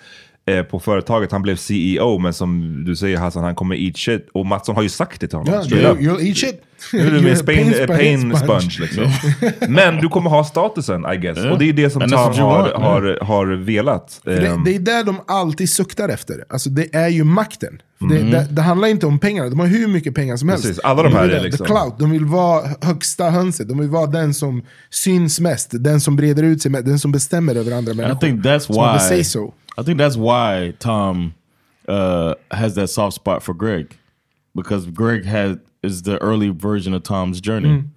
eh, 0.46 0.62
på 0.62 0.80
företaget, 0.80 1.32
han 1.32 1.42
blev 1.42 1.56
CEO, 1.56 2.18
men 2.18 2.32
som 2.32 2.82
du 2.86 2.96
säger 2.96 3.18
Hassan, 3.18 3.44
han 3.44 3.54
kommer 3.54 3.74
eat 3.86 3.96
shit. 3.96 4.28
Och 4.34 4.46
Mattsson 4.46 4.74
har 4.74 4.82
ju 4.82 4.88
sagt 4.88 5.20
det 5.20 5.28
till 5.28 5.38
honom. 5.38 5.62
Straight 5.64 5.86
you'll, 5.86 5.98
you'll 6.00 6.26
eat 6.26 6.36
shit. 6.36 6.62
Är 6.92 7.10
du 7.10 7.20
med 7.20 7.32
a 7.32 7.36
Spain, 7.36 7.72
pain 7.72 7.86
pain, 7.86 7.98
pain 7.98 8.36
sponge. 8.36 8.60
sponge 8.60 8.76
liksom. 8.80 9.04
Men 9.74 9.96
du 9.96 10.08
kommer 10.08 10.30
ha 10.30 10.44
statusen 10.44 11.04
I 11.14 11.16
guess. 11.16 11.38
Yeah. 11.38 11.52
Och 11.52 11.58
det 11.58 11.68
är 11.68 11.72
det 11.72 11.90
som 11.90 12.00
Tom 12.02 12.12
har, 12.12 12.32
want, 12.32 12.72
har, 12.82 13.18
har 13.24 13.46
velat. 13.46 14.20
Det, 14.24 14.46
Ehm, 14.46 14.64
det 14.64 14.74
är 14.74 14.78
det 14.78 15.02
de 15.02 15.20
alltid 15.26 15.70
suktar 15.70 16.08
efter. 16.08 16.44
Alltså 16.48 16.70
det 16.70 16.94
är 16.94 17.08
ju 17.08 17.24
makten. 17.24 17.82
Mm. 18.00 18.30
Det, 18.30 18.38
det, 18.38 18.46
det 18.50 18.62
handlar 18.62 18.88
inte 18.88 19.06
om 19.06 19.18
pengarna, 19.18 19.48
de 19.50 19.60
har 19.60 19.66
hur 19.66 19.88
mycket 19.88 20.14
pengar 20.14 20.36
som 20.36 20.48
helst. 20.48 20.64
Precis, 20.64 20.78
alla 20.84 21.02
de 21.02 21.12
här 21.12 21.22
vill 21.26 21.32
är 21.36 21.40
liksom- 21.40 21.66
The 21.66 21.72
clout, 21.72 21.98
de 21.98 22.10
vill 22.10 22.24
vara 22.24 22.68
högsta 22.80 23.30
hönset, 23.30 23.68
de 23.68 23.78
vill 23.78 23.88
vara 23.88 24.06
den 24.06 24.34
som 24.34 24.62
syns 24.90 25.40
mest, 25.40 25.68
den 25.72 26.00
som 26.00 26.16
breder 26.16 26.42
ut 26.42 26.62
sig 26.62 26.70
mest, 26.70 26.84
den 26.86 26.98
som 26.98 27.12
bestämmer 27.12 27.54
över 27.54 27.72
andra 27.72 27.90
And 27.92 28.00
I 28.00 28.02
människor. 28.02 28.20
think 28.20 28.44
that's 28.44 28.76
har 28.78 29.16
why. 29.16 29.24
so. 29.24 29.52
I 29.78 29.82
think 29.84 29.98
that's 29.98 30.16
why 30.16 30.72
Tom 30.78 31.32
uh, 31.88 32.34
has 32.50 32.74
that 32.74 32.90
soft 32.90 33.14
spot 33.14 33.42
for 33.42 33.54
Greg, 33.54 33.86
because 34.54 34.86
Greg 34.90 35.24
had 35.24 35.60
is 35.82 36.02
the 36.02 36.18
early 36.22 36.50
version 36.50 36.94
of 36.94 37.02
Tom's 37.02 37.40
journey. 37.40 37.68
Mm. 37.68 37.90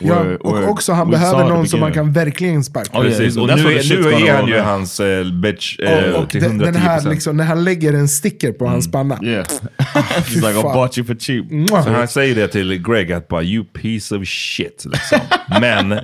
Ja, 0.00 0.24
och 0.40 0.56
where 0.56 0.66
också 0.68 0.92
han 0.92 1.10
behöver 1.10 1.48
någon 1.48 1.68
som 1.68 1.80
man 1.80 1.92
kan 1.92 2.12
verkligen 2.12 2.64
sparka. 2.64 2.98
Oh, 2.98 3.06
yeah, 3.06 3.18
Precis, 3.18 3.36
och 3.36 3.48
that's 3.48 3.56
nu, 3.56 3.62
what 3.62 3.72
the 3.72 3.78
är, 3.78 3.82
shit's 3.82 3.96
nu 3.96 4.02
gonna 4.02 4.26
är 4.26 4.32
han 4.32 4.40
roll 4.40 4.50
ju 4.50 4.56
now. 4.56 4.64
hans 4.64 5.00
eh, 5.00 5.32
bitch 5.32 5.78
eh, 5.80 6.14
och 6.14 6.22
och 6.22 6.30
till 6.30 6.42
den, 6.42 6.58
den 6.58 6.74
110%. 6.74 6.78
här 6.78 7.10
liksom, 7.10 7.36
när 7.36 7.44
han 7.44 7.64
lägger 7.64 7.92
en 7.92 8.08
sticker 8.08 8.52
på 8.52 8.66
hans 8.66 8.90
panna. 8.90 9.18
Yeah, 9.22 9.46
Fy 10.24 10.40
he's 10.40 10.46
like, 10.48 10.60
I 10.60 10.62
bought 10.62 10.98
you 10.98 11.06
for 11.06 11.14
cheap. 11.14 11.50
Mwah. 11.50 11.84
Så 11.84 11.90
han 11.90 12.08
säger 12.08 12.34
det 12.34 12.48
till 12.48 12.82
Greg 12.82 13.12
att 13.12 13.28
bara 13.28 13.42
you 13.42 13.64
piece 13.64 14.16
of 14.16 14.28
shit. 14.28 14.84
Liksom. 14.84 15.18
Men 15.60 15.98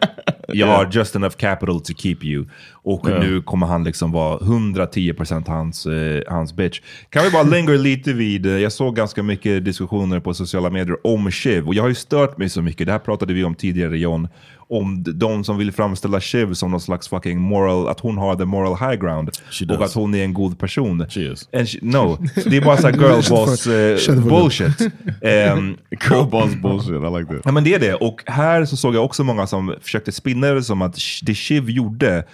jag 0.49 0.67
har 0.67 0.89
just 0.93 1.17
enough 1.17 1.37
capital 1.37 1.81
to 1.81 1.93
keep 1.97 2.17
you. 2.23 2.45
Och 2.85 3.11
Ja. 3.11 3.19
nu 3.21 3.43
kommer 3.43 3.67
han 3.67 3.85
liksom 3.85 4.13
vara 4.13 4.39
110% 4.39 5.49
hans, 5.49 5.87
eh, 5.87 6.23
hans 6.29 6.53
bitch. 6.57 6.81
Kan 7.11 7.25
vi 7.25 7.31
bara 7.31 7.43
linger 7.43 7.79
lite 7.79 8.13
vid, 8.13 8.47
eh, 8.47 8.53
jag 8.53 8.73
såg 8.73 8.97
ganska 8.97 9.23
mycket 9.23 9.65
diskussioner 9.65 10.21
på 10.21 10.35
sociala 10.35 10.71
medier 10.71 10.97
om 11.07 11.31
Shiv. 11.31 11.67
Och 11.69 11.75
jag 11.75 11.83
har 11.83 11.89
ju 11.89 11.95
stört 11.95 12.39
mig 12.39 12.49
så 12.49 12.63
mycket, 12.63 12.87
det 12.87 12.93
här 12.93 12.99
pratade 12.99 13.35
vi 13.35 13.45
om 13.45 13.55
tidigare 13.55 13.99
John. 13.99 14.29
Om 14.69 15.03
de 15.03 15.45
som 15.45 15.59
vill 15.59 15.73
framställa 15.73 16.21
Shiv 16.21 16.53
som 16.55 16.71
någon 16.71 16.81
slags 16.81 17.09
fucking 17.09 17.41
moral, 17.41 17.89
att 17.89 18.01
hon 18.01 18.19
har 18.19 18.37
the 18.37 18.45
moral 18.45 18.77
high 18.91 19.01
ground. 19.01 19.31
Och 19.79 19.85
att 19.85 19.93
hon 19.95 20.15
är 20.15 20.25
en 20.25 20.35
god 20.35 20.59
person. 20.59 21.07
She 21.09 21.21
is. 21.33 21.49
And 21.53 21.69
she, 21.69 21.79
no, 21.83 22.19
det 22.45 22.57
är 22.57 22.61
bara 22.65 22.77
så 22.77 22.89
här 22.89 22.95
girl 23.01 23.31
boss 23.31 23.67
eh, 23.67 24.25
bullshit. 24.25 24.81
Ehm, 25.23 25.77
Girl 26.11 26.25
boss 26.31 26.55
bullshit. 26.63 26.91
I 26.91 27.19
like 27.19 27.33
that. 27.35 27.43
Ja 27.45 27.53
men 27.53 27.65
det 27.65 27.75
är 27.75 27.79
det. 27.79 27.95
Och 27.95 28.23
här 28.27 28.65
så 28.65 28.77
såg 28.77 28.95
jag 28.95 29.05
också 29.05 29.25
många 29.25 29.47
som 29.47 29.75
försökte 29.83 30.13
spinna 30.13 30.47
det 30.47 30.63
som 30.63 30.83
att 30.83 30.99
det 31.23 31.35
Shiv 31.35 31.71
gjorde 31.71 32.25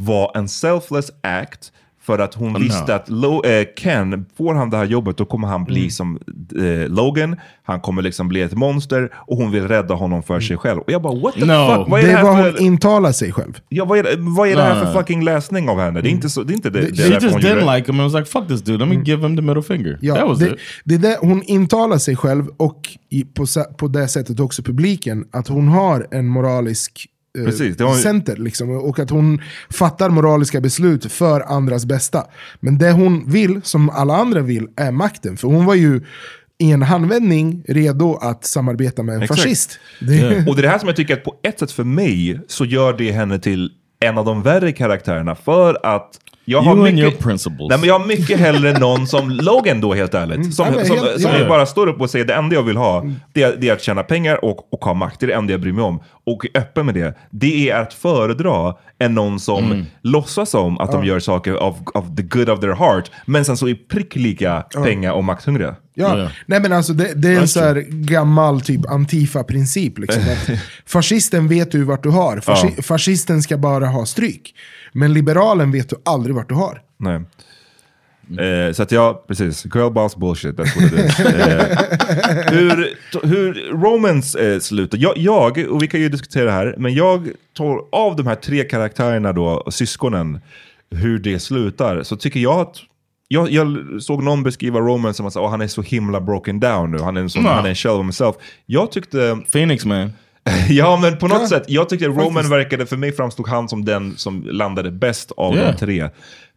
var 0.00 0.32
en 0.34 0.48
selfless 0.48 1.10
act 1.22 1.72
för 2.02 2.18
att 2.18 2.34
hon 2.34 2.56
Oh, 2.56 2.60
visste 2.60 2.84
no. 2.86 2.92
att 2.92 3.08
Lo, 3.08 3.44
eh, 3.44 3.66
Ken, 3.76 4.26
får 4.38 4.54
han 4.54 4.70
det 4.70 4.76
här 4.76 4.84
jobbet 4.84 5.16
då 5.16 5.24
kommer 5.24 5.48
han 5.48 5.64
bli 5.64 5.78
Mm. 5.80 5.90
som 5.90 6.18
eh, 6.58 6.88
Logan, 6.88 7.36
han 7.62 7.80
kommer 7.80 8.02
liksom 8.02 8.28
bli 8.28 8.42
ett 8.42 8.54
monster 8.54 9.12
och 9.14 9.36
hon 9.36 9.50
vill 9.50 9.68
rädda 9.68 9.94
honom 9.94 10.22
för 10.22 10.40
sig 10.40 10.56
själv. 10.56 10.78
Och 10.80 10.92
jag 10.92 11.02
bara 11.02 11.14
what 11.20 11.34
the 11.34 11.40
No. 11.40 11.76
fuck? 11.76 11.88
Vad 11.88 12.00
är 12.00 12.04
Det 12.04 12.10
det, 12.10 12.16
här 12.16 12.24
vad 12.24 12.36
för, 12.36 12.52
hon 12.52 12.60
intalar 12.60 13.12
sig 13.12 13.32
själv. 13.32 13.60
ja, 13.68 13.84
vad 13.84 13.98
är, 13.98 14.02
det- 14.02 14.16
vad 14.18 14.48
är 14.48 14.56
det 14.56 14.62
här 14.62 14.74
No. 14.80 14.84
för 14.86 14.92
fucking 14.92 15.24
läsning 15.24 15.68
av 15.68 15.80
henne? 15.80 16.00
Det 16.00 16.08
är 16.08 16.10
inte, 16.10 16.30
så, 16.30 16.42
det 16.42 16.52
är 16.52 16.54
inte 16.54 16.70
det, 16.70 16.80
det, 16.80 16.86
She 16.86 17.08
därför 17.08 17.26
just 17.26 17.36
didn't 17.38 17.66
det. 17.70 17.76
like 17.76 17.92
him 17.92 18.00
and 18.00 18.12
was 18.12 18.20
like, 18.20 18.30
fuck 18.30 18.48
this 18.48 18.62
dude, 18.62 18.78
let 18.84 18.88
me 18.98 19.02
give 19.04 19.22
him 19.28 19.36
the 19.36 19.42
middle 19.42 19.62
finger. 19.62 19.98
Ja, 20.00 20.14
that 20.14 20.28
was 20.28 20.38
det, 20.38 20.46
it. 20.48 20.58
det 20.84 20.94
är 20.94 20.98
det, 20.98 21.18
hon 21.20 21.42
intalar 21.42 21.98
sig 21.98 22.16
själv 22.16 22.48
och 22.56 22.80
i, 23.10 23.24
på, 23.24 23.46
på 23.78 23.88
det 23.88 24.08
sättet 24.08 24.40
också 24.40 24.62
publiken 24.62 25.24
att 25.32 25.48
hon 25.48 25.68
har 25.68 26.06
en 26.10 26.26
moralisk 26.28 27.06
Precis, 27.34 27.76
det 27.76 27.84
har 27.84 27.90
hon- 27.90 28.00
center. 28.00 28.36
Liksom, 28.36 28.70
och 28.70 28.98
att 28.98 29.10
hon 29.10 29.40
fattar 29.70 30.10
moraliska 30.10 30.60
beslut 30.60 31.12
för 31.12 31.40
andras 31.40 31.86
bästa. 31.86 32.26
Men 32.60 32.78
det 32.78 32.92
hon 32.92 33.30
vill, 33.30 33.60
som 33.62 33.90
alla 33.90 34.16
andra 34.16 34.40
vill, 34.40 34.68
är 34.76 34.90
makten. 34.90 35.36
För 35.36 35.48
hon 35.48 35.64
var 35.64 35.74
ju 35.74 36.00
i 36.58 36.70
en 36.70 36.82
handvändning 36.82 37.64
redo 37.68 38.14
att 38.22 38.44
samarbeta 38.44 39.02
med 39.02 39.14
en 39.14 39.22
Exakt. 39.22 39.40
fascist. 39.40 39.78
Det, 40.00 40.46
Och 40.48 40.56
det 40.56 40.60
är 40.60 40.62
det 40.62 40.68
här 40.68 40.78
som 40.78 40.88
jag 40.88 40.96
tycker 40.96 41.14
att 41.14 41.24
på 41.24 41.34
ett 41.42 41.58
sätt 41.58 41.72
för 41.72 41.84
mig 41.84 42.40
så 42.48 42.64
gör 42.64 42.92
det 42.92 43.12
henne 43.12 43.38
till 43.38 43.70
en 44.00 44.18
av 44.18 44.24
de 44.24 44.42
värre 44.42 44.72
karaktärerna 44.72 45.34
för 45.34 45.86
att 45.86 46.10
jag 46.44 46.60
har 46.60 46.76
You 46.76 46.86
and 46.86 46.94
mycket, 46.94 47.12
your 47.12 47.22
principles. 47.22 47.68
Nej, 47.68 47.78
men 47.78 47.88
jag 47.88 47.98
har 47.98 48.06
mycket 48.06 48.38
hellre 48.40 48.78
någon 48.78 49.06
som 49.06 49.30
Logan 49.30 49.80
då 49.80 49.94
helt 49.94 50.14
ärligt. 50.14 50.54
Som, 50.54 50.66
men 50.74 50.86
som, 50.86 50.96
helt- 50.98 51.20
som 51.20 51.30
ja. 51.40 51.48
bara 51.48 51.66
står 51.66 51.86
upp 51.86 52.00
och 52.00 52.10
säger 52.10 52.24
det 52.24 52.34
enda 52.34 52.54
jag 52.54 52.62
vill 52.62 52.76
ha, 52.76 53.04
det 53.32 53.42
är, 53.42 53.56
det 53.60 53.68
är 53.68 53.72
att 53.72 53.82
tjäna 53.82 54.02
pengar 54.02 54.44
och, 54.44 54.72
och 54.72 54.84
ha 54.84 54.94
makt. 54.94 55.20
Det 55.20 55.26
är 55.26 55.28
det 55.28 55.34
enda 55.34 55.52
jag 55.52 55.60
bryr 55.60 55.72
mig 55.72 55.84
om. 55.84 56.00
Och 56.26 56.44
är 56.54 56.60
öppen 56.60 56.86
med 56.86 56.94
det. 56.94 57.14
Det 57.30 57.70
är 57.70 57.80
att 57.82 57.94
föredra 57.94 58.74
än 58.98 59.14
någon 59.14 59.40
som 59.40 59.64
Mm. 59.64 59.84
låtsas 60.02 60.50
som 60.50 60.78
att 60.78 60.92
de 60.92 61.04
gör 61.04 61.18
saker 61.18 61.62
of 61.62 61.76
the 62.16 62.22
good 62.22 62.50
of 62.50 62.60
their 62.60 62.72
heart, 62.74 63.10
men 63.26 63.44
sen 63.44 63.56
så 63.56 63.68
är 63.68 63.74
prick 63.74 64.16
lika 64.16 64.60
pengar 64.84 65.12
och 65.12 65.24
makthungriga. 65.24 65.74
Ja, 66.00 66.30
nej 66.46 66.60
men 66.60 66.72
alltså 66.72 66.92
det, 66.92 67.12
det 67.14 67.28
är 67.28 67.40
en 67.40 67.48
så 67.48 67.60
här 67.60 67.84
gammal 67.88 68.60
typ 68.60 68.86
Antifa-princip. 68.90 69.98
Liksom, 69.98 70.22
fascisten 70.86 71.48
vet 71.48 71.72
du 71.72 71.84
vart 71.84 72.02
du 72.02 72.08
har, 72.08 72.40
Fasci 72.40 72.74
Ja. 72.76 72.82
fascisten 72.82 73.42
ska 73.42 73.56
bara 73.58 73.86
ha 73.86 74.06
stryk. 74.06 74.54
Men 74.92 75.12
liberalen 75.12 75.72
vet 75.72 75.88
du 75.88 75.96
aldrig 76.04 76.34
vart 76.36 76.48
du 76.48 76.54
har. 76.54 76.80
Nej. 76.96 77.20
Eh, 78.38 78.72
så 78.72 78.82
att 78.82 78.92
ja, 78.92 79.24
precis. 79.28 79.66
Girl 79.74 79.90
boss 79.92 80.16
bullshit, 80.16 80.56
that's 80.56 80.80
what 80.80 80.92
it 80.92 80.98
is. 81.04 81.20
eh, 81.26 82.52
hur, 82.52 82.96
hur 83.22 83.54
Romans 83.72 84.34
eh, 84.34 84.58
slutar. 84.58 84.98
Jag, 84.98 85.18
jag, 85.18 85.66
och 85.70 85.82
vi 85.82 85.86
kan 85.88 86.00
ju 86.00 86.08
diskutera 86.08 86.44
det 86.44 86.50
här, 86.52 86.74
men 86.78 86.94
jag 86.94 87.28
tar 87.56 87.80
av 87.92 88.16
de 88.16 88.26
här 88.26 88.34
tre 88.34 88.64
karaktärerna 88.64 89.32
då, 89.32 89.66
syskonen, 89.70 90.40
hur 90.90 91.18
det 91.18 91.38
slutar, 91.38 92.02
så 92.02 92.16
tycker 92.16 92.40
jag 92.40 92.60
att 92.60 92.76
jag, 93.32 93.50
jag 93.50 93.76
såg 94.02 94.22
någon 94.22 94.42
beskriva 94.42 94.80
Roman 94.80 95.14
som 95.14 95.26
att 95.26 95.36
oh, 95.36 95.50
han 95.50 95.60
är 95.60 95.66
så 95.66 95.82
himla 95.82 96.20
broken 96.20 96.60
down 96.60 96.90
nu, 96.90 96.98
han 96.98 97.16
är 97.16 97.20
en, 97.20 97.30
sån, 97.30 97.44
Ja. 97.44 97.52
han 97.52 97.64
är 97.64 97.68
en 97.68 97.74
shell 97.74 97.92
of 97.92 98.02
himself. 98.04 98.36
Jag 98.66 98.92
tyckte... 98.92 99.38
Phoenix 99.52 99.84
man. 99.84 100.12
ja, 100.68 100.98
men 101.02 101.18
på 101.18 101.28
något 101.28 101.40
Ja, 101.40 101.48
sätt. 101.48 101.64
Jag 101.68 101.88
tyckte 101.88 102.06
Roman 102.06 102.48
verkade, 102.48 102.86
för 102.86 102.96
mig 102.96 103.12
framstod 103.12 103.48
han 103.48 103.68
som 103.68 103.84
den 103.84 104.16
som 104.16 104.42
landade 104.50 104.90
bäst 104.90 105.32
av 105.36 105.54
Yeah. 105.54 105.72
de 105.72 105.78
tre. 105.78 106.08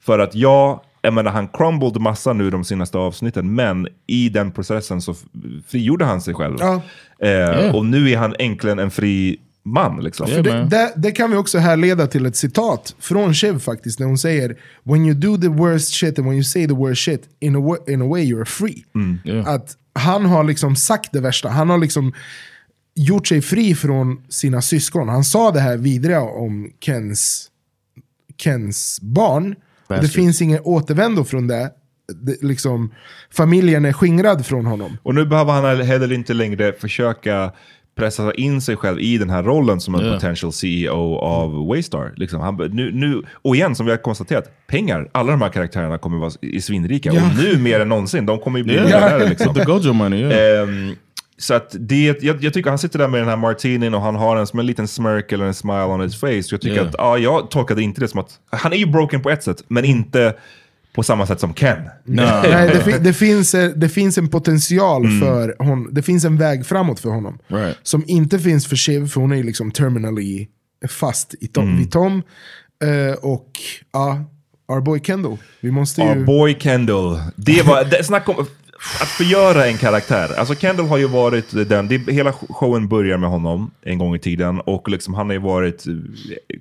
För 0.06 0.20
att 0.20 0.36
jag, 0.36 0.80
jag 1.02 1.14
menar 1.14 1.32
han 1.32 1.48
crumbled 1.48 1.98
massa 2.02 2.34
nu 2.34 2.50
de 2.50 2.64
senaste 2.64 2.98
avsnitten, 2.98 3.56
men 3.56 3.88
i 4.08 4.30
den 4.30 4.52
processen 4.52 5.02
så 5.02 5.16
frigjorde 5.68 6.06
han 6.06 6.22
sig 6.22 6.34
själv. 6.34 6.58
Ja. 6.60 6.82
Eh, 7.22 7.30
Yeah. 7.30 7.76
Och 7.76 7.86
nu 7.86 8.10
är 8.12 8.18
han 8.18 8.36
äntligen 8.40 8.80
en 8.80 8.92
fri 8.92 9.38
man. 9.66 10.03
Liksom. 10.03 10.28
För 10.28 10.43
det, 10.43 10.68
det, 10.70 10.93
det 10.95 11.11
kan 11.11 11.32
vi 11.32 11.38
också 11.38 11.57
härleda 11.57 12.07
till 12.07 12.26
ett 12.26 12.36
citat 12.36 12.95
från 12.99 13.34
Shiv 13.34 13.59
faktiskt, 13.59 13.99
när 13.99 14.07
hon 14.07 14.18
säger 14.18 14.57
When 14.84 15.05
you 15.05 15.14
do 15.14 15.38
the 15.38 15.47
worst 15.47 15.93
shit 15.93 16.20
and 16.20 16.28
when 16.28 16.36
you 16.36 16.43
say 16.43 16.68
the 16.68 16.74
worst 16.74 17.01
shit, 17.03 17.22
in 17.39 17.55
a, 17.55 17.59
wa- 17.59 17.93
in 17.93 18.01
a 18.01 18.05
way 18.05 18.24
you're 18.24 18.45
free. 18.45 18.86
Mm. 18.95 19.45
Att 19.47 19.78
han 19.93 20.26
har 20.26 20.43
liksom 20.43 20.76
sagt 20.76 21.11
det 21.11 21.20
värsta, 21.20 21.49
han 21.49 21.70
har 21.70 21.78
liksom 21.78 22.14
gjort 22.95 23.28
sig 23.28 23.41
fri 23.41 23.76
från 23.76 24.24
sina 24.30 24.61
syskon. 24.61 25.09
Han 25.09 25.24
sa 25.24 25.51
det 25.51 25.59
här 25.59 25.78
vidriga 25.78 26.22
om 26.22 26.70
Kens, 26.80 27.49
Kens 28.38 28.99
barn. 29.01 29.55
Och 29.88 30.01
det 30.01 30.07
finns 30.07 30.41
ingen 30.41 30.59
återvändo 30.64 31.24
från 31.24 31.47
det. 31.47 31.72
det 32.14 32.41
liksom, 32.43 32.91
familjen 33.32 33.86
är 33.86 33.93
skingrad 33.93 34.45
från 34.45 34.66
honom. 34.66 34.97
Och 35.03 35.16
nu 35.16 35.26
behöver 35.26 35.53
han 35.53 35.82
heller 35.82 36.11
inte 36.11 36.34
längre 36.34 36.74
försöka 36.74 37.51
pressa 37.96 38.34
in 38.34 38.62
sig 38.62 38.76
själv 38.76 39.00
i 39.00 39.18
den 39.18 39.30
här 39.30 39.44
rollen 39.44 39.80
som 39.82 39.96
en 39.96 40.02
Yeah. 40.02 40.14
potential 40.16 40.52
CEO 40.54 41.16
av 41.18 41.68
Waystar. 41.68 42.14
Liksom, 42.16 42.39
han, 42.41 42.56
nu, 42.56 42.91
nu, 42.94 43.22
och 43.41 43.56
igen, 43.56 43.76
som 43.76 43.86
vi 43.86 43.91
har 43.91 43.98
konstaterat, 43.98 44.68
pengar. 44.68 45.10
Alla 45.12 45.32
de 45.32 45.41
här 45.41 45.50
karaktärerna 45.50 45.98
kommer 45.98 46.18
vara 46.18 46.32
i 46.41 46.62
svinrika. 46.62 47.12
Ja. 47.14 47.22
Och 47.22 47.44
nu 47.44 47.58
mer 47.58 47.80
än 47.80 47.89
någonsin. 47.89 48.26
De 48.26 48.39
kommer 48.39 48.60
ju 48.60 48.64
bli 48.64 48.74
Yeah. 48.74 49.30
Liksom. 49.30 49.54
The 49.54 49.64
Gojo 49.64 49.94
money, 49.94 50.20
yeah. 50.20 50.64
Ehm, 50.70 50.96
så 51.38 51.54
att 51.54 51.76
det, 51.80 52.24
jag, 52.24 52.44
jag 52.44 52.54
tycker 52.54 52.70
han 52.70 52.80
sitter 52.80 53.00
där 53.00 53.08
med 53.08 53.22
den 53.22 53.30
här 53.30 53.38
martinin 53.38 53.94
och 53.94 54.02
han 54.02 54.16
har 54.16 54.38
en, 54.38 54.48
som 54.48 54.60
en 54.60 54.66
liten 54.66 54.88
smirk 54.88 55.32
eller 55.32 55.46
en 55.46 55.54
smile 55.54 55.84
on 55.84 56.02
his 56.02 56.20
face. 56.20 56.28
Jag 56.30 56.62
tycker 56.62 56.70
Yeah. 56.76 56.88
att, 56.88 56.96
ja, 56.98 57.18
jag 57.18 57.52
tolkade 57.52 57.82
inte 57.82 58.02
det 58.02 58.08
som 58.08 58.20
att, 58.20 58.39
han 58.50 58.74
är 58.74 58.78
ju 58.78 58.86
broken 58.86 59.22
på 59.22 59.30
ett 59.30 59.44
sätt, 59.44 59.64
men 59.68 59.86
inte 59.86 60.34
på 60.94 61.04
samma 61.04 61.26
sätt 61.28 61.39
som 61.39 61.54
Ken. 61.54 61.78
Nej, 62.04 62.68
det, 62.68 62.82
fi- 62.86 63.00
det, 63.00 63.14
finns, 63.14 63.56
eh, 63.56 63.70
det 63.70 63.89
finns 63.89 64.18
en 64.18 64.28
potential 64.28 65.06
Mm. 65.06 65.20
för 65.20 65.56
honom. 65.60 65.89
Det 65.91 66.02
finns 66.02 66.26
en 66.26 66.38
väg 66.38 66.66
framåt 66.66 67.00
för 67.00 67.10
honom. 67.10 67.38
Right. 67.48 67.78
Som 67.84 68.04
inte 68.08 68.39
finns 68.39 68.68
för 68.68 68.76
Shiv, 68.76 69.08
för 69.08 69.22
hon 69.22 69.32
är 69.32 69.44
liksom 69.44 69.72
terminally 69.72 70.48
fast 70.89 71.36
i 71.39 71.48
Tom, 71.48 71.64
Mm. 71.64 71.78
vid 71.78 71.91
Tom. 71.91 72.24
Eh, 72.84 73.14
och 73.22 73.50
ja, 73.94 74.24
our 74.68 74.82
boy 74.82 75.00
Kendall. 75.04 75.38
Vi 75.60 75.72
måste 75.72 76.02
ju... 76.02 76.08
Our 76.08 76.26
boy 76.26 76.56
Kendall. 76.60 77.20
Det 77.36 77.62
var, 77.66 77.84
det, 77.84 78.04
snack 78.04 78.30
om 78.30 78.36
att 79.02 79.08
förgöra 79.08 79.66
en 79.68 79.78
karaktär. 79.78 80.30
Alltså 80.38 80.56
Kendall 80.56 80.86
har 80.88 80.98
ju 80.98 81.08
varit 81.08 81.70
den, 81.70 81.88
det, 81.88 81.98
hela 82.14 82.32
showen 82.34 82.88
börjar 82.88 83.18
med 83.18 83.30
honom 83.30 83.72
en 83.82 83.98
gång 83.98 84.16
i 84.16 84.20
tiden 84.20 84.60
och 84.60 84.89
liksom 84.89 85.14
han 85.14 85.26
har 85.28 85.34
ju 85.34 85.39
varit 85.39 85.88
eh, 85.88 85.94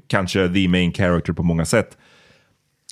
kanske 0.07 0.49
the 0.49 0.68
main 0.68 0.93
character 0.93 1.33
på 1.33 1.43
många 1.43 1.64
sätt. 1.64 1.97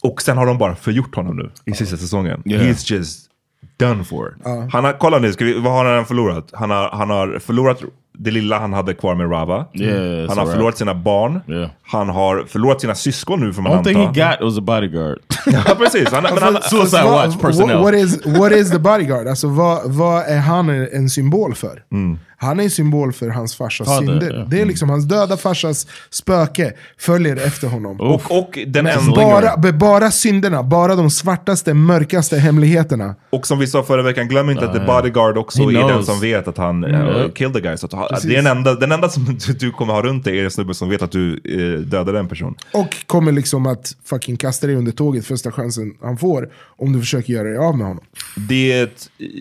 Och 0.02 0.22
sen 0.22 0.38
har 0.38 0.46
de 0.46 0.58
bara 0.58 0.76
förgjort 0.76 1.14
honom 1.14 1.36
nu 1.36 1.50
i 1.64 1.72
sista 1.72 1.96
säsongen. 1.96 2.42
Yeah. 2.44 2.64
He's 2.64 2.92
just 2.92 3.30
done 3.76 4.04
for. 4.04 4.36
Han 4.72 4.84
har, 4.84 4.98
kolla 4.98 5.18
nu, 5.18 5.32
ska 5.32 5.44
vi, 5.44 5.54
vad 5.60 5.72
har 5.72 5.84
han 5.84 6.06
förlorat? 6.06 6.50
Han 6.52 6.70
har, 6.70 6.88
han 6.92 7.10
har 7.10 7.38
förlorat 7.38 7.82
det 8.18 8.30
lilla 8.30 8.58
han 8.58 8.72
hade 8.72 8.94
kvar 8.94 9.14
med 9.14 9.30
Rava. 9.30 9.66
Yeah, 9.74 10.28
han 10.28 10.38
har 10.38 10.46
a 10.46 10.52
förlorat 10.52 10.78
sina 10.78 10.94
barn. 10.94 11.40
Yeah. 11.48 11.70
Han 11.82 12.08
har 12.08 12.44
förlorat 12.44 12.80
sina 12.80 12.94
syskon 12.94 13.40
nu 13.40 13.52
får 13.52 13.62
man 13.62 13.72
One 13.72 13.84
thing 13.84 13.96
he 13.96 14.06
anta. 14.06 14.30
got 14.30 14.40
was 14.40 14.58
a 14.58 14.60
bodyguard. 14.60 15.18
Ja 15.46 15.74
precis. 15.78 16.12
Han, 16.12 16.22
men 16.34 16.42
han, 16.42 16.62
Suicide 16.62 17.04
watch 17.04 17.40
personnel. 17.40 17.76
What, 17.76 17.84
what, 17.84 17.94
is, 17.94 18.26
what 18.26 18.52
is 18.52 18.70
the 18.70 18.78
bodyguard? 18.78 19.26
Alltså 19.26 19.48
vad, 19.48 19.92
vad 19.92 20.22
är 20.22 20.38
han 20.38 20.68
en 20.70 21.10
symbol 21.10 21.54
för? 21.54 21.82
Mm. 21.92 22.18
Han 22.42 22.60
är 22.60 22.64
en 22.64 22.70
symbol 22.70 23.12
för 23.12 23.28
hans 23.28 23.56
farsas 23.56 23.88
Fader, 23.88 24.06
synder. 24.06 24.34
ja. 24.38 24.44
Det 24.48 24.60
är 24.60 24.66
liksom 24.66 24.90
hans 24.90 25.04
döda 25.04 25.36
farsas 25.36 25.86
spöke 26.10 26.72
följer 26.98 27.36
efter 27.36 27.68
honom. 27.68 28.00
Och, 28.00 28.38
och 28.38 28.58
den 28.66 28.86
enda... 28.86 29.12
bara, 29.14 29.72
bara 29.72 30.10
synderna, 30.10 30.62
bara 30.62 30.96
de 30.96 31.10
svartaste, 31.10 31.74
mörkaste 31.74 32.38
hemligheterna. 32.38 33.14
Och 33.30 33.46
som 33.46 33.58
vi 33.58 33.66
sa 33.66 33.82
förra 33.82 34.02
veckan, 34.02 34.28
glöm 34.28 34.50
inte 34.50 34.64
att 34.68 34.74
Ja, 34.74 34.80
the 34.80 34.86
ja. 34.86 34.96
bodyguard 35.00 35.38
också 35.38 35.62
är 35.62 35.88
den 35.88 36.04
som 36.04 36.20
vet 36.20 36.48
att 36.48 36.56
han 36.56 36.84
uh, 36.84 37.30
killed 37.30 37.54
the 37.54 37.60
guy. 37.60 37.76
Så 37.76 37.86
att, 37.86 38.22
det 38.22 38.36
är 38.36 38.42
den 38.42 38.56
enda, 38.56 38.74
den 38.74 38.92
enda 38.92 39.08
som 39.08 39.38
du- 39.58 39.70
kommer 39.70 39.92
ha 39.92 40.02
runt 40.02 40.24
dig 40.24 40.40
är 40.40 40.44
en 40.44 40.50
snubbe 40.50 40.74
som 40.74 40.88
vet 40.88 41.02
att 41.02 41.12
du 41.12 41.40
uh, 41.48 41.80
dödade 41.80 42.18
en 42.18 42.28
person. 42.28 42.54
Och 42.72 42.96
kommer 43.06 43.32
liksom 43.32 43.66
att 43.66 43.96
fucking 44.04 44.36
kasta 44.36 44.66
dig 44.66 44.76
under 44.76 44.92
tåget 44.92 45.26
första 45.26 45.52
chansen 45.52 45.94
han 46.02 46.16
får. 46.18 46.48
Om 46.78 46.92
du 46.92 47.00
försöker 47.00 47.32
göra 47.32 47.48
dig 47.48 47.58
av 47.58 47.78
med 47.78 47.86
honom. 47.86 48.04
Det 48.48 48.88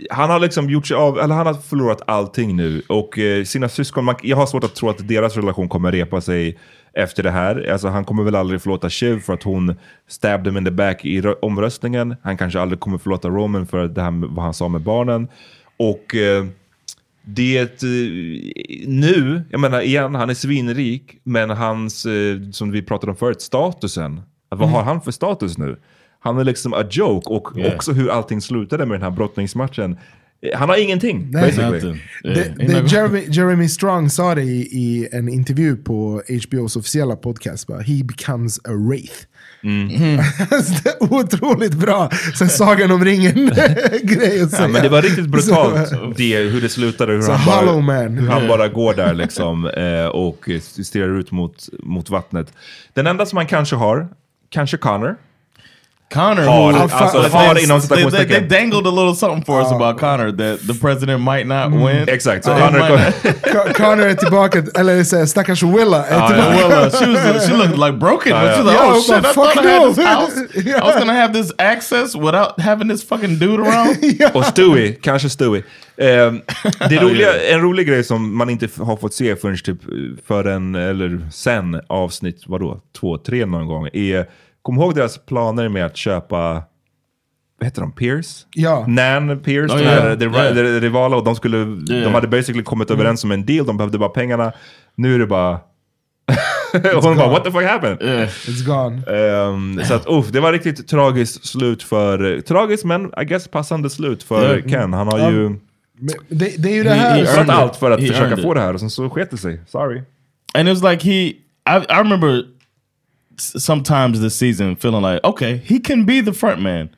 han 0.10 0.30
har 0.30 0.40
liksom 0.40 0.70
gjort 0.70 0.88
sig 0.88 0.98
av, 0.98 1.20
eller 1.20 1.36
han 1.36 1.48
har 1.48 1.54
förlorat 1.54 2.02
allting 2.08 2.56
nu. 2.56 2.82
Och 2.90 3.20
eh, 3.20 3.44
sina 3.44 3.70
syskon, 3.70 4.16
jag 4.24 4.38
har 4.38 4.46
svårt 4.46 4.64
att 4.64 4.76
tro 4.76 4.90
att 4.90 5.08
deras 5.08 5.36
relation 5.36 5.70
kommer 5.70 5.92
repa 5.92 6.22
sig 6.22 6.58
efter 6.94 7.24
det 7.24 7.32
här. 7.32 7.70
Alltså 7.72 7.88
han 7.88 8.06
kommer 8.06 8.24
väl 8.24 8.36
aldrig 8.36 8.62
förlåta 8.62 8.90
Shiv 8.90 9.20
för 9.20 9.34
att 9.34 9.44
hon 9.44 9.76
stabbed 10.08 10.48
him 10.48 10.58
in 10.58 10.66
the 10.66 10.72
back 10.72 11.06
i 11.06 11.22
rö- 11.22 11.36
omröstningen. 11.42 12.16
Han 12.24 12.38
kanske 12.38 12.60
aldrig 12.60 12.80
kommer 12.80 12.98
förlåta 12.98 13.30
Roman 13.30 13.68
för 13.68 13.88
det 13.88 14.02
här 14.02 14.12
vad 14.36 14.46
han 14.46 14.54
sa 14.54 14.68
med 14.68 14.82
barnen. 14.82 15.28
Och 15.78 16.16
eh, 16.16 16.46
det 17.24 17.84
eh, 17.84 17.90
nu, 18.88 19.42
jag 19.50 19.60
menar 19.60 19.82
igen, 19.82 20.16
han 20.16 20.30
är 20.30 20.34
svinrik, 20.34 21.18
men 21.24 21.50
hans, 21.50 22.06
eh, 22.06 22.38
som 22.52 22.72
vi 22.72 22.82
pratade 22.82 23.12
om 23.12 23.18
förut, 23.18 23.42
statusen. 23.42 24.22
Vad 24.50 24.60
Mm. 24.62 24.74
har 24.74 24.84
han 24.84 25.02
för 25.02 25.12
status 25.12 25.58
nu? 25.58 25.80
Han 26.20 26.38
är 26.38 26.44
liksom 26.44 26.74
a 26.74 26.84
joke 26.90 27.30
och 27.30 27.58
Yeah. 27.58 27.76
också 27.76 27.92
hur 27.92 28.10
allting 28.12 28.42
slutade 28.42 28.86
med 28.86 28.96
den 28.96 29.04
här 29.04 29.12
brottningsmatchen. 29.12 29.98
Eh, 30.42 30.60
Han 30.60 30.70
har 30.70 30.78
ingenting, 30.78 31.28
Nej. 31.32 31.42
basically. 31.42 32.00
Det, 32.24 32.54
det, 32.58 32.92
Jeremy, 32.92 33.24
Jeremy 33.30 33.68
Strong 33.70 34.10
sa 34.10 34.36
det 34.36 34.44
i, 34.44 34.62
i 34.62 35.08
en 35.12 35.30
intervju 35.30 35.76
på 35.76 36.22
HBOs 36.46 36.76
officiella 36.76 37.16
podcast. 37.16 37.68
Bara, 37.68 37.82
He 37.82 38.04
becomes 38.04 38.60
a 38.60 38.72
wraith. 38.74 39.14
Mm. 39.64 39.88
Det 40.84 40.90
är 40.90 41.14
otroligt 41.14 41.74
bra. 41.74 42.10
Sen 42.38 42.50
Sagan 42.50 42.92
om 42.92 43.06
ringen-grej 43.06 44.42
att 44.44 44.52
säga. 44.52 44.62
Ja, 44.62 44.68
men 44.68 44.84
det 44.84 44.90
var 44.90 45.02
riktigt 45.02 45.28
brutalt 45.28 45.90
Så- 45.90 46.14
det, 46.18 46.38
hur 46.38 46.62
det 46.62 46.70
slutade. 46.70 47.14
Hur 47.14 47.22
Så 47.22 47.32
han, 47.32 47.66
bara, 47.66 47.82
Man. 47.82 48.18
hur 48.18 48.28
han 48.28 48.48
bara 48.48 48.68
går 48.68 48.94
där 48.94 49.14
liksom, 49.14 49.66
eh, 49.66 50.06
och 50.06 50.50
stirrar 50.84 51.20
ut 51.20 51.32
mot, 51.32 51.70
mot 51.84 52.10
vattnet. 52.10 52.54
Den 52.94 53.08
enda 53.08 53.26
som 53.26 53.38
han 53.38 53.48
kanske 53.48 53.76
har, 53.76 54.08
kanske 54.50 54.78
Connor. 54.78 55.16
Connor, 56.14 56.44
Har, 56.44 56.74
who, 56.74 56.80
alltså, 56.80 57.22
they- 57.22 57.30
har 57.30 57.64
inom 57.64 57.82
they, 57.82 58.12
they, 58.12 58.26
they 58.26 58.40
dangled 58.40 58.88
a 58.88 58.92
little 58.92 59.16
something 59.16 59.46
for 59.46 59.62
us 59.62 59.72
about 59.72 60.00
Connor 60.00 60.32
that 60.32 60.68
the 60.68 60.74
president 60.82 61.22
might 61.24 61.48
not 61.48 61.72
win. 61.88 62.10
Exakt, 62.10 62.46
så 62.46 62.52
Uh, 62.52 62.58
Connor 62.60 62.80
might 62.80 62.90
kom- 62.90 63.32
not- 63.32 63.64
Con- 63.66 63.74
Connor 63.74 64.06
är 64.08 64.14
tillbaka, 64.16 64.64
eller 64.80 65.04
så 65.04 65.18
här, 65.18 65.26
stackars 65.26 65.64
Willa 65.64 66.06
är 66.06 66.16
Yeah, 66.16 66.28
tillbaka. 66.28 66.86
uh, 66.86 66.92
she 66.92 67.06
was 67.34 67.48
she 67.48 67.54
looked 67.54 67.78
like 67.80 67.92
broken. 67.98 68.34
Ah, 68.34 68.42
but 68.42 68.56
she 68.56 68.64
was 68.64 68.74
yeah. 68.74 68.76
like, 68.76 68.84
oh 68.84 68.96
Yeah, 68.96 69.02
shit! 69.02 69.26
I 69.26 69.34
thought 69.34 69.54
fuck 69.54 69.66
I 69.66 69.68
had 69.68 69.82
no. 69.82 69.94
this 69.94 70.06
house. 70.06 70.36
I 70.82 70.86
was 70.86 70.96
gonna 71.00 71.14
have 71.22 71.34
this 71.34 71.52
access 71.58 72.16
without 72.16 72.60
having 72.60 72.90
this 72.90 73.04
fucking 73.04 73.40
dude 73.40 73.64
around. 73.64 73.98
Och 74.36 74.46
Stewie, 74.46 74.94
kanske 75.02 75.30
Stewie. 75.30 75.64
Ehm, 75.98 76.42
det 76.90 76.96
roliga, 76.98 77.30
en 77.54 77.62
rolig 77.62 77.88
grej 77.88 78.04
som 78.04 78.38
man 78.38 78.50
inte 78.50 78.68
har 78.80 78.98
fått 78.98 79.14
se 79.14 79.36
förrän 79.36 79.58
typ 79.58 79.78
förrän, 80.28 80.76
eller 80.76 81.22
sen 81.32 81.82
avsnitt, 81.88 82.44
vadå, 82.48 82.80
två, 83.00 83.18
tre 83.18 83.46
någon 83.46 83.68
gång, 83.68 83.88
är, 83.94 84.26
kom 84.72 84.78
ihåg 84.84 84.96
deras 84.96 85.18
planer 85.26 85.70
med 85.70 85.86
att 85.86 85.98
köpa, 85.98 86.64
vad 87.60 87.66
heter 87.66 87.82
de, 87.82 87.92
Pierce? 87.92 88.46
Ja. 88.56 88.86
Nan 88.88 89.40
Pierce, 89.40 89.74
Oh, 89.74 89.78
den 89.78 89.86
yeah. 89.88 90.04
här, 90.04 90.16
the, 90.16 90.26
Yeah. 90.26 90.82
rivala, 90.82 91.16
och 91.18 91.24
de, 91.24 91.36
skulle, 91.36 91.58
de 91.58 91.86
Yeah. 91.94 92.12
hade 92.12 92.28
basically 92.28 92.64
kommit 92.64 92.92
överens 92.92 93.24
om 93.24 93.32
en 93.32 93.46
deal, 93.46 93.66
de 93.66 93.78
behövde 93.78 93.98
bara 93.98 94.10
pengarna. 94.10 94.52
Nu 94.96 95.16
är 95.16 95.20
det 95.20 95.28
bara 95.28 95.60
Och 96.96 97.04
hon 97.04 97.18
bara 97.18 97.30
what 97.30 97.44
the 97.44 97.52
fuck 97.52 97.64
happened? 97.64 97.98
It's 98.02 98.66
gone. 98.66 99.18
Ehm, 99.18 99.84
så 99.86 99.94
att 99.94 100.06
uff, 100.08 100.28
det 100.32 100.40
var 100.40 100.52
riktigt 100.54 100.88
tragiskt 100.88 101.46
slut 101.46 101.84
för, 101.84 102.42
tragiskt 102.42 102.86
men 102.86 103.06
I 103.22 103.26
guess 103.26 103.48
passande 103.48 103.90
slut 103.90 104.24
för 104.24 104.56
Ja. 104.58 104.70
Ken. 104.70 104.94
Han 104.94 105.08
har 105.08 105.20
Ja. 105.20 105.32
ju 105.32 105.56
det, 106.30 106.64
det 106.64 106.70
är 106.72 106.76
ju 106.76 106.84
det 106.84 106.90
här... 106.90 107.24
offrat 107.24 107.50
allt 107.50 107.76
för 107.76 107.92
att 107.92 108.00
He 108.00 108.08
försöka 108.08 108.38
få 108.38 108.50
it. 108.52 108.56
det 108.56 108.62
här 108.62 108.74
och 108.74 108.80
sen 108.80 108.90
så 108.90 109.10
sket 109.10 109.32
det 109.32 109.38
sig. 109.38 109.62
Sorry. 109.68 110.02
And 110.54 110.70
it 110.70 110.78
was 110.82 110.92
like 110.92 111.08
he, 111.10 111.14
I, 111.24 111.36
I 111.90 111.96
remember 111.98 112.44
sometimes 113.40 114.20
this 114.20 114.36
season 114.36 114.76
feeling 114.76 115.02
like, 115.02 115.24
okay, 115.24 115.58
he 115.58 115.80
can 115.80 116.06
be 116.06 116.22
the 116.22 116.34
front 116.34 116.62
man, 116.62 116.90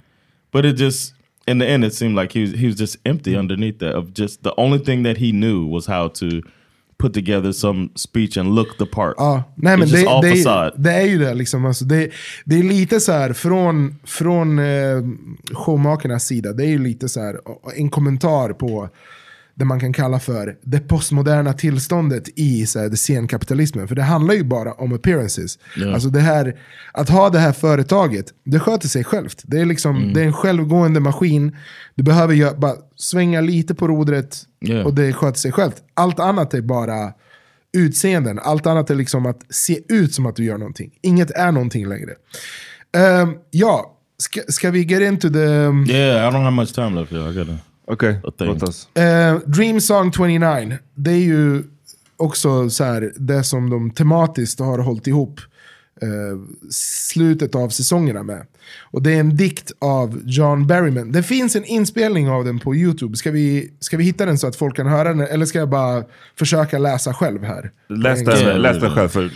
but 0.52 0.66
it 0.66 0.78
just 0.78 1.14
in 1.48 1.60
the 1.60 1.68
end 1.68 1.84
it 1.84 1.94
seemed 1.94 2.16
like 2.16 2.32
he 2.34 2.42
was 2.42 2.52
he 2.52 2.68
was 2.68 2.76
just 2.76 2.98
empty 3.06 3.36
underneath 3.36 3.80
that 3.80 3.96
of 3.96 4.14
just 4.14 4.44
the 4.44 4.54
only 4.58 4.80
thing 4.80 5.04
that 5.04 5.18
he 5.18 5.32
knew 5.32 5.66
was 5.66 5.88
how 5.88 6.08
to 6.08 6.42
put 7.02 7.14
together 7.14 7.52
some 7.54 7.90
speech 7.96 8.38
and 8.38 8.56
look 8.56 8.78
the 8.78 8.86
part. 8.86 9.16
Ja, 9.18 9.44
nej 9.56 9.78
men 9.78 9.90
det, 9.90 9.98
det, 10.22 10.72
det 10.78 10.92
är 10.92 11.06
ju 11.06 11.18
det 11.18 11.34
liksom. 11.34 11.66
Alltså 11.66 11.86
det, 11.86 12.12
det 12.46 12.60
är 12.60 12.64
lite 12.64 13.00
så 13.00 13.12
här 13.12 13.34
från, 13.34 13.96
från 14.04 14.60
eh, 14.60 14.66
showmakarnas 15.54 16.26
sida, 16.26 16.54
det 16.54 16.64
är 16.64 16.70
ju 16.70 16.80
lite 16.80 17.10
så 17.10 17.20
här 17.20 17.40
en 17.76 17.90
kommentar 17.90 18.54
på 18.54 18.90
det 19.62 19.66
man 19.66 19.80
kan 19.80 19.94
kalla 19.94 20.20
för 20.20 20.56
det 20.64 20.80
postmoderna 20.80 21.54
tillståndet 21.54 22.30
i 22.36 22.66
så 22.66 22.80
här, 22.80 22.90
scenkapitalismen. 22.96 23.88
För 23.88 23.96
det 23.96 24.02
handlar 24.02 24.34
ju 24.34 24.44
bara 24.44 24.74
om 24.74 24.94
appearances. 24.94 25.60
Ja. 25.78 25.94
Alltså 25.94 26.10
det 26.10 26.20
här, 26.20 26.60
att 26.92 27.10
ha 27.10 27.30
det 27.30 27.40
här 27.40 27.52
företaget, 27.52 28.26
det 28.44 28.60
sköter 28.60 28.88
sig 28.88 29.04
självt. 29.04 29.42
Det 29.44 29.60
är, 29.60 29.66
liksom, 29.66 29.96
Mm. 29.98 30.14
det 30.14 30.22
är 30.22 30.26
en 30.26 30.34
självgående 30.34 31.00
maskin. 31.00 31.56
Du 31.96 32.04
behöver 32.04 32.34
gö- 32.36 32.60
bara 32.60 32.76
svänga 32.96 33.42
lite 33.42 33.76
på 33.76 33.88
rodret 33.88 34.38
Ja. 34.60 34.84
och 34.84 34.94
det 34.94 35.14
sköter 35.14 35.40
sig 35.40 35.52
självt. 35.52 35.76
Allt 35.94 36.20
annat 36.20 36.54
är 36.54 36.62
bara 36.62 37.14
utseenden. 37.78 38.40
Allt 38.40 38.66
annat 38.68 38.90
är 38.90 38.96
liksom 38.96 39.26
att 39.26 39.40
se 39.50 39.80
ut 39.90 40.14
som 40.14 40.26
att 40.26 40.36
du 40.36 40.44
gör 40.44 40.58
någonting. 40.58 40.92
Inget 41.02 41.32
är 41.32 41.52
någonting 41.52 41.88
längre. 41.90 42.12
Ehm, 42.98 43.34
ja, 43.52 43.98
ska, 44.18 44.42
ska 44.48 44.72
vi 44.72 44.84
get 44.84 45.02
into 45.02 45.30
the... 45.30 45.40
Yeah, 45.40 46.28
I 46.30 46.36
don't 46.36 46.44
have 46.44 46.52
much 46.52 46.74
time 46.76 47.00
left 47.00 47.12
here. 47.12 47.32
I 47.32 47.34
gotta. 47.34 47.58
Okej, 47.86 48.20
låt 48.38 48.64
oss. 48.64 48.96
Eh, 48.96 49.40
Dream 49.46 49.82
Song 49.82 50.12
29, 50.12 50.78
det 50.96 51.12
är 51.12 51.16
ju 51.16 51.64
också 52.18 52.70
så 52.70 52.84
här, 52.84 53.14
det 53.16 53.44
som 53.44 53.70
de 53.70 53.92
tematiskt 53.92 54.60
har 54.60 54.80
hållit 54.80 55.08
ihop 55.08 55.40
eh, 56.02 56.08
slutet 56.72 57.56
av 57.56 57.70
säsongerna 57.70 58.24
med. 58.24 58.46
Och 58.80 59.02
det 59.02 59.12
är 59.12 59.20
en 59.20 59.36
dikt 59.36 59.72
av 59.80 60.22
John 60.26 60.68
Berryman. 60.68 61.12
Det 61.12 61.24
finns 61.24 61.56
en 61.56 61.66
inspelning 61.66 62.30
av 62.30 62.46
den 62.46 62.60
på 62.60 62.76
YouTube. 62.76 63.18
Ska 63.18 63.32
vi, 63.32 63.74
ska 63.80 63.98
vi 63.98 64.04
hitta 64.04 64.26
den 64.26 64.38
så 64.38 64.48
att 64.48 64.56
folk 64.56 64.76
kan 64.76 64.88
höra 64.88 65.10
den? 65.14 65.22
Eller 65.22 65.46
ska 65.46 65.60
jag 65.60 65.70
bara 65.70 66.04
försöka 66.38 66.78
läsa 66.78 67.14
själv 67.14 67.44
här? 67.44 67.72
Läs 67.90 68.26
den, 68.26 68.62
läs 68.62 68.80
den 68.80 68.92
själv 68.92 69.10
för... 69.10 69.32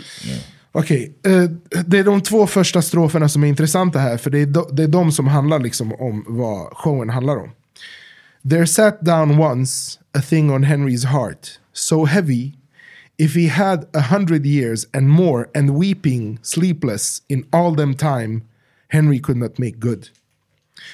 Okej, 0.72 1.14
eh, 1.26 1.42
det 1.86 1.98
är 1.98 2.04
de 2.04 2.20
två 2.20 2.46
första 2.46 2.82
stroferna 2.82 3.28
som 3.28 3.44
är 3.44 3.48
intressanta 3.48 3.98
här, 3.98 4.16
för 4.16 4.30
det 4.30 4.38
är, 4.38 4.46
de, 4.46 4.68
det 4.72 4.82
är 4.82 4.88
de 4.88 5.12
som 5.12 5.26
handlar 5.26 5.58
liksom 5.58 5.92
om 5.92 6.24
vad 6.28 6.76
showen 6.76 7.10
handlar 7.10 7.36
om. 7.36 7.50
There 8.48 8.64
sat 8.64 9.02
down 9.02 9.38
once 9.38 9.98
a 10.14 10.22
thing 10.22 10.52
on 10.52 10.62
Henry's 10.62 11.02
heart, 11.02 11.58
so 11.72 12.04
heavy, 12.04 12.54
if 13.18 13.34
he 13.34 13.48
had 13.48 13.88
a 13.92 14.02
hundred 14.02 14.46
years 14.46 14.86
and 14.94 15.10
more, 15.10 15.48
and 15.52 15.74
weeping 15.74 16.38
sleepless 16.42 17.22
in 17.28 17.44
all 17.52 17.72
them 17.72 17.94
time, 17.94 18.46
Henry 18.90 19.18
could 19.18 19.36
not 19.36 19.58
make 19.58 19.80
good. 19.80 20.10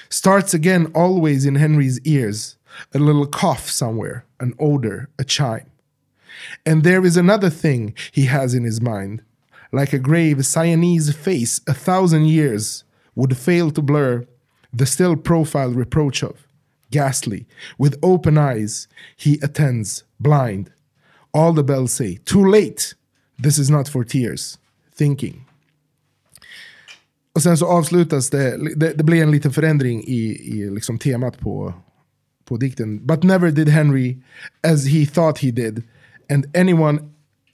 Starts 0.09 0.55
again 0.55 0.91
always 0.95 1.45
in 1.45 1.53
Henry's 1.53 1.99
ears, 2.05 2.57
a 2.91 2.97
little 2.97 3.27
cough 3.27 3.69
somewhere, 3.69 4.25
an 4.39 4.55
odor, 4.57 5.09
a 5.19 5.23
chime. 5.23 5.69
And 6.65 6.83
there 6.83 7.05
is 7.05 7.17
another 7.17 7.51
thing 7.51 7.93
he 8.11 8.25
has 8.25 8.55
in 8.55 8.63
his 8.63 8.81
mind. 8.81 9.21
Like 9.71 9.93
a 9.93 9.99
grave 9.99 10.43
Siamese 10.43 11.15
face, 11.15 11.61
a 11.67 11.75
thousand 11.75 12.25
years 12.25 12.83
would 13.13 13.37
fail 13.37 13.69
to 13.69 13.81
blur 13.83 14.25
the 14.73 14.87
still 14.87 15.15
profile 15.15 15.69
reproach 15.69 16.23
of. 16.23 16.47
Ghastly, 16.93 17.45
with 17.77 17.97
open 18.01 18.37
eyes, 18.37 18.87
he 19.17 19.39
attends, 19.41 20.03
blind. 20.19 20.69
All 21.33 21.53
the 21.53 21.63
bells 21.63 21.91
say, 21.91 22.19
Too 22.25 22.45
late! 22.45 22.95
This 23.43 23.57
is 23.57 23.69
not 23.69 23.89
for 23.89 24.03
tears. 24.03 24.59
Thinking. 24.95 25.45
Och 27.35 27.43
sen 27.43 27.57
så 27.57 27.67
avslutas 27.67 28.29
det, 28.29 28.75
det, 28.75 28.93
det 28.93 29.03
blir 29.03 29.23
en 29.23 29.31
liten 29.31 29.51
förändring 29.51 30.03
i, 30.03 30.51
i 30.57 30.69
liksom 30.69 30.97
temat 30.97 31.39
på, 31.39 31.73
på 32.45 32.57
dikten. 32.57 33.05
But 33.07 33.23
never 33.23 33.51
did 33.51 33.69
Henry 33.69 34.17
as 34.63 34.85
he 34.85 35.05
thought 35.05 35.39
he 35.39 35.51
did, 35.51 35.83
and 36.29 36.45
anyone 36.55 36.99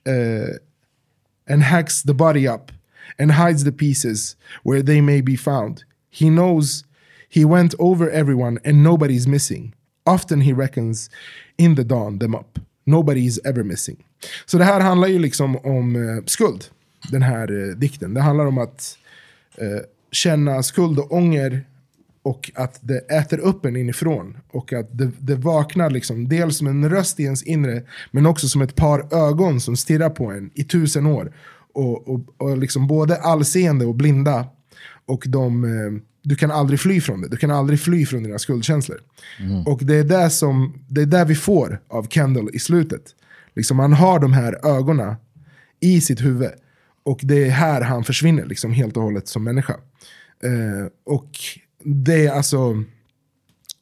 uh, 0.07 0.57
and 1.47 1.63
hacks 1.63 2.03
the 2.03 2.13
body 2.13 2.47
up 2.47 2.71
and 3.19 3.31
hides 3.31 3.63
the 3.63 3.71
pieces 3.71 4.35
where 4.63 4.83
they 4.83 5.01
may 5.01 5.21
be 5.21 5.37
found. 5.37 5.83
He 6.11 6.29
knows 6.29 6.83
he 7.29 7.45
went 7.45 7.75
over 7.79 8.09
everyone 8.11 8.59
and 8.65 8.83
nobody's 8.83 9.27
missing. 9.27 9.75
Often 10.05 10.41
he 10.41 10.53
reckons 10.53 11.09
in 11.57 11.75
the 11.75 11.83
dawn 11.83 12.19
them 12.19 12.35
up. 12.35 12.59
Nobody's 12.85 13.39
ever 13.45 13.63
missing. 13.63 13.97
Så 14.45 14.57
det 14.57 14.63
här 14.63 14.79
handlar 14.79 15.07
ju 15.07 15.19
liksom 15.19 15.57
om 15.57 15.95
eh, 15.95 16.23
skuld, 16.25 16.65
den 17.11 17.21
här 17.21 17.69
eh, 17.69 17.75
dikten. 17.75 18.13
Det 18.13 18.21
handlar 18.21 18.45
om 18.45 18.57
att 18.57 18.97
eh, 19.57 19.81
känna 20.11 20.63
skuld 20.63 20.99
och 20.99 21.13
ånger 21.13 21.65
och 22.21 22.51
att 22.55 22.79
det 22.81 22.97
äter 22.97 23.39
upp 23.39 23.65
en 23.65 23.75
inifrån. 23.75 24.37
Och 24.51 24.73
att 24.73 24.97
det, 24.97 25.11
det 25.19 25.35
vaknar 25.35 25.89
liksom 25.89 26.29
dels 26.29 26.57
som 26.57 26.67
en 26.67 26.89
röst 26.89 27.19
i 27.19 27.23
ens 27.23 27.43
inre, 27.43 27.81
men 28.11 28.25
också 28.25 28.47
som 28.47 28.61
ett 28.61 28.75
par 28.75 29.13
ögon 29.29 29.61
som 29.61 29.77
stirrar 29.77 30.09
på 30.09 30.25
en 30.31 30.49
i 30.53 30.63
tusen 30.63 31.05
år. 31.05 31.33
Och, 31.73 32.07
och, 32.07 32.21
och 32.37 32.57
liksom 32.57 32.87
både 32.87 33.15
allseende 33.15 33.85
och 33.85 33.95
blinda. 33.95 34.45
Och 35.05 35.23
de, 35.27 35.63
eh, 35.63 36.01
du 36.21 36.35
kan 36.35 36.51
aldrig 36.51 36.79
fly 36.79 37.01
från 37.01 37.21
det. 37.21 37.27
Du 37.27 37.37
kan 37.37 37.51
aldrig 37.51 37.79
fly 37.79 38.05
från 38.05 38.23
dina 38.23 38.39
skuldkänslor. 38.39 39.01
Och 39.65 39.79
det 39.83 39.95
är 39.95 40.03
det, 40.03 40.29
som, 40.29 40.83
det 40.87 41.01
är 41.01 41.05
det 41.05 41.25
vi 41.25 41.35
får 41.35 41.81
av 41.87 42.07
Kendall 42.07 42.49
i 42.53 42.59
slutet. 42.59 43.01
Liksom 43.55 43.79
han 43.79 43.93
har 43.93 44.19
de 44.19 44.33
här 44.33 44.65
ögonen 44.65 45.15
i 45.79 46.01
sitt 46.01 46.21
huvud. 46.21 46.51
Och 47.03 47.19
det 47.23 47.47
är 47.47 47.49
här 47.49 47.81
han 47.81 48.03
försvinner 48.03 48.45
liksom 48.45 48.71
helt 48.71 48.97
och 48.97 49.03
hållet 49.03 49.27
som 49.27 49.43
människa. 49.43 49.73
Eh, 50.43 50.87
och 51.05 51.29
det 51.83 52.25
är 52.25 52.31
alltså, 52.31 52.83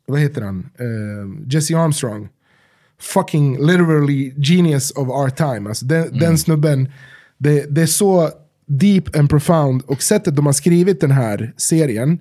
vad 0.05 0.19
heter 0.19 0.41
han? 0.41 0.69
Eh, 0.79 1.51
Jesse 1.53 1.77
Armstrong. 1.77 2.29
Fucking 2.99 3.65
literally 3.65 4.33
genius 4.37 4.91
of 4.91 5.09
our 5.09 5.29
time. 5.29 5.69
Alltså 5.69 5.85
den, 5.85 6.19
den 6.19 6.37
snubben, 6.37 6.91
det, 7.37 7.75
det 7.75 7.81
är 7.81 7.85
så 7.85 8.31
deep 8.67 9.15
and 9.15 9.29
profound. 9.29 9.81
Och 9.85 10.03
sättet 10.03 10.35
de 10.35 10.45
har 10.45 10.53
skrivit 10.53 11.01
den 11.01 11.11
här 11.11 11.53
serien. 11.57 12.19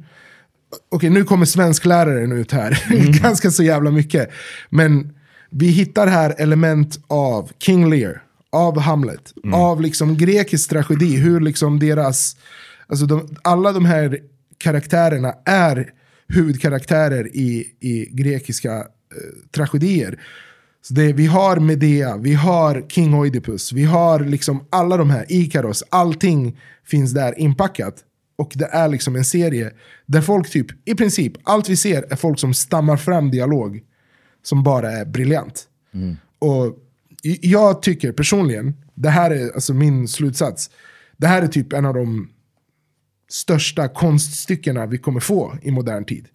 Okej, 0.89 1.11
nu 1.11 1.25
kommer 1.25 1.47
svenskläraren 1.47 2.33
ut 2.33 2.53
här. 2.53 2.85
Ganska 3.23 3.51
så 3.51 3.63
jävla 3.63 3.91
mycket. 3.91 4.31
Men 4.71 5.13
vi 5.51 5.67
hittar 5.67 6.07
här 6.07 6.35
element 6.39 7.01
av 7.07 7.51
King 7.59 7.91
Lear, 7.91 8.23
av 8.53 8.79
Hamlet, 8.79 9.35
av 9.53 9.81
liksom 9.81 10.17
grekisk 10.17 10.71
tragedi. 10.71 11.17
Hur 11.17 11.41
liksom 11.41 11.79
deras, 11.79 12.37
alltså 12.87 13.07
de, 13.07 13.37
alla 13.43 13.73
de 13.73 13.85
här 13.85 14.19
karaktärerna 14.59 15.35
är 15.45 15.93
huvudkaraktärer 16.29 17.37
i, 17.37 17.67
i 17.81 18.09
grekiska 18.11 18.77
eh, 18.77 18.85
tragedier. 19.55 20.21
Så 20.89 20.95
det, 20.95 21.13
vi 21.13 21.27
har 21.27 21.57
Medea, 21.61 22.17
vi 22.17 22.35
har 22.35 22.85
King 22.89 23.15
Oidipus, 23.15 23.73
vi 23.73 23.85
har 23.85 24.21
liksom 24.21 24.65
alla 24.71 24.97
de 24.97 25.11
här, 25.11 25.27
Ikaros, 25.29 25.85
allting 25.91 26.59
finns 26.85 27.13
där 27.13 27.39
inpackat. 27.39 27.95
Och 28.39 28.53
det 28.55 28.65
är 28.65 28.89
liksom 28.89 29.17
en 29.17 29.25
serie 29.25 29.71
där 30.07 30.21
folk 30.21 30.51
typ, 30.51 30.67
i 30.89 30.95
princip, 30.95 31.33
allt 31.43 31.69
vi 31.69 31.77
ser 31.77 32.13
är 32.13 32.17
folk 32.17 32.39
som 32.39 32.55
stammar 32.55 32.97
fram 32.97 33.31
dialog 33.31 33.81
som 34.43 34.63
bara 34.63 34.91
är 34.93 35.05
briljant. 35.05 35.65
Och 36.39 36.77
i- 37.23 37.51
jag 37.51 37.83
tycker 37.83 38.13
personligen, 38.13 38.75
det 38.95 39.09
här 39.11 39.31
är 39.31 39.55
alltså 39.55 39.75
min 39.75 40.09
slutsats, 40.09 40.71
det 41.17 41.27
här 41.27 41.43
är 41.43 41.47
typ 41.47 41.73
en 41.73 41.85
av 41.85 41.95
de 41.95 42.29
största 43.31 43.89
konststyckena 43.89 44.87
vi 44.87 44.99
kommer 44.99 45.21
få 45.21 45.57
i 45.63 45.71
modern 45.71 46.05
tid. 46.05 46.29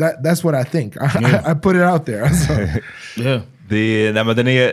That, 0.00 0.22
that's 0.22 0.42
what 0.42 0.54
I 0.54 0.64
think. 0.64 0.96
I, 1.00 1.06
I, 1.06 1.50
I 1.50 1.54
put 1.54 1.76
it 1.76 1.82
out 1.82 2.06
there. 2.06 2.24
Alltså. 2.30 2.80
Yeah. 3.16 3.42
Det, 3.70 4.12
nej, 4.14 4.24
men 4.24 4.36
den 4.36 4.48
är... 4.48 4.68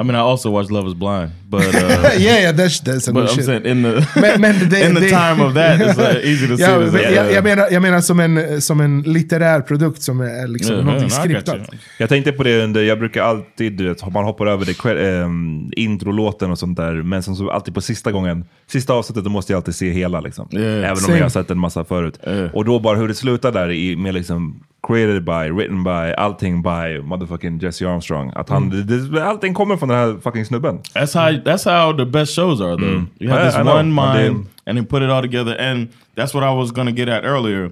I 0.00 0.04
mean, 0.04 0.10
I 0.10 0.18
also 0.18 0.50
watched 0.50 0.70
Love 0.70 0.88
Is 0.88 0.94
Blind, 0.94 1.30
but 1.48 1.60
uh, 1.60 1.74
yeah, 2.20 2.40
yeah, 2.42 2.56
that's 2.56 2.80
that's 2.84 3.00
some 3.04 3.20
but 3.20 3.30
I'm 3.30 3.34
shit. 3.36 3.44
saying 3.44 3.66
in 3.66 3.82
the 3.82 4.06
Men- 4.20 4.40
men 4.40 4.68
det- 4.70 4.88
in 4.88 4.94
the 4.94 5.00
det- 5.00 5.08
time 5.10 5.44
of 5.44 5.54
that, 5.54 5.80
it's 5.80 5.96
like 5.98 6.20
easy 6.28 6.46
to 6.48 6.56
see. 6.56 6.64
this 6.64 6.88
as 6.88 6.94
a- 6.94 7.10
jag, 7.14 7.32
jag, 7.32 7.44
menar, 7.44 7.68
jag 7.70 7.82
menar 7.82 8.00
som 8.00 8.20
en, 8.20 8.60
som 8.62 8.80
en 8.80 9.02
litterär 9.02 9.60
produkt 9.60 10.02
som 10.02 10.20
är 10.20 10.48
liksom 10.48 10.76
någonting 10.76 11.10
skriptat. 11.10 11.58
Jag 11.98 12.08
tänkte 12.08 12.32
på 12.32 12.42
det 12.42 12.64
under, 12.64 12.82
jag 12.82 12.98
brukar 12.98 13.22
alltid, 13.22 13.72
du 13.72 13.88
vet, 13.88 14.12
man 14.12 14.24
hoppar 14.24 14.46
över 14.46 14.64
det, 14.94 15.08
ehm, 15.22 15.70
introlåten 15.76 16.50
och 16.50 16.58
sånt 16.58 16.76
där, 16.76 16.94
men 17.02 17.22
sen 17.22 17.36
så 17.36 17.50
alltid 17.50 17.74
på 17.74 17.80
sista 17.80 18.12
gången, 18.12 18.44
sista 18.66 18.92
avsnittet, 18.92 19.24
då 19.24 19.30
måste 19.30 19.52
jag 19.52 19.56
alltid 19.58 19.74
se 19.74 19.90
hela 19.90 20.20
liksom. 20.20 20.48
Även 20.52 20.90
om 20.90 20.96
Same. 20.96 21.16
jag 21.18 21.24
har 21.24 21.28
sett 21.30 21.50
en 21.50 21.58
massa 21.58 21.84
förut. 21.84 22.20
Och 22.52 22.64
då 22.64 22.78
bara 22.78 22.96
hur 22.96 23.08
det 23.08 23.14
slutar 23.14 23.52
där 23.52 23.70
i, 23.70 23.96
med 23.96 24.14
liksom 24.14 24.60
created 24.88 25.24
by, 25.24 25.50
written 25.50 25.84
by, 25.84 26.14
allting 26.16 26.62
by 26.62 27.00
motherfucking 27.02 27.58
Jesse 27.58 27.88
Armstrong. 27.88 28.32
Att 28.38 28.48
han, 28.48 28.62
Mm. 28.62 28.86
det, 28.86 29.08
det, 29.08 29.24
allting 29.24 29.54
kommer 29.54 29.76
från 29.76 29.88
den 29.88 29.98
här 29.98 30.18
fucking 30.22 30.44
snubben. 30.44 30.78
That's 30.94 31.14
how 31.14 31.42
that's 31.44 31.64
how 31.64 31.92
the 31.96 32.04
best 32.04 32.34
shows 32.36 32.60
are 32.60 32.76
though. 32.76 32.92
Mm. 32.92 33.06
You 33.20 33.30
have 33.30 33.42
I- 33.42 33.46
this 33.50 33.58
I 33.60 33.62
know. 33.62 33.74
one 33.76 33.94
But 33.94 34.14
mind 34.14 34.46
and 34.66 34.76
then 34.78 34.84
put 34.86 35.02
it 35.02 35.10
all 35.10 35.22
together. 35.22 35.56
And 35.60 35.88
that's 36.16 36.34
what 36.34 36.44
I 36.44 36.54
was 36.56 36.70
gonna 36.72 36.92
get 36.92 37.08
at 37.08 37.24
earlier. 37.24 37.70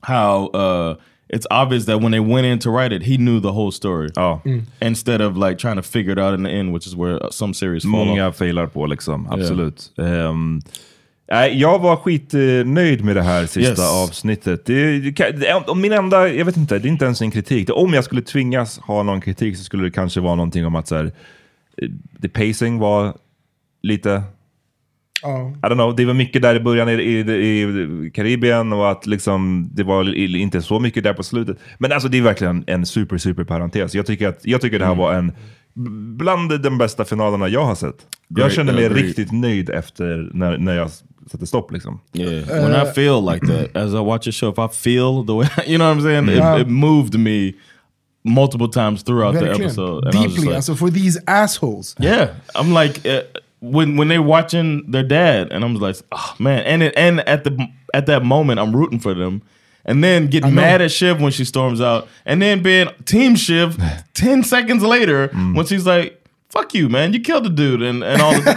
How 0.00 0.46
uh 0.54 0.94
it's 1.34 1.46
obvious 1.50 1.84
that 1.86 2.00
when 2.02 2.10
they 2.12 2.20
went 2.20 2.46
in 2.46 2.58
to 2.58 2.70
write 2.70 2.92
it, 2.96 3.02
he 3.02 3.16
knew 3.16 3.40
the 3.40 3.52
whole 3.52 3.70
story. 3.72 4.08
Oh. 4.16 4.40
Mm. 4.44 4.62
Instead 4.80 5.20
of 5.22 5.36
like 5.36 5.56
trying 5.58 5.76
to 5.76 5.82
figure 5.82 6.12
it 6.12 6.18
out 6.18 6.34
in 6.34 6.42
the 6.42 6.50
end, 6.50 6.72
which 6.74 6.86
is 6.86 6.94
where 6.96 7.14
uh, 7.24 7.30
some 7.30 7.54
series 7.54 7.82
fall 7.84 8.04
Många 8.04 8.28
off. 8.28 8.36
failar 8.36 8.66
på 8.66 8.86
liksom, 8.86 9.26
absolut. 9.30 9.90
Ehm, 9.98 10.60
nej, 11.32 11.60
jag 11.60 11.78
var 11.78 11.96
skitnöjd 11.96 13.04
med 13.04 13.16
det 13.16 13.22
här 13.22 13.46
sista 13.46 13.70
Yes. 13.82 13.92
avsnittet. 14.08 14.64
Det, 14.66 15.00
det, 15.00 15.20
är- 15.48 15.74
min 15.74 15.92
enda, 15.92 16.28
jag 16.28 16.44
vet 16.44 16.56
inte, 16.56 16.78
det 16.78 16.88
är 16.88 16.90
inte 16.90 17.04
ens 17.04 17.20
en 17.22 17.30
kritik. 17.30 17.68
Om 17.72 17.94
jag 17.94 18.04
skulle 18.04 18.22
tvingas 18.22 18.78
ha 18.78 19.02
någon 19.02 19.20
kritik 19.20 19.56
så 19.56 19.64
skulle 19.64 19.82
det 19.82 19.90
kanske 19.90 20.20
vara 20.20 20.34
någonting 20.34 20.66
om 20.66 20.74
att 20.74 20.88
så 20.88 20.96
här, 20.96 21.04
eh, 21.82 21.88
the 22.22 22.28
pacing 22.28 22.78
var 22.78 23.14
lite 23.82 24.22
Ja. 25.24 25.50
I 25.62 25.66
don't 25.66 25.74
know, 25.74 25.96
det 25.96 26.04
var 26.04 26.14
mycket 26.14 26.42
där 26.42 26.54
i 26.54 26.60
början 26.60 26.88
i, 26.88 26.92
i, 26.92 27.20
i 27.20 28.10
Karibien 28.14 28.72
och 28.72 28.90
att 28.90 29.06
liksom, 29.06 29.68
det 29.74 29.82
var 29.82 30.14
inte 30.36 30.62
så 30.62 30.80
mycket 30.80 31.04
där 31.04 31.12
på 31.14 31.22
slutet. 31.22 31.58
Men 31.78 31.92
alltså 31.92 32.08
det 32.08 32.18
är 32.18 32.22
verkligen 32.22 32.64
en 32.66 32.86
super, 32.86 33.18
super 33.18 33.44
parentes. 33.44 33.94
Jag 33.94 34.06
tycker, 34.06 34.28
att, 34.28 34.40
jag 34.42 34.60
tycker 34.60 34.78
det 34.78 34.86
här 34.86 34.94
var 34.94 35.14
en 35.14 35.32
bland 36.16 36.60
de 36.60 36.78
bästa 36.78 37.04
finalerna 37.04 37.48
jag 37.48 37.64
har 37.64 37.74
sett. 37.74 37.94
Jag 38.28 38.36
Great, 38.38 38.52
kände 38.52 38.72
mig 38.72 38.86
agreed. 38.86 39.06
riktigt 39.06 39.32
nöjd 39.32 39.70
efter 39.70 40.30
när, 40.34 40.58
när 40.58 40.76
jag 40.76 40.90
satte 41.30 41.46
stopp 41.46 41.70
liksom. 41.70 42.00
Yeah. 42.12 42.42
when 42.62 42.74
I 42.74 42.84
feel 42.92 43.20
like 43.20 43.42
that, 43.46 43.76
as 43.76 43.94
I 43.94 44.00
watch 44.00 44.26
a 44.26 44.32
show, 44.32 44.48
if 44.48 44.58
I 44.58 44.68
feel 44.68 45.22
the 45.24 45.34
way, 45.34 45.46
you 45.66 45.78
know 45.78 45.86
what 45.88 45.96
I'm 45.96 46.00
saying? 46.02 46.28
Yeah. 46.28 46.56
It, 46.56 46.60
it 46.62 46.68
moved 46.68 47.18
me 47.18 47.54
multiple 48.24 48.68
times 48.68 49.02
throughout 49.02 49.34
the 49.34 49.40
Verkligen. 49.40 49.64
episode. 49.64 50.04
And 50.06 50.14
I 50.14 50.18
was 50.22 50.26
just 50.26 50.36
Deeply, 50.36 50.48
like, 50.48 50.56
alltså 50.56 50.76
for 50.76 50.90
these 50.90 51.18
assholes. 51.26 51.94
Yeah, 51.98 52.34
I'm 52.54 52.72
like 52.72 53.04
uh, 53.06 53.22
when 53.60 53.96
when 53.96 54.08
they're 54.08 54.22
watching 54.22 54.90
their 54.90 55.02
dad, 55.04 55.52
and 55.52 55.64
I'm 55.64 55.74
like, 55.74 55.96
oh 56.12 56.34
man, 56.38 56.64
and 56.64 56.82
it, 56.82 56.94
and 56.96 57.20
at 57.28 57.44
the 57.44 57.56
at 57.94 58.06
that 58.06 58.24
moment, 58.24 58.60
I'm 58.60 58.74
rooting 58.74 59.00
for 59.00 59.14
them, 59.14 59.42
and 59.84 60.02
then 60.02 60.24
I 60.24 60.26
getting 60.26 60.54
mad 60.54 60.80
at 60.82 60.90
Shiv 60.92 61.20
when 61.20 61.32
she 61.32 61.44
storms 61.44 61.80
out, 61.80 62.08
and 62.24 62.40
then 62.40 62.62
being 62.62 62.88
Team 63.04 63.36
Shiv 63.36 63.76
ten 64.14 64.42
seconds 64.44 64.82
later 64.82 65.28
when 65.28 65.66
she's 65.66 65.86
like. 65.86 66.18
Fuck 66.52 66.74
you, 66.74 66.88
man! 66.88 67.12
You 67.14 67.20
killed 67.20 67.44
the 67.44 67.50
dude, 67.50 67.82
and, 67.82 68.04
and 68.04 68.22
all. 68.22 68.32
The, 68.34 68.50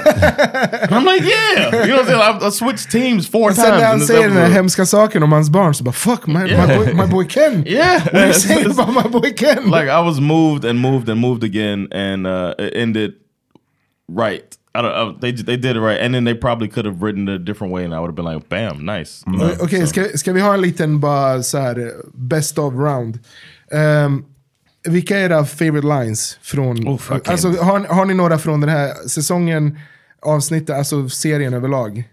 and 0.84 0.94
I'm 0.98 1.06
like, 1.06 1.22
yeah, 1.22 1.86
you 1.86 1.88
know 1.92 1.96
what 1.96 2.00
I'm 2.02 2.06
saying? 2.08 2.22
I've, 2.22 2.44
I've 2.44 2.54
switched 2.54 2.92
teams 2.92 3.28
four 3.28 3.52
sen 3.54 3.66
times. 3.66 3.72
när 3.72 3.80
in 3.80 3.86
han 3.86 4.00
säger 4.00 4.22
den 4.24 4.32
här 4.32 4.42
episode. 4.42 4.56
hemska 4.56 4.86
saken 4.86 5.24
om 5.24 5.32
hans 5.32 5.50
barn 5.50 5.74
så 5.74 5.84
bara 5.84 5.92
fuck 5.94 6.28
man, 6.28 6.48
Yeah. 6.48 6.68
my, 6.68 6.76
boy, 6.78 6.94
my 6.94 7.08
boy 7.08 7.26
Ken. 7.26 7.64
Yeah. 7.68 8.04
What 8.04 8.16
are 8.16 8.28
you 8.28 8.34
saying 8.34 8.72
about 8.72 8.94
my 9.06 9.10
boy 9.20 9.32
Ken? 9.34 9.64
like 9.72 9.90
I 9.90 10.02
was 10.06 10.20
moved 10.20 10.66
and 10.66 10.80
moved 10.80 11.10
and 11.10 11.20
moved 11.22 11.44
again, 11.44 11.88
and 11.92 12.28
uh, 12.28 12.54
it 12.60 12.74
ended 12.76 13.14
right. 14.10 14.58
I 14.78 14.82
don't. 14.82 14.92
I, 14.94 15.20
they 15.22 15.32
they 15.32 15.58
did 15.58 15.76
it 15.78 15.80
right, 15.82 16.02
and 16.02 16.14
then 16.14 16.26
they 16.26 16.34
probably 16.36 16.68
could 16.68 16.86
have 16.86 17.02
written 17.02 17.30
it 17.30 17.36
a 17.36 17.40
different 17.40 17.74
way, 17.74 17.86
and 17.86 17.94
I 17.94 18.00
would 18.00 18.08
have 18.10 18.16
been 18.16 18.26
like, 18.36 18.50
"Bam, 18.50 18.86
nice." 18.86 19.24
You 19.28 19.38
know? 19.38 19.56
Okej, 19.62 19.88
ska, 19.88 20.18
ska 20.18 20.34
vi 20.34 20.42
ha 20.42 20.54
en 20.54 20.62
liten 20.62 21.00
bara 21.00 21.44
så 21.44 21.58
här 21.58 21.80
eh, 21.80 21.92
best 22.14 22.58
of 22.60 22.74
round? 22.74 23.20
Um, 23.72 24.26
vilka 24.86 25.20
är 25.20 25.24
era 25.24 25.46
favorite 25.46 25.88
lines 25.88 26.40
från... 26.42 26.88
Oh, 26.88 27.02
alltså, 27.26 27.48
har, 27.48 27.80
har 27.80 28.06
ni 28.06 28.14
några 28.14 28.38
från 28.38 28.62
den 28.62 28.70
här 28.70 29.08
säsongen, 29.08 29.80
avsnittet, 30.22 30.78
alltså 30.78 31.10
serien 31.10 31.54
överlag? 31.54 32.04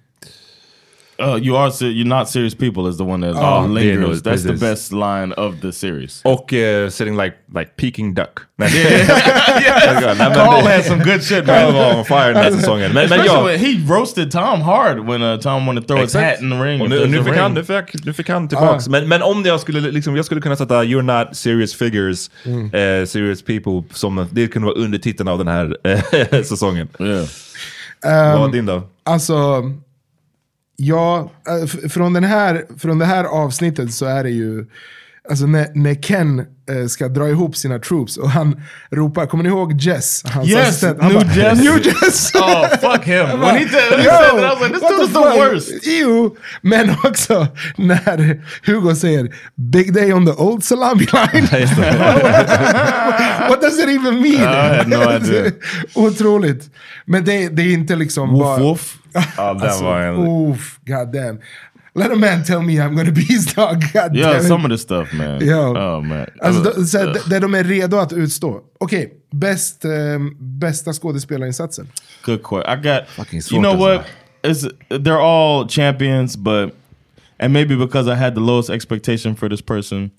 Uh, 1.22 1.36
you 1.36 1.56
are 1.56 1.70
you're 1.86 2.04
not 2.08 2.28
serious 2.28 2.54
people 2.54 2.88
is 2.90 2.96
the 2.96 3.04
one 3.04 3.26
that 3.26 3.36
Ja, 3.36 3.62
uh, 3.64 3.68
lingers. 3.68 4.22
That's 4.22 4.42
the 4.42 4.52
best 4.52 4.92
line 4.92 5.32
of 5.36 5.60
the 5.60 5.72
series. 5.72 6.20
Och 6.24 6.52
uh, 6.52 6.88
sitting 6.90 7.16
like, 7.16 7.36
like 7.54 7.70
peking 7.76 8.14
duck. 8.14 8.40
Yes. 8.58 10.18
Men 10.18 10.34
Carl 10.34 10.64
det- 10.64 10.70
had 10.70 10.84
some 10.84 11.04
good 11.04 11.22
shit, 11.28 11.46
Carl 11.46 11.72
man. 11.72 11.74
var 11.74 11.98
on 11.98 12.04
fire 12.04 12.26
den 12.32 12.36
här 12.36 12.50
säsongen. 12.50 12.92
Men, 12.92 13.08
men 13.08 13.24
jag, 13.24 13.48
he 13.48 13.94
roasted 13.94 14.30
Tom 14.30 14.60
hard 14.60 14.98
when 15.06 15.22
uh, 15.22 15.38
Tom 15.40 15.66
wanted 15.66 15.82
to 15.82 15.86
throw 15.94 16.02
his 16.02 16.14
hat 16.14 16.40
in 16.40 16.50
the 16.50 16.56
ring. 16.56 16.80
Och 16.82 16.88
nu, 16.90 17.06
nu, 17.06 17.18
fick 17.18 17.26
ring. 17.32 17.40
han, 17.42 17.54
nu, 17.54 17.64
fick, 17.64 18.04
nu 18.04 18.12
fick 18.12 18.28
han 18.28 18.48
tillbaks. 18.48 18.88
Men, 18.88 19.08
men 19.08 19.22
om 19.22 19.42
jag 19.44 19.60
skulle, 19.60 19.80
liksom, 19.80 20.16
jag 20.16 20.24
skulle 20.24 20.40
kunna 20.40 20.56
sätta 20.56 20.84
You're 20.84 21.02
not 21.26 21.36
serious 21.36 21.74
figures, 21.74 22.30
Mm. 22.44 22.64
eh, 22.66 23.06
serious 23.06 23.42
people, 23.42 23.82
som 23.94 24.26
det 24.30 24.46
kunde 24.48 24.66
vara 24.66 24.76
undertiteln 24.78 25.28
av 25.28 25.38
den 25.38 25.48
här 25.48 25.76
eh, 25.84 26.42
säsongen. 26.42 26.88
Vad 28.02 28.38
var 28.38 28.52
din 28.52 28.66
då? 28.66 28.82
Alltså, 29.04 29.62
ja, 30.84 31.30
eh, 31.48 31.66
från, 31.66 32.12
den 32.12 32.24
här, 32.24 32.64
från 32.78 32.98
det 32.98 33.04
här 33.04 33.24
avsnittet 33.24 33.92
så 33.92 34.06
är 34.06 34.24
det 34.24 34.30
ju, 34.30 34.66
alltså 35.30 35.46
när, 35.46 35.66
när 35.74 35.94
Ken 35.94 36.38
eh, 36.40 36.44
ska 36.88 37.08
dra 37.08 37.28
ihop 37.28 37.56
sina 37.56 37.78
troops 37.78 38.16
och 38.16 38.30
han 38.30 38.60
ropar, 38.90 39.26
kommer 39.26 39.44
ni 39.44 39.48
ihåg 39.50 39.80
Jess? 39.80 40.22
Hans 40.24 40.48
Yes, 40.48 40.68
assistent? 40.68 41.02
Han 41.02 41.12
New 41.12 41.22
bara, 41.26 41.34
Jess. 41.34 41.58
New 41.58 41.86
Jess! 41.86 42.34
Oh, 42.34 42.68
fuck 42.92 43.04
him. 43.04 43.26
Han 43.26 43.40
When 43.40 43.56
he 43.56 43.64
did- 43.64 43.90
when 43.90 44.00
he 44.00 44.06
"Yo, 44.06 44.12
said 44.12 44.30
that, 44.30 44.44
I 44.44 44.54
was 44.54 44.60
like, 44.62 44.72
this 44.80 44.90
dude 44.90 45.02
is 45.02 45.08
the 45.08 45.14
fuck?" 45.14 45.36
worst. 45.36 45.68
Jo, 45.82 46.36
men 46.62 46.90
också 47.04 47.46
när 47.76 48.42
Hugo 48.66 48.94
säger 48.94 49.34
Big 49.56 49.94
day 49.94 50.12
on 50.12 50.26
the 50.26 50.32
old 50.32 50.64
salami 50.64 51.06
line. 51.12 51.46
What 53.48 53.60
does 53.60 53.78
it 53.78 53.88
even 53.88 54.20
mean? 54.22 54.42
I 54.42 54.76
had 54.76 54.88
no 54.88 55.02
idea. 55.16 55.52
Otroligt. 55.94 56.70
Men 57.06 57.24
det, 57.24 57.48
det 57.48 57.62
är 57.62 57.72
inte 57.72 57.96
liksom 57.96 58.30
Woof 58.30 58.40
bara... 58.40 58.58
woof. 58.60 58.96
Ja, 59.36 59.54
den 59.54 59.84
var 59.84 60.00
en... 60.00 60.16
Oof, 60.16 60.78
god 60.86 61.12
damn. 61.12 61.38
Let 61.94 62.10
a 62.10 62.16
man 62.16 62.42
tell 62.44 62.62
me 62.62 62.72
I'm 62.72 62.96
gonna 62.96 63.12
be 63.12 63.20
his 63.20 63.54
dog. 63.54 63.84
God 63.92 64.16
some 64.42 64.64
of 64.64 64.70
the 64.70 64.78
stuff, 64.78 65.12
man. 65.12 65.46
Ja. 65.46 65.96
Oh 65.96 66.02
man. 66.02 66.26
Alltså, 66.40 66.62
då- 66.62 66.84
så 66.84 66.98
här, 66.98 67.18
det 67.28 67.38
de 67.38 67.54
är 67.54 67.64
redo 67.64 67.96
att 67.96 68.12
utstå. 68.12 68.60
Okej, 68.80 69.12
bäst, 69.30 69.84
ehm, 69.84 70.36
bästa 70.38 70.92
skådespelarinsatsen. 70.92 71.86
Good 72.24 72.42
question. 72.42 72.78
I 72.78 72.82
got. 72.82 73.26
svårt 73.42 73.52
You 73.52 73.62
know 73.62 73.76
what? 73.78 74.06
It's 74.42 74.68
they're 74.88 75.20
all 75.20 75.68
champions, 75.68 76.36
but 76.36 76.74
and 77.38 77.52
maybe 77.52 77.76
because 77.76 78.08
I 78.08 78.14
had 78.14 78.34
the 78.34 78.40
lowest 78.40 78.70
expectation 78.70 79.36
for 79.36 79.48
this 79.48 79.62
person, 79.62 80.10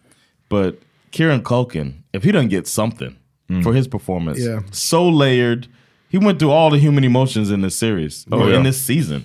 but 0.50 0.76
Kieran 1.12 1.42
Culkin, 1.42 1.94
if 2.14 2.24
he 2.24 2.32
doesn't 2.32 2.50
get 2.50 2.68
something 2.68 3.16
mm. 3.50 3.64
for 3.64 3.74
his 3.74 3.88
performance, 3.88 4.40
Yeah. 4.40 4.62
so 4.72 5.10
layered. 5.10 5.68
He 6.10 6.20
went 6.20 6.38
through 6.38 6.52
all 6.52 6.70
the 6.70 6.78
human 6.78 7.04
emotions 7.04 7.50
in 7.50 7.62
this 7.62 7.76
series 7.76 8.26
Oh, 8.32 8.40
or 8.40 8.50
yeah. 8.50 8.58
in 8.58 8.64
this 8.64 8.78
season. 8.86 9.24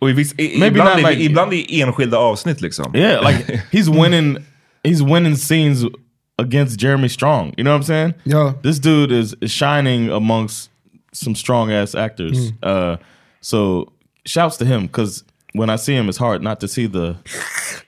Och 0.00 0.10
i, 0.10 0.12
viss, 0.12 0.34
i, 0.38 0.58
Maybe 0.58 0.66
ibland, 0.66 0.88
not 0.90 0.98
i, 0.98 1.02
like- 1.02 1.24
ibland 1.24 1.52
i 1.54 1.80
enskilda 1.80 2.18
avsnitt 2.18 2.60
liksom. 2.60 2.92
Yeah, 2.94 3.20
like 3.20 3.60
he's 3.72 3.90
winning. 3.90 4.38
He's 4.84 5.02
winning 5.02 5.36
scenes 5.36 5.84
against 6.38 6.78
Jeremy 6.80 7.08
Strong. 7.08 7.52
You 7.56 7.64
know 7.64 7.72
what 7.72 7.78
I'm 7.78 7.82
saying? 7.82 8.14
Yeah. 8.24 8.52
This 8.62 8.78
dude 8.78 9.10
is, 9.12 9.34
is 9.40 9.50
shining 9.50 10.08
amongst 10.10 10.70
some 11.12 11.34
strong 11.34 11.72
ass 11.72 11.94
actors. 11.94 12.52
Uh, 12.62 12.96
so 13.40 13.92
shouts 14.24 14.56
to 14.58 14.64
him 14.64 14.86
because 14.86 15.24
when 15.52 15.68
I 15.68 15.76
see 15.76 15.94
him, 15.94 16.08
it's 16.08 16.18
hard 16.18 16.42
not 16.42 16.60
to 16.60 16.68
see 16.68 16.86
the 16.86 17.16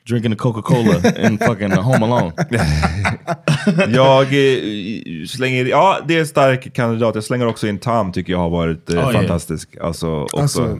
drinking 0.08 0.30
the 0.32 0.36
Coca 0.36 0.62
Cola 0.62 1.26
in 1.26 1.38
fucking 1.38 1.72
Home 1.72 2.04
Alone. 2.06 2.32
Jag 3.94 4.22
eh, 4.22 5.26
slänger, 5.26 5.64
ja 5.64 6.00
det 6.08 6.14
är 6.16 6.20
en 6.20 6.26
stark 6.26 6.72
kandidat. 6.74 7.14
Jag 7.14 7.24
slänger 7.24 7.46
också 7.46 7.66
in 7.68 7.78
Tam 7.78 8.12
tycker 8.12 8.32
jag 8.32 8.38
har 8.40 8.50
varit 8.50 8.90
eh, 8.90 8.94
Oh, 8.96 9.00
yeah. 9.00 9.12
fantastisk. 9.12 9.76
Alltså, 9.80 10.22
också. 10.22 10.36
Alltså, 10.40 10.78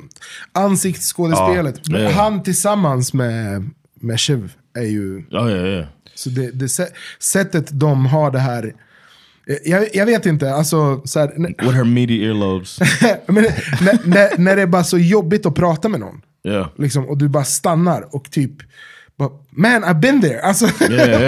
ansiktsskådespelet. 0.52 1.80
Ja. 1.82 1.92
Men 1.92 2.12
Han 2.12 2.42
tillsammans 2.42 3.12
med, 3.14 3.70
med 4.00 4.20
Shiv 4.20 4.52
är 4.78 4.82
ju... 4.82 5.24
Oh 5.30 5.50
yeah, 5.50 5.66
yeah. 5.66 5.86
Så 6.14 6.30
det, 6.30 6.50
det 6.50 6.66
sä- 6.66 6.92
sättet 7.18 7.66
de 7.72 8.06
har 8.06 8.30
det 8.30 8.38
här... 8.38 8.64
eh, 9.46 9.70
Jag, 9.70 9.88
jag 9.94 10.06
vet 10.06 10.26
inte, 10.26 10.54
alltså... 10.54 11.02
Så 11.04 11.20
här, 11.20 11.28
With 11.38 11.70
her 11.76 11.84
meaty 11.84 12.24
earlobes. 12.24 12.78
men, 13.26 13.44
när, 13.80 14.08
när, 14.08 14.38
när 14.38 14.56
det 14.56 14.62
är 14.62 14.66
bara 14.66 14.84
så 14.84 14.98
jobbigt 14.98 15.46
att 15.46 15.54
prata 15.54 15.88
med 15.88 16.00
någon. 16.00 16.20
Yeah. 16.48 16.68
Liksom, 16.78 17.08
och 17.08 17.18
du 17.18 17.28
bara 17.28 17.44
stannar 17.44 18.14
och 18.14 18.30
typ... 18.30 18.52
Bara, 19.20 19.30
Man, 19.50 19.84
I've 19.84 20.00
been 20.00 20.20
there! 20.20 20.40
Alltså, 20.42 20.66
Yeah, 20.90 21.08
yeah, 21.08 21.22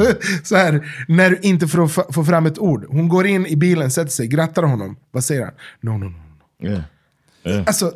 yeah. 0.00 0.14
så 0.44 0.56
här, 0.56 0.86
när 1.08 1.30
du 1.30 1.38
inte 1.42 1.68
får, 1.68 2.12
får 2.12 2.24
fram 2.24 2.46
ett 2.46 2.58
ord. 2.58 2.84
Hon 2.88 3.08
går 3.08 3.26
in 3.26 3.46
i 3.46 3.56
bilen, 3.56 3.90
sätter 3.90 4.10
sig, 4.10 4.26
grattar 4.26 4.62
honom. 4.62 4.96
Vad 5.10 5.24
säger 5.24 5.42
han? 5.44 5.52
No, 5.80 5.90
no, 5.90 6.04
no. 6.04 6.68
Yeah. 6.68 6.82
Yeah. 7.46 7.64
Alltså... 7.66 7.92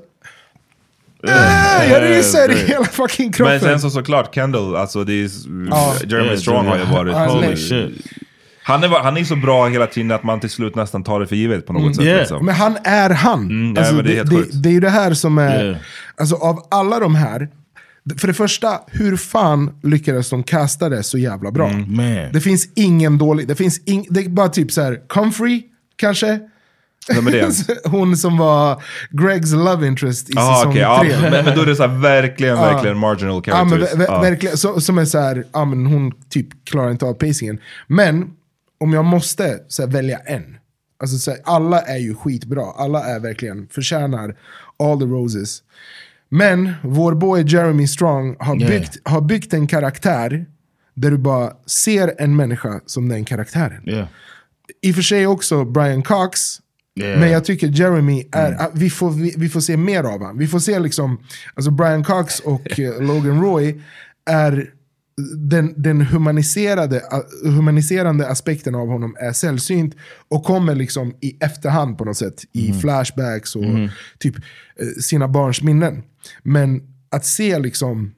Ah, 1.28 1.84
jag 1.84 2.02
ryser 2.02 2.50
i 2.50 2.54
hela 2.66 2.84
fucking 2.84 3.32
kroppen. 3.32 3.52
Men 3.52 3.60
sen 3.60 3.80
så 3.80 3.90
såklart 3.90 4.34
Kendall, 4.34 4.76
alltså 4.76 5.04
det 5.04 5.12
är, 5.12 5.30
Ja. 5.70 5.94
Jeremy 6.04 6.26
Yeah, 6.28 6.38
Strong 6.38 6.66
har 6.66 6.78
ju 6.78 6.84
varit... 6.84 7.14
Holy 7.14 7.46
Holy 7.46 7.56
shit. 7.56 8.06
Han 8.62 8.84
är, 8.84 8.88
han 8.88 9.16
är 9.16 9.24
så 9.24 9.36
bra 9.36 9.68
hela 9.68 9.86
tiden 9.86 10.10
att 10.10 10.22
man 10.22 10.40
till 10.40 10.50
slut 10.50 10.74
nästan 10.74 11.04
tar 11.04 11.20
det 11.20 11.26
för 11.26 11.36
givet 11.36 11.66
på 11.66 11.72
något 11.72 11.82
Mm. 11.82 11.94
sätt. 11.94 12.04
Yeah. 12.04 12.18
Liksom. 12.18 12.46
Men 12.46 12.54
han 12.54 12.76
är 12.84 13.10
han. 13.10 13.40
Mm, 13.44 13.76
alltså, 13.78 13.94
men 13.94 14.04
det 14.04 14.10
är 14.18 14.24
det, 14.24 14.34
helt 14.36 14.52
det, 14.52 14.58
det 14.62 14.68
är 14.68 14.72
ju 14.72 14.80
det 14.80 14.90
här 14.90 15.14
som 15.14 15.38
är... 15.38 15.64
Yeah. 15.64 15.76
Alltså 16.16 16.36
av 16.36 16.66
alla 16.70 16.98
de 17.00 17.14
här, 17.14 17.48
för 18.16 18.26
det 18.28 18.34
första, 18.34 18.80
hur 18.86 19.16
fan 19.16 19.80
lyckades 19.82 20.30
de 20.30 20.42
casta 20.42 20.88
det 20.88 21.02
så 21.02 21.18
jävla 21.18 21.50
bra? 21.50 21.68
Man. 21.68 21.96
Det 22.32 22.40
finns 22.40 22.68
ingen 22.74 23.18
dålig, 23.18 23.48
det 23.48 23.54
finns 23.54 23.80
ing, 23.84 24.06
det 24.10 24.20
är 24.20 24.28
bara 24.28 24.48
typ 24.48 24.72
så 24.72 24.82
här, 24.82 25.08
Comfrey 25.08 25.62
kanske? 25.96 26.40
Hon 27.84 28.16
som 28.16 28.36
var 28.38 28.82
Gregs 29.10 29.52
love 29.52 29.86
interest 29.86 30.30
i 30.30 30.32
Ah, 30.36 30.56
säsong 30.56 30.76
ja, 30.76 31.00
tre. 31.02 31.16
men, 31.30 31.44
men 31.44 31.56
då 31.56 31.62
är 31.62 31.66
det 31.66 31.76
så 31.76 31.86
här 31.86 31.98
verkligen, 31.98 32.56
Ja. 32.56 32.62
verkligen 32.72 32.98
marginal 32.98 33.42
Ja, 33.46 33.64
men 33.64 33.78
characters. 33.78 34.04
Ja. 34.08 34.20
verkligen, 34.20 34.56
så, 34.56 34.80
som 34.80 34.98
är 34.98 35.04
så 35.04 35.18
här, 35.18 35.44
ja, 35.52 35.64
men 35.64 35.86
hon 35.86 36.12
typ 36.30 36.46
klarar 36.64 36.90
inte 36.90 37.04
av 37.04 37.14
pacingen. 37.14 37.58
Men 37.86 38.24
om 38.80 38.92
jag 38.92 39.04
måste 39.04 39.58
så 39.68 39.82
här, 39.82 39.90
välja 39.90 40.18
en. 40.18 40.42
Alltså, 41.00 41.18
så 41.18 41.30
här, 41.30 41.40
alla 41.44 41.80
är 41.80 41.98
ju 41.98 42.14
skitbra. 42.14 42.64
Alla 42.76 43.04
är 43.04 43.20
verkligen, 43.20 43.68
förtjänar 43.70 44.36
all 44.78 44.98
the 45.00 45.04
roses. 45.06 45.62
Men 46.28 46.72
vår 46.82 47.14
boy 47.14 47.42
Jeremy 47.46 47.86
Strong 47.86 48.36
har, 48.38 48.56
Yeah. 48.56 48.70
byggt, 48.70 48.98
har 49.04 49.20
byggt 49.20 49.52
en 49.54 49.66
karaktär 49.66 50.46
där 50.94 51.10
du 51.10 51.18
bara 51.18 51.52
ser 51.66 52.14
en 52.18 52.36
människa 52.36 52.80
som 52.86 53.08
den 53.08 53.24
karaktären. 53.24 53.88
Yeah. 53.88 54.08
I 54.82 54.90
och 54.90 54.94
för 54.94 55.02
sig 55.02 55.26
också 55.26 55.64
Brian 55.64 56.02
Cox. 56.02 56.40
Yeah. 57.00 57.20
Men 57.20 57.30
jag 57.30 57.44
tycker 57.44 57.66
Jeremy 57.68 58.24
är, 58.32 58.62
ah, 58.62 58.70
vi, 58.74 58.90
får, 58.90 59.10
vi, 59.10 59.34
vi 59.36 59.48
får 59.48 59.60
se 59.60 59.76
mer 59.76 60.04
av 60.04 60.10
honom. 60.18 60.38
Vi 60.38 60.46
får 60.46 60.58
se 60.58 60.78
liksom, 60.78 61.20
alltså 61.54 61.70
Brian 61.70 62.04
Cox 62.04 62.40
och 62.40 62.80
eh, 62.80 63.02
Logan 63.02 63.40
Roy 63.42 63.80
är 64.30 64.70
den, 65.36 65.74
den 65.76 66.00
humaniserade, 66.00 67.02
ah, 67.10 67.22
humaniserande 67.44 68.28
aspekten 68.28 68.74
av 68.74 68.88
honom 68.88 69.16
är 69.20 69.32
sällsynt 69.32 69.94
och 70.28 70.44
kommer 70.44 70.74
liksom 70.74 71.14
i 71.20 71.36
efterhand 71.40 71.98
på 71.98 72.04
något 72.04 72.16
sätt. 72.16 72.42
I 72.52 72.70
Mhm. 72.70 72.80
flashbacks 72.80 73.56
och 73.56 73.62
Mhm. 73.64 73.88
typ 74.18 74.36
eh, 74.36 74.42
sina 75.00 75.28
barns 75.28 75.62
minnen. 75.62 76.02
Men 76.42 76.82
att 77.10 77.24
se 77.26 77.58
liksom 77.58 78.14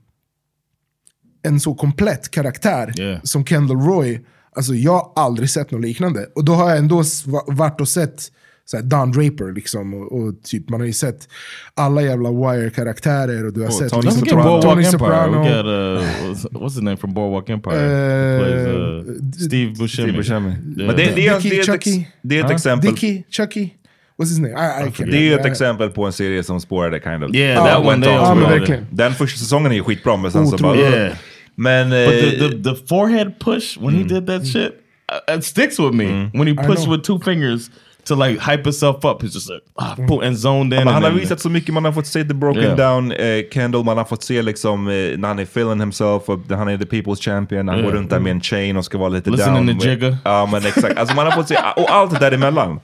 en 1.43 1.61
så 1.61 1.75
komplett 1.75 2.31
karaktär 2.31 2.93
Yeah. 2.99 3.21
som 3.23 3.45
Kendall 3.47 3.81
Roy, 3.81 4.25
alltså 4.57 4.75
jag 4.75 4.93
har 4.93 5.13
aldrig 5.17 5.51
sett 5.51 5.71
något 5.71 5.81
liknande. 5.81 6.27
Och 6.35 6.45
då 6.45 6.53
har 6.53 6.69
jag 6.71 6.79
ändå 6.79 7.03
varit 7.47 7.81
och 7.81 7.89
sett 7.89 8.23
så 8.65 8.77
här 8.77 8.85
Don 8.85 9.13
Draper 9.13 9.53
liksom. 9.55 9.95
Och, 9.95 10.13
och 10.13 10.43
typ, 10.43 10.69
man 10.69 10.81
har 10.81 10.87
ju 10.87 10.93
sett 10.93 11.29
alla 11.75 12.03
jävla 12.03 12.31
Wire-karaktärer. 12.31 13.47
Och 13.47 13.53
du 13.53 13.61
har 13.61 13.69
Oh, 13.69 13.79
sett 13.79 13.91
Tony, 13.91 14.03
liksom, 14.03 14.23
Let's 14.23 14.27
get 14.27 14.35
Boardwalk 14.35 14.63
Tony. 14.63 14.85
Soprano. 14.85 15.39
Got 15.39 15.67
uh, 15.67 16.61
what's, 16.61 16.75
his 16.75 16.83
name 16.83 16.97
from 16.97 17.15
Boardwalk 17.15 17.51
Empire? 17.51 17.75
Who 17.75 18.45
plays, 18.45 18.67
uh, 18.67 19.47
Steve 19.47 19.71
Buscemi. 19.79 19.89
Steve 19.89 20.13
Buscemi. 20.13 20.49
Yeah. 20.51 20.87
Men 20.87 20.97
det, 20.97 21.13
det, 21.15 21.27
är, 21.27 21.41
Dicky, 21.41 21.51
det, 21.51 21.69
är 21.69 21.75
ett, 21.75 22.07
det 22.23 22.37
är 22.37 22.41
ett 22.41 22.47
Huh? 22.47 22.55
exempel. 22.55 22.91
Dicky, 22.91 23.23
Chucky. 23.31 23.71
What's 24.21 24.29
his 24.29 24.39
name? 24.39 24.55
I, 24.55 24.87
I 24.87 25.11
Det 25.11 25.17
är 25.17 25.23
ju 25.23 25.35
ett 25.35 25.47
exempel 25.47 25.91
på 25.91 26.05
en 26.07 26.13
serie 26.13 26.43
som 26.43 26.61
spårade 26.61 27.01
kind 27.01 27.25
of. 27.25 27.35
Yeah, 27.35 27.65
That 27.65 27.87
one, 27.87 28.07
long. 28.07 28.41
verkligen. 28.41 28.87
Den 28.91 29.15
första 29.15 29.39
säsongen 29.39 29.73
är 29.73 29.77
ju 29.77 29.83
skitbra 29.83 30.17
men 30.17 30.33
sen 30.33 30.47
så 30.47 30.57
bara... 30.57 30.77
Yeah. 30.77 31.17
Men... 31.55 31.91
But 31.91 31.99
eh, 31.99 32.31
the, 32.31 32.49
the, 32.49 32.75
the 32.75 32.87
forehead 32.87 33.39
push 33.39 33.79
when 33.81 33.95
he 33.95 34.05
did 34.05 34.27
that 34.27 34.47
shit, 34.47 34.73
uh, 35.29 35.37
it 35.37 35.45
sticks 35.45 35.79
with 35.79 35.93
me. 35.93 36.31
When 36.35 36.47
he 36.47 36.55
pushed 36.55 36.89
with 36.89 37.03
two 37.03 37.19
fingers 37.21 37.71
to 38.05 38.15
like 38.15 38.41
hype 38.41 38.65
himself 38.65 39.05
up, 39.05 39.23
he's 39.23 39.35
just 39.35 39.49
like 39.51 39.61
ah, 39.75 39.95
pull, 40.09 40.23
and 40.27 40.39
zoned 40.39 40.75
in. 40.75 40.81
Ja, 40.81 40.93
han 40.93 41.03
har 41.03 41.11
then- 41.11 41.19
visat 41.21 41.41
så 41.41 41.49
mycket, 41.51 41.75
man 41.75 41.85
har 41.85 41.93
fått 41.93 42.07
se 42.07 42.25
The 42.25 42.35
Broken 42.35 42.63
Yeah. 42.63 42.77
Down 42.77 43.13
eh, 43.13 43.43
Kendall, 43.53 43.85
man 43.85 43.97
har 43.97 44.05
fått 44.05 44.23
se 44.23 44.43
liksom 44.43 44.89
eh, 44.89 44.95
när 45.19 45.29
han 45.29 45.39
är 45.39 45.43
feeling 45.43 45.81
himself, 45.81 46.29
och 46.29 46.41
han 46.49 46.69
är 46.69 46.79
the 46.79 46.85
people's 46.85 47.23
champion, 47.25 47.69
han 47.69 47.79
Yeah. 47.79 47.91
går 47.91 47.99
runt 47.99 48.11
där 48.11 48.21
med 48.21 48.31
en 48.31 48.41
chain 48.41 48.77
och 48.77 48.85
ska 48.85 48.99
vara 48.99 49.09
lite 49.09 49.31
Listening 49.31 49.67
down. 49.67 49.79
to 49.79 49.87
Jigga. 49.89 50.17
Ja 50.25 50.49
men 50.53 50.67
exakt, 50.67 50.99
alltså 50.99 51.17
man 51.17 51.27
har 51.27 51.33
fått 51.33 51.49
se, 51.49 51.57
och 51.77 51.91
allt 51.91 52.21
däremellan. 52.21 52.81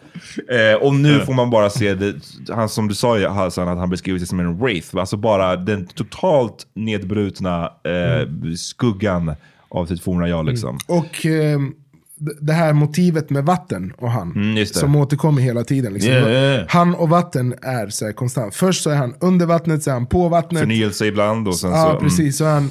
Eh, 0.51 0.83
och 0.83 0.95
nu 0.95 1.09
Yeah. 1.13 1.25
får 1.27 1.33
man 1.35 1.51
bara 1.51 1.71
se, 1.71 1.95
det, 1.95 2.15
han 2.55 2.69
som 2.69 2.89
du 2.89 2.95
sa 2.95 3.19
ju, 3.19 3.27
Hassan, 3.29 3.69
att 3.69 3.79
han 3.79 3.91
beskriver 3.91 4.19
sig 4.19 4.29
som 4.29 4.41
en 4.41 4.59
wraith, 4.59 4.97
alltså 4.97 5.17
bara 5.17 5.57
den 5.57 5.87
totalt 5.87 6.67
nedbrutna 6.75 7.65
eh, 7.65 8.29
skuggan 8.57 9.35
av 9.69 9.87
sitt 9.87 10.03
forna 10.03 10.29
jag 10.29 10.47
liksom. 10.47 10.79
Och 10.87 11.27
ehm, 11.27 11.71
d- 11.71 11.77
det 12.19 12.53
här 12.53 12.73
motivet 12.73 13.31
med 13.31 13.45
vatten 13.45 13.93
och 13.99 14.11
han. 14.11 14.33
Mm, 14.33 14.67
som 14.67 14.97
återkommer 14.97 15.43
hela 15.43 15.65
tiden. 15.65 15.93
Liksom. 15.93 16.13
Yeah, 16.13 16.31
yeah. 16.31 16.65
Han 16.69 16.95
och 16.95 17.09
vatten 17.09 17.55
är 17.63 17.89
så 17.89 18.05
här 18.05 18.13
konstant. 18.13 18.55
Först 18.55 18.83
så 18.83 18.91
är 18.91 18.97
han 18.97 19.15
under 19.21 19.47
vattnet, 19.47 19.83
så 19.83 19.91
är 19.91 19.95
han 19.95 20.07
på 20.07 20.29
vattnet. 20.29 20.61
Förnyelse 20.61 21.07
ibland 21.07 21.49
och 21.49 21.57
sen 21.57 21.71
Ja, 21.71 21.83
så... 21.85 21.91
mm. 21.91 22.03
precis. 22.03 22.37
Så 22.37 22.45
han, 22.45 22.71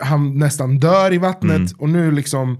han 0.00 0.38
nästan 0.38 0.78
dör 0.78 1.12
i 1.12 1.18
vattnet. 1.18 1.56
Mm. 1.56 1.72
Och 1.78 1.88
nu 1.88 2.10
liksom, 2.10 2.58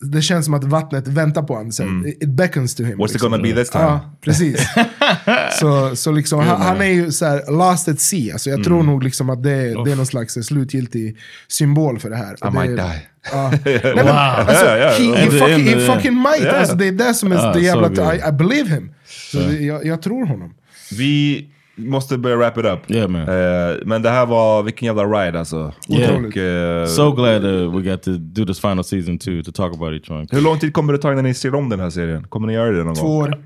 det 0.00 0.22
känns 0.22 0.44
som 0.44 0.54
att 0.54 0.64
vattnet 0.64 1.08
väntar 1.08 1.42
på 1.42 1.54
honom. 1.54 1.72
Så 1.72 1.82
här, 1.82 2.08
It 2.08 2.28
beckons 2.28 2.74
to 2.74 2.82
him. 2.82 2.92
Mm. 2.92 2.98
What's 3.00 3.06
it 3.06 3.12
liksom. 3.12 3.30
gonna 3.30 3.42
be 3.42 3.52
this 3.52 3.70
time? 3.70 3.84
Ja, 3.84 4.16
precis. 4.20 4.66
så, 5.60 5.96
så 5.96 6.12
liksom, 6.12 6.40
han, 6.40 6.60
han 6.62 6.80
är 6.80 6.84
ju 6.90 7.12
så 7.12 7.24
här, 7.26 7.52
lost 7.52 7.88
at 7.88 8.00
sea. 8.00 8.32
Alltså 8.32 8.50
jag 8.50 8.64
tror 8.64 8.74
Mm. 8.80 8.86
nog 8.86 9.02
liksom 9.04 9.30
att 9.30 9.42
det, 9.42 9.50
det 9.84 9.92
är 9.92 9.96
någon 9.96 10.06
slags 10.06 10.34
slutgiltig 10.34 11.16
symbol 11.48 11.98
för 11.98 12.10
det 12.10 12.16
här. 12.16 12.32
I 12.32 12.36
det, 12.42 12.50
might 12.50 12.76
die. 12.76 13.00
Ja. 13.32 13.42
Wow. 13.50 13.58
Nej, 13.64 13.92
men, 13.94 14.08
alltså, 14.08 14.64
Ja, 14.66 14.76
ja, 14.76 14.88
he, 14.88 15.16
he, 15.16 15.30
fucking, 15.30 15.64
he 15.66 15.70
yeah. 15.80 15.94
fucking 15.94 16.14
might. 16.22 16.40
Yeah. 16.42 16.60
Alltså, 16.60 16.76
det 16.76 16.86
är 16.86 16.92
det 16.92 17.14
som 17.14 17.32
är 17.32 17.36
Ah, 17.36 17.52
det 17.52 17.60
jävla... 17.60 17.94
so. 17.94 18.12
I, 18.12 18.28
I 18.28 18.32
believe 18.32 18.68
him. 18.74 18.90
Så 19.32 19.38
det, 19.38 19.52
jag, 19.60 19.86
jag 19.86 20.02
tror 20.02 20.26
honom. 20.26 20.54
Vi 20.98 21.46
måste 21.76 22.18
börja 22.18 22.36
wrap 22.36 22.58
it 22.58 22.64
up. 22.64 22.90
Yeah, 22.90 23.08
man. 23.08 23.20
Eh, 23.22 23.76
men 23.84 24.02
det 24.02 24.10
här 24.10 24.26
var, 24.26 24.62
vilken 24.62 24.86
jävla 24.86 25.04
ride 25.04 25.38
alltså. 25.38 25.72
Yeah. 25.88 26.24
Och, 26.24 26.36
eh, 26.36 26.86
So 26.86 27.12
glad 27.12 27.42
that 27.42 27.74
we 27.74 27.90
got 27.90 28.02
to 28.02 28.10
do 28.10 28.46
this 28.46 28.60
final 28.60 28.84
season 28.84 29.18
too 29.18 29.42
to 29.42 29.52
talk 29.52 29.74
about 29.74 29.92
each 29.92 30.10
one. 30.10 30.26
hur 30.30 30.40
lång 30.40 30.58
tid 30.58 30.72
kommer 30.72 30.92
det 30.92 30.98
ta 30.98 31.12
innan 31.12 31.24
ni 31.24 31.34
ser 31.34 31.54
om 31.54 31.68
den 31.68 31.80
här 31.80 31.90
serien? 31.90 32.24
Kommer 32.28 32.46
ni 32.46 32.52
göra 32.52 32.70
det 32.70 32.84
någon 32.84 32.94
Två 32.94 33.06
gång? 33.08 33.22
år. 33.22 33.38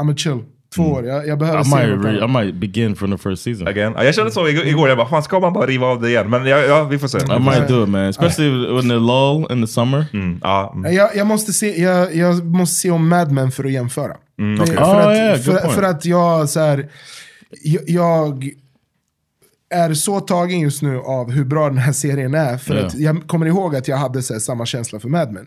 I'm 0.00 0.12
a 0.12 0.14
chill. 0.16 0.38
Två 0.76 0.82
år. 0.82 1.04
Jag, 1.06 1.26
jag 1.28 1.38
behöver 1.38 1.60
I 1.60 1.64
se 1.64 1.76
might 1.76 2.04
re- 2.06 2.24
I 2.24 2.44
might 2.44 2.54
begin 2.54 2.96
from 2.96 3.10
the 3.10 3.18
first 3.18 3.42
season. 3.42 3.68
Again? 3.68 3.92
Ja, 3.96 4.04
jag 4.04 4.14
kände 4.14 4.30
så 4.30 4.48
igår, 4.48 4.88
jag 4.88 4.98
bara, 4.98 5.08
fan 5.08 5.22
ska 5.22 5.40
man 5.40 5.52
bara 5.52 5.66
riva 5.66 5.86
av 5.86 6.00
det 6.00 6.08
igen? 6.08 6.30
Men 6.30 6.46
ja, 6.46 6.58
ja 6.58 6.84
vi 6.84 6.98
får 6.98 7.08
se. 7.08 7.18
I 7.18 7.38
might 7.38 7.68
do 7.68 7.82
it, 7.82 7.88
man. 7.88 8.00
Especially 8.04 8.66
when 8.74 8.88
the 8.88 8.94
lull 8.94 9.46
in 9.50 9.62
the 9.66 9.72
summer. 9.72 10.06
Mm, 10.12 10.38
ja, 10.42 10.72
mm. 10.76 10.94
Jag, 10.94 11.16
jag, 11.16 11.26
måste 11.26 11.52
se, 11.52 11.82
jag, 11.82 12.14
jag 12.16 12.46
måste 12.46 12.74
se 12.76 12.90
om 12.90 13.08
Mad 13.08 13.30
Men 13.32 13.50
för 13.50 13.64
att 13.64 13.72
jämföra. 13.72 14.12
Mm, 14.38 14.60
okej. 14.62 14.76
för, 14.76 14.82
Oh, 14.84 15.06
att, 15.06 15.16
yeah, 15.16 15.38
för, 15.38 15.68
för 15.68 15.82
att 15.82 16.04
jag 16.04 16.48
så 16.48 16.60
här, 16.60 16.88
jag, 17.62 17.82
jag 17.88 18.50
är 19.74 19.94
så 19.94 20.20
tagen 20.20 20.60
just 20.60 20.82
nu 20.82 20.98
av 20.98 21.30
hur 21.30 21.44
bra 21.44 21.68
den 21.68 21.78
här 21.78 21.92
serien 21.92 22.34
är. 22.34 22.56
För 22.58 22.74
Yeah. 22.74 22.86
att 22.86 22.98
jag 22.98 23.26
kommer 23.26 23.46
ihåg 23.46 23.76
att 23.76 23.88
jag 23.88 23.96
hade 23.96 24.22
så 24.22 24.32
här, 24.32 24.40
samma 24.40 24.66
känsla 24.66 25.00
för 25.00 25.08
Mad 25.08 25.32
Men. 25.32 25.46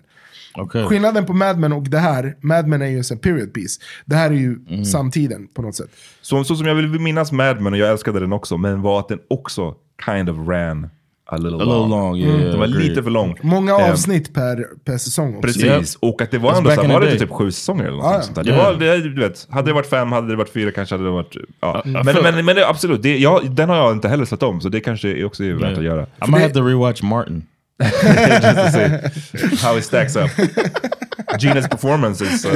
Okay. 0.55 0.83
Skillnaden 0.85 1.25
på 1.25 1.33
Mad 1.33 1.59
Men 1.59 1.73
och 1.73 1.83
det 1.89 1.99
här, 1.99 2.37
Mad 2.41 2.67
Men 2.67 2.81
är 2.81 2.85
ju 2.87 3.03
en 3.11 3.17
period 3.17 3.53
piece. 3.53 3.81
Det 4.05 4.15
här 4.15 4.31
är 4.31 4.35
ju 4.35 4.59
Mm. 4.69 4.85
samtiden 4.85 5.47
på 5.47 5.61
något 5.61 5.75
sätt. 5.75 5.89
Så, 6.21 6.43
så 6.43 6.55
som 6.55 6.67
jag 6.67 6.75
vill 6.75 6.87
minnas 6.99 7.31
Mad 7.31 7.61
Men, 7.61 7.73
och 7.73 7.79
jag 7.79 7.89
älskade 7.89 8.19
den 8.19 8.33
också, 8.33 8.57
men 8.57 8.81
var 8.81 8.99
att 8.99 9.07
den 9.07 9.19
också 9.29 9.75
kind 10.05 10.29
of 10.29 10.47
ran 10.47 10.89
a 11.33 11.37
little 11.37 11.61
A 11.61 11.65
long. 11.65 11.81
little 11.83 11.97
long, 11.97 12.17
yeah, 12.17 12.49
Den 12.51 12.59
var 12.59 12.65
agreed. 12.65 12.89
lite 12.89 13.03
för 13.03 13.09
lång. 13.09 13.37
Många 13.41 13.71
Eh, 13.79 13.91
avsnitt 13.91 14.33
per, 14.33 14.65
per 14.85 14.97
säsong 14.97 15.29
också. 15.37 15.41
Precis, 15.47 15.63
Yep. 15.63 15.85
och 15.99 16.21
att 16.21 16.31
det 16.31 16.37
var 16.37 16.53
ändå 16.53 16.69
back 16.69 16.79
så, 16.79 16.83
in 16.83 16.89
var 16.91 16.99
det 17.01 17.05
day. 17.07 17.19
typ 17.19 17.29
sju 17.31 17.51
säsonger 17.51 17.83
eller 17.83 17.97
något 17.97 18.05
ja. 18.13 18.21
sånt 18.21 18.35
där. 18.35 18.43
Det 18.43 18.49
Yeah. 18.51 18.65
var, 18.65 18.79
det, 18.79 18.97
du 19.01 19.21
vet, 19.21 19.47
hade 19.49 19.69
det 19.69 19.73
varit 19.73 19.89
fem, 19.89 20.11
hade 20.11 20.27
det 20.27 20.35
varit 20.35 20.53
fyra 20.53 20.71
kanske 20.71 20.95
hade 20.95 21.05
det 21.05 21.11
varit... 21.11 21.35
Ja. 21.61 21.81
I 21.85 21.89
Men, 21.89 22.05
men, 22.23 22.45
men 22.45 22.55
det, 22.55 22.67
absolut, 22.67 23.01
det, 23.03 23.17
jag, 23.17 23.51
den 23.51 23.69
har 23.69 23.75
jag 23.77 23.91
inte 23.91 24.07
heller 24.07 24.25
sett 24.25 24.43
om, 24.43 24.61
så 24.61 24.69
det 24.69 24.79
kanske 24.79 25.09
är 25.09 25.25
också 25.25 25.43
är 25.43 25.53
värt 25.53 25.77
att 25.77 25.83
göra. 25.83 26.01
I 26.03 26.07
might 26.31 26.41
have 26.41 26.53
to 26.53 26.61
rewatch 26.67 27.01
Martin. 27.01 27.43
Just 27.83 28.57
to 28.57 28.71
see 28.71 29.55
how 29.67 29.77
it 29.77 29.83
stacks 29.85 30.15
up. 30.15 30.29
Gina's 31.39 31.67
performance 31.69 32.21
is... 32.25 32.45
Uh, 32.45 32.51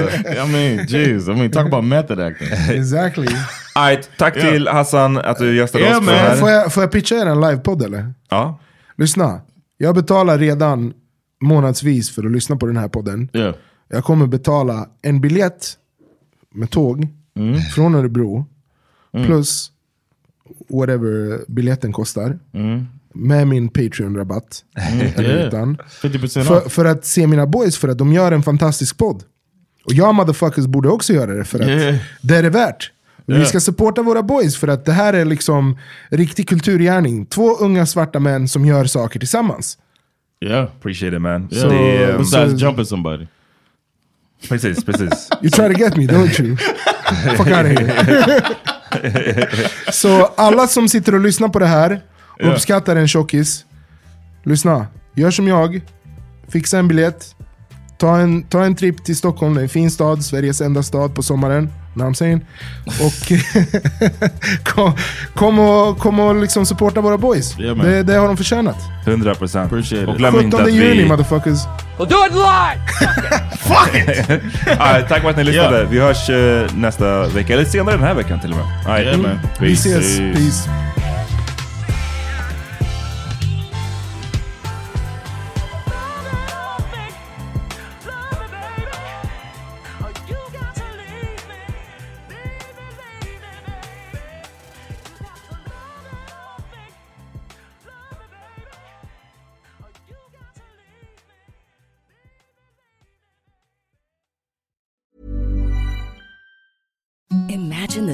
I 0.45 0.51
mean, 0.51 0.85
jeez. 0.87 1.27
I 1.29 1.33
mean, 1.33 1.51
talk 1.51 1.65
about 1.65 1.83
method 1.83 2.19
acting. 2.19 2.47
Exactly. 2.75 3.27
Alright, 3.75 4.09
tack 4.17 4.35
Yeah. 4.37 4.51
till 4.51 4.67
Hassan 4.67 5.17
att 5.17 5.37
du 5.37 5.55
gästade 5.55 5.83
Yeah, 5.83 5.97
oss 5.97 6.05
man. 6.05 6.13
det 6.13 6.19
här. 6.19 6.35
Får 6.35 6.49
jag, 6.49 6.73
får 6.73 6.83
jag 6.83 6.91
pitcha 6.91 7.15
er 7.15 7.25
en 7.25 7.41
livepodd 7.41 7.81
eller? 7.81 8.13
Ja. 8.29 8.59
Lyssna. 8.97 9.41
Jag 9.77 9.95
betalar 9.95 10.37
redan 10.37 10.93
månadsvis 11.41 12.09
för 12.09 12.25
att 12.25 12.31
lyssna 12.31 12.55
på 12.55 12.65
den 12.65 12.77
här 12.77 12.87
podden. 12.87 13.29
Yeah. 13.33 13.55
Jag 13.89 14.03
kommer 14.03 14.27
betala 14.27 14.89
en 15.01 15.21
biljett 15.21 15.77
med 16.53 16.69
tåg 16.69 17.07
Mm. 17.35 17.59
från 17.61 17.95
Örebro. 17.95 18.45
Plus 19.25 19.71
whatever 20.69 21.39
biljetten 21.47 21.91
kostar. 21.93 22.39
Med 23.13 23.47
min 23.47 23.69
Patreon-rabatt. 23.69 24.63
Eller 24.75 25.13
Mm. 25.19 25.31
Yeah. 25.31 25.47
utan. 25.47 25.77
50% 26.01 26.43
För, 26.47 26.69
för 26.69 26.85
att 26.85 27.05
se 27.05 27.27
mina 27.27 27.47
boys, 27.47 27.77
för 27.77 27.87
att 27.87 27.97
de 27.97 28.13
gör 28.13 28.31
en 28.31 28.43
fantastisk 28.43 28.97
podd. 28.97 29.23
Och 29.85 29.93
jag 29.93 30.15
motherfuckers 30.15 30.65
borde 30.65 30.89
också 30.89 31.13
göra 31.13 31.33
det, 31.33 31.45
för 31.45 31.59
att 31.59 31.99
det 32.21 32.35
är 32.35 32.43
det 32.43 32.49
värt. 32.49 32.91
Vi 33.27 33.33
Yeah. 33.33 33.45
ska 33.47 33.59
supporta 33.59 34.01
våra 34.01 34.23
boys, 34.23 34.57
för 34.57 34.67
att 34.67 34.85
det 34.85 34.91
här 34.91 35.13
är 35.13 35.25
liksom 35.25 35.77
riktig 36.09 36.47
kulturgärning. 36.49 37.25
Två 37.25 37.55
unga 37.57 37.85
svarta 37.85 38.19
män 38.19 38.47
som 38.47 38.65
gör 38.65 38.85
saker 38.85 39.19
tillsammans. 39.19 39.77
Yeah. 40.45 40.63
Appreciate 40.63 41.15
it 41.15 41.21
man. 41.21 41.47
Yeah. 41.51 41.75
Är, 41.75 42.09
um, 42.11 42.17
Besides 42.17 42.53
so- 42.53 42.57
jumping 42.57 42.85
somebody. 42.85 43.27
precis, 44.49 44.83
precis. 44.85 45.29
You 45.41 45.49
try 45.49 45.73
to 45.73 45.79
get 45.79 45.95
me, 45.97 46.03
don't 46.07 46.41
you? 46.41 46.57
Fuck 47.37 47.47
out 47.47 47.49
of 47.49 47.65
here. 47.65 48.41
Så 49.91 50.25
alla 50.25 50.67
som 50.67 50.89
sitter 50.89 51.15
och 51.15 51.21
lyssnar 51.21 51.49
på 51.49 51.59
det 51.59 51.65
här 51.65 52.01
och 52.25 52.41
Yeah. 52.41 52.53
uppskattar 52.53 52.95
en 52.95 53.07
tjockis, 53.07 53.65
lyssna. 54.43 54.87
Gör 55.15 55.31
som 55.31 55.47
jag, 55.47 55.81
fixa 56.49 56.79
en 56.79 56.87
biljett, 56.87 57.35
ta 57.97 58.17
en, 58.17 58.43
ta 58.43 58.63
en 58.63 58.75
trip 58.75 59.03
till 59.03 59.15
Stockholm, 59.15 59.53
det 59.53 59.61
är 59.61 59.63
en 59.63 59.69
fin 59.69 59.91
stad, 59.91 60.25
Sveriges 60.25 60.61
enda 60.61 60.83
stad 60.83 61.15
på 61.15 61.23
sommaren. 61.23 61.69
Know 61.97 62.05
what 62.05 62.11
I'm 62.11 62.17
saying? 62.17 62.45
Och 62.85 63.31
kom, 64.73 64.93
kom 65.35 65.59
och, 65.59 65.99
kom 65.99 66.19
och 66.19 66.35
liksom 66.35 66.65
supporta 66.65 67.01
våra 67.01 67.17
boys. 67.17 67.59
Yeah, 67.59 67.77
det, 67.77 68.03
det 68.03 68.13
har 68.13 68.27
de 68.27 68.37
förtjänat. 68.37 68.77
100 69.05 69.35
procent. 69.35 69.71
Appreciate 69.71 70.05
Och 70.05 70.13
it. 70.13 70.17
glöm 70.17 70.35
inte 70.35 70.57
17 70.57 70.61
att 70.61 70.73
juni 70.73 71.03
vi... 71.03 71.05
motherfuckers. 71.05 71.59
We'll 71.97 72.09
do 72.09 72.15
it 72.27 72.33
live! 72.33 72.79
Fuck 73.57 73.95
it! 73.95 74.41
ja, 74.65 75.01
tack 75.09 75.21
för 75.21 75.29
att 75.29 75.37
ni 75.37 75.43
lyssnade. 75.43 75.85
Vi 75.85 75.99
hörs 75.99 76.29
eh, 76.29 76.67
nästa 76.75 77.27
vecka, 77.27 77.53
eller 77.53 77.65
senare 77.65 77.95
den 77.95 78.05
här 78.05 78.13
veckan 78.13 78.39
till 78.39 78.51
och 78.51 78.57
med. 78.57 78.65
All 78.85 78.93
right. 78.93 79.05
Yeah, 79.05 79.21
man. 79.21 79.39
Vi 79.59 79.73
ses. 79.73 80.17
Peace. 80.17 80.69
Imagine 80.69 81.06